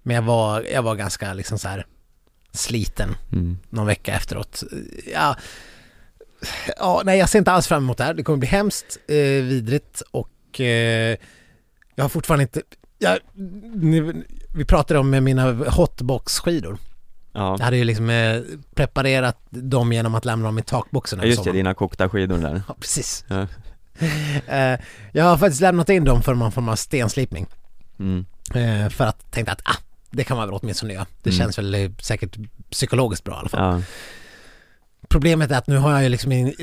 Men 0.02 0.16
jag 0.16 0.22
var, 0.22 0.62
jag 0.72 0.82
var 0.82 0.94
ganska 0.94 1.34
liksom 1.34 1.58
så 1.58 1.68
här 1.68 1.86
sliten 2.52 3.14
Mm. 3.32 3.58
någon 3.70 3.86
vecka 3.86 4.14
efteråt. 4.14 4.62
Ja, 5.12 5.36
ja, 6.78 7.02
nej 7.04 7.18
jag 7.18 7.28
ser 7.28 7.38
inte 7.38 7.52
alls 7.52 7.66
fram 7.66 7.82
emot 7.84 7.98
det 7.98 8.04
här. 8.04 8.14
Det 8.14 8.22
kommer 8.22 8.38
bli 8.38 8.48
hemskt, 8.48 8.98
eh, 9.08 9.16
vidrigt 9.44 10.02
och 10.10 10.60
eh, 10.60 11.16
jag 11.94 12.04
har 12.04 12.08
fortfarande 12.08 12.42
inte... 12.42 12.62
Jag, 12.98 13.18
vi 14.56 14.64
pratade 14.64 15.00
om 15.00 15.10
mina 15.24 15.52
hotbox-skidor. 15.52 16.78
Ja, 17.32 17.56
Jag 17.58 17.64
hade 17.64 17.76
ju 17.76 17.84
liksom 17.84 18.10
eh, 18.10 18.40
preparerat 18.74 19.38
dem 19.50 19.92
genom 19.92 20.14
att 20.14 20.24
lämna 20.24 20.46
dem 20.46 20.58
i 20.58 20.62
takboxen 20.62 21.18
Ja, 21.22 21.26
just 21.26 21.44
det, 21.44 21.52
dina 21.52 21.74
kokta 21.74 22.08
skidor 22.08 22.38
där 22.38 22.62
Ja, 22.68 22.74
precis. 22.80 23.24
Ja. 23.28 23.46
Eh, 24.46 24.78
jag 25.12 25.24
har 25.24 25.36
faktiskt 25.38 25.60
lämnat 25.60 25.88
in 25.88 26.04
dem 26.04 26.22
för 26.22 26.34
någon 26.34 26.52
form 26.52 26.68
av 26.68 26.76
stenslipning. 26.76 27.46
mm. 27.98 28.26
Eh, 28.54 28.88
för 28.88 29.04
att 29.04 29.30
tänkte 29.30 29.52
att 29.52 29.60
ah, 29.64 29.76
det 30.10 30.24
kan 30.24 30.36
man 30.36 30.48
väl 30.48 30.58
åtminstone 30.62 30.92
göra. 30.92 31.06
Det 31.22 31.30
Mm. 31.30 31.38
känns 31.38 31.58
väl 31.58 31.74
eh, 31.74 31.90
säkert 32.02 32.36
psykologiskt 32.70 33.24
bra 33.24 33.34
i 33.34 33.38
alla 33.38 33.48
fall. 33.48 33.74
Ja, 33.80 33.82
Problemet 35.08 35.50
är 35.50 35.58
att 35.58 35.66
nu 35.66 35.76
har 35.76 35.92
jag 35.92 36.02
ju 36.02 36.08
liksom 36.08 36.32
in, 36.32 36.54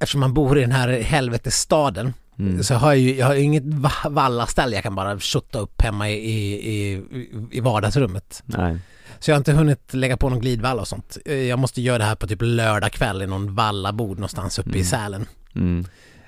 eftersom 0.00 0.20
man 0.20 0.34
bor 0.34 0.58
i 0.58 0.60
den 0.60 0.72
här 0.72 0.88
helvetesstaden 0.88 2.14
mm. 2.38 2.62
så 2.62 2.74
har 2.74 2.88
jag 2.92 2.98
ju 2.98 3.14
jag 3.16 3.26
har 3.26 3.34
inget 3.34 3.62
va- 3.66 4.08
vallaställ 4.10 4.72
jag 4.72 4.82
kan 4.82 4.94
bara 4.94 5.18
skjutta 5.18 5.58
upp 5.58 5.82
hemma 5.82 6.10
i, 6.10 6.12
i, 6.14 6.54
i, 6.74 7.02
i 7.50 7.60
vardagsrummet. 7.60 8.42
nej 8.46 8.78
Så 9.18 9.30
jag 9.30 9.34
har 9.34 9.38
inte 9.38 9.52
hunnit 9.52 9.94
lägga 9.94 10.16
på 10.16 10.28
någon 10.28 10.40
glidvalla 10.40 10.80
och 10.82 10.88
sånt. 10.88 11.18
Eh, 11.24 11.34
Jag 11.34 11.58
måste 11.58 11.82
göra 11.82 11.98
det 11.98 12.04
här 12.04 12.14
på 12.14 12.26
typ 12.26 12.38
lördag 12.42 12.92
kväll 12.92 13.22
i 13.22 13.26
någon 13.26 13.54
vallabord 13.54 14.18
någonstans 14.18 14.58
uppe 14.58 14.70
i 14.70 14.72
Mm. 14.72 14.84
Sälen. 14.84 15.26
mm. 15.54 15.86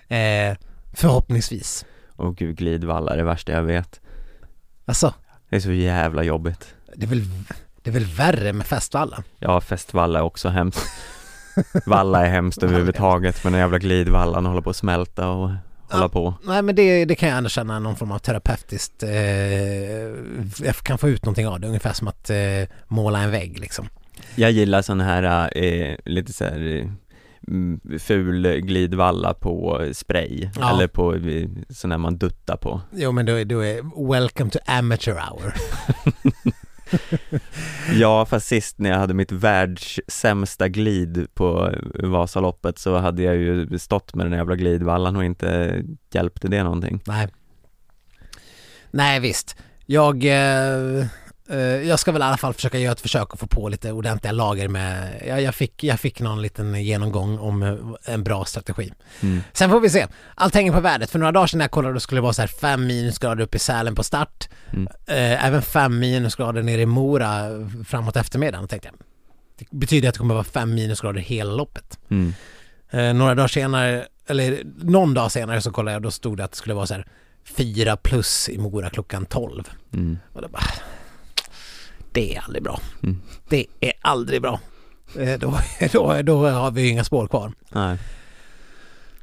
Eh, 0.08 0.56
förhoppningsvis. 0.94 1.84
Åh 2.16 2.32
gud, 2.32 2.56
glidvalla 2.56 3.12
är 3.12 3.16
det 3.16 3.24
värsta 3.24 3.52
jag 3.52 3.62
vet 3.62 4.00
Alltså, 4.84 5.14
Det 5.50 5.56
är 5.56 5.60
så 5.60 5.72
jävla 5.72 6.22
jobbigt 6.22 6.74
det 6.94 7.04
är 7.06 7.08
väl, 7.08 7.22
det 7.82 7.90
är 7.90 7.94
väl 7.94 8.04
värre 8.04 8.52
med 8.52 8.66
festvalla? 8.66 9.22
Ja, 9.38 9.60
festvalla 9.60 10.18
är 10.18 10.22
också 10.22 10.48
hemskt 10.48 10.86
Valla 11.86 12.26
är 12.26 12.30
hemskt 12.30 12.62
överhuvudtaget 12.62 13.44
men 13.44 13.52
den 13.52 13.60
jävla 13.60 13.78
glidvallan 13.78 14.46
håller 14.46 14.60
på 14.62 14.70
att 14.70 14.76
smälta 14.76 15.28
och 15.28 15.50
hålla 15.90 16.08
på 16.08 16.34
Nej 16.44 16.62
men 16.62 16.74
det, 16.74 17.04
det 17.04 17.14
kan 17.14 17.28
jag 17.28 17.38
ändå 17.38 17.48
känna 17.50 17.78
någon 17.78 17.96
form 17.96 18.12
av 18.12 18.18
terapeutiskt, 18.18 19.02
eh, 19.02 19.10
jag 20.66 20.76
kan 20.82 20.98
få 20.98 21.08
ut 21.08 21.24
någonting 21.24 21.46
av 21.48 21.60
det, 21.60 21.66
ungefär 21.66 21.92
som 21.92 22.08
att 22.08 22.30
eh, 22.30 22.36
måla 22.88 23.18
en 23.20 23.30
vägg 23.30 23.58
liksom. 23.58 23.88
Jag 24.34 24.50
gillar 24.50 24.82
sån 24.82 25.00
här, 25.00 25.50
eh, 25.58 25.96
lite 26.04 26.32
så 26.32 26.44
här 26.44 26.90
mm, 27.48 27.80
ful 28.00 28.42
glidvalla 28.60 29.34
på 29.34 29.84
spray 29.94 30.50
Ja. 30.60 30.70
eller 30.74 30.86
på 30.88 31.14
eh, 31.14 31.48
sån 31.70 31.90
där 31.90 31.98
man 31.98 32.16
duttar 32.18 32.56
på 32.56 32.80
Jo 32.92 33.12
men 33.12 33.26
då, 33.26 33.32
är- 33.32 33.44
då 33.44 33.60
är 33.64 34.08
welcome 34.12 34.50
to 34.50 34.58
amateur 34.66 35.12
hour. 35.14 35.54
Ja, 37.92 38.26
fast 38.26 38.46
sist 38.46 38.78
när 38.78 38.90
jag 38.90 38.98
hade 38.98 39.14
mitt 39.14 39.32
världssämsta 39.32 40.68
glid 40.68 41.26
på 41.34 41.72
Vasaloppet 41.94 42.78
så 42.78 42.96
hade 42.96 43.22
jag 43.22 43.36
ju 43.36 43.78
stått 43.78 44.14
med 44.14 44.26
den 44.26 44.32
jävla 44.32 44.56
glidvallan 44.56 45.16
och 45.16 45.24
inte 45.24 45.82
hjälpte 46.12 46.48
det 46.48 46.62
någonting 46.62 47.02
Nej. 47.06 47.28
Nej 48.90 49.20
visst. 49.20 49.56
Jag, 49.86 50.24
eh, 50.24 51.00
eh, 51.00 51.06
jag 51.86 51.98
ska 51.98 52.12
väl 52.12 52.22
i 52.22 52.24
alla 52.24 52.36
fall 52.36 52.54
försöka 52.54 52.78
göra 52.78 52.92
ett 52.92 53.00
försök 53.00 53.28
att 53.32 53.40
få 53.40 53.46
på 53.46 53.68
lite 53.68 53.92
ordentliga 53.92 54.32
lager 54.32 54.68
med, 54.68 55.22
jag, 55.26 55.42
jag, 55.42 55.54
fick, 55.54 55.84
jag 55.84 56.00
fick 56.00 56.20
någon 56.20 56.42
liten 56.42 56.84
genomgång 56.84 57.38
om 57.38 57.62
eh, 57.62 58.14
en 58.14 58.24
bra 58.24 58.44
strategi. 58.44 58.92
mm. 59.20 59.42
Sen 59.52 59.70
får 59.70 59.80
vi 59.80 59.90
se. 59.90 60.06
Allt 60.34 60.54
hänger 60.54 60.72
på 60.72 60.80
vädret. 60.80 61.10
För 61.10 61.18
några 61.18 61.32
dagar 61.32 61.46
sedan 61.46 61.58
när 61.58 61.64
jag 61.64 61.70
kollade 61.70 61.94
då 61.94 62.00
skulle 62.00 62.18
det 62.18 62.22
vara 62.22 62.32
så 62.32 62.42
här 62.42 62.48
5 62.48 62.86
minusgrader 62.86 63.42
uppe 63.42 63.56
i 63.56 63.60
Sälen 63.60 63.94
på 63.94 64.02
start. 64.02 64.48
Mm. 64.72 64.88
Eh, 65.06 65.46
även 65.46 65.62
5 65.62 65.98
minusgrader 65.98 66.62
nere 66.62 66.80
i 66.80 66.86
Mora 66.86 67.48
framåt 67.86 68.16
eftermiddagen. 68.16 68.64
Och 68.64 68.70
tänkte 68.70 68.88
jag, 68.88 68.98
det 69.58 69.76
betyder 69.76 70.08
att 70.08 70.14
det 70.14 70.18
kommer 70.18 70.34
vara 70.34 70.44
5 70.44 70.74
minusgrader 70.74 71.20
hela 71.20 71.52
loppet. 71.52 71.98
Mm. 72.10 72.34
Eh, 72.90 73.14
några 73.14 73.34
dagar 73.34 73.48
senare, 73.48 74.06
eller 74.26 74.62
någon 74.82 75.14
dag 75.14 75.32
senare 75.32 75.60
så 75.60 75.70
kollade 75.70 75.94
jag 75.94 76.02
då 76.02 76.10
stod 76.10 76.36
det 76.36 76.44
att 76.44 76.50
det 76.50 76.56
skulle 76.56 76.74
vara 76.74 76.86
så 76.86 76.94
här 76.94 77.06
4 77.44 77.96
plus 77.96 78.48
i 78.48 78.58
Mora 78.58 78.90
klockan 78.90 79.26
12. 79.26 79.64
Mm. 79.92 80.18
Och 80.32 80.42
det 80.42 80.48
bara, 80.48 80.62
det 82.16 82.36
är 82.36 82.40
aldrig 82.40 82.62
bra. 82.62 82.80
Mm. 83.02 83.20
Det 83.48 83.66
är 83.80 83.92
aldrig 84.00 84.42
bra. 84.42 84.60
Eh, 85.18 85.38
då, 85.38 85.58
då, 85.92 86.22
då 86.22 86.48
har 86.48 86.70
vi 86.70 86.88
inga 86.88 87.04
spår 87.04 87.26
kvar. 87.28 87.52
Nej. 87.72 87.98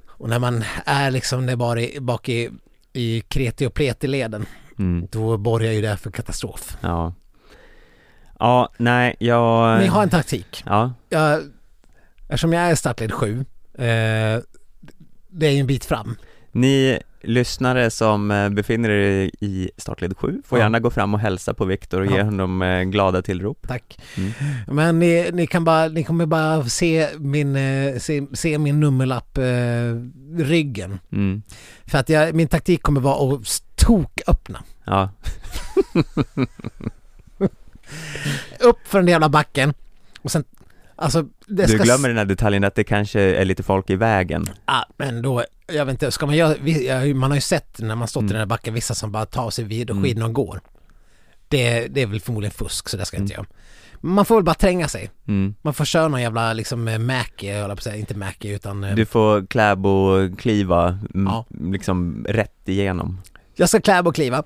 Och 0.07 0.29
när 0.29 0.39
man 0.39 0.63
är 0.85 1.11
liksom 1.11 1.57
bara 1.57 1.81
i, 1.81 1.99
bak 1.99 2.29
i, 2.29 2.49
i 2.93 3.21
kreti 3.21 3.65
och 3.65 3.73
pleti-leden, 3.73 4.45
Mm. 4.79 5.07
då 5.11 5.37
borgar 5.37 5.71
ju 5.71 5.81
det 5.81 5.97
för 5.97 6.11
katastrof. 6.11 6.77
Ja 6.81 7.13
Ja, 8.39 8.69
nej, 8.77 9.15
jag 9.19 9.77
Men 9.77 9.85
jag 9.85 9.91
har 9.93 10.03
en 10.03 10.09
taktik. 10.09 10.63
Ja, 10.65 10.93
Jag, 11.09 11.41
eftersom 12.27 12.53
jag 12.53 12.63
är 12.71 12.75
startled 12.75 13.13
7, 13.13 13.39
eh, 13.39 13.43
det 15.29 15.47
är 15.47 15.51
ju 15.51 15.59
en 15.59 15.67
bit 15.67 15.85
fram. 15.85 16.15
Ni 16.53 16.99
lyssnare 17.25 17.89
som 17.89 18.31
eh, 18.31 18.49
befinner 18.49 18.89
er 18.89 19.29
i 19.39 19.69
startled 19.77 20.17
7 20.17 20.41
får 20.45 20.59
Ja. 20.59 20.63
gärna 20.65 20.79
gå 20.79 20.89
fram 20.89 21.13
och 21.13 21.19
hälsa 21.19 21.53
på 21.53 21.65
Viktor 21.65 22.01
och 22.01 22.07
ge 22.11 22.17
Ja. 22.17 22.23
honom 22.23 22.61
eh, 22.61 22.81
glada 22.83 23.21
tillrop 23.21 23.67
Tack. 23.67 23.99
Mm. 24.17 24.31
Men 24.67 24.99
ni, 24.99 25.29
ni 25.33 25.47
kan 25.47 25.63
bara, 25.63 25.87
ni 25.87 26.03
kommer 26.03 26.25
bara 26.25 26.63
se 26.65 27.07
min, 27.17 27.55
eh, 27.55 27.97
se, 27.99 28.25
se 28.33 28.57
min 28.57 28.79
nummerlapp, 28.79 29.37
eh, 29.37 30.43
ryggen. 30.43 30.99
mm. 31.11 31.41
För 31.85 31.97
att 31.97 32.09
jag, 32.09 32.33
min 32.35 32.47
taktik 32.47 32.81
kommer 32.83 33.01
vara 33.01 33.33
att 33.35 33.63
toköppna. 33.75 34.63
Ja, 34.85 35.09
Upp 38.59 38.77
för 38.87 38.99
den 38.99 39.07
jävla 39.07 39.29
backen 39.29 39.73
och 40.21 40.31
sen, 40.31 40.43
alltså 40.95 41.25
du 41.47 41.65
glömmer 41.77 42.07
den 42.09 42.17
här 42.17 42.25
detaljen 42.25 42.63
att 42.63 42.75
det 42.75 42.83
kanske 42.83 43.19
är 43.21 43.45
lite 43.45 43.63
folk 43.63 43.89
i 43.89 43.95
vägen 43.95 44.45
Ja, 44.65 44.85
men 44.97 45.21
då, 45.21 45.43
jag 45.73 45.85
vet 45.85 45.93
inte, 45.93 46.11
ska 46.11 46.25
man 46.25 46.35
göra, 46.35 47.13
man 47.13 47.31
har 47.31 47.35
ju 47.37 47.41
sett 47.41 47.79
när 47.79 47.95
man 47.95 48.07
stått 48.07 48.21
Mm. 48.21 48.29
i 48.29 48.33
den 48.33 48.39
här 48.39 48.45
backen 48.45 48.73
vissa 48.73 48.93
som 48.95 49.11
bara 49.11 49.25
tar 49.25 49.49
sig 49.49 49.65
vid 49.65 49.89
och 49.89 49.95
Mm. 49.95 50.03
skidorna 50.03 50.29
går. 50.29 50.61
Det, 51.47 51.87
det 51.87 52.01
är 52.01 52.07
väl 52.07 52.21
förmodligen 52.21 52.51
fusk 52.51 52.89
så 52.89 52.97
det 52.97 53.05
ska 53.05 53.17
jag 53.17 53.23
inte 53.23 53.33
Mm. 53.35 53.45
göra. 53.45 53.57
Man 54.05 54.25
får 54.25 54.35
väl 54.35 54.43
bara 54.43 54.55
tränga 54.55 54.87
sig. 54.87 55.09
mm. 55.27 55.55
Man 55.61 55.73
får 55.73 55.85
köra 55.85 56.07
någon 56.07 56.21
jävla 56.21 56.53
liksom 56.53 56.87
eh, 56.87 56.99
jag 57.41 57.61
håller 57.61 57.75
på 57.75 57.81
säga, 57.81 57.95
inte 57.95 58.17
Mackie 58.17 58.55
utan 58.55 58.83
eh, 58.83 58.95
Du 58.95 59.05
får 59.05 59.45
kläbo 59.45 60.17
kliva 60.37 60.87
mm, 61.13 61.27
Ja. 61.33 61.45
liksom 61.69 62.25
rätt 62.29 62.69
igenom 62.69 63.21
Jag 63.55 63.69
ska 63.69 63.81
kläba 63.81 64.09
och 64.09 64.15
kliva. 64.15 64.43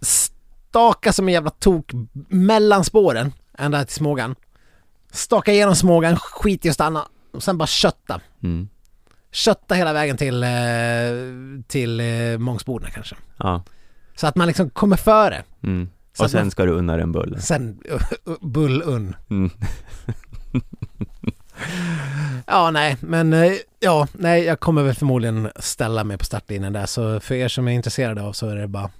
Staka 0.00 1.12
som 1.12 1.28
en 1.28 1.34
jävla 1.34 1.50
tok 1.50 1.92
mellan 2.28 2.84
spåren, 2.84 3.32
ända 3.58 3.84
till 3.84 3.94
Smågan. 3.94 4.34
Staka 5.10 5.52
igenom 5.52 5.76
Smågan, 5.76 6.16
skit 6.16 6.66
i 6.66 6.68
att 6.68 6.74
stanna. 6.74 7.08
Och 7.32 7.42
sen 7.42 7.58
bara 7.58 7.66
kötta. 7.66 8.20
mm. 8.42 8.68
Kötta 9.32 9.74
hela 9.74 9.92
vägen 9.92 10.16
till, 10.16 10.42
eh, 10.42 10.48
till 11.66 12.00
eh, 12.00 12.38
Mångsbodarna 12.38 12.90
kanske. 12.90 13.16
Ja, 13.36 13.62
Så 14.14 14.26
att 14.26 14.36
man 14.36 14.46
liksom 14.46 14.70
kommer 14.70 14.96
före. 14.96 15.42
mm. 15.62 15.88
Och 16.12 16.20
man- 16.22 16.28
sen 16.28 16.50
ska 16.50 16.64
du 16.64 16.72
unna 16.72 16.92
dig 16.92 17.02
en 17.02 17.12
bulle 17.12 17.40
Sen 17.40 17.80
uh, 18.28 18.34
bullun. 18.40 19.16
mm. 19.30 19.50
Ja, 22.46 22.70
nej, 22.70 22.96
men 23.00 23.32
eh, 23.32 23.52
ja, 23.80 24.06
nej, 24.12 24.44
jag 24.44 24.60
kommer 24.60 24.82
väl 24.82 24.94
förmodligen 24.94 25.50
ställa 25.56 26.04
mig 26.04 26.18
på 26.18 26.24
startlinjen 26.24 26.72
där. 26.72 26.86
Så 26.86 27.20
för 27.20 27.34
er 27.34 27.48
som 27.48 27.68
är 27.68 27.72
intresserade 27.72 28.22
av 28.22 28.32
så 28.32 28.48
är 28.48 28.56
det 28.56 28.68
bara 28.68 28.90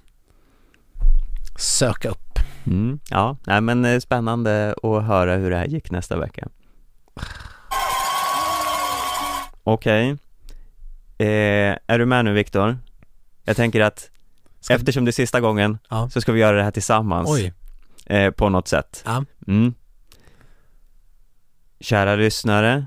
söka 1.59 2.09
upp. 2.09 2.39
Mm. 2.65 2.99
Ja, 3.09 3.37
nej 3.45 3.61
men 3.61 3.85
eh, 3.85 3.99
spännande 3.99 4.75
att 4.83 5.03
höra 5.03 5.35
hur 5.35 5.49
det 5.51 5.57
här 5.57 5.65
gick 5.65 5.91
nästa 5.91 6.17
vecka 6.17 6.47
Okej 9.63 10.17
eh, 11.17 11.77
Är 11.87 11.99
du 11.99 12.05
med 12.05 12.25
nu 12.25 12.33
Viktor? 12.33 12.77
Jag 13.43 13.55
tänker 13.55 13.81
att 13.81 14.09
Ska- 14.59 14.73
eftersom 14.73 15.05
det 15.05 15.09
är 15.09 15.11
sista 15.13 15.39
gången 15.41 15.77
Ja. 15.89 16.09
så 16.09 16.21
ska 16.21 16.31
vi 16.31 16.39
göra 16.39 16.57
det 16.57 16.63
här 16.63 16.71
tillsammans 16.71 17.29
Oj. 17.29 17.53
eh, 18.05 18.31
på 18.31 18.49
något 18.49 18.67
sätt 18.67 19.01
Ja. 19.05 19.25
mm. 19.47 19.73
Kära 21.79 22.15
lyssnare, 22.15 22.85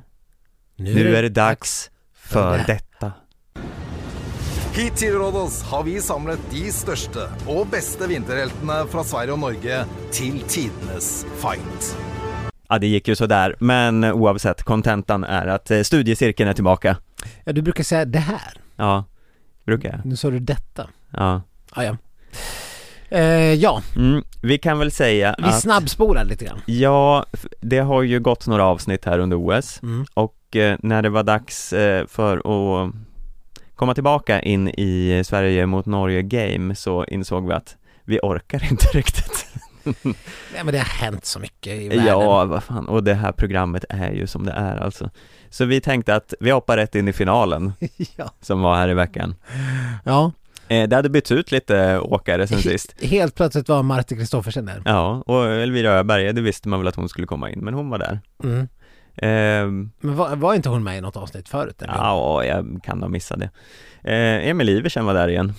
nu 0.77 1.17
är 1.17 1.23
det 1.23 1.29
dags 1.29 1.91
för 2.15 2.59
det. 2.59 2.65
detta 2.67 3.13
Hit 4.73 4.97
til 4.97 5.13
Rådås 5.15 5.63
har 5.63 5.83
vi 5.83 6.01
samlet 6.01 6.39
de 6.51 6.73
største 6.73 7.23
og 7.49 7.67
beste 7.73 8.07
vinterheltene 8.09 8.83
fra 8.93 9.05
Sverige 9.05 9.33
og 9.33 9.39
Norge 9.41 9.79
til 10.13 10.43
tidenes 10.49 11.25
fight. 11.41 11.97
Ja 12.69 12.79
det 12.79 12.87
gick 12.87 13.09
ju 13.09 13.15
sådär, 13.15 13.55
men 13.61 14.05
oavsett, 14.05 14.63
kontentan 14.63 15.25
är 15.25 15.47
att 15.47 15.71
eh, 15.71 15.83
studiecirkeln 15.83 16.49
är 16.49 16.53
tillbaka 16.55 16.97
Ja, 17.45 17.53
du 17.53 17.63
brukar 17.63 17.85
säga 17.85 18.05
det 18.05 18.19
här. 18.19 18.53
Ja, 18.77 19.05
brukar 19.67 19.89
jag 19.89 20.07
Nu 20.07 20.17
sa 20.17 20.31
du 20.31 20.39
detta. 20.39 20.89
Ja 21.11 21.43
Ah, 21.71 21.83
ja. 21.83 21.97
Eh, 23.09 23.53
ja, 23.55 23.83
mm. 23.97 24.25
Vi 24.43 24.59
kan 24.59 24.79
väl 24.79 24.91
säga 24.91 25.35
vi 25.39 25.45
att 25.45 25.61
snabbspolar 25.61 26.25
lite 26.25 26.45
grann. 26.45 26.61
Ja, 26.67 27.25
det 27.61 27.79
har 27.79 28.03
ju 28.03 28.21
gått 28.21 28.47
några 28.47 28.65
avsnitt 28.65 29.05
här 29.05 29.19
under 29.19 29.37
OS 29.59 29.83
Mm. 29.83 30.07
och 30.15 30.57
eh, 30.57 30.79
när 30.83 31.03
det 31.03 31.09
var 31.09 31.23
dags 31.23 31.73
eh, 31.73 32.07
för 32.07 32.37
att 32.39 32.93
komma 33.75 33.95
tillbaka 33.95 34.43
in 34.43 34.69
i 34.69 35.23
Sverige 35.27 35.67
mot 35.67 35.87
Norge 35.87 36.23
Game 36.23 36.75
så 36.75 37.05
insåg 37.05 37.47
vi 37.49 37.53
att 37.53 37.77
vi 38.05 38.19
orkar 38.23 38.65
inte 38.71 38.87
riktigt. 38.87 39.47
Nej 40.53 40.65
men 40.65 40.67
det 40.67 40.79
har 40.79 40.85
hänt 41.05 41.25
så 41.25 41.39
mycket 41.39 41.73
i 41.73 41.89
världen. 41.89 42.07
Ja, 42.07 42.45
vad 42.45 42.63
fan, 42.65 42.89
och 42.89 43.05
det 43.05 43.15
här 43.15 43.33
programmet 43.33 43.85
är 43.89 44.11
ju 44.13 44.27
som 44.27 44.47
det 44.47 44.53
är 44.53 44.77
alltså 44.77 45.11
Så 45.51 45.65
vi 45.65 45.81
tänkte 45.81 46.15
att 46.15 46.35
vi 46.41 46.51
hoppar 46.51 46.77
rätt 46.77 46.95
in 46.95 47.09
i 47.09 47.13
finalen 47.13 47.73
ja. 48.17 48.31
som 48.41 48.61
var 48.63 48.77
här 48.77 48.89
i 48.89 48.95
veckan 48.95 49.35
ja. 50.05 50.33
eh, 50.69 50.89
Det 50.89 50.97
hade 50.97 51.09
bytts 51.09 51.33
ut 51.33 51.53
lite 51.53 51.99
åkare 51.99 52.47
sen 52.47 52.59
sist 52.63 52.95
Helt 53.03 53.35
plötsligt 53.35 53.69
var 53.69 53.83
Marte 53.83 54.17
Kristoffersen 54.17 54.67
där. 54.67 54.83
Ja, 54.85 55.23
och 55.27 55.47
Elvira 55.47 55.91
Öberg, 55.93 56.33
det 56.33 56.41
visste 56.41 56.69
man 56.69 56.81
väl 56.81 56.89
att 56.89 56.97
hon 56.97 57.09
skulle 57.09 57.27
komma 57.27 57.51
in, 57.51 57.59
men 57.65 57.75
hon 57.75 57.91
var 57.91 57.99
där 57.99 58.21
Mm. 58.45 58.61
eh, 59.17 59.89
Men 60.01 60.17
var, 60.17 60.37
var 60.37 60.55
inte 60.55 60.69
hon 60.69 60.85
med 60.85 60.99
i 60.99 61.01
något 61.01 61.17
avsnitt 61.17 61.49
förut? 61.49 61.83
Eller? 61.83 61.95
Ja, 61.95 62.45
jag 62.45 62.81
kan 62.85 63.03
ha 63.03 63.09
missat 63.09 63.39
det 63.41 63.51
eh, 64.13 64.49
Emil 64.51 64.69
Iversen 64.69 65.05
var 65.05 65.15
där 65.15 65.29
igen 65.29 65.55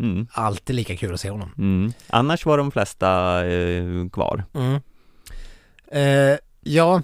mm. 0.00 0.26
Alltid 0.32 0.76
lika 0.76 0.96
kul 0.96 1.14
att 1.14 1.20
se 1.20 1.30
honom. 1.30 1.50
Mm. 1.58 1.92
Annars 2.08 2.46
var 2.46 2.58
de 2.58 2.70
flesta 2.70 3.40
eh, 3.46 4.08
kvar 4.12 4.44
Mm. 4.54 4.80
Eh, 5.92 6.38
ja, 6.60 7.02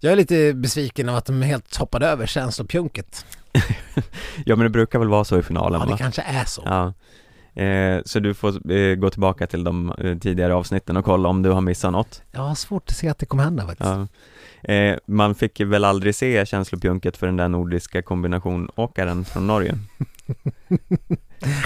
jag 0.00 0.12
är 0.12 0.16
lite 0.16 0.54
besviken 0.54 1.08
av 1.08 1.16
att 1.16 1.26
de 1.26 1.42
helt 1.42 1.76
hoppade 1.76 2.06
över 2.06 2.26
känslopjunket. 2.26 3.26
Ja 4.46 4.56
men 4.56 4.64
det 4.64 4.70
brukar 4.70 4.98
väl 4.98 5.08
vara 5.08 5.24
så 5.24 5.38
i 5.38 5.42
finalen 5.42 5.80
Ja, 5.80 5.86
det 5.86 5.90
va? 5.92 5.98
kanske 5.98 6.22
är 6.22 6.44
så. 6.44 6.62
Ja 6.64 6.92
eh, 7.62 8.02
Så 8.04 8.20
du 8.20 8.34
får 8.34 8.72
eh, 8.72 8.94
gå 8.94 9.10
tillbaka 9.10 9.46
till 9.46 9.64
de 9.64 9.92
eh, 9.98 10.18
tidigare 10.18 10.54
avsnitten 10.54 10.96
och 10.96 11.04
kolla 11.04 11.28
om 11.28 11.42
du 11.42 11.50
har 11.50 11.60
missat 11.60 11.92
något 11.92 12.22
Jag 12.32 12.40
har 12.40 12.54
svårt 12.54 12.90
att 12.90 12.96
se 12.96 13.08
att 13.08 13.18
det 13.18 13.26
kommer 13.26 13.44
hända 13.44 13.66
faktiskt. 13.66 13.90
Ja 13.90 14.06
eh, 14.62 14.96
Man 15.06 15.34
fick 15.34 15.60
väl 15.60 15.84
aldrig 15.84 16.14
se 16.14 16.46
känslopjunket 16.46 17.16
för 17.16 17.26
den 17.26 17.36
där 17.36 17.48
nordiska 17.48 18.02
kombinationåkaren 18.02 19.24
från 19.24 19.46
Norge 19.46 19.74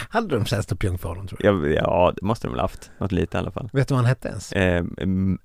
Hade 0.08 0.34
de 0.36 0.44
känslopjunk 0.46 1.00
för 1.00 1.08
honom 1.08 1.28
tror 1.28 1.40
jag? 1.44 1.66
ja, 1.66 1.68
ja, 1.68 2.12
det 2.16 2.22
måste 2.22 2.46
de 2.46 2.50
väl 2.50 2.60
haft, 2.60 2.90
något 2.98 3.12
lite 3.12 3.36
i 3.36 3.40
alla 3.40 3.50
fall 3.50 3.70
Vet 3.72 3.88
du 3.88 3.94
vad 3.94 3.98
han 3.98 4.06
hette 4.08 4.28
ens? 4.28 4.52
eh, 4.52 4.84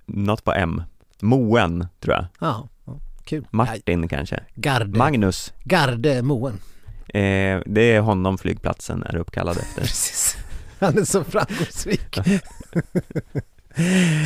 Något 0.06 0.44
på 0.44 0.54
M 0.54 0.84
Moen, 1.22 1.88
tror 2.00 2.16
jag 2.16 2.26
Ja, 2.40 2.70
ja, 2.86 3.00
kul. 3.24 3.42
Ja, 3.44 3.48
Martin 3.52 4.08
kanske 4.08 4.40
Garde, 4.56 4.98
Magnus 4.98 5.54
Garde 5.64 6.22
Moen. 6.22 6.54
eh, 7.08 7.60
Det 7.66 7.82
är 7.96 8.00
honom 8.00 8.38
flygplatsen 8.38 9.04
är 9.04 9.16
uppkallad 9.16 9.58
efter 9.62 9.82
Precis. 9.82 10.38
Han 10.80 10.98
är 10.98 11.04
så 11.04 11.24
framgångsrik. 11.24 12.18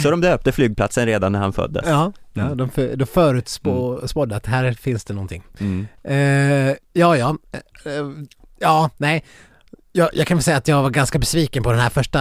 Så 0.03 0.11
de 0.11 0.21
döpte 0.21 0.51
flygplatsen 0.51 1.05
redan 1.05 1.31
när 1.31 1.39
han 1.39 1.53
föddes 1.53 1.85
Ja, 1.87 2.11
ja 2.37 2.41
Mm. 2.45 2.57
de, 2.57 2.69
för, 2.69 2.95
de 2.95 3.05
förutspådde 3.05 4.35
att 4.35 4.45
här 4.45 4.71
finns 4.73 5.03
det 5.05 5.13
någonting. 5.13 5.43
mm. 5.59 5.87
Eh, 6.03 6.75
ja, 6.93 7.17
ja. 7.17 7.37
Eh, 7.51 7.91
eh, 7.93 8.05
ja, 8.59 8.89
nej. 8.97 9.23
Jag, 9.91 10.09
jag 10.13 10.27
kan 10.27 10.37
väl 10.37 10.43
säga 10.43 10.57
att 10.57 10.67
jag 10.67 10.83
var 10.83 10.89
ganska 10.89 11.19
besviken 11.19 11.63
på 11.63 11.71
den 11.71 11.79
här 11.81 11.89
första 11.89 12.19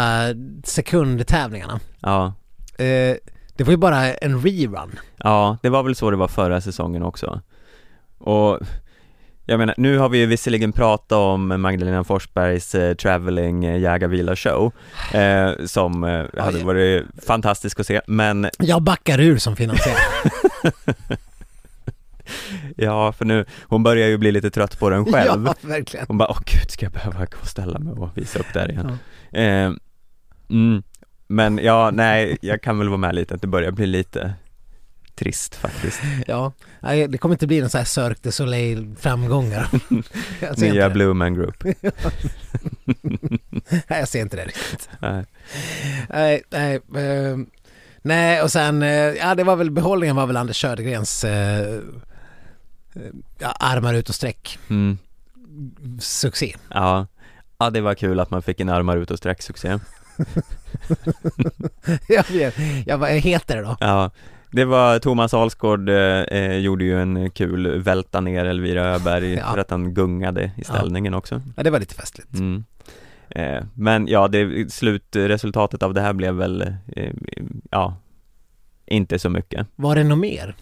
sekundtävlingarna. 0.64 1.80
Ja 2.00 2.34
Eh, 2.78 3.16
det 3.56 3.64
var 3.64 3.70
ju 3.70 3.76
bara 3.76 4.12
en 4.14 4.40
rerun. 4.42 4.98
Ja, 5.16 5.58
det 5.62 5.68
var 5.68 5.82
väl 5.82 5.94
så 5.94 6.10
det 6.10 6.16
var 6.16 6.28
förra 6.28 6.60
säsongen 6.60 7.02
också 7.02 7.40
Och 8.18 8.58
jag 9.46 9.58
menar, 9.58 9.74
nu 9.78 9.98
har 9.98 10.08
vi 10.08 10.18
ju 10.18 10.26
visserligen 10.26 10.72
pratat 10.72 11.12
om 11.12 11.60
Magdalena 11.60 12.04
Forsbergs 12.04 12.74
eh, 12.74 12.94
traveling 12.94 13.64
eh, 13.64 13.78
jägarvila 13.78 14.36
show 14.36 14.72
eh, 15.14 15.50
Som 15.66 16.04
eh, 16.04 16.24
hade 16.38 16.58
ja. 16.58 16.66
varit 16.66 17.04
fantastisk 17.26 17.80
att 17.80 17.86
se, 17.86 18.00
men 18.06 18.48
Jag 18.58 18.82
backar 18.82 19.20
ur 19.20 19.38
som 19.38 19.56
finansiär. 19.56 19.96
ja, 22.76 23.12
för 23.12 23.24
nu, 23.24 23.44
hon 23.62 23.82
börjar 23.82 24.08
ju 24.08 24.18
bli 24.18 24.32
lite 24.32 24.50
trött 24.50 24.78
på 24.78 24.90
den 24.90 25.04
själv 25.12 25.46
ja, 25.46 25.54
verkligen. 25.60 26.06
Hon 26.08 26.18
bara, 26.18 26.30
åh 26.30 26.40
gud, 26.46 26.70
ska 26.70 26.86
jag 26.86 26.92
behöva 26.92 27.18
gå 27.18 27.38
och 27.40 27.48
ställa 27.48 27.78
mig 27.78 27.92
och 27.92 28.18
visa 28.18 28.38
upp 28.38 28.52
där 28.54 28.70
igen? 28.70 28.98
Eh, 29.32 29.72
mm, 30.50 30.82
men 31.26 31.58
ja, 31.62 31.90
nej, 31.90 32.38
jag 32.40 32.62
kan 32.62 32.78
väl 32.78 32.88
vara 32.88 32.98
med 32.98 33.14
lite 33.14 33.34
att 33.34 33.40
det 33.40 33.46
börjar 33.46 33.70
bli 33.70 33.86
lite 33.86 34.34
trist 35.14 35.54
faktiskt 35.54 36.00
Ja, 36.26 36.52
det 37.08 37.18
kommer 37.18 37.34
inte 37.34 37.46
bli 37.46 37.60
någon 37.60 37.70
sån 37.70 37.78
här 37.78 37.84
Cirque 37.84 38.20
du 38.22 38.32
Soleil 38.32 38.94
framgångar. 39.00 39.68
Nya. 40.60 40.90
Blue 40.90 41.14
Man 41.14 41.34
Group 41.34 41.64
Nej, 43.70 43.82
jag 43.88 44.08
ser 44.08 44.20
inte 44.20 44.36
det 44.36 44.44
riktigt. 44.44 44.88
Nej. 44.98 45.24
Nej, 46.08 46.42
nej, 46.50 46.74
eh, 46.74 47.36
nej 48.02 48.42
och 48.42 48.52
sen, 48.52 48.82
eh, 48.82 48.88
ja 48.90 49.34
det 49.34 49.44
var 49.44 49.56
väl 49.56 49.70
behållningen 49.70 50.16
var 50.16 50.26
väl 50.26 50.36
Anders 50.36 50.60
Södergrens 50.60 51.24
eh, 51.24 51.60
eh, 51.60 51.80
ja, 53.38 53.56
armar 53.60 53.94
ut 53.94 54.08
och 54.08 54.14
sträck 54.14 54.58
mm. 54.70 54.98
succé. 56.00 56.56
Ja, 56.70 57.06
ja 57.58 57.70
det 57.70 57.80
var 57.80 57.94
kul 57.94 58.20
att 58.20 58.30
man 58.30 58.42
fick 58.42 58.60
en 58.60 58.68
armar 58.68 58.96
ut 58.96 59.10
och 59.10 59.18
sträck 59.18 59.42
succé 59.42 59.78
jag, 62.08 62.24
vet, 62.30 62.54
jag 62.86 62.98
vad 62.98 63.10
heter 63.10 63.56
det 63.56 63.62
då? 63.62 63.76
Ja, 63.80 64.10
det 64.54 64.64
var 64.64 64.98
Thomas 64.98 65.34
Alsgaard 65.34 65.88
eh, 65.88 65.96
eh, 66.22 66.56
gjorde 66.56 66.84
ju 66.84 67.00
en 67.02 67.30
kul 67.30 67.78
välta 67.82 68.20
ner 68.20 68.44
Elvira 68.44 68.84
Öberg 68.94 69.34
Ja. 69.34 69.52
för 69.52 69.58
att 69.58 69.70
han 69.70 69.94
gungade 69.94 70.50
i 70.56 70.64
ställningen 70.64 71.14
också 71.14 71.42
Ja, 71.56 71.62
det 71.62 71.70
var 71.70 71.80
lite 71.80 71.94
festligt. 71.94 72.34
mm. 72.34 72.64
eh, 73.30 73.64
Men 73.74 74.06
ja, 74.08 74.28
det, 74.28 74.72
slutresultatet 74.72 75.82
av 75.82 75.94
det 75.94 76.00
här 76.00 76.12
blev 76.12 76.34
väl, 76.34 76.62
eh, 76.96 77.12
ja, 77.70 77.96
inte 78.86 79.18
så 79.18 79.30
mycket 79.30 79.66
Var 79.76 79.96
det 79.96 80.04
något 80.04 80.18
mer? 80.18 80.54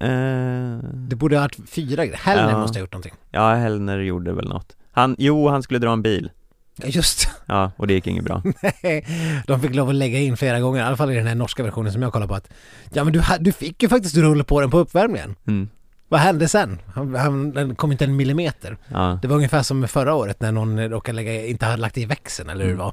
eh, 0.00 0.78
Det 1.08 1.16
borde 1.16 1.36
ha 1.36 1.42
varit 1.42 1.70
fyra 1.70 2.04
grejer. 2.06 2.18
Hellner 2.22 2.50
Ja. 2.50 2.58
måste 2.60 2.78
ha 2.78 2.80
gjort 2.80 2.92
någonting. 2.92 3.14
Ja, 3.30 3.54
Hellner 3.54 3.98
gjorde 3.98 4.32
väl 4.32 4.48
något 4.48 4.76
Han, 4.92 5.16
jo, 5.18 5.48
han 5.48 5.62
skulle 5.62 5.78
dra 5.78 5.92
en 5.92 6.02
bil 6.02 6.30
Ja, 6.34 6.37
just 6.84 7.28
Ja, 7.46 7.70
och 7.76 7.86
det 7.86 7.92
gick 7.94 8.06
inget 8.06 8.24
bra 8.24 8.42
det. 8.82 9.04
De 9.46 9.60
fick 9.60 9.74
lov 9.74 9.88
att 9.88 9.94
lägga 9.94 10.18
in 10.18 10.36
flera 10.36 10.60
gånger, 10.60 10.80
i 10.80 10.82
alla 10.82 10.96
fall 10.96 11.10
i 11.10 11.14
den 11.14 11.26
här 11.26 11.34
norska 11.34 11.62
versionen 11.62 11.92
som 11.92 12.02
jag 12.02 12.12
kollar 12.12 12.26
på 12.26 12.34
att 12.34 12.50
Ja 12.92 13.04
men 13.04 13.12
du, 13.12 13.22
du 13.40 13.52
fick 13.52 13.82
ju 13.82 13.88
faktiskt 13.88 14.16
rulla 14.16 14.44
på 14.44 14.60
den 14.60 14.70
på 14.70 14.78
uppvärmningen. 14.78 15.34
mm. 15.46 15.68
Vad 16.10 16.20
hände 16.20 16.48
sen? 16.48 16.78
Han, 16.94 17.14
han, 17.14 17.52
den 17.52 17.74
kom 17.74 17.92
inte 17.92 18.04
en 18.04 18.16
millimeter. 18.16 18.76
Ja, 18.88 19.18
Det 19.22 19.28
var 19.28 19.36
ungefär 19.36 19.62
som 19.62 19.88
förra 19.88 20.14
året 20.14 20.40
när 20.40 20.52
någon 20.52 20.88
råkade 20.88 21.16
lägga, 21.16 21.46
inte 21.46 21.66
hade 21.66 21.76
lagt 21.76 21.98
i 21.98 22.04
växeln 22.04 22.50
eller 22.50 22.64
hur 22.64 22.70
det 22.70 22.74
Mm. 22.74 22.84
var. 22.84 22.92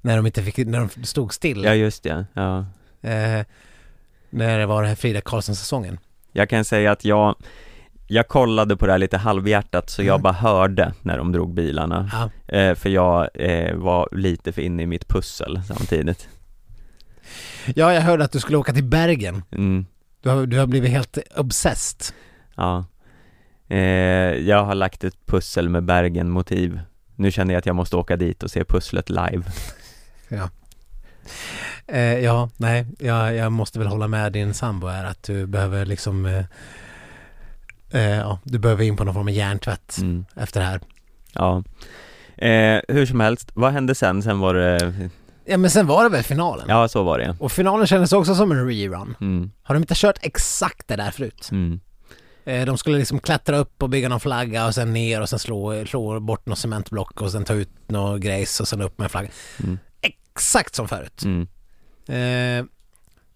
När 0.00 0.16
de 0.16 0.26
inte 0.26 0.42
fick, 0.42 0.56
när 0.66 0.78
de 0.94 1.04
stod 1.06 1.34
still. 1.34 1.64
ja 1.64 1.74
just 1.74 2.02
det, 2.02 2.26
ja 2.32 2.58
Eh, 3.02 3.44
när 4.30 4.58
det 4.58 4.66
var 4.66 4.82
den 4.82 4.88
här 4.88 4.96
Frida 4.96 5.20
Karlsson-säsongen. 5.20 5.98
Jag 6.32 6.48
kan 6.48 6.64
säga 6.64 6.92
att 6.92 7.04
jag 7.04 7.34
Jag 8.12 8.28
kollade 8.28 8.76
på 8.76 8.86
det 8.86 8.92
här 8.92 8.98
lite 8.98 9.18
halvhjärtat 9.18 9.90
så 9.90 10.02
jag 10.02 10.14
Mm. 10.14 10.22
bara 10.22 10.32
hörde 10.32 10.92
när 11.02 11.18
de 11.18 11.32
drog 11.32 11.54
bilarna 11.54 12.10
Ja. 12.12 12.56
eh, 12.56 12.74
För 12.74 12.88
jag 12.88 13.28
eh, 13.34 13.74
var 13.76 14.08
lite 14.12 14.52
för 14.52 14.62
inne 14.62 14.82
i 14.82 14.86
mitt 14.86 15.08
pussel 15.08 15.60
samtidigt 15.68 16.28
ja, 17.74 17.92
jag 17.94 18.00
hörde 18.00 18.24
att 18.24 18.32
du 18.32 18.40
skulle 18.40 18.58
åka 18.58 18.72
till 18.72 18.84
Bergen. 18.84 19.42
mm, 19.52 19.86
Du 20.22 20.28
har, 20.28 20.46
du 20.46 20.58
har 20.58 20.66
blivit 20.66 20.90
helt 20.90 21.18
obsessed. 21.36 22.14
Ja 22.56 22.84
eh, 23.68 23.78
Jag 24.48 24.64
har 24.64 24.74
lagt 24.74 25.04
ett 25.04 25.26
pussel 25.26 25.68
med 25.68 25.84
Bergen-motiv 25.84 26.80
Nu 27.16 27.30
känner 27.30 27.54
jag 27.54 27.58
att 27.58 27.66
jag 27.66 27.76
måste 27.76 27.96
åka 27.96 28.16
dit 28.16 28.42
och 28.42 28.50
se 28.50 28.64
pusslet 28.64 29.10
live 29.10 29.42
Ja. 30.28 30.48
Eh, 31.86 32.18
ja, 32.18 32.50
nej, 32.56 32.86
jag, 32.98 33.34
jag 33.34 33.52
måste 33.52 33.78
väl 33.78 33.88
hålla 33.88 34.08
med 34.08 34.32
din 34.32 34.54
sambo 34.54 34.86
här 34.86 35.04
att 35.04 35.22
du 35.22 35.46
behöver 35.46 35.86
liksom 35.86 36.44
eh, 37.92 38.00
ja, 38.18 38.38
du 38.44 38.58
behöver 38.58 38.84
in 38.84 38.96
på 38.96 39.04
någon 39.04 39.14
form 39.14 39.28
av 39.28 39.30
hjärntvätt 39.34 39.96
mm, 39.98 40.24
efter 40.36 40.60
det 40.60 40.66
här. 40.66 40.80
Ja 41.32 41.62
eh, 42.36 42.80
Hur 42.88 43.06
som 43.06 43.20
helst, 43.20 43.50
vad 43.54 43.72
hände 43.72 43.94
sen? 43.94 44.22
Sen 44.22 44.38
var 44.40 44.54
det, 44.54 44.92
Ja 45.44 45.56
men 45.56 45.70
sen 45.70 45.86
var 45.86 46.02
det 46.04 46.10
väl 46.10 46.22
finalen? 46.22 46.66
ja 46.68 46.88
så 46.88 47.02
var 47.02 47.18
det 47.18 47.36
Och 47.40 47.52
finalen 47.52 47.86
kändes 47.86 48.12
också 48.12 48.34
som 48.34 48.52
en 48.52 48.66
rerun. 48.68 49.16
mm, 49.20 49.50
Har 49.62 49.74
de 49.74 49.80
inte 49.80 49.94
kört 49.96 50.18
exakt 50.22 50.88
det 50.88 50.96
där 50.96 51.10
förut? 51.10 51.48
mm, 51.52 51.80
Eh, 52.44 52.66
de 52.66 52.78
skulle 52.78 52.98
liksom 52.98 53.18
klättra 53.20 53.56
upp 53.56 53.82
och 53.82 53.88
bygga 53.90 54.08
någon 54.08 54.20
flagga 54.20 54.66
och 54.66 54.74
sen 54.74 54.92
ner 54.92 55.20
och 55.20 55.28
sen 55.28 55.38
slå, 55.38 55.86
slå 55.86 56.20
bort 56.20 56.46
något 56.46 56.58
cementblock 56.58 57.20
och 57.22 57.32
sen 57.32 57.44
ta 57.44 57.54
ut 57.54 57.70
något 57.88 58.20
grejs 58.20 58.60
och 58.60 58.68
sen 58.68 58.80
upp 58.80 58.98
med 58.98 59.04
en 59.04 59.10
flagga. 59.10 59.28
mm, 59.62 59.78
Exakt 60.00 60.74
som 60.74 60.88
förut. 60.88 61.22
mm, 61.24 61.46
Eh, 62.08 62.64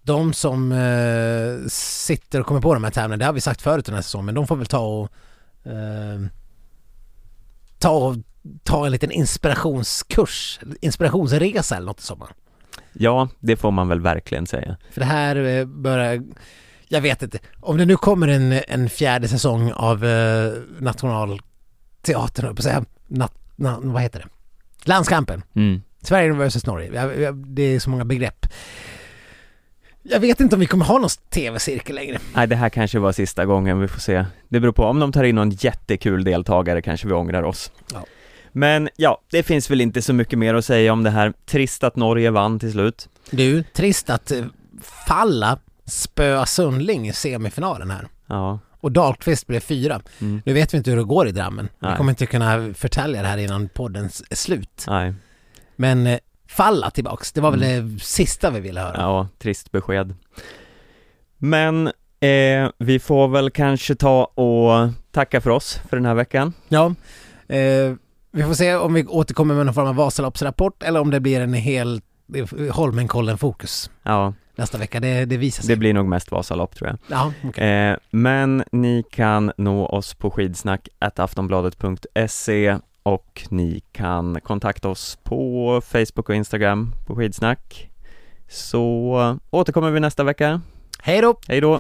de 0.05 0.33
som 0.33 0.73
eh, 0.73 1.69
sitter 1.69 2.41
och 2.41 2.47
kommer 2.47 2.61
på 2.61 2.75
de 2.75 2.85
här 2.85 2.91
tävlingarna, 2.91 3.17
det 3.17 3.25
har 3.25 3.33
vi 3.33 3.41
sagt 3.41 3.63
förut 3.63 3.87
den 3.87 3.95
här 3.95 4.03
säsongen, 4.03 4.27
men 4.27 4.35
de 4.35 4.47
får 4.47 4.57
väl 4.57 4.67
ta 4.67 4.79
och 4.79 5.09
eh, 5.67 6.21
ta, 7.79 7.91
och, 7.91 8.17
ta 8.63 8.87
en 8.87 8.93
liten 8.93 9.11
inspirationskurs, 9.11 10.61
inspirationsresa 10.81 11.77
eller 11.77 11.87
något 11.87 12.01
i 12.01 12.03
sommar. 12.03 12.29
Ja, 12.93 13.29
det 13.41 13.57
får 13.57 13.71
man 13.71 13.89
väl 13.89 14.01
verkligen 14.01 14.47
säga 14.47 14.77
För 14.91 15.01
det 15.01 15.07
här 15.07 15.37
eh, 15.37 15.65
börjar, 15.65 16.23
jag 16.89 17.01
vet 17.01 17.23
inte, 17.23 17.39
om 17.61 17.77
det 17.77 17.85
nu 17.85 17.97
kommer 17.97 18.29
en, 18.29 18.53
en 18.69 18.89
fjärde 18.89 19.29
säsong 19.29 19.73
av 19.73 20.05
eh, 20.05 20.53
Nationalteatern, 20.79 22.57
på 22.57 22.63
säga, 22.63 22.85
nat, 23.07 23.33
na, 23.57 23.79
vad 23.83 24.03
heter 24.03 24.19
det? 24.19 24.29
Landskampen. 24.89 25.43
mm. 25.55 25.83
Sverige 26.03 26.33
vs 26.33 26.67
Norge. 26.67 27.33
Det 27.33 27.63
är 27.63 27.79
så 27.79 27.91
många 27.91 28.05
begrepp. 28.05 28.47
Jag 30.07 30.21
vet 30.21 30.41
inte 30.41 30.57
om 30.57 30.61
vi 30.61 30.67
kommer 30.67 30.85
ha 30.85 30.99
någon 30.99 31.09
tv-cirkel 31.31 31.95
längre. 31.97 32.19
Nej, 32.35 32.47
det 32.47 32.57
här 32.57 32.69
kanske 32.69 32.99
var 32.99 33.13
sista 33.13 33.45
gången, 33.45 33.81
vi 33.81 33.89
får 33.89 34.01
se. 34.01 34.25
Det 34.49 34.61
beror 34.61 34.73
på, 34.73 34.85
om 34.85 34.99
de 35.01 35.13
tar 35.13 35.25
in 35.25 35.35
någon 35.35 35.51
jättekul 35.51 36.25
deltagare 36.25 36.83
kanske 36.83 37.07
vi 37.07 37.13
ångrar 37.15 37.43
oss. 37.43 37.73
Ja. 37.93 38.05
Men 38.53 38.89
ja, 38.97 39.21
det 39.31 39.43
finns 39.43 39.71
väl 39.71 39.81
inte 39.81 40.03
så 40.03 40.13
mycket 40.13 40.39
mer 40.39 40.55
att 40.55 40.65
säga 40.65 40.93
om 40.93 41.03
det 41.03 41.11
här. 41.11 41.33
Trist 41.47 41.85
att 41.85 41.97
Norge 41.97 42.31
vann 42.31 42.59
till 42.59 42.73
slut. 42.73 43.09
Du, 43.31 43.63
trist 43.63 44.11
att 44.11 44.31
eh, 44.31 44.45
Falla 45.07 45.59
spöa 45.87 46.47
Sundling 46.47 47.09
i 47.09 47.13
semifinalen 47.13 47.91
här. 47.91 48.09
Ja, 48.27 48.59
Och 48.81 48.93
Dahlqvist 48.93 49.47
blev 49.47 49.61
fyra. 49.61 50.01
mm. 50.21 50.43
Nu 50.45 50.53
vet 50.53 50.75
vi 50.75 50.79
inte 50.79 50.91
hur 50.91 50.97
det 50.97 51.05
går 51.05 51.29
i 51.29 51.33
Drammen. 51.33 51.69
Vi 51.81 51.87
Nej. 51.87 51.97
kommer 51.97 52.13
inte 52.13 52.27
kunna 52.27 52.75
förtälja 52.75 53.23
det 53.23 53.29
här 53.29 53.39
innan 53.39 53.69
poddens 53.69 54.39
slut. 54.39 54.85
nej, 54.87 55.15
Men 55.77 56.07
eh, 56.07 56.19
Falla 56.57 56.91
tillbaks, 56.91 57.33
det 57.33 57.41
var 57.41 57.51
väl 57.51 57.61
det 57.61 58.03
sista 58.05 58.51
vi 58.51 58.61
ville 58.61 58.81
höra. 58.81 58.95
ja, 58.97 59.29
trist 59.39 59.73
besked. 59.73 60.15
Men 61.39 61.87
eh, 62.21 62.71
vi 62.79 62.99
får 62.99 63.29
väl 63.29 63.51
kanske 63.51 63.95
ta 63.95 64.25
och 64.25 64.89
tacka 65.13 65.41
för 65.41 65.51
oss 65.51 65.81
för 65.89 65.97
den 65.97 66.07
här 66.07 66.15
veckan. 66.15 66.53
Ja. 66.69 66.95
Eh, 67.49 67.95
vi 68.33 68.43
får 68.43 68.55
se 68.55 68.75
om 68.75 68.95
vi 68.95 69.05
återkommer 69.07 69.55
med 69.55 69.67
någon 69.67 69.75
form 69.75 69.87
av 69.89 69.95
Vasaloppsrapport 69.95 70.83
eller 70.83 71.01
om 71.01 71.11
det 71.11 71.21
blir 71.21 71.41
en 71.41 71.55
hel 71.55 72.01
Holmenkollen-fokus 72.71 73.91
Ja, 74.03 74.35
nästa 74.57 74.79
vecka. 74.79 75.01
Det, 75.01 75.25
det 75.25 75.37
visar 75.37 75.63
sig. 75.63 75.75
det 75.75 75.79
blir 75.79 75.95
nog 75.95 76.07
mest 76.07 76.31
Vasalopp 76.31 76.75
tror 76.77 76.89
jag. 76.89 76.99
Ja, 77.19 77.33
okej. 77.45 77.69
Eh, 77.69 77.97
men 78.11 78.65
ni 78.73 79.03
kan 79.11 79.53
nå 79.57 79.87
oss 79.87 80.15
på 80.15 80.31
skidsnack 80.31 80.89
aftonbladet.se 80.99 82.79
och 83.05 83.47
ni 83.51 83.81
kan 83.93 84.41
kontakta 84.41 84.89
oss 84.89 85.19
på 85.23 85.81
Facebook 85.85 86.29
och 86.29 86.35
Instagram 86.35 86.95
på 87.07 87.17
skidsnack. 87.17 87.91
Så 88.49 89.39
återkommer 89.51 89.91
vi 89.91 90.01
nästa 90.01 90.25
vecka. 90.25 90.61
Hej 91.03 91.21
då! 91.21 91.37
Hej 91.49 91.61
då! 91.61 91.79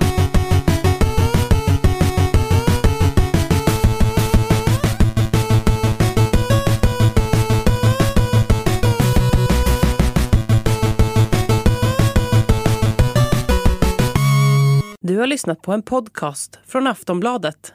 Du 15.01 15.19
har 15.19 15.27
lyssnat 15.27 15.63
på 15.63 15.73
en 15.73 15.83
podcast 15.83 16.59
från 16.67 16.87
Aftonbladet. 16.87 17.75